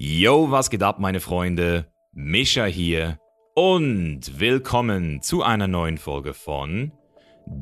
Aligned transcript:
Yo, 0.00 0.48
was 0.52 0.70
geht 0.70 0.84
ab, 0.84 1.00
meine 1.00 1.18
Freunde? 1.18 1.86
Mischa 2.12 2.66
hier 2.66 3.18
und 3.56 4.38
willkommen 4.38 5.22
zu 5.22 5.42
einer 5.42 5.66
neuen 5.66 5.98
Folge 5.98 6.34
von 6.34 6.92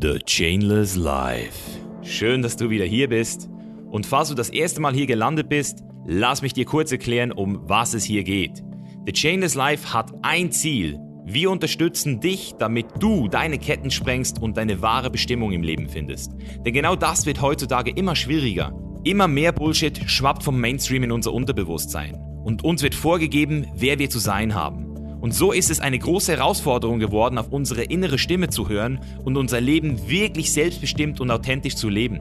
The 0.03 0.19
Chainless 0.19 0.97
Life. 0.97 1.81
Schön, 2.03 2.43
dass 2.43 2.57
du 2.57 2.69
wieder 2.69 2.85
hier 2.85 3.09
bist. 3.09 3.49
Und 3.91 4.05
falls 4.05 4.29
du 4.29 4.35
das 4.35 4.51
erste 4.51 4.83
Mal 4.83 4.93
hier 4.93 5.07
gelandet 5.07 5.49
bist, 5.49 5.83
lass 6.05 6.43
mich 6.43 6.53
dir 6.53 6.67
kurz 6.67 6.93
erklären, 6.93 7.33
um 7.33 7.67
was 7.71 7.95
es 7.95 8.05
hier 8.05 8.23
geht. 8.23 8.63
The 9.07 9.13
Chainless 9.13 9.55
Life 9.55 9.95
hat 9.95 10.13
ein 10.21 10.53
Ziel. 10.53 10.99
Wir 11.25 11.51
unterstützen 11.51 12.21
dich, 12.21 12.53
damit 12.59 12.87
du 13.01 13.29
deine 13.29 13.59
Ketten 13.59 13.91
sprengst 13.91 14.43
und 14.43 14.59
deine 14.59 14.83
wahre 14.83 15.09
Bestimmung 15.09 15.53
im 15.53 15.63
Leben 15.63 15.89
findest. 15.89 16.33
Denn 16.67 16.75
genau 16.75 16.97
das 16.97 17.25
wird 17.25 17.41
heutzutage 17.41 17.93
immer 17.93 18.15
schwieriger. 18.15 18.79
Immer 19.07 19.29
mehr 19.29 19.53
Bullshit 19.53 20.11
schwappt 20.11 20.43
vom 20.43 20.61
Mainstream 20.61 21.05
in 21.05 21.13
unser 21.13 21.33
Unterbewusstsein. 21.33 22.17
Und 22.43 22.65
uns 22.65 22.83
wird 22.83 22.97
vorgegeben, 22.97 23.69
wer 23.77 24.01
wir 24.01 24.11
zu 24.11 24.19
sein 24.19 24.57
haben. 24.57 24.97
Und 25.21 25.33
so 25.33 25.53
ist 25.53 25.71
es 25.71 25.79
eine 25.79 25.97
große 25.97 26.33
Herausforderung 26.33 26.99
geworden, 26.99 27.39
auf 27.39 27.53
unsere 27.53 27.85
innere 27.85 28.19
Stimme 28.19 28.49
zu 28.49 28.69
hören 28.69 28.99
und 29.25 29.37
unser 29.37 29.61
Leben 29.61 30.09
wirklich 30.09 30.53
selbstbestimmt 30.53 31.21
und 31.21 31.31
authentisch 31.31 31.77
zu 31.77 31.89
leben. 31.89 32.19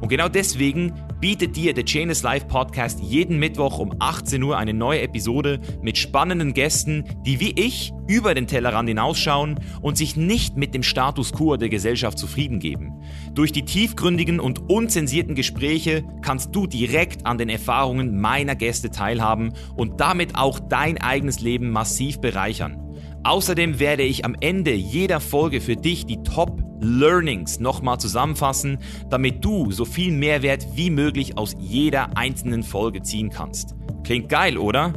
Und 0.00 0.08
genau 0.08 0.28
deswegen 0.28 0.92
bietet 1.20 1.56
dir 1.56 1.74
der 1.74 1.84
Chainless 1.84 2.22
Life 2.22 2.46
Podcast 2.46 3.00
jeden 3.00 3.38
Mittwoch 3.38 3.78
um 3.78 3.94
18 3.98 4.42
Uhr 4.42 4.56
eine 4.56 4.72
neue 4.72 5.00
Episode 5.00 5.60
mit 5.82 5.98
spannenden 5.98 6.54
Gästen, 6.54 7.04
die 7.26 7.40
wie 7.40 7.52
ich 7.52 7.92
über 8.06 8.34
den 8.34 8.46
Tellerrand 8.46 8.88
hinausschauen 8.88 9.58
und 9.82 9.98
sich 9.98 10.16
nicht 10.16 10.56
mit 10.56 10.74
dem 10.74 10.82
Status 10.82 11.32
quo 11.32 11.56
der 11.56 11.68
Gesellschaft 11.68 12.18
zufrieden 12.18 12.60
geben. 12.60 13.02
Durch 13.34 13.52
die 13.52 13.64
tiefgründigen 13.64 14.40
und 14.40 14.70
unzensierten 14.70 15.34
Gespräche 15.34 16.04
kannst 16.22 16.54
du 16.54 16.66
direkt 16.66 17.26
an 17.26 17.38
den 17.38 17.48
Erfahrungen 17.48 18.20
meiner 18.20 18.54
Gäste 18.54 18.90
teilhaben 18.90 19.52
und 19.76 20.00
damit 20.00 20.36
auch 20.36 20.60
dein 20.60 20.98
eigenes 20.98 21.40
Leben 21.40 21.70
massiv 21.70 22.20
bereichern. 22.20 22.87
Außerdem 23.28 23.78
werde 23.78 24.04
ich 24.04 24.24
am 24.24 24.34
Ende 24.40 24.72
jeder 24.72 25.20
Folge 25.20 25.60
für 25.60 25.76
dich 25.76 26.06
die 26.06 26.22
Top 26.22 26.62
Learnings 26.80 27.60
nochmal 27.60 28.00
zusammenfassen, 28.00 28.78
damit 29.10 29.44
du 29.44 29.70
so 29.70 29.84
viel 29.84 30.12
Mehrwert 30.12 30.66
wie 30.76 30.88
möglich 30.88 31.36
aus 31.36 31.54
jeder 31.60 32.16
einzelnen 32.16 32.62
Folge 32.62 33.02
ziehen 33.02 33.28
kannst. 33.28 33.74
Klingt 34.02 34.30
geil, 34.30 34.56
oder? 34.56 34.94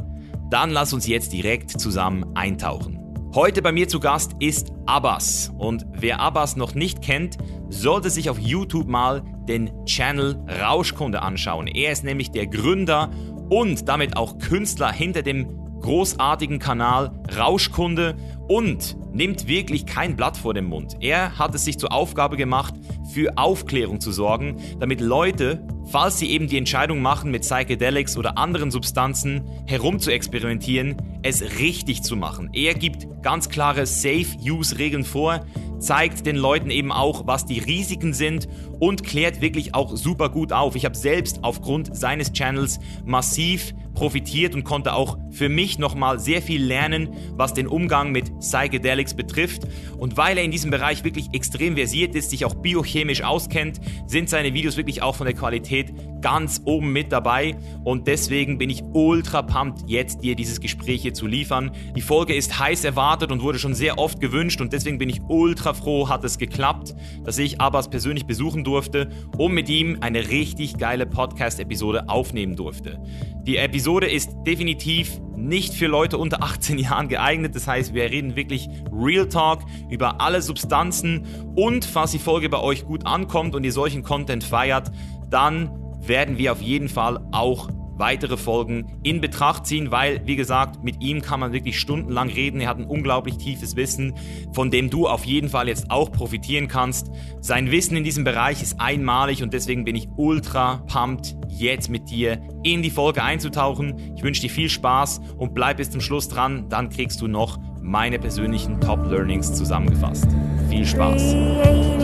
Dann 0.48 0.70
lass 0.70 0.94
uns 0.94 1.06
jetzt 1.06 1.34
direkt 1.34 1.78
zusammen 1.78 2.24
eintauchen. 2.34 2.98
Heute 3.34 3.60
bei 3.60 3.70
mir 3.70 3.86
zu 3.86 4.00
Gast 4.00 4.32
ist 4.38 4.72
Abbas. 4.86 5.52
Und 5.58 5.84
wer 5.92 6.18
Abbas 6.18 6.56
noch 6.56 6.74
nicht 6.74 7.02
kennt, 7.02 7.36
sollte 7.68 8.08
sich 8.08 8.30
auf 8.30 8.38
YouTube 8.38 8.88
mal 8.88 9.22
den 9.46 9.70
Channel 9.84 10.42
Rauschkunde 10.62 11.20
anschauen. 11.20 11.66
Er 11.66 11.92
ist 11.92 12.02
nämlich 12.02 12.30
der 12.30 12.46
Gründer 12.46 13.10
und 13.50 13.90
damit 13.90 14.16
auch 14.16 14.38
Künstler 14.38 14.90
hinter 14.90 15.20
dem 15.20 15.61
großartigen 15.82 16.58
Kanal 16.58 17.10
Rauschkunde 17.36 18.16
und 18.52 18.98
nimmt 19.14 19.48
wirklich 19.48 19.86
kein 19.86 20.14
Blatt 20.14 20.36
vor 20.36 20.52
den 20.52 20.66
Mund. 20.66 20.96
Er 21.00 21.38
hat 21.38 21.54
es 21.54 21.64
sich 21.64 21.78
zur 21.78 21.90
Aufgabe 21.90 22.36
gemacht, 22.36 22.74
für 23.10 23.38
Aufklärung 23.38 23.98
zu 23.98 24.12
sorgen, 24.12 24.58
damit 24.78 25.00
Leute, 25.00 25.66
falls 25.86 26.18
sie 26.18 26.30
eben 26.30 26.48
die 26.48 26.58
Entscheidung 26.58 27.00
machen, 27.00 27.30
mit 27.30 27.42
Psychedelics 27.44 28.18
oder 28.18 28.36
anderen 28.36 28.70
Substanzen 28.70 29.48
herum 29.66 30.00
zu 30.00 30.10
experimentieren, 30.10 30.96
es 31.22 31.58
richtig 31.60 32.02
zu 32.02 32.14
machen. 32.14 32.50
Er 32.52 32.74
gibt 32.74 33.22
ganz 33.22 33.48
klare 33.48 33.86
Safe-Use-Regeln 33.86 35.04
vor, 35.04 35.46
zeigt 35.78 36.26
den 36.26 36.36
Leuten 36.36 36.68
eben 36.70 36.92
auch, 36.92 37.26
was 37.26 37.46
die 37.46 37.58
Risiken 37.58 38.12
sind 38.12 38.48
und 38.78 39.02
klärt 39.02 39.40
wirklich 39.40 39.74
auch 39.74 39.96
super 39.96 40.28
gut 40.28 40.52
auf. 40.52 40.76
Ich 40.76 40.84
habe 40.84 40.96
selbst 40.96 41.40
aufgrund 41.42 41.96
seines 41.96 42.32
Channels 42.32 42.80
massiv 43.06 43.72
profitiert 43.94 44.54
und 44.54 44.64
konnte 44.64 44.94
auch 44.94 45.18
für 45.30 45.48
mich 45.48 45.78
nochmal 45.78 46.18
sehr 46.18 46.42
viel 46.42 46.62
lernen, 46.62 47.10
was 47.32 47.54
den 47.54 47.66
Umgang 47.66 48.12
mit 48.12 48.41
Psychedelics 48.42 49.14
betrifft. 49.14 49.62
Und 49.96 50.16
weil 50.16 50.36
er 50.36 50.44
in 50.44 50.50
diesem 50.50 50.70
Bereich 50.70 51.04
wirklich 51.04 51.32
extrem 51.32 51.76
versiert 51.76 52.14
ist, 52.14 52.30
sich 52.30 52.44
auch 52.44 52.54
biochemisch 52.54 53.22
auskennt, 53.22 53.80
sind 54.06 54.28
seine 54.28 54.52
Videos 54.52 54.76
wirklich 54.76 55.02
auch 55.02 55.14
von 55.14 55.26
der 55.26 55.34
Qualität 55.34 55.92
ganz 56.22 56.62
oben 56.64 56.92
mit 56.92 57.12
dabei. 57.12 57.56
Und 57.84 58.06
deswegen 58.06 58.56
bin 58.56 58.70
ich 58.70 58.82
ultra 58.92 59.42
pumped, 59.42 59.88
jetzt 59.88 60.22
dir 60.22 60.34
dieses 60.34 60.60
Gespräch 60.60 61.02
hier 61.02 61.12
zu 61.12 61.26
liefern. 61.26 61.72
Die 61.94 62.00
Folge 62.00 62.34
ist 62.34 62.58
heiß 62.58 62.84
erwartet 62.84 63.30
und 63.30 63.42
wurde 63.42 63.58
schon 63.58 63.74
sehr 63.74 63.98
oft 63.98 64.20
gewünscht 64.20 64.60
und 64.60 64.72
deswegen 64.72 64.98
bin 64.98 65.08
ich 65.08 65.20
ultra 65.28 65.74
froh, 65.74 66.08
hat 66.08 66.24
es 66.24 66.38
geklappt, 66.38 66.94
dass 67.24 67.38
ich 67.38 67.60
Abbas 67.60 67.90
persönlich 67.90 68.26
besuchen 68.26 68.64
durfte 68.64 69.10
und 69.36 69.52
mit 69.52 69.68
ihm 69.68 69.98
eine 70.00 70.30
richtig 70.30 70.78
geile 70.78 71.04
Podcast-Episode 71.04 72.08
aufnehmen 72.08 72.56
durfte. 72.56 72.98
Die 73.42 73.56
Episode 73.56 74.08
ist 74.08 74.30
definitiv 74.46 75.20
nicht 75.36 75.74
für 75.74 75.86
Leute 75.86 76.18
unter 76.18 76.42
18 76.42 76.78
Jahren 76.78 77.08
geeignet. 77.08 77.54
Das 77.54 77.66
heißt, 77.66 77.94
wir 77.94 78.04
reden 78.04 78.36
wirklich 78.36 78.68
Real 78.92 79.28
Talk 79.28 79.60
über 79.90 80.20
alle 80.20 80.42
Substanzen. 80.42 81.26
Und 81.56 81.84
falls 81.84 82.12
die 82.12 82.18
Folge 82.18 82.48
bei 82.48 82.60
euch 82.60 82.86
gut 82.86 83.06
ankommt 83.06 83.54
und 83.54 83.64
ihr 83.64 83.72
solchen 83.72 84.02
Content 84.02 84.44
feiert, 84.44 84.92
dann 85.30 85.81
werden 86.06 86.38
wir 86.38 86.52
auf 86.52 86.60
jeden 86.60 86.88
Fall 86.88 87.20
auch 87.32 87.68
weitere 88.02 88.36
Folgen 88.36 88.98
in 89.02 89.20
Betracht 89.20 89.66
ziehen, 89.66 89.90
weil, 89.90 90.26
wie 90.26 90.36
gesagt, 90.36 90.82
mit 90.82 91.02
ihm 91.02 91.22
kann 91.22 91.40
man 91.40 91.52
wirklich 91.52 91.78
stundenlang 91.78 92.28
reden. 92.28 92.60
Er 92.60 92.68
hat 92.68 92.78
ein 92.78 92.86
unglaublich 92.86 93.36
tiefes 93.36 93.76
Wissen, 93.76 94.14
von 94.52 94.70
dem 94.70 94.90
du 94.90 95.06
auf 95.06 95.24
jeden 95.24 95.48
Fall 95.48 95.68
jetzt 95.68 95.90
auch 95.90 96.10
profitieren 96.10 96.68
kannst. 96.68 97.10
Sein 97.40 97.70
Wissen 97.70 97.96
in 97.96 98.04
diesem 98.04 98.24
Bereich 98.24 98.62
ist 98.62 98.80
einmalig 98.80 99.42
und 99.42 99.52
deswegen 99.52 99.84
bin 99.84 99.96
ich 99.96 100.08
ultra 100.16 100.78
pumped, 100.88 101.36
jetzt 101.48 101.90
mit 101.90 102.10
dir 102.10 102.40
in 102.62 102.82
die 102.82 102.90
Folge 102.90 103.22
einzutauchen. 103.22 104.14
Ich 104.16 104.22
wünsche 104.22 104.40
dir 104.40 104.50
viel 104.50 104.68
Spaß 104.68 105.20
und 105.36 105.54
bleib 105.54 105.76
bis 105.76 105.90
zum 105.90 106.00
Schluss 106.00 106.28
dran, 106.28 106.68
dann 106.68 106.90
kriegst 106.90 107.20
du 107.20 107.28
noch 107.28 107.58
meine 107.80 108.18
persönlichen 108.18 108.80
Top 108.80 109.04
Learnings 109.10 109.54
zusammengefasst. 109.54 110.26
Viel 110.68 110.86
Spaß! 110.86 112.01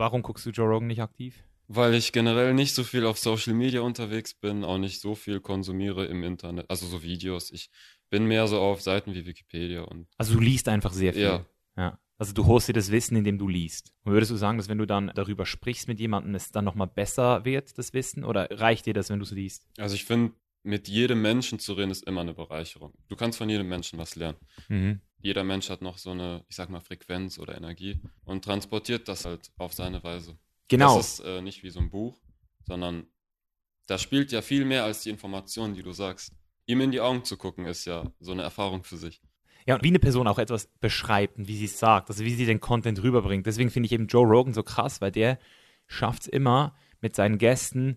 Warum 0.00 0.22
guckst 0.22 0.46
du 0.46 0.50
Joe 0.50 0.66
Rogan 0.66 0.86
nicht 0.86 1.02
aktiv? 1.02 1.44
Weil 1.68 1.92
ich 1.92 2.12
generell 2.12 2.54
nicht 2.54 2.74
so 2.74 2.84
viel 2.84 3.04
auf 3.04 3.18
Social 3.18 3.52
Media 3.52 3.82
unterwegs 3.82 4.32
bin, 4.32 4.64
auch 4.64 4.78
nicht 4.78 4.98
so 4.98 5.14
viel 5.14 5.40
konsumiere 5.40 6.06
im 6.06 6.24
Internet, 6.24 6.70
also 6.70 6.86
so 6.86 7.02
Videos. 7.02 7.50
Ich 7.50 7.68
bin 8.08 8.24
mehr 8.24 8.48
so 8.48 8.60
auf 8.60 8.80
Seiten 8.80 9.12
wie 9.12 9.26
Wikipedia 9.26 9.82
und. 9.82 10.08
Also 10.16 10.32
du 10.32 10.40
liest 10.40 10.68
einfach 10.68 10.94
sehr 10.94 11.12
viel. 11.12 11.22
Ja. 11.24 11.46
ja. 11.76 11.98
Also 12.16 12.32
du 12.32 12.46
holst 12.46 12.68
dir 12.68 12.72
das 12.72 12.90
Wissen, 12.90 13.14
indem 13.14 13.36
du 13.36 13.46
liest. 13.46 13.92
Und 14.04 14.12
würdest 14.14 14.30
du 14.32 14.36
sagen, 14.36 14.56
dass 14.56 14.70
wenn 14.70 14.78
du 14.78 14.86
dann 14.86 15.12
darüber 15.14 15.44
sprichst 15.44 15.86
mit 15.86 16.00
jemandem, 16.00 16.34
es 16.34 16.50
dann 16.50 16.64
nochmal 16.64 16.86
besser 16.86 17.44
wird, 17.44 17.76
das 17.76 17.92
Wissen? 17.92 18.24
Oder 18.24 18.48
reicht 18.50 18.86
dir 18.86 18.94
das, 18.94 19.10
wenn 19.10 19.18
du 19.18 19.26
es 19.26 19.32
liest? 19.32 19.66
Also 19.76 19.96
ich 19.96 20.06
finde, 20.06 20.32
mit 20.62 20.88
jedem 20.88 21.22
Menschen 21.22 21.58
zu 21.58 21.72
reden, 21.72 21.90
ist 21.90 22.04
immer 22.04 22.20
eine 22.20 22.34
Bereicherung. 22.34 22.92
Du 23.08 23.16
kannst 23.16 23.38
von 23.38 23.48
jedem 23.48 23.68
Menschen 23.68 23.98
was 23.98 24.16
lernen. 24.16 24.38
Mhm. 24.68 25.00
Jeder 25.22 25.44
Mensch 25.44 25.70
hat 25.70 25.82
noch 25.82 25.98
so 25.98 26.10
eine, 26.10 26.44
ich 26.48 26.56
sag 26.56 26.70
mal, 26.70 26.80
Frequenz 26.80 27.38
oder 27.38 27.56
Energie 27.56 28.00
und 28.24 28.44
transportiert 28.44 29.08
das 29.08 29.24
halt 29.24 29.50
auf 29.58 29.72
seine 29.72 30.02
Weise. 30.02 30.38
Genau. 30.68 30.96
Das 30.96 31.18
ist 31.18 31.20
äh, 31.20 31.42
nicht 31.42 31.62
wie 31.62 31.70
so 31.70 31.80
ein 31.80 31.90
Buch, 31.90 32.18
sondern 32.66 33.06
da 33.86 33.98
spielt 33.98 34.32
ja 34.32 34.40
viel 34.40 34.64
mehr 34.64 34.84
als 34.84 35.02
die 35.02 35.10
Informationen, 35.10 35.74
die 35.74 35.82
du 35.82 35.92
sagst. 35.92 36.32
Ihm 36.66 36.80
in 36.80 36.92
die 36.92 37.00
Augen 37.00 37.24
zu 37.24 37.36
gucken, 37.36 37.66
ist 37.66 37.86
ja 37.86 38.10
so 38.20 38.32
eine 38.32 38.42
Erfahrung 38.42 38.84
für 38.84 38.96
sich. 38.96 39.20
Ja, 39.66 39.74
und 39.74 39.82
wie 39.82 39.88
eine 39.88 39.98
Person 39.98 40.26
auch 40.26 40.38
etwas 40.38 40.68
beschreibt 40.80 41.38
und 41.38 41.48
wie 41.48 41.56
sie 41.56 41.64
es 41.66 41.78
sagt, 41.78 42.08
also 42.08 42.24
wie 42.24 42.34
sie 42.34 42.46
den 42.46 42.60
Content 42.60 43.02
rüberbringt. 43.02 43.46
Deswegen 43.46 43.70
finde 43.70 43.86
ich 43.86 43.92
eben 43.92 44.06
Joe 44.06 44.26
Rogan 44.26 44.54
so 44.54 44.62
krass, 44.62 45.00
weil 45.00 45.10
der 45.10 45.38
schafft 45.86 46.22
es 46.22 46.28
immer, 46.28 46.74
mit 47.00 47.16
seinen 47.16 47.38
Gästen 47.38 47.96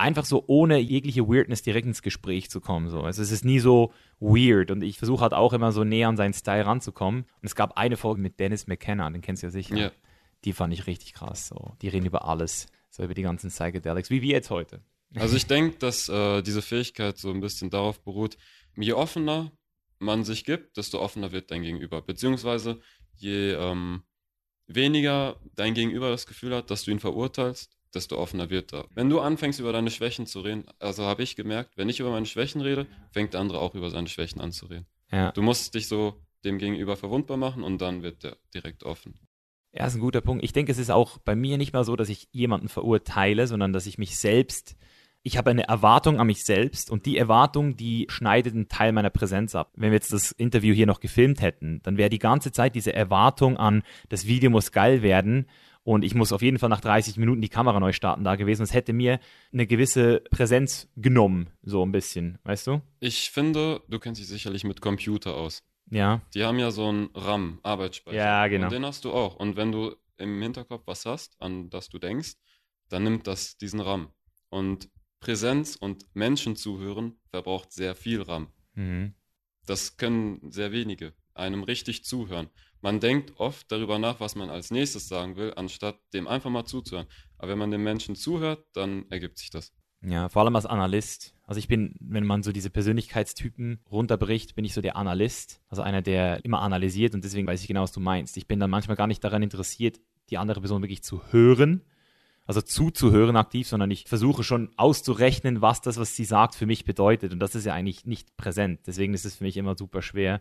einfach 0.00 0.24
so 0.24 0.44
ohne 0.46 0.78
jegliche 0.78 1.28
Weirdness 1.28 1.62
direkt 1.62 1.86
ins 1.86 2.02
Gespräch 2.02 2.50
zu 2.50 2.60
kommen. 2.60 2.88
So. 2.88 3.02
Also 3.02 3.22
es 3.22 3.30
ist 3.30 3.44
nie 3.44 3.60
so 3.60 3.92
weird 4.18 4.70
und 4.70 4.82
ich 4.82 4.98
versuche 4.98 5.22
halt 5.22 5.34
auch 5.34 5.52
immer 5.52 5.72
so 5.72 5.84
näher 5.84 6.08
an 6.08 6.16
seinen 6.16 6.32
Style 6.32 6.66
ranzukommen. 6.66 7.22
Und 7.22 7.46
es 7.46 7.54
gab 7.54 7.76
eine 7.76 7.96
Folge 7.96 8.20
mit 8.20 8.40
Dennis 8.40 8.66
McKenna, 8.66 9.08
den 9.10 9.20
kennst 9.20 9.42
du 9.42 9.46
ja 9.46 9.50
sicher. 9.50 9.76
Ja. 9.76 9.92
Die 10.44 10.52
fand 10.52 10.72
ich 10.72 10.86
richtig 10.86 11.12
krass. 11.12 11.48
So. 11.48 11.74
Die 11.82 11.88
reden 11.88 12.06
über 12.06 12.24
alles, 12.24 12.66
so 12.88 13.02
über 13.02 13.14
die 13.14 13.22
ganzen 13.22 13.50
Psychedelics, 13.50 14.10
wie 14.10 14.22
wir 14.22 14.32
jetzt 14.32 14.50
heute. 14.50 14.82
Also 15.14 15.36
ich 15.36 15.46
denke, 15.48 15.78
dass 15.78 16.08
äh, 16.08 16.42
diese 16.42 16.62
Fähigkeit 16.62 17.18
so 17.18 17.30
ein 17.30 17.40
bisschen 17.40 17.70
darauf 17.70 18.02
beruht, 18.02 18.38
je 18.76 18.94
offener 18.94 19.52
man 19.98 20.24
sich 20.24 20.44
gibt, 20.44 20.78
desto 20.78 20.98
offener 21.00 21.30
wird 21.30 21.50
dein 21.50 21.62
Gegenüber. 21.62 22.00
Beziehungsweise 22.00 22.80
je 23.16 23.52
ähm, 23.52 24.02
weniger 24.66 25.38
dein 25.54 25.74
Gegenüber 25.74 26.08
das 26.08 26.26
Gefühl 26.26 26.54
hat, 26.54 26.70
dass 26.70 26.84
du 26.84 26.90
ihn 26.90 27.00
verurteilst, 27.00 27.76
desto 27.94 28.16
offener 28.16 28.50
wird 28.50 28.72
er. 28.72 28.86
Wenn 28.94 29.10
du 29.10 29.20
anfängst, 29.20 29.60
über 29.60 29.72
deine 29.72 29.90
Schwächen 29.90 30.26
zu 30.26 30.40
reden, 30.40 30.64
also 30.78 31.04
habe 31.04 31.22
ich 31.22 31.36
gemerkt, 31.36 31.76
wenn 31.76 31.88
ich 31.88 32.00
über 32.00 32.10
meine 32.10 32.26
Schwächen 32.26 32.60
rede, 32.60 32.86
fängt 33.12 33.34
der 33.34 33.40
andere 33.40 33.60
auch 33.60 33.74
über 33.74 33.90
seine 33.90 34.08
Schwächen 34.08 34.40
an 34.40 34.52
zu 34.52 34.66
reden. 34.66 34.86
Ja. 35.10 35.32
Du 35.32 35.42
musst 35.42 35.74
dich 35.74 35.88
so 35.88 36.14
dem 36.44 36.58
Gegenüber 36.58 36.96
verwundbar 36.96 37.36
machen 37.36 37.62
und 37.62 37.80
dann 37.80 38.02
wird 38.02 38.22
der 38.24 38.36
direkt 38.54 38.84
offen. 38.84 39.18
Ja, 39.72 39.86
ist 39.86 39.94
ein 39.94 40.00
guter 40.00 40.20
Punkt. 40.20 40.42
Ich 40.42 40.52
denke, 40.52 40.72
es 40.72 40.78
ist 40.78 40.90
auch 40.90 41.18
bei 41.18 41.36
mir 41.36 41.58
nicht 41.58 41.72
mal 41.72 41.84
so, 41.84 41.94
dass 41.94 42.08
ich 42.08 42.28
jemanden 42.32 42.68
verurteile, 42.68 43.46
sondern 43.46 43.72
dass 43.72 43.86
ich 43.86 43.98
mich 43.98 44.18
selbst 44.18 44.76
ich 45.22 45.36
habe 45.36 45.50
eine 45.50 45.68
Erwartung 45.68 46.18
an 46.18 46.26
mich 46.26 46.44
selbst 46.44 46.90
und 46.90 47.04
die 47.04 47.18
Erwartung, 47.18 47.76
die 47.76 48.06
schneidet 48.08 48.54
einen 48.54 48.68
Teil 48.68 48.92
meiner 48.92 49.10
Präsenz 49.10 49.54
ab. 49.54 49.70
Wenn 49.76 49.90
wir 49.90 49.96
jetzt 49.96 50.12
das 50.12 50.32
Interview 50.32 50.74
hier 50.74 50.86
noch 50.86 51.00
gefilmt 51.00 51.42
hätten, 51.42 51.80
dann 51.82 51.98
wäre 51.98 52.08
die 52.08 52.18
ganze 52.18 52.52
Zeit 52.52 52.74
diese 52.74 52.94
Erwartung 52.94 53.58
an, 53.58 53.82
das 54.08 54.26
Video 54.26 54.50
muss 54.50 54.72
geil 54.72 55.02
werden 55.02 55.46
und 55.82 56.04
ich 56.04 56.14
muss 56.14 56.32
auf 56.32 56.42
jeden 56.42 56.58
Fall 56.58 56.68
nach 56.68 56.80
30 56.80 57.16
Minuten 57.16 57.40
die 57.40 57.48
Kamera 57.48 57.80
neu 57.80 57.92
starten 57.92 58.24
da 58.24 58.36
gewesen. 58.36 58.62
Es 58.62 58.74
hätte 58.74 58.92
mir 58.92 59.18
eine 59.52 59.66
gewisse 59.66 60.20
Präsenz 60.30 60.88
genommen, 60.96 61.50
so 61.62 61.84
ein 61.84 61.92
bisschen, 61.92 62.38
weißt 62.44 62.66
du? 62.66 62.82
Ich 63.00 63.30
finde, 63.30 63.82
du 63.88 63.98
kennst 63.98 64.20
dich 64.20 64.28
sicherlich 64.28 64.64
mit 64.64 64.80
Computer 64.80 65.34
aus. 65.34 65.62
Ja. 65.90 66.20
Die 66.34 66.44
haben 66.44 66.58
ja 66.58 66.70
so 66.70 66.88
einen 66.88 67.10
RAM, 67.14 67.58
Arbeitsspeicher. 67.62 68.16
Ja, 68.16 68.46
genau. 68.46 68.66
Und 68.66 68.72
den 68.72 68.84
hast 68.84 69.04
du 69.04 69.12
auch. 69.12 69.36
Und 69.36 69.56
wenn 69.56 69.72
du 69.72 69.96
im 70.18 70.40
Hinterkopf 70.40 70.82
was 70.86 71.06
hast, 71.06 71.40
an 71.40 71.70
das 71.70 71.88
du 71.88 71.98
denkst, 71.98 72.34
dann 72.88 73.04
nimmt 73.04 73.26
das 73.26 73.56
diesen 73.56 73.80
RAM. 73.80 74.12
Und 74.50 74.90
Präsenz 75.20 75.76
und 75.76 76.04
Menschen 76.14 76.56
zuhören 76.56 77.18
verbraucht 77.30 77.72
sehr 77.72 77.94
viel 77.94 78.22
RAM. 78.22 78.48
Mhm. 78.74 79.14
Das 79.66 79.96
können 79.96 80.50
sehr 80.50 80.72
wenige 80.72 81.14
einem 81.34 81.62
richtig 81.62 82.04
zuhören. 82.04 82.48
Man 82.82 83.00
denkt 83.00 83.38
oft 83.38 83.70
darüber 83.70 83.98
nach, 83.98 84.20
was 84.20 84.34
man 84.36 84.48
als 84.48 84.70
nächstes 84.70 85.08
sagen 85.08 85.36
will, 85.36 85.52
anstatt 85.54 85.98
dem 86.14 86.26
einfach 86.26 86.50
mal 86.50 86.64
zuzuhören. 86.64 87.06
Aber 87.38 87.52
wenn 87.52 87.58
man 87.58 87.70
dem 87.70 87.82
Menschen 87.82 88.16
zuhört, 88.16 88.64
dann 88.72 89.04
ergibt 89.10 89.38
sich 89.38 89.50
das. 89.50 89.72
Ja, 90.02 90.30
vor 90.30 90.42
allem 90.42 90.56
als 90.56 90.64
Analyst. 90.64 91.34
Also 91.46 91.58
ich 91.58 91.68
bin, 91.68 91.94
wenn 92.00 92.24
man 92.24 92.42
so 92.42 92.52
diese 92.52 92.70
Persönlichkeitstypen 92.70 93.80
runterbricht, 93.90 94.54
bin 94.54 94.64
ich 94.64 94.72
so 94.72 94.80
der 94.80 94.96
Analyst. 94.96 95.60
Also 95.68 95.82
einer, 95.82 96.00
der 96.00 96.42
immer 96.44 96.62
analysiert 96.62 97.14
und 97.14 97.22
deswegen 97.22 97.46
weiß 97.46 97.60
ich 97.60 97.68
genau, 97.68 97.82
was 97.82 97.92
du 97.92 98.00
meinst. 98.00 98.36
Ich 98.38 98.46
bin 98.46 98.60
dann 98.60 98.70
manchmal 98.70 98.96
gar 98.96 99.06
nicht 99.06 99.22
daran 99.22 99.42
interessiert, 99.42 100.00
die 100.30 100.38
andere 100.38 100.60
Person 100.60 100.80
wirklich 100.80 101.02
zu 101.02 101.22
hören, 101.32 101.82
also 102.46 102.62
zuzuhören 102.62 103.36
aktiv, 103.36 103.68
sondern 103.68 103.90
ich 103.90 104.04
versuche 104.08 104.42
schon 104.42 104.70
auszurechnen, 104.76 105.60
was 105.60 105.82
das, 105.82 105.98
was 105.98 106.16
sie 106.16 106.24
sagt, 106.24 106.54
für 106.54 106.66
mich 106.66 106.84
bedeutet. 106.84 107.32
Und 107.32 107.40
das 107.40 107.54
ist 107.54 107.66
ja 107.66 107.74
eigentlich 107.74 108.06
nicht 108.06 108.36
präsent. 108.38 108.80
Deswegen 108.86 109.12
ist 109.12 109.26
es 109.26 109.36
für 109.36 109.44
mich 109.44 109.56
immer 109.56 109.76
super 109.76 110.00
schwer, 110.00 110.40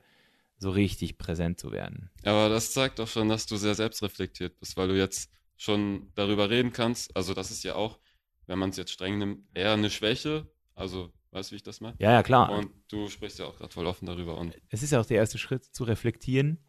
so 0.60 0.70
richtig 0.70 1.18
präsent 1.18 1.60
zu 1.60 1.72
werden. 1.72 2.12
Aber 2.24 2.50
das 2.50 2.72
zeigt 2.72 3.00
doch 3.00 3.08
schon, 3.08 3.30
dass 3.30 3.46
du 3.46 3.58
sehr 3.58 3.76
selbstreflektiert 3.76 4.60
bist, 4.60 4.78
weil 4.78 4.90
du 4.90 4.98
jetzt 4.98 5.32
schon 5.58 6.12
darüber 6.16 6.50
reden 6.50 6.72
kannst. 6.72 7.16
Also 7.16 7.34
das 7.34 7.50
ist 7.50 7.64
ja 7.64 7.76
auch, 7.76 8.00
wenn 8.46 8.60
man 8.60 8.70
es 8.70 8.78
jetzt 8.78 8.92
streng 8.92 9.18
nimmt, 9.18 9.44
eher 9.54 9.74
eine 9.74 9.90
Schwäche. 9.90 10.48
Also 10.76 11.12
weißt 11.32 11.50
du, 11.50 11.54
wie 11.54 11.58
ich 11.58 11.64
das 11.64 11.82
meine? 11.82 11.96
Ja, 12.00 12.12
ja, 12.12 12.24
klar. 12.24 12.52
Und 12.52 12.72
du 12.90 13.10
sprichst 13.10 13.40
ja 13.40 13.46
auch 13.46 13.58
gerade 13.58 13.74
voll 13.74 13.86
offen 13.86 14.06
darüber. 14.06 14.38
Und 14.38 14.56
es 14.70 14.84
ist 14.84 14.92
ja 14.92 15.00
auch 15.00 15.06
der 15.06 15.18
erste 15.18 15.38
Schritt, 15.38 15.64
zu 15.64 15.84
reflektieren 15.86 16.60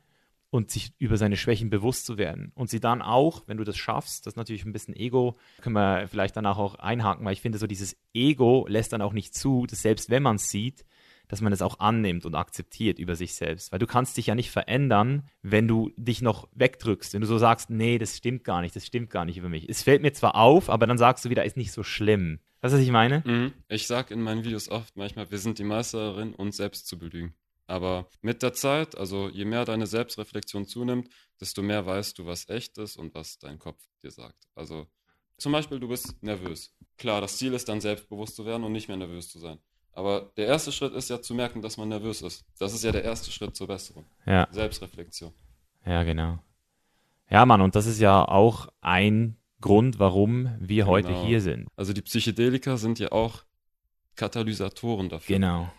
und 0.50 0.70
sich 0.70 0.92
über 0.98 1.16
seine 1.16 1.36
Schwächen 1.36 1.70
bewusst 1.70 2.06
zu 2.06 2.18
werden. 2.18 2.52
Und 2.54 2.70
sie 2.70 2.80
dann 2.80 3.02
auch, 3.02 3.44
wenn 3.46 3.56
du 3.56 3.64
das 3.64 3.76
schaffst, 3.76 4.26
das 4.26 4.32
ist 4.32 4.36
natürlich 4.36 4.64
ein 4.64 4.72
bisschen 4.72 4.94
Ego, 4.94 5.38
können 5.60 5.76
wir 5.76 6.08
vielleicht 6.08 6.36
danach 6.36 6.58
auch 6.58 6.74
einhaken, 6.74 7.24
weil 7.24 7.32
ich 7.32 7.40
finde, 7.40 7.58
so 7.58 7.66
dieses 7.66 7.96
Ego 8.12 8.66
lässt 8.68 8.92
dann 8.92 9.02
auch 9.02 9.12
nicht 9.12 9.34
zu, 9.34 9.66
dass 9.66 9.82
selbst 9.82 10.10
wenn 10.10 10.22
man 10.22 10.36
es 10.36 10.48
sieht, 10.48 10.84
dass 11.30 11.40
man 11.40 11.52
es 11.52 11.62
auch 11.62 11.78
annimmt 11.78 12.26
und 12.26 12.34
akzeptiert 12.34 12.98
über 12.98 13.14
sich 13.14 13.34
selbst. 13.34 13.70
Weil 13.70 13.78
du 13.78 13.86
kannst 13.86 14.16
dich 14.16 14.26
ja 14.26 14.34
nicht 14.34 14.50
verändern, 14.50 15.28
wenn 15.42 15.68
du 15.68 15.92
dich 15.96 16.22
noch 16.22 16.48
wegdrückst, 16.52 17.14
wenn 17.14 17.20
du 17.20 17.26
so 17.26 17.38
sagst, 17.38 17.70
nee, 17.70 17.98
das 17.98 18.16
stimmt 18.16 18.42
gar 18.42 18.60
nicht, 18.60 18.74
das 18.74 18.84
stimmt 18.84 19.10
gar 19.10 19.24
nicht 19.24 19.38
über 19.38 19.48
mich. 19.48 19.68
Es 19.68 19.82
fällt 19.82 20.02
mir 20.02 20.12
zwar 20.12 20.34
auf, 20.34 20.68
aber 20.68 20.86
dann 20.86 20.98
sagst 20.98 21.24
du 21.24 21.30
wieder, 21.30 21.44
ist 21.44 21.56
nicht 21.56 21.72
so 21.72 21.84
schlimm. 21.84 22.40
Weißt 22.60 22.74
du, 22.74 22.78
was 22.78 22.84
ich 22.84 22.90
meine? 22.90 23.22
Mhm. 23.24 23.52
Ich 23.68 23.86
sage 23.86 24.12
in 24.12 24.22
meinen 24.22 24.44
Videos 24.44 24.68
oft 24.68 24.96
manchmal, 24.96 25.30
wir 25.30 25.38
sind 25.38 25.58
die 25.58 25.64
Meisterin, 25.64 26.34
uns 26.34 26.56
selbst 26.56 26.88
zu 26.88 26.98
belügen. 26.98 27.34
Aber 27.66 28.08
mit 28.20 28.42
der 28.42 28.52
Zeit, 28.52 28.98
also 28.98 29.28
je 29.28 29.44
mehr 29.44 29.64
deine 29.64 29.86
Selbstreflexion 29.86 30.66
zunimmt, 30.66 31.08
desto 31.40 31.62
mehr 31.62 31.86
weißt 31.86 32.18
du, 32.18 32.26
was 32.26 32.48
echt 32.48 32.76
ist 32.78 32.96
und 32.96 33.14
was 33.14 33.38
dein 33.38 33.60
Kopf 33.60 33.80
dir 34.02 34.10
sagt. 34.10 34.48
Also 34.56 34.88
zum 35.38 35.52
Beispiel, 35.52 35.78
du 35.78 35.86
bist 35.86 36.20
nervös. 36.22 36.74
Klar, 36.98 37.20
das 37.20 37.36
Ziel 37.38 37.54
ist 37.54 37.68
dann 37.68 37.80
selbstbewusst 37.80 38.34
zu 38.34 38.44
werden 38.44 38.64
und 38.64 38.72
nicht 38.72 38.88
mehr 38.88 38.96
nervös 38.96 39.30
zu 39.30 39.38
sein. 39.38 39.60
Aber 39.92 40.30
der 40.36 40.46
erste 40.46 40.72
Schritt 40.72 40.92
ist 40.94 41.10
ja 41.10 41.20
zu 41.20 41.34
merken, 41.34 41.62
dass 41.62 41.76
man 41.76 41.88
nervös 41.88 42.22
ist. 42.22 42.44
Das 42.58 42.72
ist 42.72 42.84
ja 42.84 42.92
der 42.92 43.04
erste 43.04 43.30
Schritt 43.30 43.56
zur 43.56 43.66
Besserung. 43.66 44.06
Ja. 44.26 44.46
Selbstreflexion. 44.50 45.32
Ja, 45.84 46.02
genau. 46.04 46.38
Ja, 47.28 47.44
Mann, 47.46 47.60
und 47.60 47.74
das 47.74 47.86
ist 47.86 48.00
ja 48.00 48.24
auch 48.26 48.68
ein 48.80 49.36
Grund, 49.60 49.98
warum 49.98 50.54
wir 50.58 50.86
heute 50.86 51.08
Genau. 51.08 51.24
hier 51.26 51.40
sind. 51.40 51.68
Also 51.76 51.92
die 51.92 52.02
Psychedelika 52.02 52.76
sind 52.76 52.98
ja 52.98 53.12
auch 53.12 53.42
Katalysatoren 54.16 55.08
dafür. 55.08 55.36
Genau. 55.36 55.70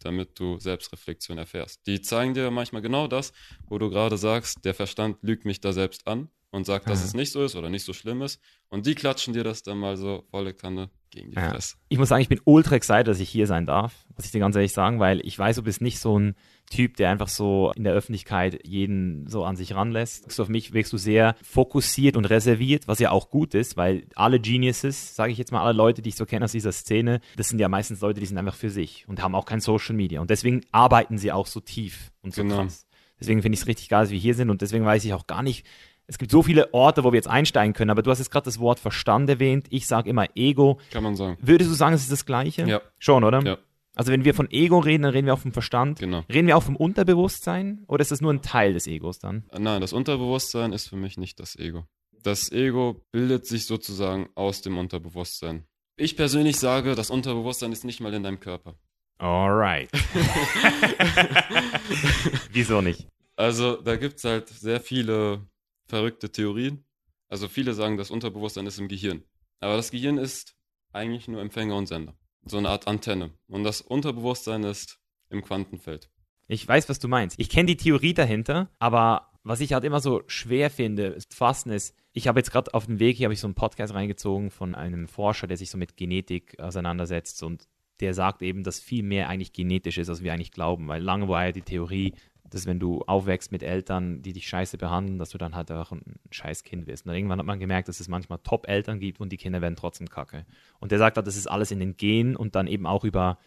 damit 0.00 0.38
du 0.38 0.58
Selbstreflexion 0.60 1.36
erfährst. 1.38 1.84
Die 1.86 2.00
zeigen 2.00 2.34
dir 2.34 2.50
manchmal 2.52 2.82
genau 2.82 3.08
das, 3.08 3.32
wo 3.66 3.76
du 3.78 3.90
gerade 3.90 4.16
sagst, 4.16 4.64
der 4.64 4.74
Verstand 4.74 5.16
lügt 5.22 5.44
mich 5.44 5.60
da 5.60 5.72
selbst 5.72 6.06
an 6.06 6.28
und 6.56 6.64
sagt, 6.64 6.88
dass 6.88 7.00
Ja. 7.00 7.04
es 7.06 7.14
nicht 7.14 7.30
so 7.32 7.44
ist 7.44 7.54
oder 7.54 7.68
nicht 7.68 7.84
so 7.84 7.92
schlimm 7.92 8.22
ist. 8.22 8.40
Und 8.68 8.86
die 8.86 8.94
klatschen 8.94 9.34
dir 9.34 9.44
das 9.44 9.62
dann 9.62 9.78
mal 9.78 9.96
so 9.96 10.24
volle 10.30 10.54
Kanne 10.54 10.90
gegen 11.10 11.30
die 11.30 11.36
Ja. 11.36 11.50
Fresse. 11.50 11.76
Ich 11.88 11.98
muss 11.98 12.08
sagen, 12.08 12.22
ich 12.22 12.28
bin 12.28 12.40
ultra 12.44 12.74
excited, 12.74 13.06
dass 13.06 13.20
ich 13.20 13.28
hier 13.28 13.46
sein 13.46 13.66
darf, 13.66 14.04
muss 14.16 14.24
ich 14.24 14.32
dir 14.32 14.40
ganz 14.40 14.56
ehrlich 14.56 14.72
sagen, 14.72 14.98
weil 14.98 15.20
ich 15.24 15.38
weiß, 15.38 15.56
du 15.56 15.62
bist 15.62 15.80
nicht 15.80 15.98
so 16.00 16.18
ein 16.18 16.34
Typ, 16.70 16.96
der 16.96 17.10
einfach 17.10 17.28
so 17.28 17.72
in 17.76 17.84
der 17.84 17.92
Öffentlichkeit 17.92 18.66
jeden 18.66 19.28
so 19.28 19.44
an 19.44 19.54
sich 19.54 19.74
ranlässt. 19.76 20.32
So 20.32 20.42
auf 20.42 20.48
mich 20.48 20.72
wirkst 20.72 20.92
du 20.92 20.96
sehr 20.98 21.36
fokussiert 21.42 22.16
und 22.16 22.24
reserviert, 22.24 22.88
was 22.88 22.98
ja 22.98 23.10
auch 23.12 23.30
gut 23.30 23.54
ist, 23.54 23.76
weil 23.76 24.06
alle 24.16 24.40
Geniuses, 24.40 25.14
sage 25.14 25.30
ich 25.30 25.38
jetzt 25.38 25.52
mal, 25.52 25.62
alle 25.62 25.76
Leute, 25.76 26.02
die 26.02 26.08
ich 26.08 26.16
so 26.16 26.26
kenne 26.26 26.44
aus 26.46 26.52
dieser 26.52 26.72
Szene, 26.72 27.20
das 27.36 27.48
sind 27.50 27.58
ja 27.60 27.68
meistens 27.68 28.00
Leute, 28.00 28.18
die 28.18 28.26
sind 28.26 28.38
einfach 28.38 28.56
für 28.56 28.70
sich 28.70 29.06
und 29.06 29.22
haben 29.22 29.34
auch 29.36 29.44
kein 29.44 29.60
Social 29.60 29.94
Media. 29.94 30.20
Und 30.20 30.30
deswegen 30.30 30.62
arbeiten 30.72 31.18
sie 31.18 31.30
auch 31.32 31.46
so 31.46 31.60
tief 31.60 32.12
und 32.22 32.34
so 32.34 32.42
Genau. 32.42 32.62
krass. 32.62 32.86
Deswegen 33.20 33.40
finde 33.42 33.54
ich 33.54 33.60
es 33.62 33.66
richtig 33.66 33.88
geil, 33.88 34.02
dass 34.02 34.10
wir 34.10 34.18
hier 34.18 34.34
sind 34.34 34.50
und 34.50 34.60
deswegen 34.60 34.84
weiß 34.84 35.04
ich 35.04 35.14
auch 35.14 35.26
gar 35.26 35.42
nicht, 35.42 35.64
es 36.06 36.18
gibt 36.18 36.30
so 36.30 36.42
viele 36.42 36.72
Orte, 36.72 37.04
wo 37.04 37.12
wir 37.12 37.16
jetzt 37.16 37.28
einsteigen 37.28 37.74
können, 37.74 37.90
aber 37.90 38.02
du 38.02 38.10
hast 38.10 38.18
jetzt 38.18 38.30
gerade 38.30 38.44
das 38.44 38.60
Wort 38.60 38.78
Verstand 38.78 39.28
erwähnt. 39.28 39.66
Ich 39.70 39.86
sage 39.86 40.08
immer 40.08 40.26
Ego. 40.36 40.78
Kann 40.92 41.02
man 41.02 41.16
sagen. 41.16 41.36
Würdest 41.40 41.70
du 41.70 41.74
sagen, 41.74 41.94
es 41.94 42.02
ist 42.02 42.12
das 42.12 42.26
Gleiche? 42.26 42.66
Ja. 42.66 42.80
Schon, 42.98 43.24
oder? 43.24 43.42
Ja. 43.42 43.58
Also 43.96 44.12
wenn 44.12 44.24
wir 44.24 44.34
von 44.34 44.50
Ego 44.50 44.78
reden, 44.78 45.04
dann 45.04 45.12
reden 45.12 45.26
wir 45.26 45.34
auch 45.34 45.40
vom 45.40 45.52
Verstand. 45.52 45.98
Genau. 45.98 46.22
Reden 46.30 46.46
wir 46.46 46.56
auch 46.56 46.62
vom 46.62 46.76
Unterbewusstsein 46.76 47.84
oder 47.88 48.02
ist 48.02 48.10
das 48.10 48.20
nur 48.20 48.32
ein 48.32 48.42
Teil 48.42 48.74
des 48.74 48.86
Egos 48.86 49.18
dann? 49.18 49.44
Nein, 49.58 49.80
das 49.80 49.92
Unterbewusstsein 49.92 50.72
ist 50.72 50.88
für 50.88 50.96
mich 50.96 51.16
nicht 51.16 51.40
das 51.40 51.56
Ego. 51.56 51.86
Das 52.22 52.52
Ego 52.52 53.02
bildet 53.10 53.46
sich 53.46 53.66
sozusagen 53.66 54.28
aus 54.34 54.60
dem 54.60 54.78
Unterbewusstsein. 54.78 55.64
Ich 55.96 56.16
persönlich 56.16 56.58
sage, 56.58 56.94
das 56.94 57.08
Unterbewusstsein 57.08 57.72
ist 57.72 57.84
nicht 57.84 58.00
mal 58.00 58.12
in 58.12 58.22
deinem 58.22 58.38
Körper. 58.38 58.74
Alright. 59.18 59.88
Wieso 62.52 62.82
nicht? 62.82 63.08
Also 63.34 63.76
da 63.76 63.96
gibt 63.96 64.18
es 64.18 64.24
halt 64.24 64.48
sehr 64.48 64.80
viele 64.80 65.40
verrückte 65.86 66.30
Theorien. 66.30 66.84
Also 67.28 67.48
viele 67.48 67.74
sagen, 67.74 67.96
das 67.96 68.10
Unterbewusstsein 68.10 68.66
ist 68.66 68.78
im 68.78 68.88
Gehirn. 68.88 69.24
Aber 69.60 69.76
das 69.76 69.90
Gehirn 69.90 70.18
ist 70.18 70.56
eigentlich 70.92 71.28
nur 71.28 71.40
Empfänger 71.40 71.76
und 71.76 71.86
Sender. 71.86 72.14
So 72.44 72.58
eine 72.58 72.68
Art 72.68 72.86
Antenne. 72.86 73.32
Und 73.48 73.64
das 73.64 73.80
Unterbewusstsein 73.80 74.62
ist 74.64 75.00
im 75.30 75.42
Quantenfeld. 75.42 76.10
Ich 76.48 76.66
weiß, 76.66 76.88
was 76.88 77.00
du 77.00 77.08
meinst. 77.08 77.38
Ich 77.40 77.50
kenne 77.50 77.66
die 77.66 77.76
Theorie 77.76 78.14
dahinter, 78.14 78.70
aber 78.78 79.32
was 79.42 79.60
ich 79.60 79.72
halt 79.72 79.84
immer 79.84 80.00
so 80.00 80.22
schwer 80.26 80.70
finde, 80.70 81.18
fassen 81.30 81.70
ist, 81.70 81.94
ich 82.12 82.28
habe 82.28 82.38
jetzt 82.40 82.50
gerade 82.50 82.72
auf 82.72 82.86
dem 82.86 82.98
Weg 82.98 83.16
hier 83.16 83.26
habe 83.26 83.34
ich 83.34 83.40
so 83.40 83.46
einen 83.46 83.54
Podcast 83.54 83.94
reingezogen 83.94 84.50
von 84.50 84.74
einem 84.74 85.06
Forscher, 85.08 85.46
der 85.46 85.56
sich 85.56 85.70
so 85.70 85.78
mit 85.78 85.96
Genetik 85.96 86.58
auseinandersetzt 86.58 87.42
und 87.42 87.68
der 88.00 88.14
sagt 88.14 88.42
eben, 88.42 88.62
dass 88.62 88.80
viel 88.80 89.02
mehr 89.02 89.28
eigentlich 89.28 89.52
genetisch 89.52 89.98
ist, 89.98 90.08
als 90.08 90.22
wir 90.22 90.32
eigentlich 90.32 90.52
glauben, 90.52 90.88
weil 90.88 91.02
lange 91.02 91.28
war 91.28 91.46
ja 91.46 91.52
die 91.52 91.62
Theorie, 91.62 92.14
dass 92.50 92.66
wenn 92.66 92.78
du 92.78 93.02
aufwächst 93.02 93.52
mit 93.52 93.62
Eltern, 93.62 94.22
die 94.22 94.32
dich 94.32 94.48
scheiße 94.48 94.78
behandeln, 94.78 95.18
dass 95.18 95.30
du 95.30 95.38
dann 95.38 95.54
halt 95.54 95.70
auch 95.72 95.92
ein 95.92 96.16
scheiß 96.30 96.62
Kind 96.62 96.86
wirst. 96.86 97.06
Und 97.06 97.14
irgendwann 97.14 97.38
hat 97.38 97.46
man 97.46 97.60
gemerkt, 97.60 97.88
dass 97.88 98.00
es 98.00 98.08
manchmal 98.08 98.38
Top-Eltern 98.38 99.00
gibt 99.00 99.20
und 99.20 99.30
die 99.30 99.36
Kinder 99.36 99.60
werden 99.60 99.76
trotzdem 99.76 100.08
kacke. 100.08 100.46
Und 100.78 100.92
der 100.92 100.98
sagt 100.98 101.16
halt, 101.16 101.26
das 101.26 101.36
ist 101.36 101.46
alles 101.46 101.70
in 101.70 101.80
den 101.80 101.96
Genen 101.96 102.36
und 102.36 102.54
dann 102.54 102.66
eben 102.66 102.86
auch 102.86 103.04
über 103.04 103.38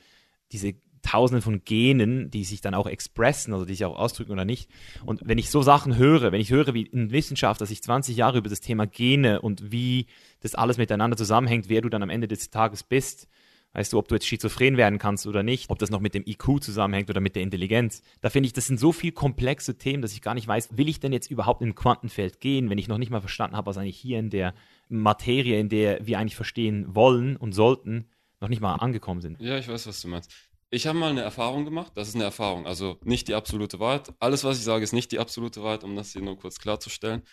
diese 0.52 0.74
Tausende 1.02 1.42
von 1.42 1.64
Genen, 1.64 2.30
die 2.30 2.44
sich 2.44 2.60
dann 2.60 2.74
auch 2.74 2.88
expressen, 2.88 3.54
also 3.54 3.66
die 3.66 3.74
sich 3.74 3.86
auch 3.86 3.98
ausdrücken 3.98 4.34
oder 4.34 4.44
nicht. 4.44 4.70
Und 5.06 5.22
wenn 5.24 5.38
ich 5.38 5.50
so 5.50 5.62
Sachen 5.62 5.96
höre, 5.96 6.32
wenn 6.32 6.42
ich 6.42 6.52
höre, 6.52 6.74
wie 6.74 6.84
in 6.84 7.12
Wissenschaft, 7.12 7.62
dass 7.62 7.72
ich 7.72 7.82
20 7.82 8.18
Jahre 8.18 8.40
über 8.40 8.50
das 8.50 8.60
Thema 8.60 8.86
Gene 8.86 9.42
und 9.42 9.72
wie 9.72 10.08
das 10.42 10.56
alles 10.56 10.78
miteinander 10.78 11.16
zusammenhängt, 11.16 11.70
wer 11.70 11.82
du 11.82 11.90
dann 11.90 12.04
am 12.04 12.10
Ende 12.10 12.28
des 12.28 12.50
Tages 12.50 12.84
bist, 12.84 13.30
weißt 13.74 13.94
du, 13.94 14.00
ob 14.00 14.08
du 14.08 14.16
jetzt 14.16 14.26
schizophren 14.26 14.78
werden 14.78 15.00
kannst 15.00 15.28
oder 15.28 15.44
nicht, 15.44 15.70
ob 15.70 15.80
das 15.80 15.90
noch 15.90 16.00
mit 16.00 16.14
dem 16.14 16.24
IQ 16.26 16.62
zusammenhängt 16.62 17.10
oder 17.10 17.22
mit 17.22 17.36
der 17.36 17.44
Intelligenz. 17.44 18.02
Da 18.22 18.30
finde 18.30 18.48
ich, 18.48 18.54
das 18.54 18.68
sind 18.68 18.80
so 18.80 18.92
viel 18.92 19.12
komplexe 19.12 19.78
Themen, 19.78 20.02
dass 20.02 20.14
ich 20.14 20.22
gar 20.22 20.34
nicht 20.34 20.48
weiß, 20.48 20.78
will 20.78 20.90
ich 20.90 21.00
denn 21.00 21.14
jetzt 21.14 21.30
überhaupt 21.30 21.62
in 21.62 21.70
ein 21.70 21.76
Quantenfeld 21.76 22.40
gehen, 22.40 22.70
wenn 22.70 22.78
ich 22.78 22.88
noch 22.88 22.98
nicht 22.98 23.12
mal 23.12 23.22
verstanden 23.22 23.56
habe, 23.56 23.68
was 23.68 23.78
eigentlich 23.78 23.98
hier 23.98 24.20
in 24.20 24.30
der 24.30 24.54
Materie, 24.90 25.60
in 25.60 25.70
der 25.70 26.06
wir 26.06 26.20
eigentlich 26.20 26.36
verstehen 26.36 26.96
wollen 26.96 27.38
und 27.38 27.54
sollten, 27.54 28.10
noch 28.42 28.50
nicht 28.50 28.62
mal 28.62 28.76
angekommen 28.76 29.22
sind. 29.22 29.40
Ja, 29.40 29.58
ich 29.58 29.68
weiß, 29.68 29.86
was 29.88 30.02
du 30.02 30.08
meinst. 30.08 30.32
Ich 30.72 30.86
habe 30.86 30.98
mal 30.98 31.10
eine 31.10 31.22
Erfahrung 31.22 31.66
gemacht. 31.66 31.94
Das 31.96 32.08
ist 32.08 32.16
eine 32.16 32.24
Erfahrung, 32.24 32.68
also 32.68 33.00
nicht 33.04 33.28
die 33.28 33.34
absolute 33.34 33.80
Wahrheit. 33.80 34.14
Alles, 34.20 34.44
was 34.44 34.60
ich 34.60 34.64
sage, 34.64 34.84
ist 34.84 34.94
nicht 34.94 35.12
die 35.12 35.20
absolute 35.20 35.64
Wahrheit, 35.64 35.84
um 35.84 35.96
das 35.96 36.14
hier 36.14 36.22
nur 36.22 36.38
kurz 36.38 36.60
klarzustellen. 36.60 37.24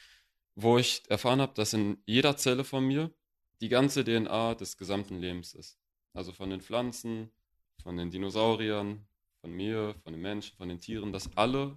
Wo 0.55 0.79
ich 0.79 1.03
erfahren 1.09 1.41
habe, 1.41 1.53
dass 1.55 1.75
in 1.75 1.99
jeder 2.07 2.37
Zelle 2.39 2.65
von 2.65 2.85
mir 2.87 3.11
die 3.61 3.69
ganze 3.69 4.05
DNA 4.05 4.55
des 4.55 4.79
gesamten 4.79 5.21
Lebens 5.21 5.55
ist. 5.55 5.79
Also 6.17 6.33
von 6.33 6.49
den 6.51 6.63
Pflanzen, 6.63 7.31
von 7.83 7.97
den 7.97 8.11
Dinosauriern, 8.11 9.07
von 9.43 9.53
mir, 9.53 9.95
von 10.03 10.15
den 10.15 10.23
Menschen, 10.23 10.57
von 10.57 10.69
den 10.69 10.81
Tieren, 10.81 11.13
dass 11.13 11.37
alle 11.37 11.77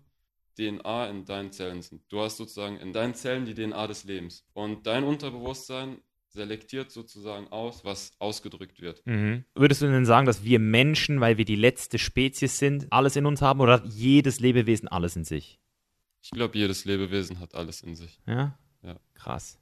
DNA 0.57 1.09
in 1.09 1.25
deinen 1.25 1.51
Zellen 1.51 1.81
sind. 1.81 2.01
Du 2.09 2.21
hast 2.21 2.37
sozusagen 2.37 2.77
in 2.77 2.93
deinen 2.93 3.13
Zellen 3.13 3.45
die 3.45 3.53
DNA 3.53 3.87
des 3.87 4.05
Lebens. 4.05 4.45
Und 4.53 4.87
dein 4.87 5.03
Unterbewusstsein 5.03 6.01
selektiert 6.29 6.89
sozusagen 6.91 7.47
aus, 7.49 7.83
was 7.83 8.11
ausgedrückt 8.19 8.81
wird. 8.81 9.05
Mhm. 9.05 9.43
Würdest 9.55 9.81
du 9.81 9.87
denn 9.87 10.05
sagen, 10.05 10.25
dass 10.25 10.43
wir 10.43 10.59
Menschen, 10.59 11.19
weil 11.19 11.37
wir 11.37 11.45
die 11.45 11.55
letzte 11.55 11.99
Spezies 11.99 12.59
sind, 12.59 12.87
alles 12.91 13.15
in 13.17 13.25
uns 13.25 13.41
haben 13.41 13.59
oder 13.59 13.73
hat 13.73 13.85
jedes 13.87 14.39
Lebewesen 14.39 14.87
alles 14.87 15.15
in 15.15 15.25
sich? 15.25 15.59
Ich 16.21 16.31
glaube, 16.31 16.57
jedes 16.57 16.85
Lebewesen 16.85 17.39
hat 17.39 17.55
alles 17.55 17.81
in 17.81 17.95
sich. 17.95 18.19
Ja? 18.25 18.57
Ja. 18.83 18.99
Krass. 19.15 19.58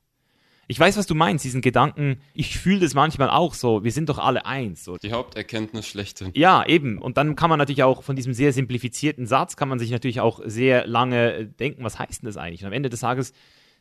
Ich 0.70 0.78
weiß, 0.80 0.98
was 0.98 1.08
du 1.08 1.16
meinst, 1.16 1.46
diesen 1.46 1.62
Gedanken. 1.62 2.20
Ich 2.34 2.58
fühle 2.60 2.82
das 2.82 2.94
manchmal 2.94 3.30
auch 3.30 3.54
so. 3.54 3.86
Wir 3.86 3.92
sind 3.92 4.10
doch 4.10 4.18
alle 4.18 4.46
eins. 4.46 4.84
So. 4.84 4.98
Die 4.98 5.14
Haupterkenntnis 5.14 5.88
schlechthin. 5.88 6.32
Ja, 6.36 6.66
eben. 6.66 7.02
Und 7.02 7.16
dann 7.16 7.38
kann 7.38 7.50
man 7.50 7.58
natürlich 7.58 7.84
auch 7.84 8.04
von 8.04 8.18
diesem 8.18 8.34
sehr 8.34 8.52
simplifizierten 8.52 9.28
Satz, 9.28 9.56
kann 9.56 9.70
man 9.70 9.80
sich 9.80 9.92
natürlich 9.92 10.20
auch 10.20 10.42
sehr 10.46 10.86
lange 10.86 11.34
äh, 11.34 11.46
denken, 11.46 11.86
was 11.86 11.98
heißt 11.98 12.22
denn 12.22 12.28
das 12.28 12.36
eigentlich? 12.36 12.62
Und 12.62 12.68
am 12.68 12.74
Ende 12.74 12.90
des 12.90 13.00
Tages 13.00 13.32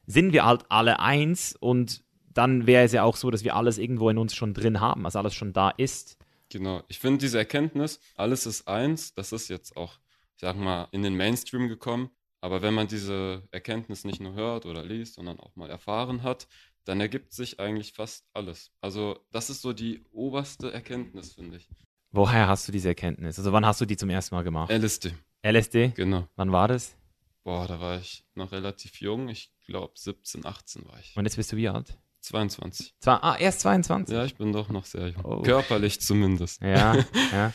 sind 0.07 0.33
wir 0.33 0.45
halt 0.45 0.65
alle 0.69 1.01
eins 1.01 1.57
und 1.59 2.05
dann 2.33 2.67
wäre 2.67 2.85
es 2.85 2.93
ja 2.93 3.03
auch 3.03 3.17
so, 3.17 3.31
dass 3.31 3.43
wir 3.43 3.57
alles 3.57 3.79
irgendwo 3.79 4.09
in 4.11 4.19
uns 4.19 4.35
schon 4.35 4.55
drin 4.55 4.81
haben, 4.81 5.05
also 5.05 5.19
alles 5.19 5.35
schon 5.35 5.53
da 5.53 5.71
ist. 5.71 6.19
Genau. 6.51 6.83
Ich 6.87 7.01
finde 7.01 7.19
diese 7.19 7.39
Erkenntnis, 7.39 7.99
alles 8.15 8.47
ist 8.47 8.69
eins, 8.69 9.15
das 9.15 9.33
ist 9.33 9.49
jetzt 9.49 9.77
auch, 9.77 9.95
ich 10.37 10.43
sag 10.43 10.57
mal, 10.57 10.87
in 10.93 11.03
den 11.03 11.17
Mainstream 11.17 11.67
gekommen. 11.69 12.11
Aber 12.41 12.63
wenn 12.63 12.75
man 12.75 12.87
diese 12.87 13.43
Erkenntnis 13.51 14.05
nicht 14.05 14.21
nur 14.21 14.35
hört 14.35 14.67
oder 14.67 14.85
liest, 14.85 15.15
sondern 15.15 15.41
auch 15.41 15.57
mal 15.57 15.71
erfahren 15.71 16.23
hat, 16.23 16.47
dann 16.87 17.01
ergibt 17.01 17.33
sich 17.33 17.61
eigentlich 17.61 17.93
fast 17.93 18.25
alles. 18.33 18.71
Also 18.81 19.19
das 19.33 19.51
ist 19.51 19.61
so 19.63 19.73
die 19.73 20.05
oberste 20.13 20.73
Erkenntnis, 20.73 21.35
finde 21.35 21.59
ich. 21.59 21.69
Woher 22.13 22.49
hast 22.49 22.67
du 22.67 22.73
diese 22.73 22.89
Erkenntnis? 22.89 23.39
Also 23.39 23.53
wann 23.53 23.67
hast 23.67 23.81
du 23.81 23.85
die 23.85 23.97
zum 23.97 24.09
ersten 24.09 24.35
Mal 24.35 24.43
gemacht? 24.43 24.71
LSD, 24.71 25.13
LSD? 25.43 25.89
genau. 25.95 26.27
Wann 26.37 26.51
war 26.53 26.69
das? 26.69 26.97
Boah, 27.45 27.67
da 27.69 27.79
war 27.79 27.99
ich 27.99 28.25
noch 28.35 28.51
relativ 28.53 29.01
jung. 29.01 29.29
Ich 29.29 29.53
glaube 29.67 29.93
17, 29.97 30.45
18 30.47 30.85
war 30.87 30.99
ich. 30.99 31.17
Und 31.17 31.25
jetzt 31.25 31.37
bist 31.37 31.53
du 31.53 31.57
wie 31.57 31.69
alt? 31.69 31.97
22. 32.23 32.95
Zwar, 32.99 33.23
ah, 33.23 33.37
erst 33.39 33.61
22? 33.61 34.13
Ja, 34.17 34.25
ich 34.25 34.35
bin 34.35 34.53
doch 34.53 34.69
noch 34.69 34.85
sehr 34.85 35.09
jung. 35.09 35.25
Oh. 35.25 35.43
Körperlich 35.43 36.01
zumindest. 36.01 36.61
Ja, 36.63 36.97
ja. 37.33 37.53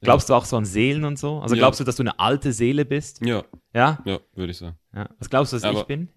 Glaubst 0.00 0.28
du 0.30 0.34
auch 0.34 0.44
so 0.44 0.56
an 0.56 0.64
Seelen 0.64 1.04
und 1.04 1.18
so? 1.18 1.40
Also 1.40 1.54
Ja. 1.54 1.60
glaubst 1.60 1.80
du, 1.80 1.84
dass 1.84 1.96
du 1.96 2.02
eine 2.02 2.18
alte 2.18 2.52
Seele 2.52 2.84
bist? 2.84 3.24
Ja, 3.24 3.44
Ja? 3.74 4.00
ja, 4.04 4.20
würde 4.34 4.52
ich 4.52 4.58
sagen. 4.58 4.78
ja. 4.94 5.08
Was 5.18 5.28
glaubst 5.30 5.52
du, 5.52 5.56
dass 5.56 5.64
ich 5.64 5.68
Aber- 5.70 5.84
bin? 5.86 6.08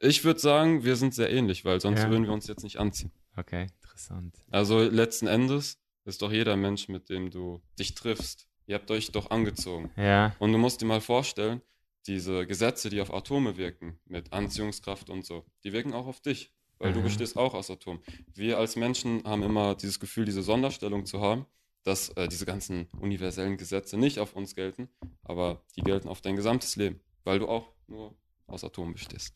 Ich 0.00 0.24
würde 0.24 0.40
sagen, 0.40 0.84
wir 0.84 0.96
sind 0.96 1.14
sehr 1.14 1.30
ähnlich, 1.30 1.64
weil 1.64 1.80
sonst 1.80 2.00
Ja. 2.02 2.10
würden 2.10 2.24
wir 2.24 2.32
uns 2.32 2.46
jetzt 2.46 2.62
nicht 2.62 2.78
anziehen. 2.78 3.10
Okay, 3.36 3.66
interessant. 3.82 4.34
Also 4.50 4.80
letzten 4.80 5.26
Endes 5.26 5.78
ist 6.04 6.22
doch 6.22 6.30
jeder 6.32 6.56
Mensch, 6.56 6.88
mit 6.88 7.08
dem 7.08 7.30
du 7.30 7.62
dich 7.78 7.94
triffst. 7.94 8.46
Ihr 8.66 8.74
habt 8.76 8.90
euch 8.90 9.10
doch 9.12 9.30
angezogen. 9.30 9.90
Ja, 9.96 10.34
Und 10.38 10.52
du 10.52 10.58
musst 10.58 10.80
dir 10.80 10.86
mal 10.86 11.00
vorstellen, 11.00 11.62
diese 12.06 12.46
Gesetze, 12.46 12.90
die 12.90 13.00
auf 13.00 13.12
Atome 13.12 13.56
wirken, 13.56 13.98
mit 14.06 14.32
Anziehungskraft 14.32 15.10
und 15.10 15.24
so, 15.24 15.44
die 15.64 15.72
wirken 15.72 15.92
auch 15.92 16.06
auf 16.06 16.20
dich, 16.20 16.52
weil 16.78 16.92
du 16.92 17.00
Mhm. 17.00 17.04
bestehst 17.04 17.36
auch 17.36 17.54
aus 17.54 17.70
Atomen. 17.70 18.00
Wir 18.34 18.58
als 18.58 18.76
Menschen 18.76 19.24
haben 19.24 19.42
immer 19.42 19.74
dieses 19.74 19.98
Gefühl, 19.98 20.24
diese 20.24 20.42
Sonderstellung 20.42 21.06
zu 21.06 21.20
haben, 21.20 21.46
dass 21.84 22.10
äh, 22.10 22.28
diese 22.28 22.44
ganzen 22.46 22.88
universellen 23.00 23.56
Gesetze 23.56 23.96
nicht 23.96 24.18
auf 24.18 24.34
uns 24.36 24.54
gelten, 24.54 24.88
aber 25.22 25.64
die 25.76 25.82
gelten 25.82 26.08
auf 26.08 26.20
dein 26.20 26.36
gesamtes 26.36 26.76
Leben, 26.76 27.00
weil 27.24 27.38
du 27.38 27.48
auch 27.48 27.72
nur 27.86 28.14
aus 28.46 28.62
Atomen 28.62 28.92
bestehst. 28.92 29.34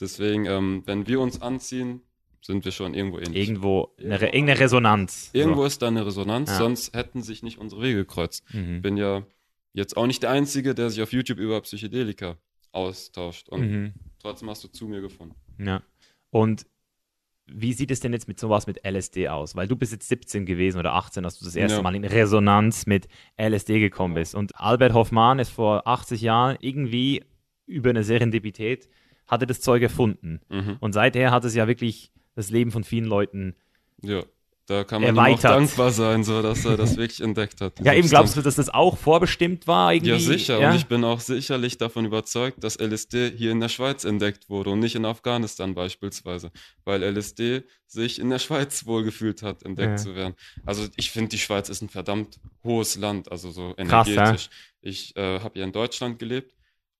Deswegen, 0.00 0.46
ähm, 0.46 0.82
wenn 0.86 1.06
wir 1.06 1.20
uns 1.20 1.40
anziehen, 1.42 2.00
sind 2.40 2.64
wir 2.64 2.72
schon 2.72 2.94
irgendwo 2.94 3.18
ähnlich. 3.18 3.36
irgendwo 3.48 3.94
eine, 3.98 4.20
Re 4.20 4.26
irgendeine 4.26 4.60
Resonanz. 4.60 5.30
Irgendwo 5.32 5.64
ist 5.64 5.82
da 5.82 5.88
eine 5.88 6.06
Resonanz, 6.06 6.50
Ja. 6.50 6.58
sonst 6.58 6.94
hätten 6.94 7.22
sich 7.22 7.42
nicht 7.42 7.58
unsere 7.58 7.82
Wege 7.82 7.96
gekreuzt. 7.96 8.44
So. 8.52 8.58
Mhm. 8.58 8.80
bin 8.82 8.96
ja 8.96 9.24
jetzt 9.74 9.96
auch 9.96 10.06
nicht 10.06 10.22
der 10.22 10.30
Einzige, 10.30 10.74
der 10.74 10.90
sich 10.90 11.02
auf 11.02 11.12
YouTube 11.12 11.38
über 11.38 11.60
Psychedelika 11.60 12.36
austauscht. 12.72 13.48
Und 13.48 13.60
Mhm. 13.70 13.92
trotzdem 14.20 14.48
hast 14.50 14.62
du 14.64 14.68
zu 14.68 14.86
mir 14.86 15.00
gefunden. 15.00 15.34
Ja. 15.58 15.82
Und 16.30 16.64
wie 17.46 17.72
sieht 17.72 17.90
es 17.90 18.00
denn 18.00 18.12
jetzt 18.12 18.28
mit 18.28 18.38
sowas 18.38 18.66
mit 18.66 18.84
LSD 18.84 19.28
aus? 19.28 19.56
Weil 19.56 19.66
du 19.66 19.74
bist 19.74 19.92
jetzt 19.92 20.08
17 20.08 20.44
gewesen 20.46 20.78
oder 20.78 20.92
18, 20.94 21.24
als 21.24 21.38
du 21.38 21.44
das 21.46 21.56
erste 21.56 21.78
Ja. 21.78 21.82
Mal 21.82 21.94
in 21.94 22.04
Resonanz 22.04 22.86
mit 22.86 23.08
LSD 23.36 23.80
gekommen 23.80 24.14
bist. 24.14 24.34
Und 24.34 24.54
Albert 24.56 24.92
Hoffmann 24.92 25.38
ist 25.38 25.48
vor 25.50 25.86
80 25.86 26.20
Jahren 26.20 26.56
irgendwie 26.60 27.24
über 27.66 27.90
eine 27.90 28.04
Serendipität 28.04 28.88
hatte 29.28 29.46
das 29.46 29.60
Zeug 29.60 29.82
erfunden. 29.82 30.40
Mhm. 30.48 30.76
Und 30.80 30.92
seither 30.92 31.30
hat 31.30 31.44
es 31.44 31.54
ja 31.54 31.66
wirklich 31.68 32.10
das 32.34 32.50
Leben 32.50 32.70
von 32.70 32.84
vielen 32.84 33.04
Leuten. 33.04 33.54
Ja, 34.02 34.22
da 34.66 34.84
kann 34.84 35.00
man 35.00 35.18
auch 35.18 35.38
dankbar 35.40 35.90
sein, 35.92 36.24
so 36.24 36.42
dass 36.42 36.64
er 36.66 36.76
das 36.76 36.96
wirklich 36.98 37.20
entdeckt 37.22 37.60
hat. 37.62 37.78
Ja, 37.82 37.92
eben 37.94 38.02
Substanz. 38.02 38.10
glaubst 38.10 38.36
du, 38.36 38.42
dass 38.42 38.56
das 38.56 38.68
auch 38.68 38.98
vorbestimmt 38.98 39.66
war? 39.66 39.94
Irgendwie? 39.94 40.10
Ja, 40.10 40.18
sicher. 40.18 40.60
Ja? 40.60 40.70
Und 40.70 40.76
ich 40.76 40.86
bin 40.86 41.04
auch 41.04 41.20
sicherlich 41.20 41.78
davon 41.78 42.04
überzeugt, 42.04 42.62
dass 42.62 42.78
LSD 42.78 43.32
hier 43.34 43.50
in 43.50 43.60
der 43.60 43.70
Schweiz 43.70 44.04
entdeckt 44.04 44.50
wurde 44.50 44.68
und 44.70 44.80
nicht 44.80 44.94
in 44.94 45.06
Afghanistan 45.06 45.74
beispielsweise, 45.74 46.50
weil 46.84 47.02
LSD 47.02 47.62
sich 47.86 48.18
in 48.20 48.28
der 48.28 48.38
Schweiz 48.46 48.84
wohlgefühlt 48.84 49.42
hat, 49.42 49.62
entdeckt 49.62 49.90
Ja. 49.90 49.96
zu 49.96 50.14
werden. 50.14 50.34
Also 50.66 50.86
ich 50.96 51.10
finde, 51.10 51.30
die 51.30 51.38
Schweiz 51.38 51.70
ist 51.70 51.80
ein 51.80 51.88
verdammt 51.88 52.38
hohes 52.62 52.96
Land, 52.96 53.32
also 53.32 53.50
so 53.50 53.74
Krass, 53.74 54.06
ja. 54.06 54.12
energetisch. 54.14 54.50
Ich 54.82 55.16
äh, 55.16 55.40
habe 55.40 55.58
ja 55.58 55.64
in 55.64 55.72
Deutschland 55.72 56.18
gelebt 56.18 56.54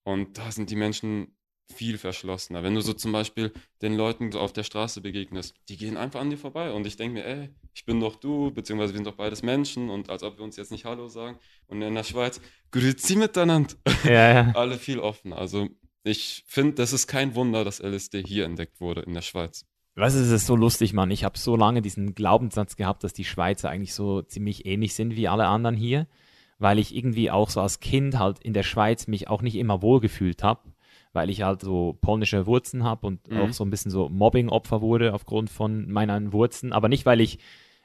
und 0.05 0.39
da 0.39 0.51
sind 0.51 0.71
die 0.71 0.77
Menschen 0.77 1.35
viel 1.73 1.99
verschlossener. 1.99 2.63
Wenn 2.63 2.75
du 2.75 2.81
so 2.81 2.93
zum 2.93 3.13
Beispiel 3.13 3.53
den 3.83 3.97
Leuten 3.97 4.33
so 4.33 4.41
auf 4.41 4.53
der 4.53 4.63
Straße 4.63 5.01
begegnest, 5.01 5.55
die 5.69 5.77
gehen 5.77 5.97
einfach 5.97 6.21
an 6.21 6.31
dir 6.31 6.39
vorbei 6.39 6.73
und 6.73 6.87
ich 6.87 6.97
denke 6.97 7.15
mir, 7.15 7.27
ey, 7.27 7.51
ich 7.75 7.85
bin 7.85 8.01
doch 8.01 8.17
du, 8.17 8.51
beziehungsweise 8.51 8.93
wir 8.93 8.99
sind 8.99 9.07
doch 9.07 9.17
beides 9.17 9.43
Menschen 9.43 9.91
und 9.91 10.11
als 10.11 10.23
ob 10.23 10.39
wir 10.39 10.45
uns 10.45 10.57
jetzt 10.57 10.73
nicht 10.73 10.85
Hallo 10.85 11.09
sagen. 11.09 11.39
Und 11.67 11.83
in 11.83 11.95
der 11.95 12.05
Schweiz, 12.05 12.41
grüezi 12.71 13.17
miteinander. 13.17 13.75
ja, 14.05 14.33
ja. 14.33 14.53
Alle 14.55 14.79
viel 14.79 14.99
offener. 14.99 15.39
Also 15.39 15.69
ich 16.03 16.45
finde, 16.47 16.75
das 16.75 16.93
ist 16.93 17.07
kein 17.07 17.35
Wunder, 17.35 17.65
dass 17.65 17.81
LSD 17.81 18.23
hier 18.25 18.45
entdeckt 18.45 18.81
wurde 18.81 19.03
in 19.03 19.15
der 19.15 19.23
Schweiz. 19.23 19.67
Weißt 19.95 20.17
du, 20.17 20.21
es 20.21 20.31
ist 20.31 20.47
so 20.47 20.55
lustig, 20.55 20.93
Mann. 20.93 21.11
Ich 21.11 21.25
habe 21.25 21.37
so 21.37 21.57
lange 21.57 21.83
diesen 21.83 22.15
Glaubenssatz 22.15 22.77
gehabt, 22.77 23.03
dass 23.03 23.13
die 23.13 23.25
Schweizer 23.25 23.69
eigentlich 23.69 23.95
so 23.95 24.23
ziemlich 24.23 24.65
ähnlich 24.65 24.95
sind 24.95 25.17
wie 25.17 25.27
alle 25.27 25.47
anderen 25.47 25.77
hier, 25.77 26.07
weil 26.59 26.79
ich 26.79 26.95
irgendwie 26.95 27.33
auch 27.33 27.51
so 27.51 27.61
als 27.61 27.81
Kind 27.81 28.17
halt 28.17 28.39
in 28.39 28.53
der 28.53 28.63
Schweiz 28.63 29.09
mich 29.09 29.29
auch 29.29 29.43
nicht 29.43 29.57
immer 29.57 29.83
wohlgefühlt 29.83 30.45
habe, 30.45 30.73
weil 31.13 31.31
ich 31.31 31.43
halt 31.43 31.63
so 31.63 31.97
polnische 32.01 32.47
Wurzeln 32.47 32.85
habe 32.85 33.07
und 33.07 33.29
Mhm. 33.29 33.39
auch 33.39 33.53
so 33.53 33.65
ein 33.65 33.71
bisschen 33.71 33.91
so 33.91 34.09
Mobbing-Opfer 34.09 34.81
wurde 34.83 35.15
aufgrund 35.15 35.51
von 35.51 35.91
meinen 35.91 36.33
Wurzeln. 36.33 36.73
Aber 36.73 36.89
nicht, 36.89 37.07
weil 37.07 37.21
ich 37.21 37.39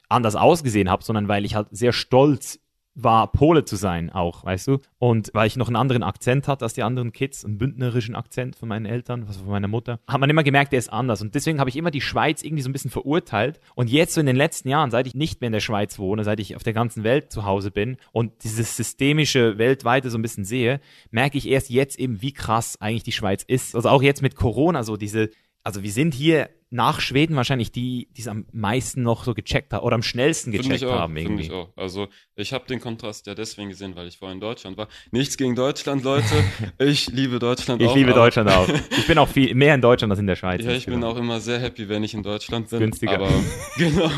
anders 0.09 0.35
ausgesehen 0.35 0.89
habe, 0.89 1.03
sondern 1.03 1.27
weil 1.27 1.45
ich 1.45 1.55
halt 1.55 1.67
sehr 1.71 1.93
stolz 1.93 2.59
war, 2.95 3.31
Pole 3.31 3.65
zu 3.65 3.75
sein 3.75 4.09
auch, 4.09 4.43
weißt 4.45 4.67
du? 4.67 4.79
Und 4.99 5.31
weil 5.33 5.47
ich 5.47 5.57
noch 5.57 5.67
einen 5.67 5.75
anderen 5.75 6.03
Akzent 6.03 6.47
hatte 6.47 6.63
als 6.63 6.73
die 6.73 6.83
anderen 6.83 7.11
Kids, 7.11 7.43
einen 7.43 7.57
bündnerischen 7.57 8.15
Akzent 8.15 8.55
von 8.55 8.69
meinen 8.69 8.85
Eltern, 8.85 9.27
was 9.27 9.37
von 9.37 9.49
meiner 9.49 9.67
Mutter, 9.67 9.99
hat 10.07 10.19
man 10.19 10.29
immer 10.29 10.43
gemerkt, 10.43 10.71
der 10.71 10.79
ist 10.79 10.91
anders. 10.91 11.21
Und 11.21 11.35
deswegen 11.35 11.59
habe 11.59 11.69
ich 11.69 11.75
immer 11.75 11.91
die 11.91 12.01
Schweiz 12.01 12.43
irgendwie 12.43 12.63
so 12.63 12.69
ein 12.69 12.73
bisschen 12.73 12.91
verurteilt. 12.91 13.59
Und 13.75 13.89
jetzt 13.89 14.13
so 14.13 14.19
in 14.19 14.27
den 14.27 14.35
letzten 14.35 14.69
Jahren, 14.69 14.91
seit 14.91 15.07
ich 15.07 15.15
nicht 15.15 15.41
mehr 15.41 15.47
in 15.47 15.53
der 15.53 15.59
Schweiz 15.59 15.97
wohne, 15.99 16.23
seit 16.23 16.39
ich 16.39 16.55
auf 16.55 16.63
der 16.63 16.73
ganzen 16.73 17.03
Welt 17.03 17.31
zu 17.31 17.45
Hause 17.45 17.71
bin 17.71 17.97
und 18.11 18.43
dieses 18.43 18.77
systemische 18.77 19.57
weltweite 19.57 20.09
so 20.09 20.17
ein 20.17 20.21
bisschen 20.21 20.45
sehe, 20.45 20.79
merke 21.11 21.37
ich 21.37 21.49
erst 21.49 21.69
jetzt 21.69 21.99
eben, 21.99 22.21
wie 22.21 22.33
krass 22.33 22.79
eigentlich 22.79 23.03
die 23.03 23.11
Schweiz 23.11 23.43
ist. 23.43 23.75
Also 23.75 23.89
auch 23.89 24.01
jetzt 24.01 24.21
mit 24.21 24.35
Corona, 24.35 24.83
so 24.83 24.97
diese, 24.97 25.29
also 25.63 25.83
wir 25.83 25.91
sind 25.91 26.13
hier 26.13 26.49
nach 26.75 27.01
Schweden 27.01 27.35
wahrscheinlich 27.35 27.71
die, 27.71 28.07
die 28.17 28.21
es 28.21 28.27
am 28.27 28.47
meisten 28.51 29.03
noch 29.03 29.25
so 29.25 29.35
gecheckt 29.35 29.71
haben 29.73 29.83
oder 29.85 29.93
am 29.93 30.01
schnellsten 30.01 30.51
gecheckt 30.51 30.77
ich 30.77 30.85
auch, 30.87 30.93
haben 30.97 31.13
finde 31.13 31.29
irgendwie. 31.29 31.45
ich 31.45 31.51
auch. 31.51 31.69
Also 31.75 32.07
ich 32.35 32.51
habe 32.51 32.65
den 32.65 32.79
Kontrast 32.79 33.27
ja 33.27 33.35
deswegen 33.35 33.69
gesehen, 33.69 33.95
weil 33.95 34.07
ich 34.07 34.17
vorher 34.17 34.33
in 34.33 34.39
Deutschland 34.41 34.75
war. 34.75 34.87
Nichts 35.11 35.37
gegen 35.37 35.53
Deutschland, 35.55 36.03
Leute. 36.03 36.25
Ich 36.79 37.09
liebe 37.11 37.37
Deutschland 37.37 37.79
Ich 37.79 37.87
auch. 37.89 37.95
liebe 37.95 38.09
aber- 38.11 38.21
Deutschland 38.21 38.49
auch. 38.49 38.67
Ich 38.97 39.05
bin 39.05 39.19
auch 39.19 39.27
viel 39.29 39.53
mehr 39.53 39.75
in 39.75 39.81
Deutschland 39.81 40.09
als 40.11 40.19
in 40.19 40.25
der 40.25 40.35
Schweiz. 40.35 40.65
Ja, 40.65 40.71
ich 40.71 40.87
bin 40.87 41.03
auch 41.03 41.15
immer 41.15 41.39
sehr 41.39 41.59
happy, 41.59 41.87
wenn 41.89 42.03
ich 42.03 42.15
in 42.15 42.23
Deutschland 42.23 42.69
bin. 42.71 42.79
günstiger. 42.79 43.13
Aber 43.19 43.29
genau, 43.77 44.09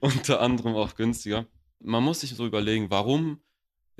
unter 0.00 0.40
anderem 0.40 0.74
auch 0.74 0.94
günstiger. 0.94 1.46
Man 1.82 2.04
muss 2.04 2.20
sich 2.20 2.30
so 2.30 2.46
überlegen, 2.46 2.86
warum 2.90 3.40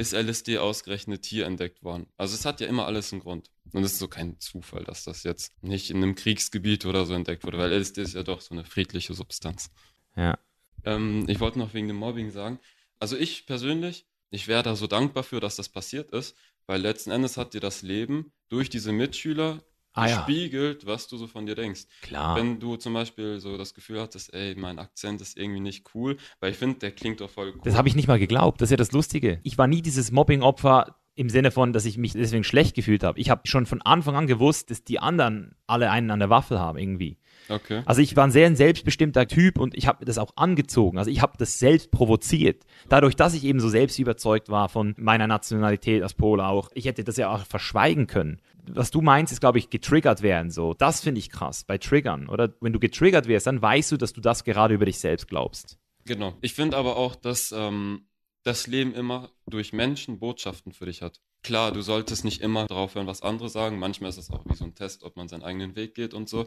ist 0.01 0.13
LSD 0.13 0.59
ausgerechnet 0.59 1.25
hier 1.27 1.47
entdeckt 1.47 1.83
worden? 1.83 2.07
Also 2.17 2.35
es 2.35 2.45
hat 2.45 2.61
ja 2.61 2.67
immer 2.67 2.87
alles 2.87 3.13
einen 3.13 3.21
Grund. 3.21 3.51
Und 3.73 3.85
es 3.85 3.93
ist 3.93 3.99
so 3.99 4.09
kein 4.09 4.41
Zufall, 4.41 4.85
dass 4.85 5.05
das 5.05 5.23
jetzt 5.23 5.63
nicht 5.63 5.91
in 5.91 5.99
einem 5.99 6.15
Kriegsgebiet 6.15 6.87
oder 6.87 7.07
so 7.07 7.15
entdeckt 7.15 7.45
wurde, 7.45 7.59
weil 7.59 7.73
LSD 7.73 8.03
ist 8.03 8.15
ja 8.15 8.23
doch 8.23 8.41
so 8.41 8.55
eine 8.55 8.65
friedliche 8.65 9.15
Substanz. 9.15 9.71
Ja. 10.17 10.39
Ähm, 10.85 11.25
ich 11.29 11.39
wollte 11.41 11.59
noch 11.59 11.75
wegen 11.75 11.87
dem 11.87 11.97
Mobbing 11.97 12.31
sagen. 12.31 12.59
Also 12.99 13.17
ich 13.17 13.47
persönlich, 13.47 14.07
ich 14.31 14.49
wäre 14.49 14.63
da 14.63 14.75
so 14.75 14.87
dankbar 14.87 15.23
für, 15.23 15.41
dass 15.41 15.57
das 15.57 15.69
passiert 15.69 16.11
ist, 16.11 16.37
weil 16.67 16.81
letzten 16.81 17.11
Endes 17.11 17.37
hat 17.37 17.55
dir 17.55 17.61
das 17.61 17.83
Leben 17.83 18.33
durch 18.49 18.71
diese 18.71 18.93
Mitschüler 18.93 19.63
Ah 19.93 20.09
ja, 20.09 20.17
gespiegelt, 20.19 20.87
was 20.87 21.09
du 21.09 21.17
so 21.17 21.27
von 21.27 21.47
dir 21.47 21.55
denkst. 21.55 21.83
klar. 22.03 22.37
Wenn 22.37 22.61
du 22.61 22.77
zum 22.77 22.95
Beispiel 22.95 23.41
so 23.41 23.57
das 23.57 23.75
Gefühl 23.75 24.01
hattest, 24.01 24.33
ey, 24.33 24.55
mein 24.55 24.79
Akzent 24.79 25.21
ist 25.21 25.37
irgendwie 25.37 25.61
nicht 25.61 25.85
cool, 25.95 26.17
weil 26.39 26.53
ich 26.53 26.57
finde, 26.57 26.79
der 26.79 26.93
klingt 26.93 27.21
doch 27.21 27.31
voll 27.31 27.53
cool. 27.55 27.61
Das 27.65 27.77
habe 27.77 27.89
ich 27.89 27.97
nicht 27.97 28.09
mal 28.09 28.19
geglaubt. 28.19 28.61
Das 28.61 28.69
ist 28.69 28.73
ja 28.73 28.77
das 28.77 28.93
Lustige. 28.93 29.41
Ich 29.43 29.59
war 29.59 29.67
nie 29.67 29.83
dieses 29.83 30.13
Mobbing-Opfer 30.13 30.97
im 31.17 31.29
Sinne 31.29 31.51
von, 31.51 31.73
dass 31.73 31.85
ich 31.85 31.99
mich 31.99 32.13
deswegen 32.13 32.45
schlecht 32.45 32.75
gefühlt 32.75 33.03
habe. 33.03 33.19
Ich 33.19 33.31
habe 33.31 33.43
schon 33.45 33.67
von 33.67 33.83
Anfang 33.83 34.15
an 34.17 34.27
gewusst, 34.27 34.71
dass 34.71 34.85
die 34.85 35.01
anderen 35.01 35.55
alle 35.67 35.91
einen 35.91 36.11
an 36.11 36.21
der 36.21 36.31
Waffel 36.31 36.59
haben 36.59 36.79
irgendwie. 36.79 37.19
Okay. 37.49 37.83
Also 37.85 38.01
ich 38.01 38.17
war 38.17 38.25
ein 38.25 38.31
sehr 38.31 38.55
selbstbestimmter 38.55 39.27
Typ 39.27 39.59
und 39.59 39.77
ich 39.77 39.87
habe 39.87 40.05
das 40.05 40.19
auch 40.19 40.31
angezogen. 40.37 40.99
Also 40.99 41.11
ich 41.11 41.21
habe 41.21 41.33
das 41.37 41.59
selbst 41.59 41.91
provoziert. 41.91 42.65
Dadurch, 42.89 43.17
dass 43.17 43.35
ich 43.35 43.45
eben 43.45 43.61
so 43.61 43.69
selbst 43.69 43.99
überzeugt 43.99 44.49
war 44.49 44.69
von 44.69 44.95
meiner 44.97 45.27
Nationalität 45.27 46.03
als 46.03 46.15
Pole 46.15 46.47
auch. 46.47 46.71
Ich 46.75 46.87
hätte 46.87 47.05
das 47.05 47.17
ja 47.17 47.35
auch 47.35 47.45
verschweigen 47.45 48.07
können. 48.07 48.41
Was 48.69 48.91
du 48.91 49.01
meinst, 49.01 49.33
ist, 49.33 49.41
glaube 49.41 49.59
ich, 49.59 49.71
getriggert 49.71 50.23
werden. 50.23 50.51
So, 50.51 50.75
das 50.75 51.01
finde 51.01 51.19
ich 51.19 51.31
krass 51.31 51.65
bei 51.65 51.79
Triggern. 51.79 52.29
Oder 52.29 52.55
wenn 52.61 52.73
du 52.73 52.79
getriggert 52.81 53.27
wirst, 53.27 53.47
dann 53.47 53.61
weißt 53.61 53.93
du, 53.93 53.97
dass 53.97 54.13
du 54.13 54.21
das 54.21 54.45
gerade 54.45 54.75
über 54.75 54.85
dich 54.85 54.99
selbst 54.99 55.29
glaubst. 55.29 55.79
Genau. 56.05 56.35
Ich 56.41 56.55
finde 56.55 56.77
aber 56.77 56.97
auch, 56.97 57.15
dass 57.15 57.53
ähm, 57.53 58.07
das 58.43 58.67
Leben 58.67 58.95
immer 58.95 59.31
durch 59.47 59.73
Menschen 59.73 60.19
Botschaften 60.19 60.73
für 60.73 60.87
dich 60.87 61.03
hat. 61.03 61.21
Klar, 61.43 61.73
du 61.73 61.83
solltest 61.83 62.25
nicht 62.25 62.41
immer 62.43 62.67
drauf 62.67 62.95
hören, 62.95 63.07
was 63.07 63.23
andere 63.23 63.49
sagen. 63.49 63.79
Manchmal 63.79 64.11
ist 64.11 64.19
es 64.19 64.31
auch 64.31 64.45
wie 64.47 64.55
so 64.55 64.65
ein 64.65 64.75
Test, 64.75 65.03
ob 65.03 65.17
man 65.17 65.29
seinen 65.29 65.43
eigenen 65.43 65.77
Weg 65.77 65.95
geht 65.95 66.15
und 66.15 66.29
so. 66.29 66.47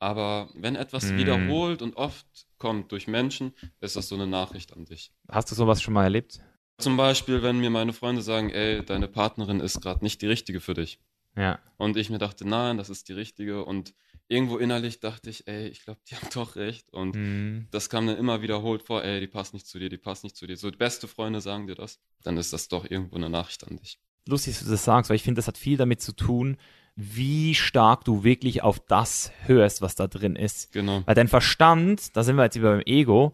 Aber 0.00 0.48
wenn 0.54 0.76
etwas 0.76 1.12
Mm. 1.12 1.16
wiederholt 1.16 1.82
und 1.82 1.96
oft 1.96 2.26
kommt 2.58 2.92
durch 2.92 3.06
Menschen, 3.08 3.52
ist 3.80 3.96
das 3.96 4.08
so 4.08 4.14
eine 4.14 4.26
Nachricht 4.26 4.72
an 4.72 4.84
dich. 4.84 5.12
Hast 5.28 5.50
du 5.50 5.54
sowas 5.54 5.82
schon 5.82 5.94
mal 5.94 6.04
erlebt? 6.04 6.40
Zum 6.78 6.96
Beispiel, 6.96 7.42
wenn 7.42 7.58
mir 7.58 7.70
meine 7.70 7.92
Freunde 7.92 8.22
sagen, 8.22 8.50
ey, 8.50 8.84
deine 8.84 9.08
Partnerin 9.08 9.58
ist 9.60 9.80
gerade 9.80 10.04
nicht 10.04 10.22
die 10.22 10.28
richtige 10.28 10.60
für 10.60 10.74
dich. 10.74 11.00
Ja. 11.38 11.58
Und 11.76 11.96
ich 11.96 12.10
mir 12.10 12.18
dachte, 12.18 12.46
nein, 12.46 12.76
das 12.76 12.90
ist 12.90 13.08
die 13.08 13.12
richtige. 13.12 13.64
Und 13.64 13.94
irgendwo 14.26 14.58
innerlich 14.58 15.00
dachte 15.00 15.30
ich, 15.30 15.46
ey, 15.46 15.68
ich 15.68 15.84
glaube, 15.84 16.00
die 16.10 16.14
haben 16.16 16.28
doch 16.34 16.56
recht. 16.56 16.92
Und 16.92 17.14
Mhm. 17.16 17.68
das 17.70 17.88
kam 17.88 18.06
dann 18.06 18.16
immer 18.16 18.42
wiederholt 18.42 18.82
vor, 18.82 19.04
ey, 19.04 19.20
die 19.20 19.26
passt 19.28 19.54
nicht 19.54 19.66
zu 19.66 19.78
dir, 19.78 19.88
die 19.88 19.98
passt 19.98 20.24
nicht 20.24 20.36
zu 20.36 20.46
dir. 20.46 20.56
So 20.56 20.70
beste 20.70 21.06
Freunde 21.08 21.40
sagen 21.40 21.66
dir 21.66 21.74
das, 21.76 22.00
dann 22.24 22.36
ist 22.36 22.52
das 22.52 22.68
doch 22.68 22.84
irgendwo 22.90 23.16
eine 23.16 23.30
Nachricht 23.30 23.66
an 23.66 23.76
dich. 23.76 23.98
Lustig, 24.26 24.54
dass 24.56 24.64
du 24.64 24.70
das 24.70 24.84
sagst, 24.84 25.08
weil 25.08 25.16
ich 25.16 25.22
finde, 25.22 25.38
das 25.38 25.46
hat 25.48 25.56
viel 25.56 25.78
damit 25.78 26.02
zu 26.02 26.12
tun, 26.12 26.58
wie 26.96 27.54
stark 27.54 28.04
du 28.04 28.24
wirklich 28.24 28.62
auf 28.62 28.80
das 28.80 29.30
hörst, 29.46 29.80
was 29.80 29.94
da 29.94 30.08
drin 30.08 30.34
ist. 30.36 30.72
Genau. 30.72 31.02
Weil 31.06 31.14
dein 31.14 31.28
Verstand, 31.28 32.16
da 32.16 32.22
sind 32.24 32.36
wir 32.36 32.42
jetzt 32.44 32.56
wieder 32.56 32.72
beim 32.72 32.82
Ego, 32.84 33.32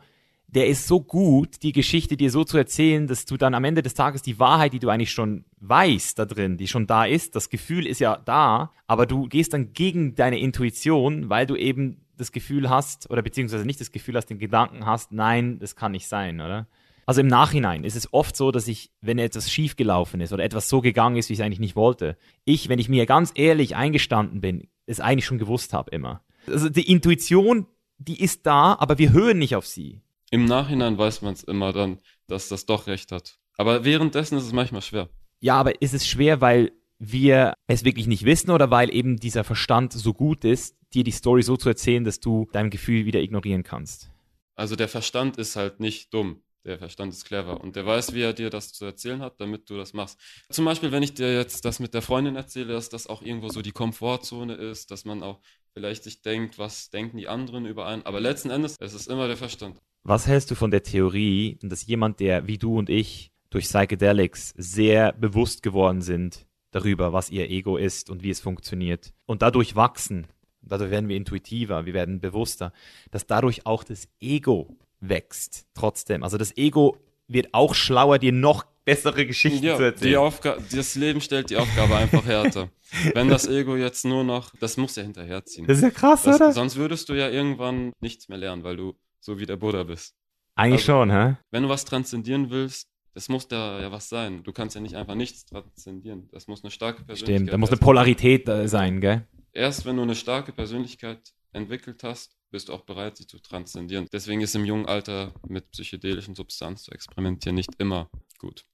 der 0.54 0.68
ist 0.68 0.86
so 0.86 1.00
gut, 1.00 1.62
die 1.62 1.72
Geschichte 1.72 2.16
dir 2.16 2.30
so 2.30 2.44
zu 2.44 2.56
erzählen, 2.56 3.06
dass 3.06 3.24
du 3.24 3.36
dann 3.36 3.54
am 3.54 3.64
Ende 3.64 3.82
des 3.82 3.94
Tages 3.94 4.22
die 4.22 4.38
Wahrheit, 4.38 4.72
die 4.72 4.78
du 4.78 4.88
eigentlich 4.88 5.10
schon 5.10 5.44
weißt 5.60 6.18
da 6.18 6.26
drin, 6.26 6.56
die 6.56 6.68
schon 6.68 6.86
da 6.86 7.04
ist, 7.04 7.34
das 7.34 7.50
Gefühl 7.50 7.86
ist 7.86 8.00
ja 8.00 8.16
da, 8.24 8.70
aber 8.86 9.06
du 9.06 9.26
gehst 9.26 9.52
dann 9.52 9.72
gegen 9.72 10.14
deine 10.14 10.38
Intuition, 10.38 11.28
weil 11.28 11.46
du 11.46 11.56
eben 11.56 12.04
das 12.16 12.30
Gefühl 12.30 12.70
hast, 12.70 13.10
oder 13.10 13.22
beziehungsweise 13.22 13.66
nicht 13.66 13.80
das 13.80 13.90
Gefühl 13.90 14.16
hast, 14.16 14.26
den 14.26 14.38
Gedanken 14.38 14.86
hast, 14.86 15.10
nein, 15.10 15.58
das 15.58 15.74
kann 15.74 15.92
nicht 15.92 16.06
sein, 16.06 16.40
oder? 16.40 16.68
Also 17.06 17.20
im 17.20 17.26
Nachhinein 17.26 17.84
ist 17.84 17.96
es 17.96 18.12
oft 18.12 18.36
so, 18.36 18.50
dass 18.50 18.68
ich, 18.68 18.90
wenn 19.00 19.18
etwas 19.18 19.50
schiefgelaufen 19.50 20.20
ist 20.20 20.32
oder 20.32 20.44
etwas 20.44 20.68
so 20.68 20.80
gegangen 20.80 21.16
ist, 21.16 21.28
wie 21.28 21.34
ich 21.34 21.40
es 21.40 21.44
eigentlich 21.44 21.58
nicht 21.58 21.76
wollte, 21.76 22.16
ich, 22.44 22.68
wenn 22.68 22.78
ich 22.78 22.88
mir 22.88 23.06
ganz 23.06 23.32
ehrlich 23.34 23.76
eingestanden 23.76 24.40
bin, 24.40 24.68
es 24.86 25.00
eigentlich 25.00 25.26
schon 25.26 25.38
gewusst 25.38 25.72
habe 25.72 25.90
immer. 25.90 26.22
Also 26.46 26.68
die 26.68 26.90
Intuition, 26.90 27.66
die 27.98 28.22
ist 28.22 28.46
da, 28.46 28.76
aber 28.78 28.98
wir 28.98 29.12
hören 29.12 29.38
nicht 29.38 29.56
auf 29.56 29.66
sie. 29.66 30.03
Im 30.34 30.46
Nachhinein 30.46 30.98
weiß 30.98 31.22
man 31.22 31.34
es 31.34 31.44
immer 31.44 31.72
dann, 31.72 32.00
dass 32.26 32.48
das 32.48 32.66
doch 32.66 32.88
recht 32.88 33.12
hat. 33.12 33.38
Aber 33.56 33.84
währenddessen 33.84 34.36
ist 34.36 34.42
es 34.42 34.52
manchmal 34.52 34.82
schwer. 34.82 35.08
Ja, 35.38 35.54
aber 35.54 35.80
ist 35.80 35.94
es 35.94 36.08
schwer, 36.08 36.40
weil 36.40 36.72
wir 36.98 37.54
es 37.68 37.84
wirklich 37.84 38.08
nicht 38.08 38.24
wissen 38.24 38.50
oder 38.50 38.68
weil 38.68 38.92
eben 38.92 39.16
dieser 39.16 39.44
Verstand 39.44 39.92
so 39.92 40.12
gut 40.12 40.44
ist, 40.44 40.74
dir 40.92 41.04
die 41.04 41.12
Story 41.12 41.44
so 41.44 41.56
zu 41.56 41.68
erzählen, 41.68 42.02
dass 42.02 42.18
du 42.18 42.48
dein 42.50 42.70
Gefühl 42.70 43.04
wieder 43.04 43.20
ignorieren 43.20 43.62
kannst? 43.62 44.10
Also 44.56 44.74
der 44.74 44.88
Verstand 44.88 45.36
ist 45.36 45.54
halt 45.54 45.78
nicht 45.78 46.12
dumm. 46.12 46.42
Der 46.64 46.78
Verstand 46.78 47.12
ist 47.12 47.26
clever 47.26 47.60
und 47.60 47.76
der 47.76 47.86
weiß, 47.86 48.12
wie 48.12 48.22
er 48.22 48.32
dir 48.32 48.50
das 48.50 48.72
zu 48.72 48.84
erzählen 48.86 49.22
hat, 49.22 49.40
damit 49.40 49.70
du 49.70 49.76
das 49.76 49.92
machst. 49.92 50.18
Zum 50.50 50.64
Beispiel, 50.64 50.90
wenn 50.90 51.04
ich 51.04 51.14
dir 51.14 51.32
jetzt 51.32 51.64
das 51.64 51.78
mit 51.78 51.94
der 51.94 52.02
Freundin 52.02 52.34
erzähle, 52.34 52.72
dass 52.72 52.88
das 52.88 53.06
auch 53.06 53.22
irgendwo 53.22 53.50
so 53.50 53.62
die 53.62 53.70
Komfortzone 53.70 54.54
ist, 54.54 54.90
dass 54.90 55.04
man 55.04 55.22
auch 55.22 55.38
vielleicht 55.74 56.02
sich 56.02 56.22
denkt, 56.22 56.58
was 56.58 56.90
denken 56.90 57.18
die 57.18 57.28
anderen 57.28 57.66
über 57.66 57.86
einen. 57.86 58.04
Aber 58.04 58.18
letzten 58.18 58.50
Endes, 58.50 58.74
es 58.80 58.94
ist 58.94 59.06
immer 59.06 59.28
der 59.28 59.36
Verstand. 59.36 59.78
Was 60.04 60.26
hältst 60.26 60.50
du 60.50 60.54
von 60.54 60.70
der 60.70 60.82
Theorie, 60.82 61.58
dass 61.62 61.86
jemand, 61.86 62.20
der 62.20 62.46
wie 62.46 62.58
du 62.58 62.78
und 62.78 62.90
ich 62.90 63.32
durch 63.48 63.64
Psychedelics 63.64 64.52
sehr 64.56 65.12
bewusst 65.12 65.62
geworden 65.62 66.02
sind 66.02 66.46
darüber, 66.72 67.12
was 67.12 67.30
ihr 67.30 67.48
Ego 67.50 67.76
ist 67.78 68.10
und 68.10 68.22
wie 68.22 68.30
es 68.30 68.40
funktioniert 68.40 69.14
und 69.26 69.40
dadurch 69.42 69.76
wachsen, 69.76 70.26
dadurch 70.60 70.90
werden 70.90 71.08
wir 71.08 71.16
intuitiver, 71.16 71.86
wir 71.86 71.94
werden 71.94 72.20
bewusster, 72.20 72.72
dass 73.12 73.26
dadurch 73.26 73.64
auch 73.64 73.82
das 73.84 74.08
Ego 74.20 74.76
wächst 75.00 75.66
trotzdem. 75.74 76.22
Also 76.22 76.36
das 76.36 76.56
Ego 76.58 76.98
wird 77.28 77.54
auch 77.54 77.74
schlauer, 77.74 78.18
dir 78.18 78.32
noch 78.32 78.66
bessere 78.84 79.24
Geschichten 79.24 79.60
zu 79.60 79.66
Ja, 79.66 79.76
die 79.78 79.84
erzählen. 79.84 80.16
Aufgabe, 80.16 80.62
das 80.70 80.94
Leben 80.96 81.22
stellt 81.22 81.48
die 81.48 81.56
Aufgabe 81.56 81.96
einfach 81.96 82.26
härter. 82.26 82.68
Wenn 83.14 83.28
das 83.28 83.46
Ego 83.46 83.76
jetzt 83.76 84.04
nur 84.04 84.24
noch, 84.24 84.50
das 84.60 84.76
muss 84.76 84.96
ja 84.96 85.02
hinterherziehen. 85.02 85.66
Das 85.66 85.78
ist 85.78 85.84
ja 85.84 85.90
krass, 85.90 86.24
Das, 86.24 86.36
oder? 86.36 86.52
sonst 86.52 86.76
würdest 86.76 87.08
du 87.08 87.14
ja 87.14 87.30
irgendwann 87.30 87.92
nichts 88.00 88.28
mehr 88.28 88.36
lernen, 88.36 88.62
weil 88.64 88.76
du 88.76 88.94
so 89.24 89.38
wie 89.38 89.46
der 89.46 89.56
Buddha 89.56 89.82
bist. 89.82 90.14
Eigentlich 90.54 90.88
also- 90.88 91.00
schon, 91.00 91.10
hä? 91.10 91.36
Wenn 91.50 91.62
du 91.62 91.68
was 91.68 91.84
transzendieren 91.84 92.50
willst, 92.50 92.88
das 93.14 93.28
muss 93.28 93.48
da 93.48 93.80
ja 93.80 93.90
was 93.92 94.08
sein. 94.08 94.42
Du 94.42 94.52
kannst 94.52 94.74
ja 94.74 94.80
nicht 94.80 94.96
einfach 94.96 95.14
nichts 95.14 95.46
transzendieren. 95.46 96.28
Das 96.32 96.48
muss 96.48 96.62
eine 96.64 96.70
starke 96.70 97.04
Persönlichkeit 97.04 97.36
Stimmt, 97.36 97.52
da 97.52 97.58
muss 97.58 97.70
eine 97.70 97.78
Polarität 97.78 98.48
äh, 98.48 98.68
sein, 98.68 99.00
gell? 99.00 99.26
Erst 99.52 99.86
wenn 99.86 99.96
du 99.96 100.02
eine 100.02 100.16
starke 100.16 100.52
Persönlichkeit 100.52 101.32
entwickelt 101.52 102.02
hast, 102.02 102.36
bist 102.50 102.68
du 102.68 102.72
auch 102.72 102.82
bereit, 102.82 103.16
sie 103.16 103.26
zu 103.26 103.38
transzendieren. 103.38 104.08
Deswegen 104.12 104.40
ist 104.40 104.54
im 104.56 104.64
jungen 104.64 104.86
Alter 104.86 105.32
mit 105.46 105.70
psychedelischen 105.70 106.34
Substanzen 106.34 106.84
zu 106.84 106.90
experimentieren 106.90 107.54
nicht 107.54 107.70
immer 107.78 108.10
gut. 108.38 108.66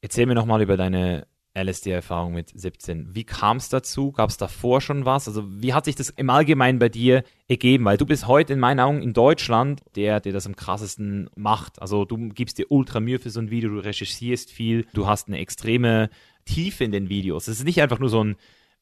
Erzähl 0.00 0.26
mir 0.26 0.34
nochmal 0.34 0.60
über 0.60 0.76
deine 0.76 1.26
LSD-Erfahrung 1.54 2.34
mit 2.34 2.50
17. 2.54 3.14
Wie 3.14 3.24
kam 3.24 3.58
es 3.58 3.68
dazu? 3.68 4.10
Gab 4.10 4.30
es 4.30 4.36
davor 4.36 4.80
schon 4.80 5.04
was? 5.04 5.28
Also 5.28 5.44
wie 5.48 5.72
hat 5.72 5.84
sich 5.84 5.94
das 5.94 6.10
im 6.10 6.28
Allgemeinen 6.28 6.80
bei 6.80 6.88
dir 6.88 7.22
ergeben? 7.48 7.84
Weil 7.84 7.96
du 7.96 8.06
bist 8.06 8.26
heute 8.26 8.52
in 8.52 8.58
meinen 8.58 8.80
Augen 8.80 9.02
in 9.02 9.12
Deutschland 9.12 9.82
der, 9.94 10.20
der 10.20 10.32
das 10.32 10.46
am 10.46 10.56
krassesten 10.56 11.30
macht. 11.36 11.80
Also 11.80 12.04
du 12.04 12.16
gibst 12.30 12.58
dir 12.58 12.66
ultra 12.70 12.98
Mühe 12.98 13.20
für 13.20 13.30
so 13.30 13.40
ein 13.40 13.50
Video, 13.50 13.70
du 13.70 13.78
recherchierst 13.78 14.50
viel, 14.50 14.86
du 14.92 15.06
hast 15.06 15.28
eine 15.28 15.38
extreme 15.38 16.10
Tiefe 16.44 16.82
in 16.82 16.92
den 16.92 17.08
Videos. 17.08 17.46
Es 17.46 17.58
ist 17.58 17.64
nicht 17.64 17.80
einfach 17.80 18.00
nur 18.00 18.08
so 18.08 18.22
ein 18.22 18.36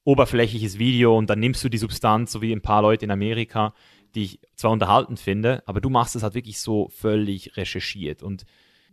oberflächliches 0.05 0.79
Video 0.79 1.17
und 1.17 1.29
dann 1.31 1.41
nimmst 1.41 1.63
du 1.63 1.69
die 1.69 1.79
Substanz, 1.79 2.33
so 2.33 2.43
wie 2.43 2.53
ein 2.53 2.63
paar 2.63 2.83
Leute 2.83 3.05
in 3.05 3.11
Amerika, 3.11 3.75
die 4.15 4.25
ich 4.25 4.41
zwar 4.57 4.73
unterhaltend 4.73 5.21
finde, 5.21 5.63
aber 5.67 5.81
du 5.81 5.91
machst 5.91 6.17
es 6.17 6.23
halt 6.23 6.35
wirklich 6.35 6.59
so 6.59 6.89
völlig 6.89 7.57
recherchiert. 7.57 8.23
Und 8.23 8.45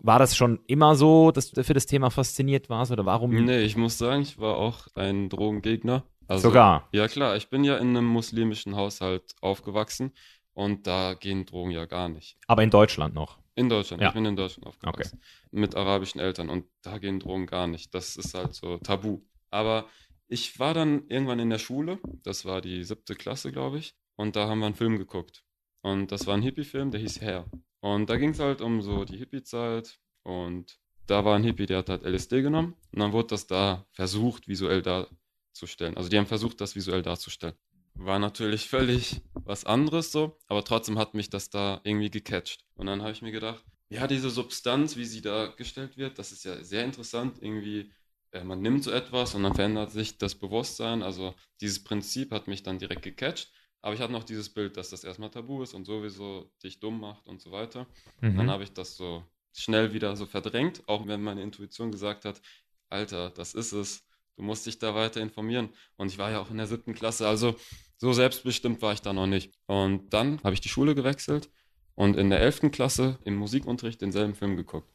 war 0.02 0.20
das 0.20 0.36
schon 0.36 0.60
immer 0.68 0.96
so, 0.96 1.32
dass 1.32 1.52
du 1.52 1.64
für 1.64 1.74
das 1.74 1.86
Thema 1.86 2.10
fasziniert 2.10 2.70
warst 2.70 2.92
oder 2.92 3.06
warum? 3.06 3.32
Nee, 3.46 3.62
ich 3.62 3.76
muss 3.76 3.98
sagen, 3.98 4.22
ich 4.22 4.38
war 4.40 4.58
auch 4.58 4.88
ein 4.96 5.30
Drogengegner. 5.30 6.04
Also, 6.28 6.50
Sogar. 6.50 6.88
Ja 6.92 7.08
klar, 7.08 7.36
ich 7.38 7.50
bin 7.50 7.64
ja 7.64 7.78
in 7.78 7.90
einem 7.90 8.06
muslimischen 8.06 8.76
Haushalt 8.76 9.36
aufgewachsen 9.42 10.12
und 10.54 10.86
da 10.88 11.16
gehen 11.16 11.46
Drogen 11.46 11.72
ja 11.72 11.86
gar 11.86 12.08
nicht. 12.10 12.38
Aber 12.48 12.64
in 12.64 12.70
Deutschland 12.70 13.16
noch. 13.16 13.40
In 13.56 13.68
Deutschland, 13.68 14.02
Ja. 14.02 14.10
ich 14.10 14.14
bin 14.14 14.26
in 14.26 14.36
Deutschland 14.36 14.68
aufgewachsen. 14.68 15.20
Mit 15.52 15.76
arabischen 15.76 16.22
Eltern 16.22 16.50
und 16.50 16.66
da 16.82 16.98
gehen 16.98 17.20
Drogen 17.20 17.46
gar 17.48 17.68
nicht. 17.68 17.94
Das 17.94 18.16
ist 18.16 18.34
halt 18.36 18.54
so 18.54 18.78
tabu. 18.78 19.22
Aber 19.50 19.86
ich 20.28 20.60
war 20.60 20.74
dann 20.76 21.08
irgendwann 21.08 21.40
in 21.40 21.50
der 21.50 21.58
Schule, 21.58 22.00
das 22.24 22.46
war 22.46 22.62
die 22.62 22.84
siebte 22.84 23.16
Klasse, 23.16 23.52
glaube 23.52 23.80
ich, 23.80 23.96
und 24.16 24.36
da 24.36 24.48
haben 24.48 24.60
wir 24.60 24.68
einen 24.68 24.76
Film 24.76 24.98
geguckt. 25.00 25.44
Und 25.82 26.12
das 26.12 26.28
war 26.28 26.36
ein 26.36 26.42
Hippie-Film, 26.44 26.92
der 26.92 27.00
hieß 27.02 27.22
Hair. 27.22 27.46
Und 27.82 28.10
da 28.10 28.18
ging 28.18 28.32
es 28.32 28.40
halt 28.40 28.62
um 28.62 28.82
so 28.82 29.06
die 29.06 29.18
Hippie-Zeit 29.18 30.00
und 30.24 30.80
da 31.08 31.26
war 31.26 31.36
ein 31.36 31.44
Hippie, 31.44 31.66
der 31.66 31.80
hat 31.80 31.90
halt 31.90 32.04
LSD 32.04 32.42
genommen 32.42 32.76
und 32.92 33.00
dann 33.00 33.14
wurde 33.14 33.30
das 33.30 33.48
da 33.48 33.86
versucht, 33.92 34.48
visuell 34.48 34.82
darzustellen. 34.82 35.98
Also 35.98 36.10
die 36.10 36.18
haben 36.18 36.28
versucht, 36.28 36.62
das 36.62 36.76
visuell 36.76 37.02
darzustellen. 37.02 37.56
War 37.96 38.20
natürlich 38.20 38.70
völlig 38.70 39.22
was 39.34 39.66
anderes 39.66 40.12
so, 40.12 40.38
aber 40.48 40.64
trotzdem 40.64 40.98
hat 41.00 41.14
mich 41.14 41.30
das 41.30 41.50
da 41.50 41.82
irgendwie 41.84 42.12
gecatcht. 42.12 42.64
Und 42.76 42.86
dann 42.86 43.02
habe 43.02 43.12
ich 43.12 43.22
mir 43.22 43.32
gedacht, 43.32 43.64
ja, 43.90 44.06
diese 44.06 44.30
Substanz, 44.30 44.96
wie 44.98 45.06
sie 45.06 45.22
dargestellt 45.22 45.98
wird, 45.98 46.20
das 46.20 46.32
ist 46.32 46.46
ja 46.46 46.64
sehr 46.64 46.86
interessant. 46.86 47.40
Irgendwie, 47.42 47.92
äh, 48.32 48.44
man 48.44 48.62
nimmt 48.62 48.84
so 48.84 48.92
etwas 48.92 49.34
und 49.34 49.44
dann 49.44 49.56
verändert 49.56 49.92
sich 49.92 50.18
das 50.20 50.36
Bewusstsein. 50.36 51.02
Also 51.02 51.34
dieses 51.60 51.84
Prinzip 51.84 52.32
hat 52.32 52.48
mich 52.48 52.62
dann 52.62 52.78
direkt 52.78 53.02
gecatcht. 53.02 53.52
Aber 53.82 53.94
ich 53.94 54.02
hatte 54.02 54.12
noch 54.12 54.24
dieses 54.24 54.50
Bild, 54.50 54.76
dass 54.78 54.90
das 54.90 55.04
erstmal 55.04 55.30
tabu 55.30 55.64
ist 55.64 55.74
und 55.74 55.86
sowieso 55.86 56.52
dich 56.64 56.80
dumm 56.80 57.00
macht 57.00 57.28
und 57.28 57.42
so 57.42 57.52
weiter. 57.52 57.88
Dann 58.22 58.36
Mhm. 58.36 58.50
habe 58.50 58.64
ich 58.64 58.74
das 58.74 58.98
so 58.98 59.24
schnell 59.54 59.94
wieder 59.94 60.16
so 60.16 60.26
verdrängt, 60.26 60.84
auch 60.88 61.08
wenn 61.08 61.22
meine 61.22 61.42
Intuition 61.42 61.92
gesagt 61.92 62.26
hat, 62.26 62.42
Alter, 62.90 63.30
das 63.30 63.54
ist 63.54 63.72
es. 63.72 64.06
Du 64.36 64.44
musst 64.44 64.66
dich 64.66 64.80
da 64.80 64.96
weiter 64.96 65.22
informieren. 65.22 65.70
Und 65.98 66.12
ich 66.12 66.18
war 66.18 66.32
ja 66.32 66.40
auch 66.40 66.50
in 66.50 66.58
der 66.58 66.68
siebten 66.68 66.94
Klasse, 66.94 67.28
also 67.28 67.56
so 67.98 68.14
selbstbestimmt 68.14 68.82
war 68.82 68.94
ich 68.94 69.02
da 69.02 69.12
noch 69.14 69.28
nicht. 69.28 69.54
Und 69.66 70.14
dann 70.14 70.42
habe 70.44 70.54
ich 70.54 70.62
die 70.62 70.70
Schule 70.70 70.96
gewechselt 70.96 71.50
und 71.96 72.16
in 72.16 72.30
der 72.30 72.40
elften 72.40 72.72
Klasse 72.72 73.20
im 73.26 73.36
Musikunterricht 73.36 74.02
denselben 74.02 74.36
Film 74.36 74.56
geguckt. 74.56 74.90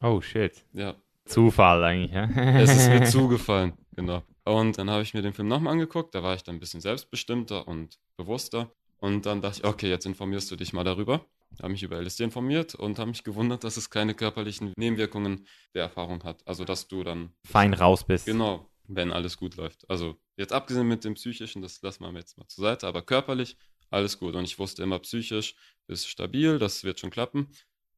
Oh 0.00 0.20
shit. 0.20 0.64
Ja, 0.72 0.94
Zufall 1.24 1.82
eigentlich, 1.82 2.12
ja? 2.12 2.24
es 2.60 2.70
ist 2.76 2.88
mir 2.88 3.02
zugefallen, 3.10 3.72
genau. 3.96 4.22
Und 4.46 4.78
dann 4.78 4.88
habe 4.90 5.02
ich 5.02 5.12
mir 5.12 5.22
den 5.22 5.32
Film 5.32 5.48
nochmal 5.48 5.72
angeguckt, 5.72 6.14
da 6.14 6.22
war 6.22 6.36
ich 6.36 6.44
dann 6.44 6.54
ein 6.56 6.60
bisschen 6.60 6.80
selbstbestimmter 6.80 7.66
und 7.66 7.98
bewusster. 8.16 8.70
Und 8.98 9.26
dann 9.26 9.42
dachte 9.42 9.58
ich, 9.58 9.64
okay, 9.64 9.90
jetzt 9.90 10.06
informierst 10.06 10.48
du 10.50 10.56
dich 10.56 10.72
mal 10.72 10.84
darüber. 10.84 11.26
Habe 11.60 11.70
mich 11.70 11.82
über 11.82 12.00
LSD 12.00 12.24
informiert 12.24 12.76
und 12.76 12.98
habe 13.00 13.10
mich 13.10 13.24
gewundert, 13.24 13.64
dass 13.64 13.76
es 13.76 13.90
keine 13.90 14.14
körperlichen 14.14 14.72
Nebenwirkungen 14.76 15.46
der 15.74 15.82
Erfahrung 15.82 16.22
hat. 16.22 16.46
Also, 16.46 16.64
dass 16.64 16.86
du 16.86 17.02
dann, 17.02 17.32
Fein 17.44 17.74
raus 17.74 18.04
bist. 18.04 18.26
genau, 18.26 18.70
wenn 18.84 19.12
alles 19.12 19.36
gut 19.36 19.56
läuft. 19.56 19.88
Also, 19.90 20.16
jetzt 20.36 20.52
abgesehen 20.52 20.86
mit 20.86 21.04
dem 21.04 21.14
psychischen, 21.14 21.60
das 21.60 21.82
lassen 21.82 22.04
wir 22.04 22.12
jetzt 22.12 22.38
mal 22.38 22.46
zur 22.46 22.62
Seite, 22.62 22.86
aber 22.86 23.02
körperlich 23.02 23.56
alles 23.90 24.18
gut. 24.18 24.36
Und 24.36 24.44
ich 24.44 24.60
wusste 24.60 24.82
immer, 24.82 25.00
psychisch 25.00 25.56
ist 25.88 26.06
stabil, 26.06 26.60
das 26.60 26.84
wird 26.84 27.00
schon 27.00 27.10
klappen. 27.10 27.48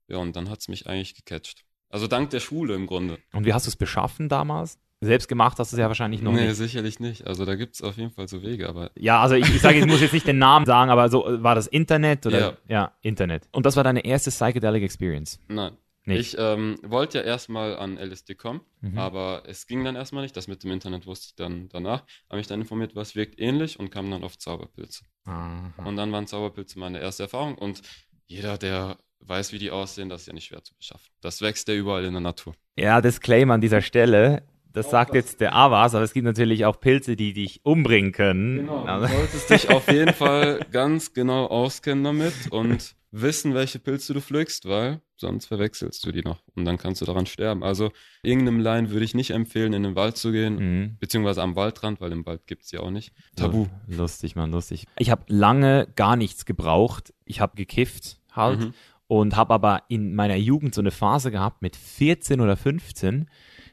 Ja, 0.08 0.16
und 0.16 0.34
dann 0.34 0.48
hat 0.48 0.60
es 0.60 0.68
mich 0.68 0.86
eigentlich 0.86 1.14
gecatcht. 1.14 1.66
Also 1.90 2.06
dank 2.06 2.30
der 2.30 2.40
Schule 2.40 2.74
im 2.74 2.86
Grunde. 2.86 3.18
Und 3.32 3.44
wie 3.44 3.52
hast 3.52 3.66
du 3.66 3.70
es 3.70 3.76
beschaffen 3.76 4.30
damals? 4.30 4.78
Selbst 5.00 5.28
gemacht 5.28 5.58
hast 5.60 5.72
du 5.72 5.76
es 5.76 5.80
ja 5.80 5.86
wahrscheinlich 5.86 6.22
noch 6.22 6.32
nee, 6.32 6.46
nicht. 6.48 6.56
sicherlich 6.56 6.98
nicht. 6.98 7.26
Also 7.26 7.44
da 7.44 7.54
gibt 7.54 7.74
es 7.76 7.82
auf 7.82 7.96
jeden 7.96 8.10
Fall 8.10 8.26
so 8.26 8.42
Wege, 8.42 8.68
aber 8.68 8.90
Ja, 8.96 9.22
also 9.22 9.36
ich, 9.36 9.48
ich 9.54 9.60
sage, 9.60 9.78
ich 9.78 9.86
muss 9.86 10.00
jetzt 10.00 10.12
nicht 10.12 10.26
den 10.26 10.38
Namen 10.38 10.66
sagen, 10.66 10.90
aber 10.90 11.08
so 11.08 11.24
war 11.42 11.54
das 11.54 11.68
Internet 11.68 12.26
oder 12.26 12.40
Ja. 12.40 12.56
ja, 12.68 12.92
Internet. 13.02 13.48
Und 13.52 13.64
das 13.64 13.76
war 13.76 13.84
deine 13.84 14.04
erste 14.04 14.30
Psychedelic 14.30 14.82
Experience. 14.82 15.38
nein. 15.48 15.76
Nicht. 16.04 16.32
Ich 16.32 16.36
ähm, 16.40 16.78
wollte 16.86 17.18
ja 17.18 17.24
erstmal 17.24 17.76
an 17.76 17.98
LSD 17.98 18.34
kommen, 18.34 18.62
Mhm. 18.80 18.96
aber 18.98 19.42
es 19.46 19.66
ging 19.66 19.84
dann 19.84 19.94
erstmal 19.94 20.22
nicht. 20.22 20.34
Das 20.38 20.48
mit 20.48 20.64
dem 20.64 20.70
Internet 20.70 21.06
wusste 21.06 21.26
ich 21.28 21.34
dann 21.34 21.68
danach. 21.68 22.02
Habe 22.30 22.38
mich 22.38 22.46
dann 22.46 22.62
informiert, 22.62 22.96
was 22.96 23.14
wirkt 23.14 23.38
ähnlich 23.38 23.78
und 23.78 23.90
kam 23.90 24.10
dann 24.10 24.24
auf 24.24 24.38
Zauberpilze. 24.38 25.04
Aha. 25.26 25.70
Und 25.84 25.96
dann 25.96 26.10
waren 26.10 26.26
Zauberpilze 26.26 26.78
meine 26.78 26.98
erste 26.98 27.24
Erfahrung 27.24 27.56
und 27.56 27.82
jeder, 28.26 28.56
der 28.56 28.96
weiß, 29.20 29.52
wie 29.52 29.58
die 29.58 29.70
aussehen, 29.70 30.08
das 30.08 30.22
ist 30.22 30.26
ja 30.28 30.32
nicht 30.32 30.46
schwer 30.46 30.64
zu 30.64 30.74
beschaffen. 30.76 31.10
Das 31.20 31.42
wächst 31.42 31.68
ja 31.68 31.74
überall 31.74 32.04
in 32.06 32.12
der 32.12 32.22
Natur. 32.22 32.54
Ja, 32.78 33.02
Disclaimer 33.02 33.52
an 33.54 33.60
dieser 33.60 33.82
Stelle. 33.82 34.44
Das 34.82 34.90
sagt 34.90 35.10
das- 35.10 35.16
jetzt 35.16 35.40
der 35.40 35.54
Avas, 35.54 35.94
aber 35.94 36.04
es 36.04 36.12
gibt 36.12 36.24
natürlich 36.24 36.64
auch 36.64 36.80
Pilze, 36.80 37.16
die 37.16 37.32
dich 37.32 37.60
umbringen 37.64 38.12
können. 38.12 38.56
Genau, 38.58 38.82
du 38.84 38.88
Also, 38.90 39.06
solltest 39.14 39.50
dich 39.50 39.68
auf 39.70 39.90
jeden 39.90 40.14
Fall 40.14 40.60
ganz 40.70 41.12
genau 41.12 41.46
auskennen 41.46 42.04
damit 42.04 42.34
und 42.50 42.94
wissen, 43.10 43.54
welche 43.54 43.78
Pilze 43.78 44.12
du 44.12 44.20
pflückst, 44.20 44.68
weil 44.68 45.00
sonst 45.16 45.46
verwechselst 45.46 46.04
du 46.04 46.12
die 46.12 46.20
noch 46.20 46.42
und 46.54 46.66
dann 46.66 46.76
kannst 46.76 47.00
du 47.00 47.06
daran 47.06 47.24
sterben. 47.26 47.64
Also 47.64 47.90
irgendeinem 48.22 48.60
Laien 48.60 48.90
würde 48.90 49.04
ich 49.04 49.14
nicht 49.14 49.30
empfehlen, 49.30 49.72
in 49.72 49.82
den 49.82 49.96
Wald 49.96 50.16
zu 50.18 50.30
gehen, 50.30 50.56
Mhm. 50.56 50.96
beziehungsweise 51.00 51.42
am 51.42 51.56
Waldrand, 51.56 52.00
weil 52.02 52.12
im 52.12 52.26
Wald 52.26 52.46
gibt 52.46 52.64
es 52.64 52.70
ja 52.70 52.80
auch 52.80 52.90
nicht. 52.90 53.12
Tabu. 53.34 53.66
Lustig, 53.86 54.36
Mann, 54.36 54.50
lustig. 54.50 54.84
Ich 54.98 55.10
habe 55.10 55.22
lange 55.28 55.88
gar 55.96 56.16
nichts 56.16 56.44
gebraucht. 56.44 57.12
Ich 57.24 57.40
habe 57.40 57.56
gekifft 57.56 58.18
halt 58.30 58.60
Mhm. 58.60 58.74
und 59.08 59.36
habe 59.36 59.54
aber 59.54 59.82
in 59.88 60.14
meiner 60.14 60.36
Jugend 60.36 60.74
so 60.74 60.82
eine 60.82 60.90
Phase 60.90 61.30
gehabt 61.30 61.62
mit 61.62 61.76
14 61.76 62.42
oder 62.42 62.58
15, 62.58 63.28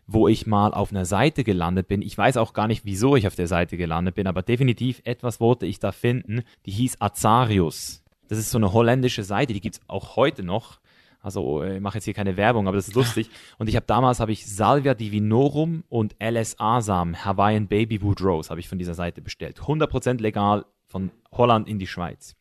wo 0.07 0.27
ich 0.27 0.45
mal 0.45 0.73
auf 0.73 0.91
einer 0.91 1.05
Seite 1.05 1.43
gelandet 1.43 1.87
bin. 1.87 2.01
Ich 2.01 2.17
weiß 2.17 2.37
auch 2.37 2.53
gar 2.53 2.67
nicht, 2.67 2.85
wieso 2.85 3.15
ich 3.15 3.27
auf 3.27 3.35
der 3.35 3.47
Seite 3.47 3.77
gelandet 3.77 4.15
bin, 4.15 4.27
aber 4.27 4.41
definitiv 4.41 5.01
etwas 5.03 5.39
wollte 5.39 5.65
ich 5.65 5.79
da 5.79 5.91
finden, 5.91 6.43
die 6.65 6.71
hieß 6.71 6.97
Azarius. 6.99 8.03
Das 8.27 8.37
ist 8.37 8.51
so 8.51 8.57
eine 8.57 8.73
holländische 8.73 9.23
Seite, 9.23 9.53
die 9.53 9.61
gibt's 9.61 9.81
auch 9.87 10.15
heute 10.15 10.43
noch. 10.43 10.79
Also 11.21 11.63
äh, 11.63 11.77
ich 11.77 11.81
mache 11.81 11.97
jetzt 11.97 12.05
hier 12.05 12.13
keine 12.13 12.37
Werbung, 12.37 12.67
aber 12.67 12.77
das 12.77 12.87
ist 12.87 12.93
lustig. 12.93 13.29
Und 13.57 13.67
ich 13.67 13.75
habe 13.75 13.85
damals 13.87 14.19
habe 14.19 14.31
ich 14.31 14.45
Salvia 14.45 14.93
divinorum 14.93 15.83
und 15.89 16.15
LSA-Samen, 16.21 17.25
Hawaiian 17.25 17.67
Baby 17.67 18.01
Wood 18.03 18.21
Rose, 18.21 18.51
habe 18.51 18.59
ich 18.59 18.69
von 18.69 18.77
dieser 18.77 18.93
Seite 18.93 19.21
bestellt. 19.21 19.59
100% 19.59 20.21
legal 20.21 20.65
von 20.85 21.09
Holland 21.31 21.67
in 21.67 21.79
die 21.79 21.87
Schweiz. 21.87 22.35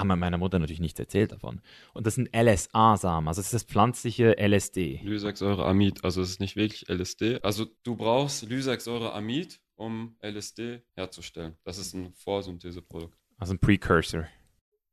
Haben 0.00 0.08
wir 0.08 0.16
meiner 0.16 0.38
Mutter 0.38 0.58
natürlich 0.58 0.80
nichts 0.80 0.98
erzählt 0.98 1.30
davon. 1.32 1.60
Und 1.94 2.06
das 2.06 2.14
sind 2.16 2.28
LSA-Samen, 2.34 3.28
also 3.28 3.38
das 3.40 3.46
ist 3.46 3.54
das 3.54 3.62
pflanzliche 3.64 4.36
LSD. 4.38 5.00
Lysaxsäureamid, 5.04 6.02
also 6.04 6.22
es 6.22 6.30
ist 6.30 6.40
nicht 6.40 6.56
wirklich 6.56 6.88
LSD. 6.88 7.40
Also 7.42 7.66
du 7.84 7.94
brauchst 7.96 8.42
Lysaxsäureamid, 8.48 9.60
um 9.76 10.16
LSD 10.22 10.82
herzustellen. 10.94 11.56
Das 11.64 11.78
ist 11.78 11.94
ein 11.94 12.12
Vorsyntheseprodukt. 12.14 13.16
Also 13.38 13.54
ein 13.54 13.58
Precursor. 13.58 14.26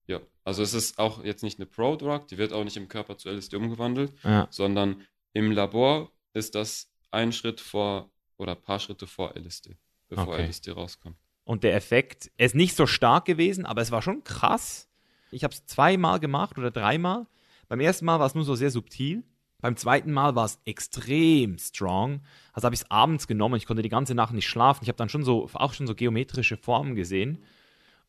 Ja, 0.07 0.21
also 0.45 0.63
es 0.63 0.73
ist 0.73 0.99
auch 0.99 1.23
jetzt 1.23 1.43
nicht 1.43 1.59
eine 1.59 1.65
Pro-Drug, 1.65 2.27
die 2.29 2.37
wird 2.37 2.53
auch 2.53 2.63
nicht 2.63 2.77
im 2.77 2.87
Körper 2.87 3.17
zu 3.17 3.29
LSD 3.29 3.57
umgewandelt, 3.57 4.13
Ja. 4.23 4.47
sondern 4.49 5.01
im 5.33 5.51
Labor 5.51 6.11
ist 6.33 6.55
das 6.55 6.89
ein 7.11 7.33
Schritt 7.33 7.59
vor 7.59 8.09
oder 8.37 8.53
ein 8.55 8.61
paar 8.61 8.79
Schritte 8.79 9.07
vor 9.07 9.35
LSD, 9.35 9.77
bevor 10.07 10.29
Okay. 10.35 10.45
LSD 10.47 10.71
rauskommt. 10.71 11.17
Und 11.43 11.63
der 11.63 11.75
Effekt 11.75 12.31
ist 12.37 12.55
nicht 12.55 12.75
so 12.75 12.85
stark 12.87 13.25
gewesen, 13.25 13.65
aber 13.65 13.81
es 13.81 13.91
war 13.91 14.01
schon 14.01 14.23
krass. 14.23 14.86
Ich 15.31 15.43
habe 15.43 15.53
es 15.53 15.65
zweimal 15.65 16.19
gemacht 16.19 16.57
oder 16.57 16.71
dreimal. 16.71 17.25
Beim 17.67 17.79
ersten 17.79 18.05
Mal 18.05 18.19
war 18.19 18.27
es 18.27 18.35
nur 18.35 18.45
so 18.45 18.55
sehr 18.55 18.71
subtil. 18.71 19.23
Beim 19.59 19.75
zweiten 19.75 20.13
Mal 20.13 20.35
war 20.35 20.45
es 20.45 20.59
extrem 20.65 21.57
strong. 21.57 22.21
Also 22.53 22.65
habe 22.65 22.75
ich 22.75 22.81
es 22.81 22.91
abends 22.91 23.27
genommen. 23.27 23.55
Ich 23.55 23.65
konnte 23.65 23.81
die 23.81 23.89
ganze 23.89 24.13
Nacht 24.15 24.33
nicht 24.33 24.47
schlafen. 24.47 24.83
Ich 24.83 24.89
habe 24.89 24.97
dann 24.97 25.09
schon 25.09 25.23
so 25.23 25.49
auch 25.53 25.73
schon 25.73 25.87
so 25.87 25.95
geometrische 25.95 26.57
Formen 26.57 26.95
gesehen. 26.95 27.43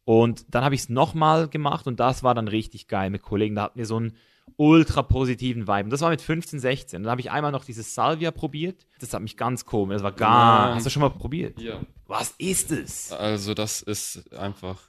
Und 0.05 0.47
dann 0.49 0.65
habe 0.65 0.75
ich 0.75 0.83
es 0.83 0.89
nochmal 0.89 1.49
gemacht 1.49 1.87
und 1.87 2.01
das 2.01 2.23
war 2.23 2.35
dann 2.35 2.49
richtig 2.49 2.89
geil 2.89 3.11
mit 3.11 3.23
Kollegen. 3.23 3.55
Da 3.55 3.63
hatten 3.65 3.79
wir 3.79 3.87
so 3.87 3.97
einen 3.97 4.15
ultra 4.57 5.03
positiven 5.03 5.67
Vibe. 5.67 5.85
Und 5.85 5.91
das 5.91 6.01
war 6.01 6.11
mit 6.11 6.23
15, 6.23 6.61
16. 6.61 7.03
Dann 7.03 7.11
habe 7.11 7.21
ich 7.21 7.31
einmal 7.31 7.53
noch 7.53 7.65
dieses 7.65 7.95
Salvia 7.95 8.31
probiert. 8.31 8.87
Das 9.01 9.13
hat 9.13 9.23
mich 9.23 9.37
ganz 9.37 9.65
komisch. 9.65 9.97
Das 9.97 10.03
war 10.03 10.13
gar. 10.13 10.69
Ja. 10.71 10.75
Hast 10.77 10.87
du 10.87 10.91
schon 10.91 11.03
mal 11.03 11.11
probiert? 11.11 11.61
Ja, 11.61 11.81
Was 12.07 12.35
ist 12.39 12.73
es? 12.73 13.13
also 13.13 13.55
das 13.55 13.83
ist 13.83 14.33
einfach, 14.35 14.88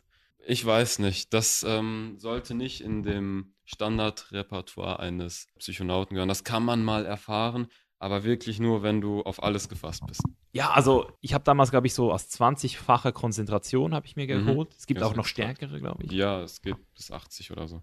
ich 0.49 0.65
weiß 0.65 0.99
nicht, 0.99 1.33
das 1.33 1.63
ähm, 1.67 2.15
sollte 2.17 2.53
nicht 2.55 2.81
in 2.81 3.03
dem 3.03 3.53
Standardrepertoire 3.65 4.99
eines 4.99 5.47
Psychonauten 5.57 6.15
gehören. 6.15 6.29
Das 6.29 6.43
kann 6.43 6.63
man 6.63 6.83
mal 6.83 7.05
erfahren, 7.05 7.67
aber 7.99 8.23
wirklich 8.23 8.59
nur, 8.59 8.81
wenn 8.81 9.01
du 9.01 9.21
auf 9.21 9.43
alles 9.43 9.69
gefasst 9.69 10.05
bist. 10.07 10.21
Ja, 10.51 10.71
also 10.71 11.11
ich 11.21 11.33
habe 11.33 11.43
damals, 11.43 11.71
glaube 11.71 11.87
ich, 11.87 11.93
so 11.93 12.11
aus 12.11 12.29
20-facher 12.29 13.11
Konzentration 13.11 13.93
habe 13.93 14.05
ich 14.07 14.15
mir 14.15 14.25
Mhm. 14.25 14.45
geholt. 14.47 14.73
Es 14.77 14.87
gibt 14.87 15.01
Das 15.01 15.09
auch 15.09 15.15
noch 15.15 15.25
stärkere, 15.25 15.79
glaube 15.79 16.03
ich. 16.03 16.11
Ja, 16.11 16.41
es 16.41 16.61
geht 16.61 16.77
bis 16.95 17.11
80 17.11 17.51
oder 17.51 17.67
so. 17.67 17.81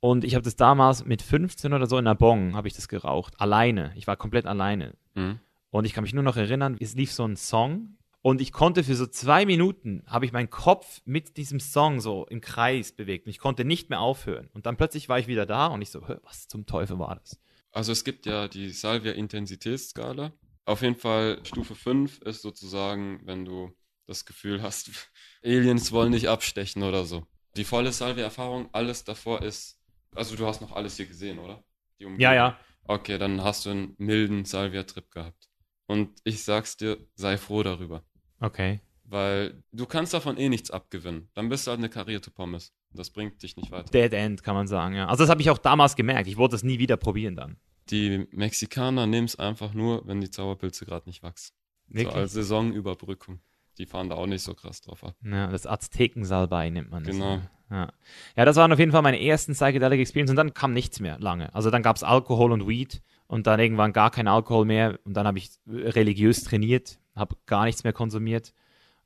Und 0.00 0.24
ich 0.24 0.34
habe 0.34 0.44
das 0.44 0.56
damals 0.56 1.04
mit 1.04 1.22
15 1.22 1.72
oder 1.72 1.86
so 1.86 1.98
in 1.98 2.04
der 2.04 2.14
Bon 2.14 2.54
habe 2.54 2.68
ich 2.68 2.74
das 2.74 2.86
geraucht. 2.86 3.40
Alleine. 3.40 3.92
Ich 3.96 4.06
war 4.06 4.16
komplett 4.16 4.46
alleine. 4.46 4.94
Mhm. 5.14 5.40
Und 5.70 5.84
ich 5.84 5.94
kann 5.94 6.04
mich 6.04 6.14
nur 6.14 6.22
noch 6.22 6.36
erinnern, 6.36 6.76
es 6.78 6.94
lief 6.94 7.12
so 7.12 7.24
ein 7.24 7.36
Song 7.36 7.96
und 8.26 8.40
ich 8.40 8.50
konnte 8.50 8.82
für 8.82 8.96
so 8.96 9.06
zwei 9.06 9.46
Minuten, 9.46 10.02
habe 10.08 10.24
ich 10.24 10.32
meinen 10.32 10.50
Kopf 10.50 11.00
mit 11.04 11.36
diesem 11.36 11.60
Song 11.60 12.00
so 12.00 12.26
im 12.26 12.40
Kreis 12.40 12.90
bewegt 12.90 13.26
und 13.26 13.30
ich 13.30 13.38
konnte 13.38 13.64
nicht 13.64 13.88
mehr 13.88 14.00
aufhören. 14.00 14.50
Und 14.52 14.66
dann 14.66 14.76
plötzlich 14.76 15.08
war 15.08 15.20
ich 15.20 15.28
wieder 15.28 15.46
da 15.46 15.68
und 15.68 15.80
ich 15.80 15.92
so, 15.92 16.08
"Hä, 16.08 16.16
was 16.24 16.48
zum 16.48 16.66
Teufel 16.66 16.98
war 16.98 17.14
das? 17.14 17.40
Also 17.70 17.92
es 17.92 18.02
gibt 18.02 18.26
ja 18.26 18.48
die 18.48 18.70
Salvia-Intensitätsskala. 18.70 20.32
Auf 20.64 20.82
jeden 20.82 20.96
Fall 20.96 21.38
Stufe 21.44 21.76
5 21.76 22.18
ist 22.22 22.42
sozusagen, 22.42 23.20
wenn 23.26 23.44
du 23.44 23.70
das 24.08 24.24
Gefühl 24.24 24.60
hast, 24.60 24.90
Aliens 25.44 25.92
wollen 25.92 26.10
dich 26.10 26.28
abstechen 26.28 26.82
oder 26.82 27.04
so. 27.04 27.24
Die 27.54 27.62
volle 27.62 27.92
Salvia-Erfahrung, 27.92 28.70
alles 28.72 29.04
davor 29.04 29.42
ist, 29.42 29.78
also 30.16 30.34
du 30.34 30.48
hast 30.48 30.60
noch 30.60 30.72
alles 30.72 30.96
hier 30.96 31.06
gesehen, 31.06 31.38
oder? 31.38 31.62
Ja, 32.00 32.34
ja. 32.34 32.58
Okay, 32.82 33.18
dann 33.18 33.44
hast 33.44 33.66
du 33.66 33.70
einen 33.70 33.94
milden 33.98 34.44
Salvia-Trip 34.44 35.12
gehabt. 35.12 35.48
Und 35.86 36.18
ich 36.24 36.42
sag's 36.42 36.76
dir, 36.76 36.98
sei 37.14 37.38
froh 37.38 37.62
darüber. 37.62 38.02
Okay. 38.40 38.80
Weil 39.04 39.62
du 39.72 39.86
kannst 39.86 40.14
davon 40.14 40.36
eh 40.36 40.48
nichts 40.48 40.70
abgewinnen. 40.70 41.28
Dann 41.34 41.48
bist 41.48 41.66
du 41.66 41.70
halt 41.70 41.78
eine 41.78 41.88
karierte 41.88 42.30
Pommes. 42.30 42.72
Das 42.92 43.10
bringt 43.10 43.42
dich 43.42 43.56
nicht 43.56 43.70
weiter. 43.70 43.90
Dead 43.90 44.12
End, 44.12 44.42
kann 44.42 44.54
man 44.54 44.66
sagen, 44.66 44.94
ja. 44.94 45.06
Also 45.06 45.22
das 45.22 45.30
habe 45.30 45.40
ich 45.40 45.50
auch 45.50 45.58
damals 45.58 45.96
gemerkt. 45.96 46.28
Ich 46.28 46.36
wollte 46.36 46.56
es 46.56 46.62
nie 46.62 46.78
wieder 46.78 46.96
probieren 46.96 47.36
dann. 47.36 47.56
Die 47.90 48.26
Mexikaner 48.32 49.06
nehmen 49.06 49.26
es 49.26 49.36
einfach 49.36 49.74
nur, 49.74 50.06
wenn 50.06 50.20
die 50.20 50.30
Zauberpilze 50.30 50.86
gerade 50.86 51.08
nicht 51.08 51.22
wachsen. 51.22 51.54
Wirklich? 51.88 52.12
So 52.12 52.18
als 52.18 52.32
Saisonüberbrückung. 52.32 53.40
Die 53.78 53.86
fahren 53.86 54.08
da 54.08 54.16
auch 54.16 54.26
nicht 54.26 54.42
so 54.42 54.54
krass 54.54 54.80
drauf 54.80 55.04
ab. 55.04 55.14
Ja, 55.22 55.48
das 55.48 55.66
Aztekensalbei 55.66 56.70
nennt 56.70 56.90
man 56.90 57.04
das. 57.04 57.14
Genau. 57.14 57.36
ne? 57.36 57.50
Ja. 57.70 57.92
ja, 58.36 58.44
das 58.44 58.56
waren 58.56 58.72
auf 58.72 58.78
jeden 58.78 58.92
Fall 58.92 59.02
meine 59.02 59.20
ersten 59.20 59.52
Psychedelic 59.52 60.00
Experience 60.00 60.30
und 60.30 60.36
dann 60.36 60.54
kam 60.54 60.72
nichts 60.72 61.00
mehr 61.00 61.18
lange. 61.18 61.52
Also 61.54 61.70
dann 61.70 61.82
gab 61.82 61.96
es 61.96 62.04
Alkohol 62.04 62.52
und 62.52 62.66
Weed 62.66 63.02
und 63.26 63.46
dann 63.46 63.58
irgendwann 63.58 63.92
gar 63.92 64.10
kein 64.10 64.28
Alkohol 64.28 64.64
mehr 64.64 64.98
und 65.04 65.14
dann 65.14 65.26
habe 65.26 65.38
ich 65.38 65.50
religiös 65.66 66.44
trainiert, 66.44 67.00
habe 67.16 67.36
gar 67.46 67.64
nichts 67.64 67.84
mehr 67.84 67.92
konsumiert 67.92 68.52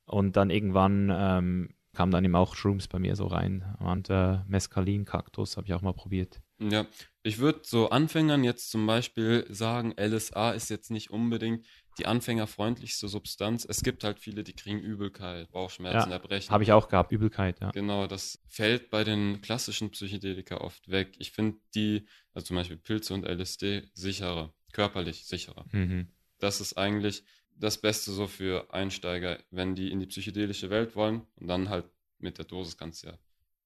und 0.04 0.36
dann 0.36 0.50
irgendwann 0.50 1.10
ähm, 1.12 1.74
kamen 1.94 2.12
dann 2.12 2.24
eben 2.24 2.36
auch 2.36 2.54
Shrooms 2.54 2.88
bei 2.88 2.98
mir 2.98 3.16
so 3.16 3.26
rein 3.26 3.76
und 3.80 4.10
äh, 4.10 4.38
Mescalin, 4.46 5.04
Kaktus 5.04 5.56
habe 5.56 5.66
ich 5.66 5.74
auch 5.74 5.82
mal 5.82 5.92
probiert. 5.92 6.40
Ja, 6.58 6.86
ich 7.22 7.38
würde 7.38 7.60
so 7.64 7.88
Anfängern 7.88 8.44
jetzt 8.44 8.70
zum 8.70 8.86
Beispiel 8.86 9.46
sagen, 9.48 9.94
LSA 9.98 10.52
ist 10.52 10.68
jetzt 10.68 10.90
nicht 10.90 11.10
unbedingt 11.10 11.66
die 11.98 12.06
anfängerfreundlichste 12.06 13.08
Substanz. 13.08 13.66
Es 13.68 13.82
gibt 13.82 14.04
halt 14.04 14.18
viele, 14.18 14.44
die 14.44 14.52
kriegen 14.52 14.78
Übelkeit, 14.78 15.50
Bauchschmerzen, 15.50 16.10
Ja, 16.10 16.16
Erbrechen. 16.16 16.50
Habe 16.50 16.62
ich 16.62 16.72
auch 16.72 16.88
gehabt, 16.88 17.12
Übelkeit, 17.12 17.60
ja. 17.60 17.70
Genau, 17.70 18.06
das 18.06 18.40
fällt 18.46 18.90
bei 18.90 19.04
den 19.04 19.40
klassischen 19.40 19.90
Psychedelika 19.90 20.58
oft 20.58 20.90
weg. 20.90 21.14
Ich 21.18 21.32
finde 21.32 21.58
die, 21.74 22.06
also 22.34 22.46
zum 22.46 22.56
Beispiel 22.56 22.76
Pilze 22.76 23.14
und 23.14 23.24
LSD, 23.24 23.88
sicherer, 23.94 24.52
körperlich 24.72 25.26
sicherer. 25.26 25.64
Mhm. 25.72 26.08
Das 26.38 26.60
ist 26.60 26.78
eigentlich 26.78 27.24
das 27.60 27.78
Beste 27.78 28.10
so 28.10 28.26
für 28.26 28.72
Einsteiger, 28.72 29.38
wenn 29.50 29.74
die 29.74 29.92
in 29.92 30.00
die 30.00 30.06
psychedelische 30.06 30.70
Welt 30.70 30.96
wollen. 30.96 31.22
Und 31.36 31.46
dann 31.46 31.68
halt 31.68 31.84
mit 32.18 32.38
der 32.38 32.46
Dosis 32.46 32.76
kannst 32.76 33.04
du 33.04 33.08
ja 33.08 33.18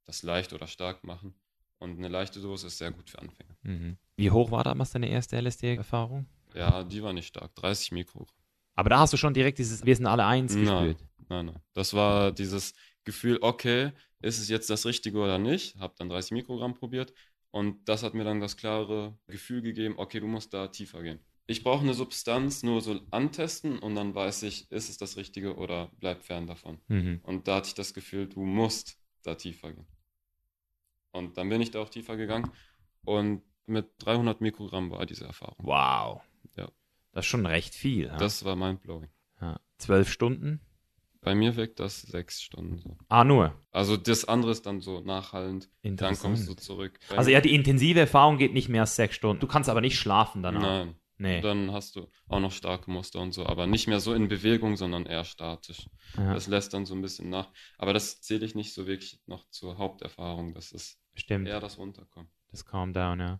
das 0.04 0.22
leicht 0.22 0.52
oder 0.52 0.66
stark 0.66 1.04
machen. 1.04 1.34
Und 1.78 1.98
eine 1.98 2.08
leichte 2.08 2.40
Dosis 2.40 2.72
ist 2.72 2.78
sehr 2.78 2.90
gut 2.90 3.08
für 3.08 3.18
Anfänger. 3.20 3.56
Mhm. 3.62 3.96
Wie 4.16 4.30
hoch 4.30 4.50
war 4.50 4.64
damals 4.64 4.92
deine 4.92 5.08
erste 5.08 5.36
LSD-Erfahrung? 5.40 6.26
Ja, 6.54 6.84
die 6.84 7.02
war 7.02 7.12
nicht 7.12 7.28
stark. 7.28 7.54
30 7.54 7.92
Mikrogramm. 7.92 8.36
Aber 8.74 8.90
da 8.90 8.98
hast 8.98 9.12
du 9.12 9.16
schon 9.16 9.34
direkt 9.34 9.58
dieses 9.58 9.84
Wir 9.84 9.94
sind 9.94 10.06
alle 10.06 10.24
eins 10.24 10.54
Nein. 10.54 10.64
gespürt. 10.64 11.08
Nein, 11.28 11.46
nein. 11.46 11.60
Das 11.72 11.94
war 11.94 12.32
dieses 12.32 12.74
Gefühl, 13.04 13.38
okay, 13.40 13.92
ist 14.20 14.38
es 14.38 14.48
jetzt 14.48 14.70
das 14.70 14.86
Richtige 14.86 15.18
oder 15.18 15.38
nicht? 15.38 15.76
Hab 15.78 15.96
dann 15.96 16.08
30 16.08 16.32
Mikrogramm 16.32 16.74
probiert. 16.74 17.12
Und 17.50 17.88
das 17.88 18.02
hat 18.02 18.14
mir 18.14 18.24
dann 18.24 18.40
das 18.40 18.56
klare 18.56 19.16
Gefühl 19.28 19.62
gegeben, 19.62 19.94
okay, 19.96 20.18
du 20.18 20.26
musst 20.26 20.52
da 20.52 20.66
tiefer 20.68 21.02
gehen. 21.02 21.20
Ich 21.46 21.62
brauche 21.62 21.82
eine 21.82 21.94
Substanz 21.94 22.62
nur 22.62 22.80
so 22.80 23.00
antesten 23.10 23.78
und 23.78 23.94
dann 23.94 24.14
weiß 24.14 24.44
ich, 24.44 24.70
ist 24.70 24.88
es 24.88 24.96
das 24.96 25.16
Richtige 25.16 25.56
oder 25.56 25.90
bleib 26.00 26.22
fern 26.22 26.46
davon. 26.46 26.80
Mhm. 26.88 27.20
Und 27.22 27.48
da 27.48 27.56
hatte 27.56 27.68
ich 27.68 27.74
das 27.74 27.92
Gefühl, 27.92 28.28
du 28.28 28.44
musst 28.44 28.98
da 29.22 29.34
tiefer 29.34 29.72
gehen. 29.72 29.86
Und 31.12 31.36
dann 31.36 31.48
bin 31.48 31.60
ich 31.60 31.70
da 31.70 31.80
auch 31.80 31.90
tiefer 31.90 32.16
gegangen 32.16 32.50
und 33.04 33.42
mit 33.66 33.90
300 33.98 34.40
Mikrogramm 34.40 34.90
war 34.90 35.06
diese 35.06 35.26
Erfahrung. 35.26 35.56
Wow. 35.58 36.22
Ja. 36.56 36.68
Das 37.12 37.24
ist 37.24 37.30
schon 37.30 37.46
recht 37.46 37.74
viel. 37.74 38.06
Ja? 38.06 38.16
Das 38.16 38.44
war 38.44 38.56
mindblowing. 38.56 39.10
Zwölf 39.78 40.10
Stunden? 40.10 40.60
Bei 41.20 41.34
mir 41.34 41.56
wirkt 41.56 41.80
das 41.80 42.02
sechs 42.02 42.42
Stunden 42.42 42.78
so. 42.78 42.96
Ah, 43.08 43.24
nur. 43.24 43.54
Also 43.70 43.96
das 43.96 44.24
andere 44.26 44.52
ist 44.52 44.66
dann 44.66 44.80
so 44.80 45.00
nachhallend. 45.00 45.70
Dann 45.82 46.18
kommst 46.18 46.48
du 46.48 46.54
zurück. 46.54 46.98
Also 47.10 47.30
ja, 47.30 47.40
die 47.40 47.54
intensive 47.54 48.00
Erfahrung 48.00 48.38
geht 48.38 48.52
nicht 48.52 48.68
mehr 48.68 48.82
als 48.82 48.96
sechs 48.96 49.16
Stunden. 49.16 49.40
Du 49.40 49.46
kannst 49.46 49.68
aber 49.68 49.80
nicht 49.80 49.98
schlafen 49.98 50.42
danach. 50.42 50.62
Nein. 50.62 50.94
Nee. 51.16 51.40
Dann 51.40 51.72
hast 51.72 51.94
du 51.96 52.08
auch 52.28 52.40
noch 52.40 52.50
starke 52.52 52.90
Muster 52.90 53.20
und 53.20 53.32
so, 53.32 53.46
aber 53.46 53.66
nicht 53.66 53.86
mehr 53.86 54.00
so 54.00 54.14
in 54.14 54.28
Bewegung, 54.28 54.76
sondern 54.76 55.06
eher 55.06 55.24
statisch. 55.24 55.88
Ja, 56.16 56.34
Das 56.34 56.48
lässt 56.48 56.74
dann 56.74 56.86
so 56.86 56.94
ein 56.94 57.02
bisschen 57.02 57.30
nach. 57.30 57.50
Aber 57.78 57.92
das 57.92 58.20
zähle 58.20 58.44
ich 58.44 58.54
nicht 58.54 58.74
so 58.74 58.86
wirklich 58.86 59.20
noch 59.26 59.48
zur 59.50 59.78
Haupterfahrung. 59.78 60.54
Das 60.54 60.72
ist 60.72 60.98
stimmt. 61.14 61.46
eher 61.46 61.60
das 61.60 61.78
Runterkommen. 61.78 62.28
Das 62.50 62.64
Calm 62.64 62.92
Down, 62.92 63.20
ja. 63.20 63.38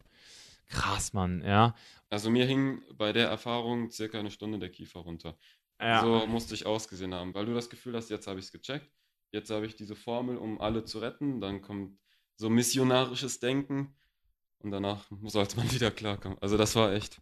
Krass, 0.68 1.12
Mann, 1.12 1.42
ja. 1.44 1.74
Also 2.10 2.30
mir 2.30 2.46
hing 2.46 2.82
bei 2.96 3.12
der 3.12 3.28
Erfahrung 3.28 3.90
circa 3.90 4.18
eine 4.18 4.30
Stunde 4.30 4.58
der 4.58 4.70
Kiefer 4.70 5.00
runter. 5.00 5.36
ja. 5.80 6.00
So 6.00 6.26
musste 6.26 6.54
ich 6.54 6.66
ausgesehen 6.66 7.12
haben, 7.14 7.34
weil 7.34 7.46
du 7.46 7.54
das 7.54 7.68
Gefühl 7.70 7.96
hast, 7.96 8.08
jetzt 8.10 8.26
habe 8.26 8.38
ich 8.38 8.46
es 8.46 8.52
gecheckt, 8.52 8.90
jetzt 9.32 9.50
habe 9.50 9.66
ich 9.66 9.74
diese 9.76 9.96
Formel, 9.96 10.36
um 10.38 10.60
alle 10.60 10.84
zu 10.84 11.00
retten, 11.00 11.40
dann 11.40 11.60
kommt 11.60 11.98
so 12.36 12.48
missionarisches 12.50 13.40
Denken 13.40 13.94
und 14.58 14.70
danach 14.70 15.04
sollte 15.24 15.56
man 15.56 15.70
wieder 15.72 15.90
klarkommen. 15.90 16.38
Also 16.40 16.56
das 16.56 16.74
war 16.76 16.92
echt, 16.92 17.20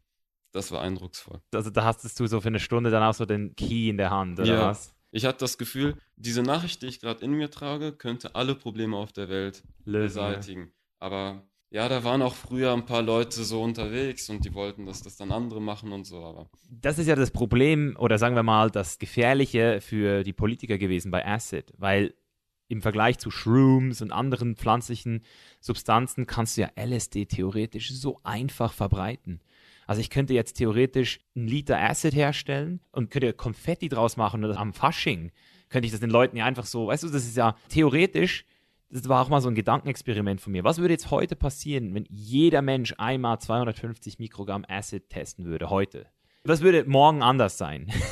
das 0.53 0.71
war 0.71 0.83
eindrucksvoll. 0.83 1.41
Also 1.55 1.71
da 1.71 1.85
hast 1.85 2.19
du 2.21 2.27
so 2.27 2.41
für 2.41 2.49
eine 2.49 2.61
Stunde 2.61 2.91
dann 2.91 3.03
auch 3.03 3.15
so 3.15 3.25
den 3.27 3.55
Key 3.57 3.89
in 3.89 3.97
der 3.97 4.11
Hand, 4.11 4.39
oder 4.39 4.49
Ja. 4.55 4.67
was? 4.69 4.95
Ich 5.15 5.27
hatte 5.27 5.41
das 5.41 5.59
Gefühl, 5.59 5.97
diese 6.17 6.43
Nachricht, 6.43 6.81
die 6.83 6.87
ich 6.87 7.01
gerade 7.01 7.23
in 7.25 7.33
mir 7.33 7.51
trage, 7.51 7.93
könnte 7.93 8.35
alle 8.35 8.55
Probleme 8.55 8.97
auf 8.97 9.13
der 9.13 9.29
Welt 9.29 9.63
Lösen. 9.85 10.19
ja. 10.19 10.29
beseitigen. 10.29 10.73
Aber 11.01 11.43
ja, 11.71 11.89
da 11.89 12.05
waren 12.05 12.23
auch 12.23 12.35
früher 12.35 12.73
ein 12.73 12.87
paar 12.87 13.03
Leute 13.03 13.45
so 13.45 13.63
unterwegs 13.63 14.29
und 14.31 14.45
die 14.45 14.55
wollten, 14.55 14.87
dass 14.87 15.03
das 15.03 15.17
dann 15.17 15.33
andere 15.33 15.61
machen 15.61 15.93
und 15.93 16.07
so, 16.07 16.25
aber 16.25 16.49
Das 16.71 16.99
ist 16.99 17.07
ja 17.09 17.17
das 17.17 17.31
Problem, 17.31 17.95
oder 17.99 18.19
sagen 18.19 18.37
wir 18.37 18.43
mal, 18.43 18.71
das 18.71 18.99
Gefährliche 18.99 19.81
für 19.81 20.23
die 20.23 20.33
Politiker 20.35 20.79
gewesen 20.79 21.11
bei 21.11 21.27
Acid, 21.27 21.73
weil 21.79 22.15
im 22.69 22.81
Vergleich 22.81 23.19
zu 23.19 23.31
Shrooms 23.31 24.01
und 24.01 24.13
anderen 24.13 24.57
pflanzlichen 24.57 25.25
Substanzen 25.61 26.27
kannst 26.27 26.57
du 26.57 26.63
ja 26.63 26.71
LSD 26.75 27.27
theoretisch 27.27 27.91
so 27.93 28.19
einfach 28.23 28.73
verbreiten. 28.73 29.41
Also 29.87 30.01
ich 30.01 30.11
könnte 30.11 30.35
jetzt 30.35 30.55
theoretisch 30.55 31.21
einen 31.35 31.49
Liter 31.49 31.79
Acid 31.79 32.15
herstellen 32.15 32.81
und 32.93 33.11
könnte 33.11 33.33
Konfetti 33.33 33.89
draus 33.89 34.17
machen 34.17 34.45
oder 34.45 34.59
am 34.59 34.73
Fasching 34.73 35.33
könnte 35.73 35.87
ich 35.87 35.93
das 35.93 36.01
den 36.01 36.11
Leuten 36.11 36.37
ja 36.37 36.45
einfach 36.45 36.67
so, 36.67 36.87
weißt 36.87 37.03
du, 37.03 37.09
das 37.09 37.25
ist 37.25 37.37
ja 37.37 37.57
theoretisch, 37.69 38.45
das 38.91 39.09
war 39.09 39.25
auch 39.25 39.29
mal 39.31 39.41
so 39.41 39.49
ein 39.49 39.55
Gedankenexperiment 39.55 40.41
von 40.41 40.53
mir. 40.53 40.65
Was 40.65 40.79
würde 40.79 40.95
jetzt 40.95 41.11
heute 41.11 41.35
passieren, 41.35 41.95
wenn 41.95 42.05
jeder 42.11 42.63
Mensch 42.63 42.95
einmal 42.99 43.41
250 43.41 44.19
Mikrogramm 44.19 44.65
Acid 44.69 45.09
testen 45.09 45.47
würde, 45.47 45.71
heute? 45.71 46.07
Was 46.45 46.61
würde 46.61 46.85
morgen 46.85 47.23
anders 47.23 47.59
sein? 47.59 47.91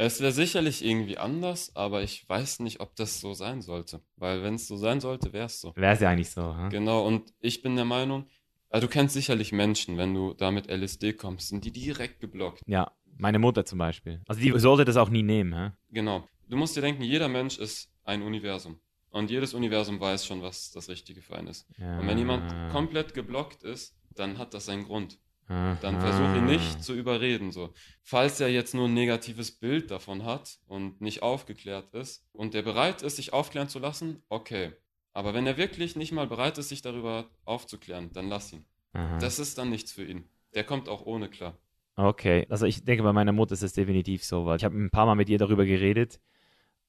Es 0.00 0.20
wäre 0.20 0.30
sicherlich 0.30 0.84
irgendwie 0.84 1.18
anders, 1.18 1.74
aber 1.74 2.04
ich 2.04 2.26
weiß 2.28 2.60
nicht, 2.60 2.78
ob 2.78 2.94
das 2.94 3.18
so 3.18 3.34
sein 3.34 3.62
sollte. 3.62 4.00
Weil 4.14 4.44
wenn 4.44 4.54
es 4.54 4.68
so 4.68 4.76
sein 4.76 5.00
sollte, 5.00 5.32
wäre 5.32 5.46
es 5.46 5.60
so. 5.60 5.72
Wäre 5.74 5.94
es 5.94 5.98
ja 5.98 6.08
eigentlich 6.08 6.30
so. 6.30 6.56
Hm? 6.56 6.70
Genau, 6.70 7.04
und 7.04 7.34
ich 7.40 7.62
bin 7.62 7.74
der 7.74 7.84
Meinung, 7.84 8.26
also 8.70 8.86
du 8.86 8.92
kennst 8.92 9.14
sicherlich 9.14 9.52
Menschen, 9.52 9.96
wenn 9.96 10.14
du 10.14 10.34
da 10.34 10.50
mit 10.50 10.70
LSD 10.70 11.14
kommst, 11.14 11.48
sind 11.48 11.64
die 11.64 11.72
direkt 11.72 12.20
geblockt. 12.20 12.62
Ja, 12.66 12.92
meine 13.16 13.38
Mutter 13.38 13.64
zum 13.64 13.78
Beispiel. 13.78 14.20
Also 14.26 14.40
die 14.40 14.56
sollte 14.58 14.84
das 14.84 14.96
auch 14.96 15.08
nie 15.08 15.22
nehmen. 15.22 15.54
Hä? 15.54 15.72
Genau. 15.90 16.26
Du 16.48 16.56
musst 16.56 16.76
dir 16.76 16.80
denken, 16.80 17.02
jeder 17.02 17.28
Mensch 17.28 17.58
ist 17.58 17.90
ein 18.04 18.22
Universum. 18.22 18.80
Und 19.10 19.30
jedes 19.30 19.54
Universum 19.54 20.00
weiß 20.00 20.26
schon, 20.26 20.42
was 20.42 20.70
das 20.70 20.88
Richtige 20.88 21.22
für 21.22 21.36
einen 21.36 21.48
ist. 21.48 21.66
Ja. 21.78 21.98
Und 21.98 22.06
wenn 22.06 22.18
jemand 22.18 22.70
komplett 22.70 23.14
geblockt 23.14 23.62
ist, 23.62 23.96
dann 24.14 24.38
hat 24.38 24.54
das 24.54 24.66
seinen 24.66 24.84
Grund. 24.84 25.18
Dann 25.48 25.96
Aha. 25.96 26.00
versuch 26.00 26.36
ihn 26.36 26.44
nicht 26.44 26.84
zu 26.84 26.94
überreden. 26.94 27.52
So. 27.52 27.72
Falls 28.02 28.38
er 28.38 28.48
jetzt 28.48 28.74
nur 28.74 28.86
ein 28.86 28.92
negatives 28.92 29.50
Bild 29.50 29.90
davon 29.90 30.24
hat 30.24 30.58
und 30.66 31.00
nicht 31.00 31.22
aufgeklärt 31.22 31.94
ist 31.94 32.26
und 32.32 32.52
der 32.52 32.62
bereit 32.62 33.00
ist, 33.00 33.16
sich 33.16 33.32
aufklären 33.32 33.68
zu 33.68 33.78
lassen, 33.78 34.22
okay. 34.28 34.72
Aber 35.12 35.34
wenn 35.34 35.46
er 35.46 35.56
wirklich 35.56 35.96
nicht 35.96 36.12
mal 36.12 36.26
bereit 36.26 36.58
ist, 36.58 36.68
sich 36.68 36.82
darüber 36.82 37.26
aufzuklären, 37.44 38.10
dann 38.12 38.28
lass 38.28 38.52
ihn. 38.52 38.64
Aha. 38.92 39.18
Das 39.18 39.38
ist 39.38 39.58
dann 39.58 39.70
nichts 39.70 39.92
für 39.92 40.04
ihn. 40.04 40.28
Der 40.54 40.64
kommt 40.64 40.88
auch 40.88 41.04
ohne 41.04 41.28
klar. 41.28 41.56
Okay, 41.96 42.46
also 42.48 42.64
ich 42.66 42.84
denke, 42.84 43.02
bei 43.02 43.12
meiner 43.12 43.32
Mutter 43.32 43.54
ist 43.54 43.62
es 43.62 43.72
definitiv 43.72 44.24
so, 44.24 44.46
weil 44.46 44.56
ich 44.56 44.64
habe 44.64 44.76
ein 44.76 44.90
paar 44.90 45.06
Mal 45.06 45.16
mit 45.16 45.28
ihr 45.28 45.38
darüber 45.38 45.66
geredet 45.66 46.20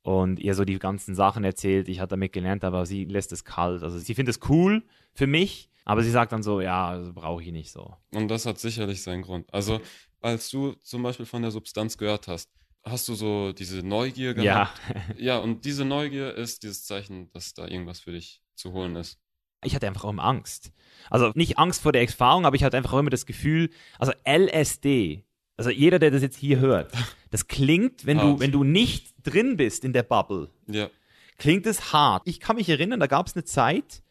und 0.03 0.39
ihr 0.39 0.53
so 0.53 0.65
die 0.65 0.77
ganzen 0.77 1.15
Sachen 1.15 1.43
erzählt. 1.43 1.89
Ich 1.89 1.99
habe 1.99 2.09
damit 2.09 2.31
gelernt, 2.31 2.63
aber 2.63 2.85
sie 2.85 3.05
lässt 3.05 3.31
es 3.31 3.43
kalt. 3.43 3.83
Also 3.83 3.97
sie 3.97 4.13
findet 4.13 4.35
es 4.35 4.49
cool 4.49 4.83
für 5.13 5.27
mich, 5.27 5.69
aber 5.85 6.03
sie 6.03 6.11
sagt 6.11 6.31
dann 6.31 6.43
so, 6.43 6.61
ja, 6.61 6.87
also 6.87 7.13
brauche 7.13 7.41
ich 7.41 7.51
nicht 7.51 7.71
so. 7.71 7.95
Und 8.13 8.27
das 8.27 8.45
hat 8.45 8.59
sicherlich 8.59 9.01
seinen 9.01 9.23
Grund. 9.23 9.51
Also, 9.51 9.81
als 10.21 10.49
du 10.51 10.73
zum 10.73 11.01
Beispiel 11.01 11.25
von 11.25 11.41
der 11.41 11.51
Substanz 11.51 11.97
gehört 11.97 12.27
hast, 12.27 12.51
hast 12.89 13.07
du 13.07 13.15
so 13.15 13.51
diese 13.53 13.83
Neugier 13.83 14.29
Ja, 14.37 14.43
gehabt? 14.73 14.81
Ja, 15.17 15.37
und 15.39 15.65
diese 15.65 15.85
Neugier 15.85 16.35
ist 16.35 16.63
dieses 16.63 16.85
Zeichen, 16.85 17.31
dass 17.31 17.53
da 17.53 17.67
irgendwas 17.67 17.99
für 17.99 18.11
dich 18.11 18.41
zu 18.55 18.73
holen 18.73 18.95
ist. 18.95 19.19
ich 19.63 19.75
hatte 19.75 19.87
einfach 19.87 20.03
auch 20.05 20.09
immer 20.11 20.23
Angst. 20.25 20.71
Also 21.09 21.31
nicht 21.35 21.57
Angst 21.57 21.81
vor 21.81 21.91
der 21.91 22.01
Erfahrung, 22.01 22.45
aber 22.45 22.55
ich 22.55 22.63
hatte 22.63 22.77
einfach 22.77 22.93
auch 22.93 22.99
immer 22.99 23.09
das 23.09 23.25
Gefühl, 23.25 23.69
also 23.97 24.11
LSD, 24.25 25.23
also 25.57 25.69
jeder, 25.69 25.99
der 25.99 26.11
das 26.11 26.21
jetzt 26.21 26.37
hier 26.37 26.59
hört, 26.59 26.91
das 27.31 27.47
klingt, 27.47 28.05
wenn 28.05 28.17
du, 28.17 28.39
wenn 28.39 28.51
du 28.51 28.63
nicht 28.63 29.13
drin 29.23 29.57
bist 29.57 29.83
in 29.85 29.93
der 29.93 30.03
Bubble, 30.03 30.49
Ja, 30.67 30.89
klingt 31.37 31.65
es 31.65 31.91
hart. 31.93 32.23
Ich 32.25 32.39
kann 32.39 32.55
mich 32.57 32.69
erinnern, 32.69 32.99
da 32.99 33.07
gab 33.07 33.27
es 33.27 33.35
eine 33.35 33.43
Zeit, 33.45 34.01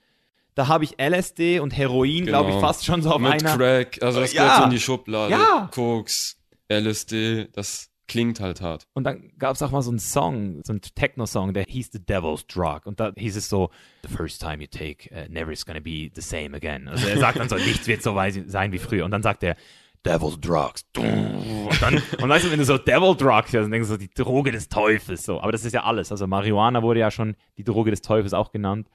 da 0.55 0.67
habe 0.69 0.85
ich 0.85 0.99
LSD 1.01 1.61
und 1.61 1.71
Heroin, 1.77 2.27
glaube 2.27 2.51
ich, 2.51 2.57
Genau. 2.57 2.67
fast 2.67 2.85
schon 2.85 3.01
so 3.03 3.13
auf 3.13 3.21
mit 3.21 3.31
einer. 3.33 3.57
Crack, 3.57 4.03
also 4.03 4.21
das 4.21 4.33
Ja. 4.33 4.43
gehört 4.43 4.57
so 4.59 4.65
in 4.65 4.71
die 4.71 4.81
Schublade. 4.81 5.33
Ja. 5.35 5.69
Koks, 5.73 6.37
LSD, 6.69 7.49
das 7.53 7.91
klingt 8.09 8.41
halt 8.41 8.61
hart. 8.61 8.89
Und 8.95 9.05
dann 9.05 9.31
gab 9.39 9.55
es 9.55 9.63
auch 9.63 9.71
mal 9.71 9.83
so 9.83 9.91
einen 9.91 10.01
Song, 10.01 10.63
so 10.65 10.73
einen 10.73 10.81
Techno-Song, 10.81 11.55
der 11.55 11.65
hieß 11.65 11.91
The 11.93 12.05
Devil's 12.05 12.47
Drug. 12.47 12.81
Und 12.85 12.99
da 12.99 13.13
hieß 13.17 13.37
es 13.37 13.49
so, 13.49 13.71
The 14.03 14.15
first 14.15 14.41
time 14.41 14.63
you 14.63 14.67
take, 14.67 15.11
uh, 15.13 15.31
never 15.31 15.53
is 15.53 15.65
gonna 15.65 15.81
be 15.81 16.11
the 16.15 16.21
same 16.21 16.57
again. 16.57 16.89
Also 16.89 17.07
er 17.07 17.19
sagt 17.19 17.39
dann 17.39 17.49
so, 17.49 17.57
nichts 17.57 17.87
wird 17.87 18.03
so 18.03 18.17
sein 18.47 18.73
wie 18.73 18.79
früher. 18.79 19.05
Und 19.05 19.13
dann 19.13 19.23
sagt 19.23 19.43
er, 19.43 19.57
Devil's 20.05 20.41
Drugs. 20.41 20.85
Und, 20.97 21.83
dann, 21.83 22.03
und 22.23 22.29
weißt 22.29 22.47
du, 22.47 22.51
wenn 22.51 22.59
du 22.59 22.65
so 22.65 22.79
Devil 22.79 23.17
Drugs 23.17 23.53
hörst, 23.53 23.65
dann 23.65 23.71
denkst 23.71 23.89
du 23.89 23.95
so, 23.95 23.99
die 23.99 24.11
Droge 24.13 24.53
des 24.53 24.69
Teufels. 24.69 25.25
So. 25.25 25.41
Aber 25.41 25.53
das 25.53 25.65
ist 25.65 25.73
ja 25.73 25.85
alles. 25.85 26.11
Also 26.11 26.27
Marihuana 26.27 26.83
wurde 26.83 27.01
ja 27.01 27.11
schon 27.11 27.37
die 27.57 27.65
Droge 27.65 27.91
des 27.91 28.01
Teufels 28.01 28.33
auch 28.33 28.53
genannt. 28.53 28.89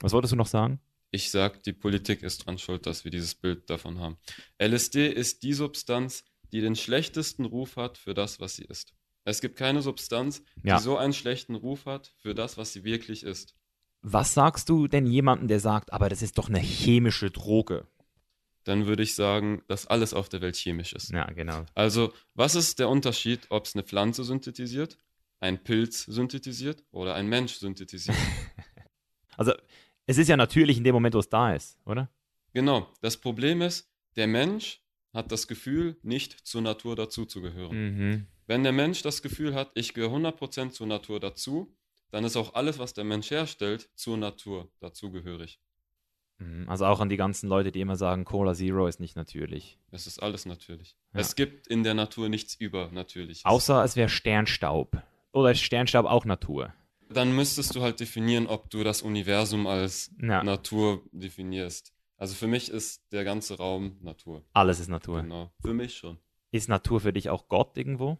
Was 0.00 0.12
wolltest 0.12 0.32
du 0.32 0.36
noch 0.36 0.46
sagen? 0.46 0.80
Ich 1.12 1.30
sag, 1.30 1.62
die 1.64 1.72
Politik 1.72 2.22
ist 2.22 2.46
dran 2.46 2.56
schuld, 2.58 2.86
dass 2.86 3.04
wir 3.04 3.10
dieses 3.10 3.34
Bild 3.34 3.68
davon 3.68 3.98
haben. 3.98 4.16
LSD 4.62 5.08
ist 5.08 5.42
die 5.42 5.52
Substanz, 5.52 6.24
die 6.52 6.60
den 6.60 6.76
schlechtesten 6.76 7.44
Ruf 7.44 7.76
hat 7.76 7.98
für 7.98 8.14
das, 8.14 8.40
was 8.40 8.56
sie 8.56 8.64
ist. 8.64 8.92
Es 9.24 9.40
gibt 9.40 9.56
keine 9.56 9.82
Substanz, 9.82 10.42
Ja. 10.62 10.76
die 10.76 10.82
so 10.82 10.96
einen 10.96 11.12
schlechten 11.12 11.54
Ruf 11.54 11.86
hat 11.86 12.12
für 12.22 12.34
das, 12.34 12.56
was 12.56 12.72
sie 12.72 12.84
wirklich 12.84 13.22
ist. 13.22 13.54
Was 14.02 14.32
sagst 14.34 14.68
du 14.70 14.88
denn 14.88 15.06
jemandem, 15.06 15.48
der 15.48 15.60
sagt, 15.60 15.92
aber 15.92 16.08
das 16.08 16.22
ist 16.22 16.38
doch 16.38 16.48
eine 16.48 16.58
chemische 16.60 17.30
Droge? 17.30 17.86
Dann 18.64 18.86
würde 18.86 19.02
ich 19.02 19.14
sagen, 19.14 19.62
dass 19.68 19.86
alles 19.86 20.14
auf 20.14 20.28
der 20.28 20.40
Welt 20.40 20.56
chemisch 20.56 20.92
ist. 20.94 21.10
Ja, 21.10 21.24
genau. 21.32 21.64
Also, 21.74 22.12
was 22.34 22.54
ist 22.54 22.78
der 22.78 22.88
Unterschied, 22.88 23.40
ob 23.50 23.66
es 23.66 23.74
eine 23.74 23.82
Pflanze 23.84 24.24
synthetisiert, 24.24 24.96
ein 25.40 25.62
Pilz 25.62 26.04
synthetisiert 26.04 26.82
oder 26.90 27.14
ein 27.14 27.26
Mensch 27.28 27.54
synthetisiert? 27.54 28.16
Also 29.36 29.52
es 30.06 30.18
ist 30.18 30.28
ja 30.28 30.36
natürlich 30.36 30.76
in 30.76 30.84
dem 30.84 30.92
Moment, 30.94 31.14
wo 31.14 31.18
es 31.18 31.28
da 31.30 31.54
ist, 31.54 31.78
oder? 31.86 32.10
genau, 32.52 32.88
das 33.00 33.16
Problem 33.16 33.62
ist, 33.62 33.88
der 34.16 34.26
Mensch 34.26 34.82
hat 35.12 35.32
das 35.32 35.48
Gefühl, 35.48 35.96
nicht 36.02 36.46
zur 36.46 36.62
Natur 36.62 36.96
dazuzugehören. 36.96 37.76
Mhm. 37.76 38.26
Wenn 38.46 38.62
der 38.62 38.72
Mensch 38.72 39.02
das 39.02 39.22
Gefühl 39.22 39.54
hat, 39.54 39.70
ich 39.74 39.94
gehöre 39.94 40.10
100% 40.10 40.70
zur 40.70 40.86
Natur 40.86 41.20
dazu, 41.20 41.76
dann 42.10 42.24
ist 42.24 42.36
auch 42.36 42.54
alles, 42.54 42.78
was 42.78 42.94
der 42.94 43.04
Mensch 43.04 43.30
herstellt, 43.30 43.90
zur 43.94 44.16
Natur 44.16 44.70
dazugehörig. 44.80 45.60
Mhm. 46.38 46.68
Also 46.68 46.86
auch 46.86 47.00
an 47.00 47.08
die 47.08 47.16
ganzen 47.16 47.48
Leute, 47.48 47.70
die 47.70 47.80
immer 47.80 47.96
sagen, 47.96 48.24
Cola 48.24 48.54
Zero 48.54 48.86
ist 48.86 49.00
nicht 49.00 49.16
natürlich. 49.16 49.78
Es 49.90 50.06
ist 50.06 50.22
alles 50.22 50.46
natürlich. 50.46 50.96
Ja. 51.14 51.20
Es 51.20 51.36
gibt 51.36 51.66
in 51.66 51.82
der 51.82 51.94
Natur 51.94 52.28
nichts 52.28 52.54
Übernatürliches. 52.54 53.44
Außer 53.44 53.84
es 53.84 53.96
wäre 53.96 54.08
Sternstaub. 54.08 55.02
Oder 55.32 55.52
ist 55.52 55.60
Sternstaub 55.60 56.06
auch 56.06 56.24
Natur? 56.24 56.72
Dann 57.08 57.34
müsstest 57.34 57.74
du 57.74 57.82
halt 57.82 58.00
definieren, 58.00 58.46
ob 58.46 58.70
du 58.70 58.84
das 58.84 59.02
Universum 59.02 59.66
als 59.66 60.10
Ja, 60.20 60.42
Natur 60.42 61.02
definierst. 61.12 61.92
Also 62.20 62.34
für 62.34 62.46
mich 62.46 62.68
ist 62.68 63.02
der 63.12 63.24
ganze 63.24 63.56
Raum 63.56 63.96
Natur. 64.02 64.44
alles 64.52 64.78
ist 64.78 64.88
Natur. 64.88 65.22
Genau. 65.22 65.50
Für 65.62 65.72
mich 65.72 65.96
schon. 65.96 66.18
Ist 66.50 66.68
Natur 66.68 67.00
für 67.00 67.12
dich 67.14 67.30
auch 67.30 67.48
Gott 67.48 67.76
irgendwo? 67.78 68.18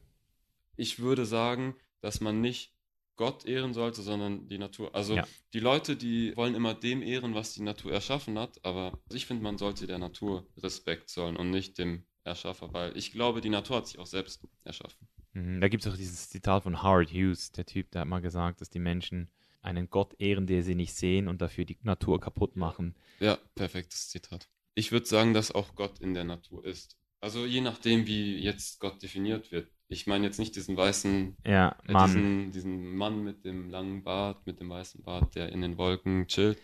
Ich 0.76 1.00
würde 1.00 1.26
sagen, 1.26 1.74
dass 2.00 2.22
man 2.22 2.40
nicht 2.40 2.74
Gott 3.16 3.44
ehren 3.44 3.74
sollte, 3.74 4.00
sondern 4.00 4.48
die 4.48 4.56
Natur. 4.56 4.94
Also 4.94 5.16
Ja. 5.16 5.26
die 5.52 5.60
Leute, 5.60 5.96
die 5.96 6.34
wollen 6.34 6.54
immer 6.54 6.72
dem 6.72 7.02
ehren, 7.02 7.34
was 7.34 7.52
die 7.52 7.62
Natur 7.62 7.92
erschaffen 7.92 8.38
hat, 8.38 8.64
aber 8.64 8.98
ich 9.12 9.26
finde, 9.26 9.42
man 9.42 9.58
sollte 9.58 9.86
der 9.86 9.98
Natur 9.98 10.46
Respekt 10.56 11.10
zollen 11.10 11.36
und 11.36 11.50
nicht 11.50 11.76
dem 11.76 12.04
Erschaffer, 12.24 12.72
weil 12.72 12.96
ich 12.96 13.12
glaube, 13.12 13.42
die 13.42 13.50
Natur 13.50 13.76
hat 13.78 13.86
sich 13.88 13.98
auch 13.98 14.06
selbst 14.06 14.42
erschaffen. 14.64 15.08
Mhm. 15.34 15.60
Da 15.60 15.68
gibt 15.68 15.84
es 15.84 15.92
auch 15.92 15.96
dieses 15.96 16.30
Zitat 16.30 16.62
von 16.62 16.82
Howard 16.82 17.10
Hughes, 17.12 17.52
der 17.52 17.66
Typ, 17.66 17.90
der 17.90 18.00
hat 18.02 18.08
mal 18.08 18.20
gesagt, 18.22 18.62
dass 18.62 18.70
die 18.70 18.78
Menschen 18.78 19.28
einen 19.62 19.90
Gott 19.90 20.14
ehren, 20.18 20.46
der 20.46 20.62
sie 20.62 20.74
nicht 20.74 20.94
sehen 20.94 21.28
und 21.28 21.40
dafür 21.42 21.64
die 21.64 21.78
Natur 21.82 22.20
kaputt 22.20 22.56
machen. 22.56 22.94
Ja, 23.18 23.38
perfektes 23.54 24.08
Zitat. 24.08 24.48
Ich 24.74 24.92
würde 24.92 25.06
sagen, 25.06 25.34
dass 25.34 25.52
auch 25.52 25.74
Gott 25.74 25.98
in 26.00 26.14
der 26.14 26.24
Natur 26.24 26.64
ist. 26.64 26.96
Also 27.20 27.44
je 27.44 27.60
nachdem, 27.60 28.06
wie 28.06 28.38
jetzt 28.38 28.80
Gott 28.80 29.02
definiert 29.02 29.52
wird. 29.52 29.70
Ich 29.88 30.06
meine 30.06 30.24
jetzt 30.24 30.38
nicht 30.38 30.56
diesen 30.56 30.76
weißen, 30.76 31.36
Ja, 31.44 31.76
äh, 31.86 31.92
Mann. 31.92 32.06
diesen, 32.06 32.52
diesen 32.52 32.96
Mann 32.96 33.22
mit 33.22 33.44
dem 33.44 33.68
langen 33.68 34.02
Bart, 34.04 34.46
mit 34.46 34.60
dem 34.60 34.70
weißen 34.70 35.02
Bart, 35.02 35.34
der 35.34 35.50
in 35.50 35.60
den 35.60 35.76
Wolken 35.76 36.26
chillt. 36.28 36.58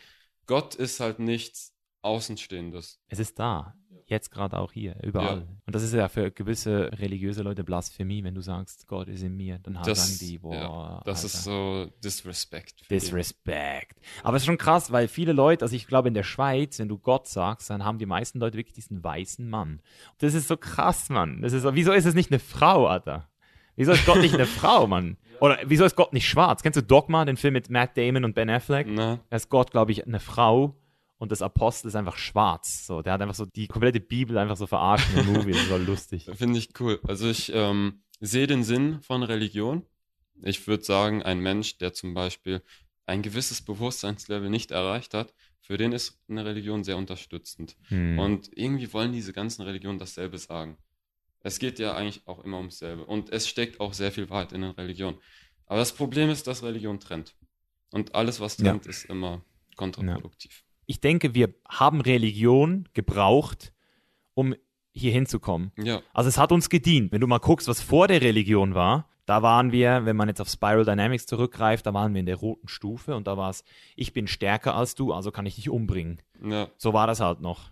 Gott 0.46 0.74
ist 0.76 1.00
halt 1.00 1.18
nichts 1.18 1.74
Außenstehendes. 2.02 3.00
Es 3.08 3.18
ist 3.18 3.38
da. 3.38 3.76
Jetzt 4.08 4.30
gerade 4.30 4.56
auch 4.58 4.70
hier, 4.70 4.94
überall. 5.02 5.48
Und 5.66 5.74
das 5.74 5.82
ist 5.82 5.92
ja 5.92 6.08
für 6.08 6.30
gewisse 6.30 6.90
religiöse 7.00 7.42
Leute 7.42 7.64
Blasphemie, 7.64 8.22
wenn 8.22 8.36
du 8.36 8.40
sagst, 8.40 8.86
Gott 8.86 9.08
ist 9.08 9.22
in 9.22 9.36
mir. 9.36 9.58
Dann 9.58 9.78
Das- 9.84 10.06
sagen 10.06 10.18
die, 10.20 10.38
boah, 10.38 10.54
ja, 10.54 11.02
Das 11.04 11.24
Alter. 11.24 11.26
ist 11.26 11.42
so 11.44 11.90
Disrespect. 12.04 12.82
für 12.82 12.88
den. 12.94 13.00
Disrespect. 13.00 13.98
Aber 14.22 14.36
es 14.36 14.42
ist 14.44 14.46
schon 14.46 14.58
krass, 14.58 14.92
weil 14.92 15.08
viele 15.08 15.32
Leute, 15.32 15.64
also 15.64 15.74
ich 15.74 15.88
glaube 15.88 16.06
in 16.08 16.14
der 16.14 16.22
Schweiz, 16.22 16.78
wenn 16.78 16.88
du 16.88 16.98
Gott 16.98 17.26
sagst, 17.26 17.68
dann 17.68 17.84
haben 17.84 17.98
die 17.98 18.06
meisten 18.06 18.38
Leute 18.38 18.56
wirklich 18.56 18.74
diesen 18.74 19.02
weißen 19.02 19.48
Mann. 19.48 19.80
Das 20.18 20.34
ist 20.34 20.46
so 20.48 20.56
krass, 20.56 21.08
Mann. 21.08 21.42
Das 21.42 21.52
ist 21.52 21.62
so, 21.62 21.74
wieso 21.74 21.92
ist 21.92 22.04
es 22.06 22.14
nicht 22.14 22.30
eine 22.30 22.38
Frau, 22.38 22.86
Alter? 22.86 23.28
Wieso 23.74 23.90
ist 23.92 24.06
Gott 24.06 24.18
nicht 24.20 24.34
eine 24.34 24.46
Frau, 24.46 24.86
Mann? 24.86 25.16
Oder 25.40 25.58
wieso 25.66 25.84
ist 25.84 25.96
Gott 25.96 26.12
nicht 26.12 26.28
schwarz? 26.28 26.62
Kennst 26.62 26.78
du 26.78 26.82
Dogma, 26.82 27.24
den 27.24 27.36
Film 27.36 27.52
mit 27.54 27.68
Matt 27.70 27.96
Damon 27.98 28.24
und 28.24 28.34
Ben 28.34 28.48
Affleck? 28.48 28.86
Na, 28.88 29.18
Da 29.28 29.36
ist 29.36 29.50
Gott, 29.50 29.72
glaube 29.72 29.90
ich, 29.92 30.06
eine 30.06 30.20
Frau 30.20 30.76
und 31.18 31.32
das 31.32 31.42
Apostel 31.42 31.88
ist 31.88 31.94
einfach 31.96 32.18
schwarz. 32.18 32.86
So, 32.86 33.02
der 33.02 33.14
hat 33.14 33.22
einfach 33.22 33.34
so 33.34 33.46
die 33.46 33.66
komplette 33.68 34.00
Bibel 34.00 34.36
einfach 34.38 34.56
so 34.56 34.66
verarscht 34.66 35.08
im 35.16 35.26
Movie. 35.32 35.52
Das 35.52 35.62
ist 35.62 35.68
so 35.68 35.76
lustig. 35.78 36.28
finde 36.34 36.58
ich 36.58 36.78
cool. 36.80 37.00
Also 37.04 37.28
ich 37.28 37.50
ähm, 37.54 38.02
sehe 38.20 38.46
den 38.46 38.64
Sinn 38.64 39.00
von 39.02 39.22
Religion. 39.22 39.82
Ich 40.42 40.66
würde 40.66 40.84
sagen, 40.84 41.22
ein 41.22 41.40
Mensch, 41.40 41.78
der 41.78 41.94
zum 41.94 42.12
Beispiel 42.12 42.62
ein 43.06 43.22
gewisses 43.22 43.62
Bewusstseinslevel 43.62 44.50
nicht 44.50 44.70
erreicht 44.70 45.14
hat, 45.14 45.32
für 45.60 45.78
den 45.78 45.92
ist 45.92 46.20
eine 46.28 46.44
Religion 46.44 46.84
sehr 46.84 46.96
unterstützend. 46.96 47.76
Hm. 47.88 48.18
Und 48.18 48.50
irgendwie 48.52 48.92
wollen 48.92 49.12
diese 49.12 49.32
ganzen 49.32 49.62
Religionen 49.62 49.98
dasselbe 49.98 50.38
sagen. 50.38 50.76
Es 51.40 51.58
geht 51.58 51.78
ja 51.78 51.94
eigentlich 51.94 52.26
auch 52.26 52.44
immer 52.44 52.58
ums 52.58 52.78
selbe. 52.78 53.04
Und 53.04 53.30
es 53.30 53.48
steckt 53.48 53.80
auch 53.80 53.94
sehr 53.94 54.12
viel 54.12 54.28
Wahrheit 54.28 54.52
in 54.52 54.62
den 54.62 54.72
Religionen. 54.72 55.18
Aber 55.66 55.78
das 55.78 55.92
Problem 55.92 56.28
ist, 56.30 56.46
dass 56.46 56.62
Religion 56.62 57.00
trennt. 57.00 57.34
Und 57.90 58.14
alles, 58.14 58.38
was 58.40 58.58
Ja. 58.58 58.64
trennt, 58.70 58.86
ist 58.86 59.06
immer 59.06 59.42
kontraproduktiv. 59.76 60.64
Ich 60.86 61.00
denke, 61.00 61.34
wir 61.34 61.54
haben 61.68 62.00
Religion 62.00 62.88
gebraucht, 62.94 63.72
um 64.34 64.54
hier 64.92 65.12
hinzukommen. 65.12 65.72
Ja, 65.76 66.00
Also 66.14 66.28
es 66.28 66.38
hat 66.38 66.52
uns 66.52 66.70
gedient. 66.70 67.12
Wenn 67.12 67.20
du 67.20 67.26
mal 67.26 67.38
guckst, 67.38 67.68
was 67.68 67.82
vor 67.82 68.08
der 68.08 68.22
Religion 68.22 68.74
war, 68.74 69.08
da 69.26 69.42
waren 69.42 69.72
wir, 69.72 70.06
wenn 70.06 70.16
man 70.16 70.28
jetzt 70.28 70.40
auf 70.40 70.48
Spiral 70.48 70.84
Dynamics 70.84 71.26
zurückgreift, 71.26 71.84
da 71.84 71.92
waren 71.92 72.14
wir 72.14 72.20
in 72.20 72.26
der 72.26 72.36
roten 72.36 72.68
Stufe 72.68 73.16
und 73.16 73.26
da 73.26 73.36
war 73.36 73.50
es, 73.50 73.64
ich 73.96 74.12
bin 74.12 74.26
stärker 74.28 74.74
als 74.74 74.94
du, 74.94 75.12
also 75.12 75.32
kann 75.32 75.46
ich 75.46 75.56
dich 75.56 75.68
umbringen. 75.68 76.22
ja. 76.42 76.68
So 76.78 76.92
war 76.92 77.06
das 77.06 77.20
halt 77.20 77.40
noch. 77.40 77.70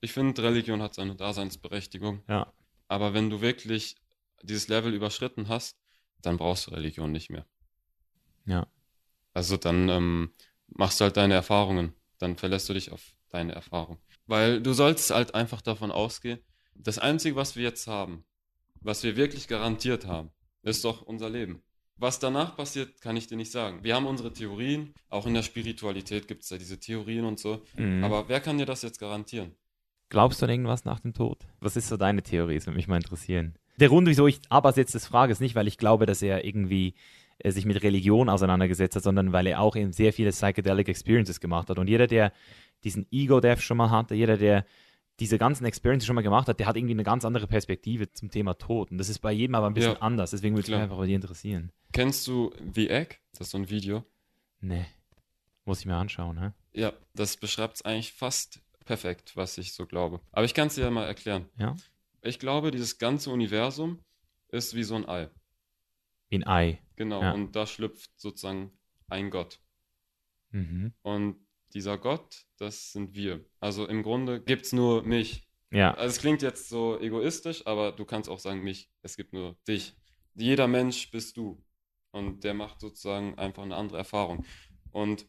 Ich 0.00 0.12
finde, 0.12 0.42
Religion 0.42 0.80
hat 0.80 0.94
seine 0.94 1.14
Daseinsberechtigung. 1.14 2.22
Ja. 2.28 2.52
Aber 2.88 3.14
wenn 3.14 3.30
du 3.30 3.40
wirklich 3.40 3.96
dieses 4.42 4.68
Level 4.68 4.94
überschritten 4.94 5.48
hast, 5.48 5.76
dann 6.22 6.36
brauchst 6.36 6.66
du 6.66 6.70
Religion 6.70 7.12
nicht 7.12 7.30
mehr. 7.30 7.44
Ja. 8.46 8.66
Also 9.34 9.56
dann 9.56 9.88
ähm, 9.88 10.32
machst 10.68 11.00
du 11.00 11.04
halt 11.04 11.16
deine 11.16 11.34
Erfahrungen. 11.34 11.92
Dann 12.18 12.36
verlässt 12.36 12.68
du 12.68 12.74
dich 12.74 12.92
auf 12.92 13.14
deine 13.30 13.54
Erfahrung. 13.54 13.98
Weil 14.26 14.60
du 14.60 14.72
sollst 14.72 15.10
halt 15.10 15.34
einfach 15.34 15.60
davon 15.60 15.90
ausgehen, 15.90 16.40
das 16.74 16.98
Einzige, 16.98 17.36
was 17.36 17.56
wir 17.56 17.64
jetzt 17.64 17.86
haben, 17.86 18.24
was 18.80 19.02
wir 19.02 19.16
wirklich 19.16 19.48
garantiert 19.48 20.06
haben, 20.06 20.30
ist 20.62 20.84
doch 20.84 21.02
unser 21.02 21.28
Leben. 21.28 21.62
Was 21.96 22.20
danach 22.20 22.56
passiert, 22.56 23.00
kann 23.00 23.16
ich 23.16 23.26
dir 23.26 23.36
nicht 23.36 23.50
sagen. 23.50 23.82
Wir 23.82 23.96
haben 23.96 24.06
unsere 24.06 24.32
Theorien, 24.32 24.94
auch 25.08 25.26
in 25.26 25.34
der 25.34 25.42
Spiritualität 25.42 26.28
gibt 26.28 26.44
es 26.44 26.50
ja 26.50 26.58
diese 26.58 26.78
Theorien 26.78 27.24
und 27.24 27.40
so. 27.40 27.62
Mhm. 27.76 28.04
Aber 28.04 28.28
wer 28.28 28.40
kann 28.40 28.58
dir 28.58 28.66
das 28.66 28.82
jetzt 28.82 29.00
garantieren? 29.00 29.56
Glaubst 30.08 30.40
du 30.40 30.46
an 30.46 30.50
irgendwas 30.50 30.84
nach 30.84 31.00
dem 31.00 31.12
Tod? 31.12 31.46
Was 31.60 31.76
ist 31.76 31.88
so 31.88 31.96
deine 31.96 32.22
Theorie? 32.22 32.54
Das 32.54 32.66
würde 32.66 32.76
mich 32.76 32.88
mal 32.88 32.96
interessieren. 32.96 33.56
Der 33.78 33.88
Grund, 33.88 34.08
wieso 34.08 34.26
ich 34.26 34.40
Abbas 34.48 34.76
jetzt 34.76 34.94
das 34.94 35.06
frage, 35.06 35.32
ist 35.32 35.40
nicht, 35.40 35.54
weil 35.54 35.68
ich 35.68 35.76
glaube, 35.76 36.06
dass 36.06 36.22
er 36.22 36.44
irgendwie 36.44 36.94
äh, 37.38 37.50
sich 37.50 37.64
mit 37.64 37.82
Religion 37.82 38.28
auseinandergesetzt 38.28 38.96
hat, 38.96 39.02
sondern 39.02 39.32
weil 39.32 39.46
er 39.46 39.60
auch 39.60 39.76
eben 39.76 39.92
sehr 39.92 40.12
viele 40.12 40.30
Psychedelic 40.30 40.88
Experiences 40.88 41.40
gemacht 41.40 41.68
hat. 41.70 41.78
Und 41.78 41.88
jeder, 41.88 42.06
der 42.06 42.32
diesen 42.84 43.06
Ego-Death 43.10 43.60
schon 43.60 43.76
mal 43.76 43.90
hatte, 43.90 44.14
jeder, 44.14 44.36
der 44.36 44.64
diese 45.20 45.36
ganzen 45.38 45.64
Experiences 45.64 46.06
schon 46.06 46.14
mal 46.14 46.22
gemacht 46.22 46.46
hat, 46.48 46.60
der 46.60 46.66
hat 46.68 46.76
irgendwie 46.76 46.94
eine 46.94 47.02
ganz 47.02 47.24
andere 47.24 47.48
Perspektive 47.48 48.12
zum 48.12 48.30
Thema 48.30 48.54
Tod. 48.54 48.92
Und 48.92 48.98
das 48.98 49.08
ist 49.08 49.18
bei 49.18 49.32
jedem 49.32 49.56
aber 49.56 49.66
ein 49.66 49.74
bisschen 49.74 49.94
Ja. 49.94 50.00
anders. 50.00 50.30
Deswegen 50.30 50.54
würde 50.54 50.62
es 50.62 50.68
mich 50.68 50.78
einfach 50.78 50.96
bei 50.96 51.06
dir 51.06 51.16
interessieren. 51.16 51.72
Kennst 51.92 52.26
du 52.28 52.52
The 52.74 52.88
Egg? 52.88 53.16
Das 53.32 53.40
ist 53.48 53.50
so 53.50 53.58
ein 53.58 53.68
Video. 53.68 54.04
Nee. 54.60 54.86
Muss 55.64 55.80
ich 55.80 55.86
mir 55.86 55.96
anschauen, 55.96 56.40
hä? 56.40 56.50
Ja, 56.72 56.92
das 57.14 57.36
beschreibt 57.36 57.76
es 57.76 57.82
eigentlich 57.82 58.12
fast 58.12 58.60
perfekt, 58.84 59.32
was 59.36 59.58
ich 59.58 59.72
so 59.74 59.86
glaube. 59.86 60.20
Aber 60.32 60.44
ich 60.44 60.54
kann 60.54 60.68
es 60.68 60.76
dir 60.76 60.82
ja 60.82 60.90
mal 60.90 61.04
erklären. 61.04 61.46
Ja? 61.58 61.74
Ich 62.22 62.38
glaube, 62.38 62.70
dieses 62.70 62.98
ganze 62.98 63.30
Universum 63.30 63.98
ist 64.50 64.74
wie 64.74 64.84
so 64.84 64.94
ein 64.94 65.08
Ei. 65.08 65.28
Ein 66.30 66.46
Ei. 66.46 66.82
Genau. 66.96 67.22
Ja. 67.22 67.32
Und 67.32 67.56
da 67.56 67.66
schlüpft 67.66 68.10
sozusagen 68.18 68.72
ein 69.08 69.30
Gott. 69.30 69.60
Mhm. 70.50 70.92
Und 71.02 71.36
dieser 71.74 71.98
Gott, 71.98 72.46
das 72.56 72.92
sind 72.92 73.14
wir. 73.14 73.44
Also 73.60 73.86
im 73.86 74.02
Grunde 74.02 74.42
gibt 74.42 74.66
es 74.66 74.72
nur 74.72 75.02
mich. 75.02 75.48
Ja. 75.70 75.92
Also 75.94 76.16
es 76.16 76.18
klingt 76.18 76.42
jetzt 76.42 76.68
so 76.68 76.98
egoistisch, 76.98 77.66
aber 77.66 77.92
du 77.92 78.04
kannst 78.04 78.30
auch 78.30 78.38
sagen 78.38 78.62
mich. 78.62 78.90
Es 79.02 79.16
gibt 79.16 79.32
nur 79.32 79.56
dich. 79.66 79.96
Jeder 80.34 80.66
Mensch 80.66 81.10
bist 81.10 81.36
du. 81.36 81.62
Und 82.10 82.42
der 82.44 82.54
macht 82.54 82.80
sozusagen 82.80 83.36
einfach 83.38 83.62
eine 83.62 83.76
andere 83.76 83.98
Erfahrung. 83.98 84.44
Und 84.92 85.26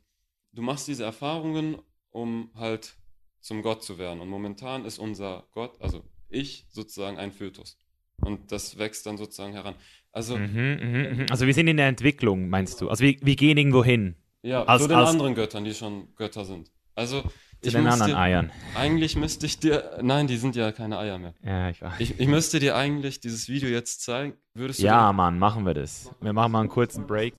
du 0.54 0.62
machst 0.62 0.88
diese 0.88 1.04
Erfahrungen, 1.04 1.82
um 2.10 2.52
halt 2.56 2.96
zum 3.42 3.62
Gott 3.62 3.84
zu 3.84 3.98
werden. 3.98 4.22
Und 4.22 4.30
momentan 4.30 4.86
ist 4.86 4.98
unser 4.98 5.48
Gott, 5.52 5.80
also 5.82 6.04
ich, 6.30 6.68
sozusagen 6.70 7.18
ein 7.18 7.32
Fötus. 7.32 7.78
Und 8.22 8.52
das 8.52 8.78
wächst 8.78 9.06
dann 9.06 9.18
sozusagen 9.18 9.54
heran. 9.54 9.76
Also, 10.12 10.38
Mhm, 10.38 10.78
mhm, 10.82 11.18
mhm. 11.20 11.26
Also 11.30 11.46
wir 11.46 11.54
sind 11.54 11.68
in 11.68 11.78
der 11.78 11.88
Entwicklung, 11.88 12.50
meinst 12.50 12.82
du? 12.82 12.90
Also 12.90 13.04
wir, 13.04 13.16
wir 13.22 13.36
gehen 13.36 13.58
irgendwo 13.58 13.84
hin. 13.84 14.16
ja, 14.42 14.64
als- 14.64 14.82
zu 14.82 14.88
den 14.88 14.98
als- 14.98 15.10
anderen 15.10 15.36
Göttern, 15.36 15.64
die 15.64 15.74
schon 15.74 16.08
Götter 16.16 16.46
sind. 16.46 16.72
Also, 16.96 17.22
Zu 17.22 17.28
ich 17.62 17.72
den 17.74 17.86
anderen 17.88 18.00
müsste, 18.12 18.18
Eiern. 18.18 18.52
eigentlich 18.76 19.16
müsste 19.16 19.46
ich 19.46 19.60
dir, 19.60 20.00
nein, 20.02 20.28
die 20.28 20.38
sind 20.38 20.56
ja 20.56 20.72
keine 20.72 20.98
Eier 20.98 21.18
mehr. 21.20 21.34
Ja, 21.44 21.70
ich 21.70 21.82
weiß. 21.82 21.94
Ich, 22.00 22.20
ich 22.20 22.28
müsste 22.28 22.60
dir 22.60 22.76
eigentlich 22.76 23.20
dieses 23.22 23.48
Video 23.48 23.70
jetzt 23.70 24.02
zeigen. 24.02 24.34
Würdest 24.54 24.80
du 24.80 24.86
Ja, 24.86 25.14
Mann, 25.14 25.40
machen 25.40 25.66
wir 25.66 25.74
das. 25.74 26.10
Wir 26.22 26.34
machen 26.34 26.52
mal 26.52 26.62
einen 26.62 26.70
kurzen 26.70 27.06
Break. 27.08 27.34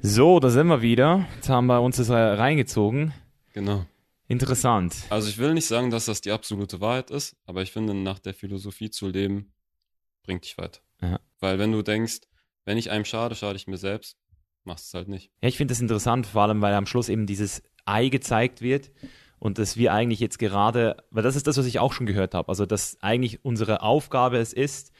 So, 0.00 0.40
da 0.40 0.50
sind 0.50 0.66
wir 0.68 0.82
wieder. 0.82 1.26
Jetzt 1.36 1.48
haben 1.48 1.66
wir 1.66 1.80
uns 1.80 1.96
das 1.96 2.10
reingezogen. 2.10 3.12
Genau. 3.52 3.84
Interessant. 4.28 4.94
Also 5.10 5.28
ich 5.28 5.38
will 5.38 5.54
nicht 5.54 5.66
sagen, 5.66 5.90
dass 5.90 6.06
das 6.06 6.20
die 6.20 6.32
absolute 6.32 6.80
Wahrheit 6.80 7.10
ist, 7.10 7.36
aber 7.46 7.62
ich 7.62 7.70
finde, 7.72 7.94
nach 7.94 8.18
der 8.18 8.34
Philosophie 8.34 8.90
zu 8.90 9.08
leben, 9.08 9.52
bringt 10.26 10.44
dich 10.44 10.58
weiter. 10.58 10.80
Ja. 11.00 11.20
Weil 11.40 11.58
wenn 11.58 11.72
du 11.72 11.82
denkst, 11.82 12.20
wenn 12.64 12.76
ich 12.78 12.90
einem 12.90 13.04
schade, 13.04 13.34
schade 13.34 13.56
ich 13.56 13.66
mir 13.66 13.76
selbst, 13.78 14.18
machst 14.64 14.86
du 14.86 14.88
es 14.88 14.94
halt 14.94 15.08
nicht. 15.08 15.30
Ja, 15.40 15.48
ich 15.48 15.56
finde 15.56 15.72
das 15.72 15.80
interessant, 15.80 16.26
vor 16.26 16.42
allem, 16.42 16.60
weil 16.60 16.74
am 16.74 16.86
Schluss 16.86 17.08
eben 17.08 17.26
dieses 17.26 17.62
Ei 17.84 18.08
gezeigt 18.08 18.60
wird 18.60 18.90
und 19.38 19.58
dass 19.58 19.76
wir 19.76 19.92
eigentlich 19.92 20.20
jetzt 20.20 20.38
gerade, 20.38 20.96
weil 21.10 21.22
das 21.22 21.36
ist 21.36 21.46
das, 21.46 21.56
was 21.56 21.66
ich 21.66 21.78
auch 21.78 21.92
schon 21.92 22.06
gehört 22.06 22.34
habe, 22.34 22.48
also 22.48 22.66
dass 22.66 22.96
eigentlich 23.00 23.44
unsere 23.44 23.82
Aufgabe 23.82 24.38
es 24.38 24.52
ist, 24.52 24.92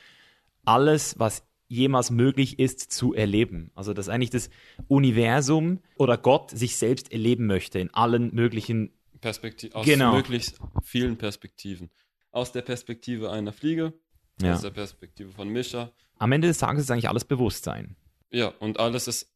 alles, 0.64 1.18
was 1.18 1.44
jemals 1.68 2.10
möglich 2.10 2.60
ist, 2.60 2.92
zu 2.92 3.12
erleben. 3.12 3.72
Also 3.74 3.92
dass 3.92 4.08
eigentlich 4.08 4.30
das 4.30 4.50
Universum 4.86 5.80
oder 5.96 6.16
Gott 6.16 6.50
sich 6.50 6.76
selbst 6.76 7.12
erleben 7.12 7.46
möchte 7.46 7.80
in 7.80 7.92
allen 7.92 8.34
möglichen 8.34 8.92
Perspektiv 9.20 9.74
aus 9.74 9.84
Genau. 9.84 10.14
möglichst 10.14 10.60
vielen 10.84 11.16
Perspektiven. 11.16 11.90
Aus 12.30 12.52
der 12.52 12.62
Perspektive 12.62 13.30
einer 13.32 13.52
Fliege, 13.52 13.94
Ja. 14.40 14.54
aus 14.54 14.62
der 14.62 14.70
Perspektive 14.70 15.30
von 15.32 15.48
Mischa. 15.48 15.92
Am 16.18 16.32
Ende 16.32 16.48
des 16.48 16.58
Tages 16.58 16.84
ist 16.84 16.90
eigentlich 16.90 17.08
alles 17.08 17.24
Bewusstsein. 17.24 17.96
Ja, 18.30 18.48
und 18.60 18.78
alles 18.78 19.08
ist 19.08 19.32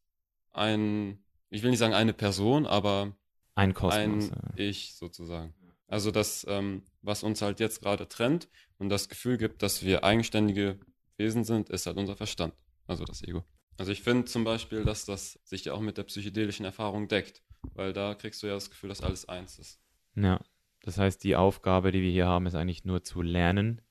ein, 0.51 1.23
ich 1.49 1.63
will 1.63 1.71
nicht 1.71 1.79
sagen 1.79 1.93
eine 1.93 2.13
Person, 2.13 2.65
aber 2.65 3.15
Ein 3.55 3.73
Kosmos. 3.73 4.31
ein. 4.31 4.53
Ich 4.57 4.95
sozusagen. 4.95 5.53
Also 5.87 6.11
das, 6.11 6.45
ähm, 6.47 6.83
was 7.01 7.23
uns 7.23 7.41
halt 7.41 7.59
jetzt 7.59 7.81
gerade 7.81 8.07
trennt 8.07 8.47
und 8.77 8.89
das 8.89 9.09
Gefühl 9.09 9.37
gibt, 9.37 9.61
dass 9.61 9.83
wir 9.83 10.03
eigenständige 10.03 10.79
Wesen 11.17 11.43
sind, 11.43 11.69
ist 11.69 11.85
halt 11.85 11.97
unser 11.97 12.15
Verstand, 12.15 12.53
also 12.87 13.03
das 13.03 13.23
Ego. 13.23 13.43
Also 13.77 13.91
ich 13.91 14.01
finde 14.01 14.25
zum 14.25 14.43
Beispiel, 14.43 14.83
dass 14.85 15.05
das 15.05 15.39
sich 15.43 15.65
ja 15.65 15.73
auch 15.73 15.81
mit 15.81 15.97
der 15.97 16.03
psychedelischen 16.03 16.65
Erfahrung 16.65 17.07
deckt, 17.07 17.41
weil 17.73 17.93
da 17.93 18.15
kriegst 18.15 18.41
du 18.43 18.47
ja 18.47 18.53
das 18.53 18.69
Gefühl, 18.69 18.89
dass 18.89 19.01
alles 19.01 19.27
eins 19.27 19.57
ist. 19.59 19.79
Ja, 20.15 20.39
das 20.83 20.97
heißt, 20.97 21.23
die 21.23 21.35
Aufgabe, 21.35 21.91
die 21.91 22.01
wir 22.01 22.11
hier 22.11 22.27
haben, 22.27 22.45
ist 22.45 22.55
eigentlich 22.55 22.85
nur 22.85 23.03
zu 23.03 23.21
lernen 23.21 23.81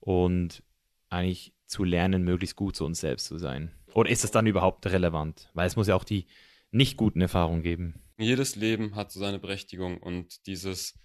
und 0.00 0.62
eigentlich 1.08 1.52
zu 1.66 1.84
lernen, 1.84 2.24
möglichst 2.24 2.56
gut 2.56 2.76
zu 2.76 2.84
uns 2.84 3.00
selbst 3.00 3.26
zu 3.26 3.38
sein. 3.38 3.72
Oder 3.94 4.10
ist 4.10 4.24
das 4.24 4.30
dann 4.30 4.46
überhaupt 4.46 4.86
relevant? 4.86 5.50
Weil 5.54 5.66
es 5.66 5.76
muss 5.76 5.88
ja 5.88 5.94
auch 5.94 6.04
die 6.04 6.26
nicht 6.70 6.96
guten 6.96 7.20
Erfahrungen 7.20 7.62
geben. 7.62 8.02
Jedes 8.18 8.56
Leben 8.56 8.94
hat 8.94 9.10
so 9.12 9.20
seine 9.20 9.38
Berechtigung 9.38 9.98
und 9.98 10.46
dieses 10.46 10.98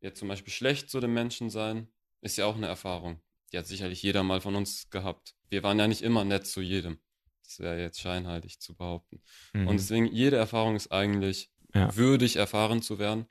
jetzt 0.00 0.18
zum 0.18 0.28
Beispiel 0.28 0.52
schlecht 0.52 0.90
zu 0.90 1.00
dem 1.00 1.12
Menschen 1.14 1.50
sein, 1.50 1.88
ist 2.20 2.36
ja 2.36 2.46
auch 2.46 2.56
eine 2.56 2.66
Erfahrung. 2.66 3.20
Die 3.52 3.58
hat 3.58 3.66
sicherlich 3.66 4.02
jeder 4.02 4.22
mal 4.22 4.40
von 4.40 4.54
uns 4.54 4.90
gehabt. 4.90 5.34
Wir 5.48 5.62
waren 5.62 5.78
ja 5.78 5.88
nicht 5.88 6.02
immer 6.02 6.24
nett 6.24 6.46
zu 6.46 6.60
jedem. 6.60 6.98
Das 7.42 7.60
wäre 7.60 7.80
jetzt 7.80 8.00
scheinheilig 8.00 8.60
zu 8.60 8.76
behaupten. 8.76 9.22
Mhm. 9.54 9.66
Und 9.68 9.76
deswegen, 9.80 10.06
jede 10.06 10.36
Erfahrung 10.36 10.76
ist 10.76 10.92
eigentlich 10.92 11.50
Ja. 11.74 11.94
würdig, 11.96 12.36
erfahren 12.36 12.82
zu 12.82 12.98
werden. 12.98 13.26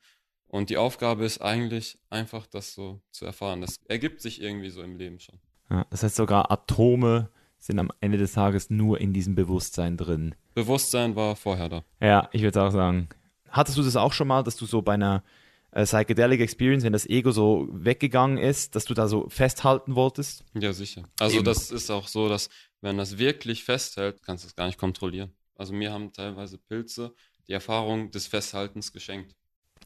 Und 0.48 0.70
die 0.70 0.78
Aufgabe 0.78 1.26
ist 1.26 1.42
eigentlich 1.42 2.00
einfach, 2.10 2.48
das 2.48 2.74
so 2.74 3.02
zu 3.12 3.26
erfahren. 3.26 3.62
Das 3.62 3.80
ergibt 3.88 4.22
sich 4.22 4.42
irgendwie 4.42 4.70
so 4.70 4.82
im 4.82 4.98
Leben 4.98 5.20
schon. 5.20 5.40
Ja, 5.70 5.86
das 5.90 6.04
heißt 6.04 6.16
sogar 6.16 6.52
Atome 6.52 7.30
sind 7.60 7.80
am 7.80 7.92
Ende 8.00 8.18
des 8.18 8.34
Tages 8.34 8.70
nur 8.70 9.02
in 9.02 9.14
diesem 9.14 9.36
Bewusstsein 9.36 9.98
drin. 9.98 10.36
Bewusstsein 10.54 11.16
war 11.16 11.36
vorher 11.36 11.70
da. 11.70 11.84
Ja, 12.00 12.30
ich 12.32 12.42
würde 12.42 12.62
auch 12.62 12.72
sagen. 12.72 13.10
Hattest 13.50 13.78
du 13.78 13.84
das 13.84 13.96
auch 13.96 14.14
schon 14.14 14.28
mal, 14.28 14.44
dass 14.44 14.56
du 14.56 14.66
so 14.66 14.82
bei 14.82 14.94
einer 14.94 15.24
äh, 15.72 15.84
Psychedelic 15.84 16.40
Experience, 16.40 16.84
wenn 16.84 16.94
das 16.94 17.08
Ego 17.08 17.32
so 17.32 17.68
weggegangen 17.72 18.38
ist, 18.38 18.76
dass 18.76 18.86
du 18.86 18.94
da 18.94 19.08
so 19.08 19.28
festhalten 19.30 19.96
wolltest? 19.96 20.44
Ja, 20.54 20.72
sicher. 20.74 21.04
Also 21.20 21.38
Eben. 21.38 21.46
das 21.46 21.72
ist 21.72 21.90
auch 21.90 22.08
so, 22.08 22.30
dass 22.30 22.50
wenn 22.82 22.98
das 22.98 23.18
wirklich 23.18 23.64
festhält, 23.64 24.22
kannst 24.24 24.44
du 24.44 24.48
es 24.48 24.56
gar 24.56 24.68
nicht 24.68 24.78
kontrollieren. 24.78 25.32
Also 25.56 25.74
mir 25.74 25.92
haben 25.92 26.14
teilweise 26.14 26.58
Pilze 26.58 27.14
die 27.48 27.54
Erfahrung 27.54 28.12
des 28.12 28.28
Festhaltens 28.28 28.94
geschenkt. 28.94 29.36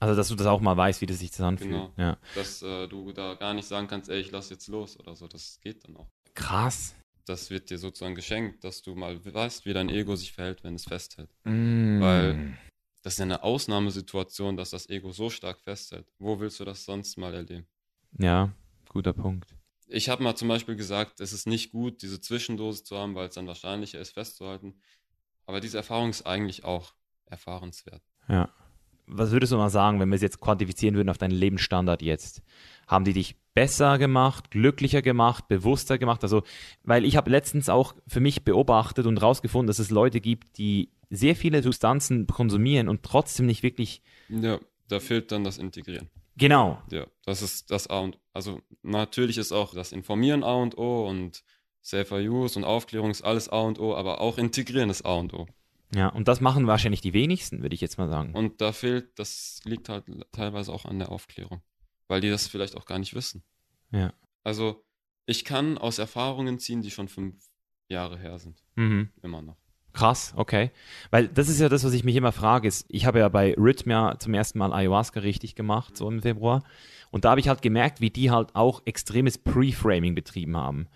Also, 0.02 0.16
dass 0.16 0.30
du 0.30 0.36
das 0.36 0.48
auch 0.48 0.62
mal 0.62 0.76
weißt, 0.76 1.00
wie 1.02 1.06
das 1.06 1.20
sich 1.20 1.30
das 1.30 1.42
anfühlt. 1.42 1.72
Genau. 1.72 1.94
Ja. 1.96 2.18
Dass 2.36 2.62
äh, 2.64 2.88
du 2.88 3.12
da 3.14 3.36
gar 3.36 3.54
nicht 3.54 3.68
sagen 3.68 3.88
kannst, 3.88 4.10
ey, 4.10 4.20
ich 4.20 4.32
lass 4.32 4.50
jetzt 4.50 4.68
los 4.68 5.00
oder 5.00 5.16
so. 5.16 5.28
Das 5.28 5.60
geht 5.62 5.88
dann 5.88 5.96
auch. 5.98 6.08
Krass. 6.34 6.96
Das 7.26 7.52
wird 7.52 7.70
dir 7.70 7.78
sozusagen 7.78 8.16
geschenkt, 8.16 8.64
dass 8.64 8.82
du 8.82 8.96
mal 8.96 9.24
weißt, 9.24 9.66
wie 9.68 9.74
dein 9.74 9.90
Ego 9.90 10.16
sich 10.16 10.32
verhält, 10.34 10.64
wenn 10.64 10.74
es 10.76 10.86
festhält. 10.86 11.30
Mm. 11.44 12.02
Weil- 12.02 12.58
Das 13.04 13.14
ist 13.14 13.20
ja 13.20 13.26
eine 13.26 13.44
Ausnahmesituation, 13.44 14.58
dass 14.58 14.72
das 14.72 14.90
Ego 14.90 15.12
so 15.12 15.30
stark 15.30 15.60
festhält. 15.62 16.08
Wo 16.20 16.40
willst 16.40 16.60
du 16.60 16.66
das 16.66 16.84
sonst 16.86 17.18
mal 17.18 17.34
erleben? 17.34 17.68
Ja, 18.18 18.52
guter 18.90 19.14
Punkt. 19.14 19.56
Ich 19.88 20.10
habe 20.10 20.24
mal 20.24 20.36
zum 20.36 20.48
Beispiel 20.48 20.76
gesagt, 20.76 21.20
es 21.20 21.32
ist 21.34 21.46
nicht 21.48 21.72
gut, 21.72 22.02
diese 22.02 22.22
Zwischendose 22.22 22.84
zu 22.84 22.98
haben, 22.98 23.14
weil 23.16 23.28
es 23.30 23.36
dann 23.36 23.48
wahrscheinlicher 23.48 24.00
ist, 24.00 24.14
festzuhalten. 24.14 24.82
Aber 25.46 25.60
diese 25.60 25.78
Erfahrung 25.78 26.10
ist 26.10 26.26
eigentlich 26.26 26.64
auch 26.64 26.94
erfahrenswert. 27.26 28.02
Ja. 28.28 28.50
Was 29.14 29.32
würdest 29.32 29.52
du 29.52 29.58
mal 29.58 29.70
sagen, 29.70 30.00
wenn 30.00 30.10
wir 30.10 30.16
es 30.16 30.22
jetzt 30.22 30.40
quantifizieren 30.40 30.96
würden 30.96 31.10
auf 31.10 31.18
deinen 31.18 31.32
Lebensstandard 31.32 32.02
jetzt? 32.02 32.42
Haben 32.88 33.06
die 33.06 33.14
dich 33.14 33.36
besser 33.54 33.98
gemacht, 33.98 34.52
glücklicher 34.52 35.02
gemacht, 35.02 35.48
bewusster 35.48 35.98
gemacht? 35.98 36.24
Also, 36.24 36.44
weil 36.84 37.04
ich 37.04 37.18
habe 37.18 37.30
letztens 37.30 37.68
auch 37.68 37.94
für 38.08 38.22
mich 38.22 38.44
beobachtet 38.44 39.06
und 39.06 39.22
rausgefunden, 39.22 39.68
dass 39.68 39.80
es 39.80 39.90
Leute 39.90 40.22
gibt, 40.22 40.58
die 40.58 40.90
sehr 41.10 41.36
viele 41.36 41.62
Substanzen 41.62 42.26
konsumieren 42.26 42.88
und 42.88 43.04
trotzdem 43.04 43.46
nicht 43.46 43.64
wirklich. 43.64 44.02
Ja, 44.30 44.60
da 44.88 45.00
fehlt 45.02 45.32
dann 45.32 45.44
das 45.44 45.58
Integrieren. 45.58 46.10
Genau. 46.38 46.82
Ja, 46.90 47.06
das 47.26 47.42
ist 47.42 47.70
das 47.70 47.88
A 47.88 48.00
und 48.00 48.18
Also 48.34 48.62
natürlich 48.82 49.38
ist 49.38 49.52
auch 49.52 49.74
das 49.74 49.92
Informieren 49.92 50.44
A 50.44 50.54
und 50.54 50.78
O 50.78 51.08
und 51.08 51.44
Safer 51.82 52.18
Use 52.20 52.58
und 52.58 52.64
Aufklärung 52.64 53.12
ist 53.12 53.24
alles 53.24 53.50
A 53.50 53.60
und 53.60 53.80
O, 53.80 53.96
aber 53.96 54.22
auch 54.22 54.38
Integrieren 54.38 54.90
ist 54.90 55.06
A 55.06 55.16
und 55.16 55.34
O. 55.34 55.48
Ja, 55.94 56.08
und 56.08 56.28
das 56.28 56.40
machen 56.42 56.68
wahrscheinlich 56.68 57.02
die 57.02 57.14
wenigsten, 57.14 57.62
würde 57.62 57.76
ich 57.76 57.82
jetzt 57.82 57.98
mal 57.98 58.08
sagen. 58.10 58.34
Und 58.34 58.62
da 58.62 58.72
fehlt, 58.72 59.18
das 59.20 59.60
liegt 59.66 59.90
halt 59.90 60.06
teilweise 60.32 60.72
auch 60.72 60.86
an 60.86 61.00
der 61.00 61.12
Aufklärung, 61.12 61.62
weil 62.08 62.22
die 62.22 62.30
das 62.30 62.48
vielleicht 62.48 62.78
auch 62.78 62.86
gar 62.86 63.00
nicht 63.00 63.14
wissen. 63.14 63.44
Ja. 63.92 64.14
Also 64.44 64.84
ich 65.26 65.44
kann 65.46 65.78
aus 65.78 66.00
Erfahrungen 66.00 66.60
ziehen, 66.60 66.82
die 66.82 66.92
schon 66.92 67.08
fünf 67.08 67.36
Jahre 67.90 68.18
her 68.18 68.40
sind, 68.40 68.64
Mhm. 68.76 69.10
immer 69.22 69.42
noch. 69.42 69.58
Krass, 69.94 70.34
okay. 70.38 70.72
Weil 71.10 71.28
das 71.28 71.50
ist 71.50 71.60
ja 71.60 71.68
das, 71.68 71.84
was 71.84 71.92
ich 71.92 72.06
mich 72.06 72.16
immer 72.16 72.32
frage. 72.32 72.66
Ist, 72.70 72.86
ich 72.88 73.06
habe 73.06 73.20
ja 73.20 73.28
bei 73.28 73.54
Rhythmia 73.56 74.18
zum 74.20 74.34
ersten 74.34 74.58
Mal 74.60 74.72
Ayahuasca 74.72 75.20
richtig 75.20 75.56
gemacht, 75.56 75.98
so 75.98 76.10
im 76.10 76.22
Februar. 76.22 76.64
Und 77.12 77.26
da 77.26 77.32
habe 77.32 77.42
ich 77.42 77.50
halt 77.50 77.62
gemerkt, 77.62 78.00
wie 78.00 78.10
die 78.10 78.32
halt 78.32 78.56
auch 78.56 78.82
extremes 78.86 79.38
Pre-Framing 79.38 80.16
betrieben 80.16 80.56
haben. 80.56 80.88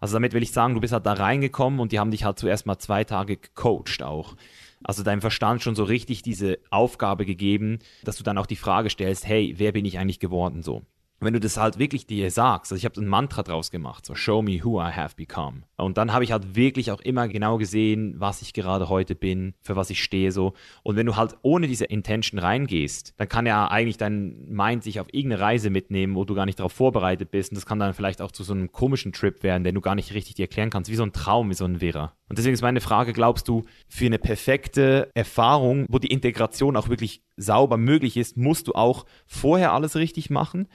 Also 0.00 0.14
damit 0.14 0.32
will 0.32 0.42
ich 0.42 0.52
sagen, 0.52 0.74
du 0.74 0.80
bist 0.80 0.92
halt 0.92 1.06
da 1.06 1.12
reingekommen 1.12 1.78
und 1.78 1.92
die 1.92 1.98
haben 1.98 2.10
dich 2.10 2.24
halt 2.24 2.38
zuerst 2.38 2.66
mal 2.66 2.78
zwei 2.78 3.04
Tage 3.04 3.36
gecoacht 3.36 4.02
auch. 4.02 4.34
Also 4.82 5.02
deinem 5.02 5.20
Verstand 5.20 5.62
schon 5.62 5.74
so 5.74 5.84
richtig 5.84 6.22
diese 6.22 6.58
Aufgabe 6.70 7.26
gegeben, 7.26 7.80
dass 8.02 8.16
du 8.16 8.24
dann 8.24 8.38
auch 8.38 8.46
die 8.46 8.56
Frage 8.56 8.88
stellst, 8.88 9.26
hey, 9.26 9.54
wer 9.58 9.72
bin 9.72 9.84
ich 9.84 9.98
eigentlich 9.98 10.20
geworden 10.20 10.62
so? 10.62 10.82
Wenn 11.20 11.34
du 11.34 11.40
das 11.40 11.56
halt 11.56 11.78
wirklich 11.78 12.06
dir 12.06 12.30
sagst, 12.30 12.72
also 12.72 12.78
ich 12.78 12.84
habe 12.84 13.00
ein 13.00 13.06
Mantra 13.06 13.42
draus 13.42 13.70
gemacht, 13.70 14.06
so 14.06 14.14
show 14.14 14.42
me 14.42 14.64
who 14.64 14.80
I 14.80 14.90
have 14.90 15.16
become. 15.16 15.62
Und 15.76 15.98
dann 15.98 16.12
habe 16.12 16.24
ich 16.24 16.32
halt 16.32 16.56
wirklich 16.56 16.90
auch 16.90 17.00
immer 17.00 17.28
genau 17.28 17.58
gesehen, 17.58 18.14
was 18.18 18.42
ich 18.42 18.52
gerade 18.52 18.88
heute 18.88 19.14
bin, 19.14 19.54
für 19.62 19.76
was 19.76 19.90
ich 19.90 20.02
stehe 20.02 20.32
so. 20.32 20.54
Und 20.82 20.96
wenn 20.96 21.06
du 21.06 21.16
halt 21.16 21.36
ohne 21.42 21.66
diese 21.66 21.84
Intention 21.84 22.38
reingehst, 22.38 23.14
dann 23.18 23.28
kann 23.28 23.46
ja 23.46 23.68
eigentlich 23.68 23.98
dein 23.98 24.46
Mind 24.48 24.82
sich 24.82 25.00
auf 25.00 25.08
irgendeine 25.12 25.42
Reise 25.42 25.70
mitnehmen, 25.70 26.14
wo 26.14 26.24
du 26.24 26.34
gar 26.34 26.46
nicht 26.46 26.58
darauf 26.58 26.72
vorbereitet 26.72 27.30
bist. 27.30 27.52
Und 27.52 27.56
das 27.56 27.66
kann 27.66 27.78
dann 27.78 27.94
vielleicht 27.94 28.22
auch 28.22 28.32
zu 28.32 28.42
so 28.42 28.52
einem 28.52 28.72
komischen 28.72 29.12
Trip 29.12 29.42
werden, 29.42 29.64
den 29.64 29.74
du 29.74 29.80
gar 29.80 29.94
nicht 29.94 30.14
richtig 30.14 30.34
dir 30.34 30.44
erklären 30.44 30.70
kannst, 30.70 30.90
wie 30.90 30.96
so 30.96 31.02
ein 31.02 31.12
Traum, 31.12 31.50
wie 31.50 31.54
so 31.54 31.64
ein 31.64 31.80
Wirrer. 31.80 32.14
Und 32.28 32.38
deswegen 32.38 32.54
ist 32.54 32.62
meine 32.62 32.80
Frage, 32.80 33.12
glaubst 33.12 33.48
du, 33.48 33.64
für 33.88 34.06
eine 34.06 34.18
perfekte 34.18 35.10
Erfahrung, 35.14 35.86
wo 35.88 35.98
die 35.98 36.12
Integration 36.12 36.76
auch 36.76 36.88
wirklich 36.88 37.22
sauber 37.36 37.76
möglich 37.76 38.16
ist, 38.16 38.36
musst 38.36 38.68
du 38.68 38.72
auch 38.72 39.04
vorher 39.26 39.72
alles 39.72 39.96
richtig 39.96 40.30
machen? 40.30 40.68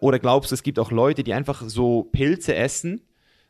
Oder 0.00 0.18
glaubst 0.18 0.50
du, 0.50 0.54
es 0.54 0.62
gibt 0.62 0.78
auch 0.78 0.90
Leute, 0.90 1.22
die 1.22 1.34
einfach 1.34 1.62
so 1.66 2.04
Pilze 2.04 2.54
essen, 2.54 3.02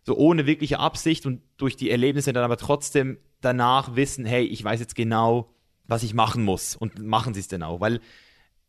so 0.03 0.16
ohne 0.16 0.46
wirkliche 0.46 0.78
Absicht 0.78 1.26
und 1.26 1.42
durch 1.57 1.76
die 1.76 1.90
Erlebnisse 1.90 2.32
dann 2.32 2.44
aber 2.44 2.57
trotzdem 2.57 3.18
danach 3.40 3.96
wissen, 3.96 4.24
hey, 4.24 4.44
ich 4.44 4.62
weiß 4.62 4.80
jetzt 4.80 4.94
genau, 4.94 5.55
was 5.86 6.03
ich 6.03 6.14
machen 6.14 6.44
muss 6.44 6.76
und 6.76 7.05
machen 7.05 7.34
sie 7.34 7.40
es 7.40 7.48
denn 7.48 7.62
auch? 7.62 7.80
Weil 7.80 8.01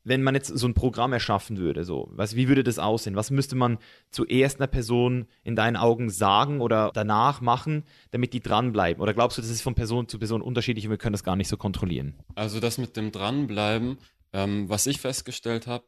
wenn 0.03 0.23
man 0.23 0.33
jetzt 0.33 0.47
so 0.47 0.67
ein 0.67 0.73
Programm 0.73 1.13
erschaffen 1.13 1.57
würde, 1.57 1.83
so, 1.83 2.09
was, 2.11 2.35
wie 2.35 2.47
würde 2.47 2.63
das 2.63 2.79
aussehen? 2.79 3.15
Was 3.15 3.29
müsste 3.29 3.55
man 3.55 3.77
zuerst 4.09 4.59
einer 4.59 4.67
Person 4.67 5.27
in 5.43 5.55
deinen 5.55 5.75
Augen 5.75 6.09
sagen 6.09 6.61
oder 6.61 6.91
danach 6.93 7.41
machen, 7.41 7.83
damit 8.09 8.33
die 8.33 8.39
dranbleiben? 8.41 9.01
Oder 9.01 9.13
glaubst 9.13 9.37
du, 9.37 9.41
das 9.41 9.51
ist 9.51 9.61
von 9.61 9.75
Person 9.75 10.07
zu 10.07 10.17
Person 10.17 10.41
unterschiedlich 10.41 10.85
und 10.85 10.91
wir 10.91 10.97
können 10.97 11.13
das 11.13 11.23
gar 11.23 11.35
nicht 11.35 11.47
so 11.47 11.57
kontrollieren? 11.57 12.15
Also 12.35 12.59
das 12.59 12.77
mit 12.77 12.97
dem 12.97 13.11
Dranbleiben, 13.11 13.97
ähm, 14.33 14.69
was 14.69 14.87
ich 14.87 14.99
festgestellt 14.99 15.67
habe, 15.67 15.85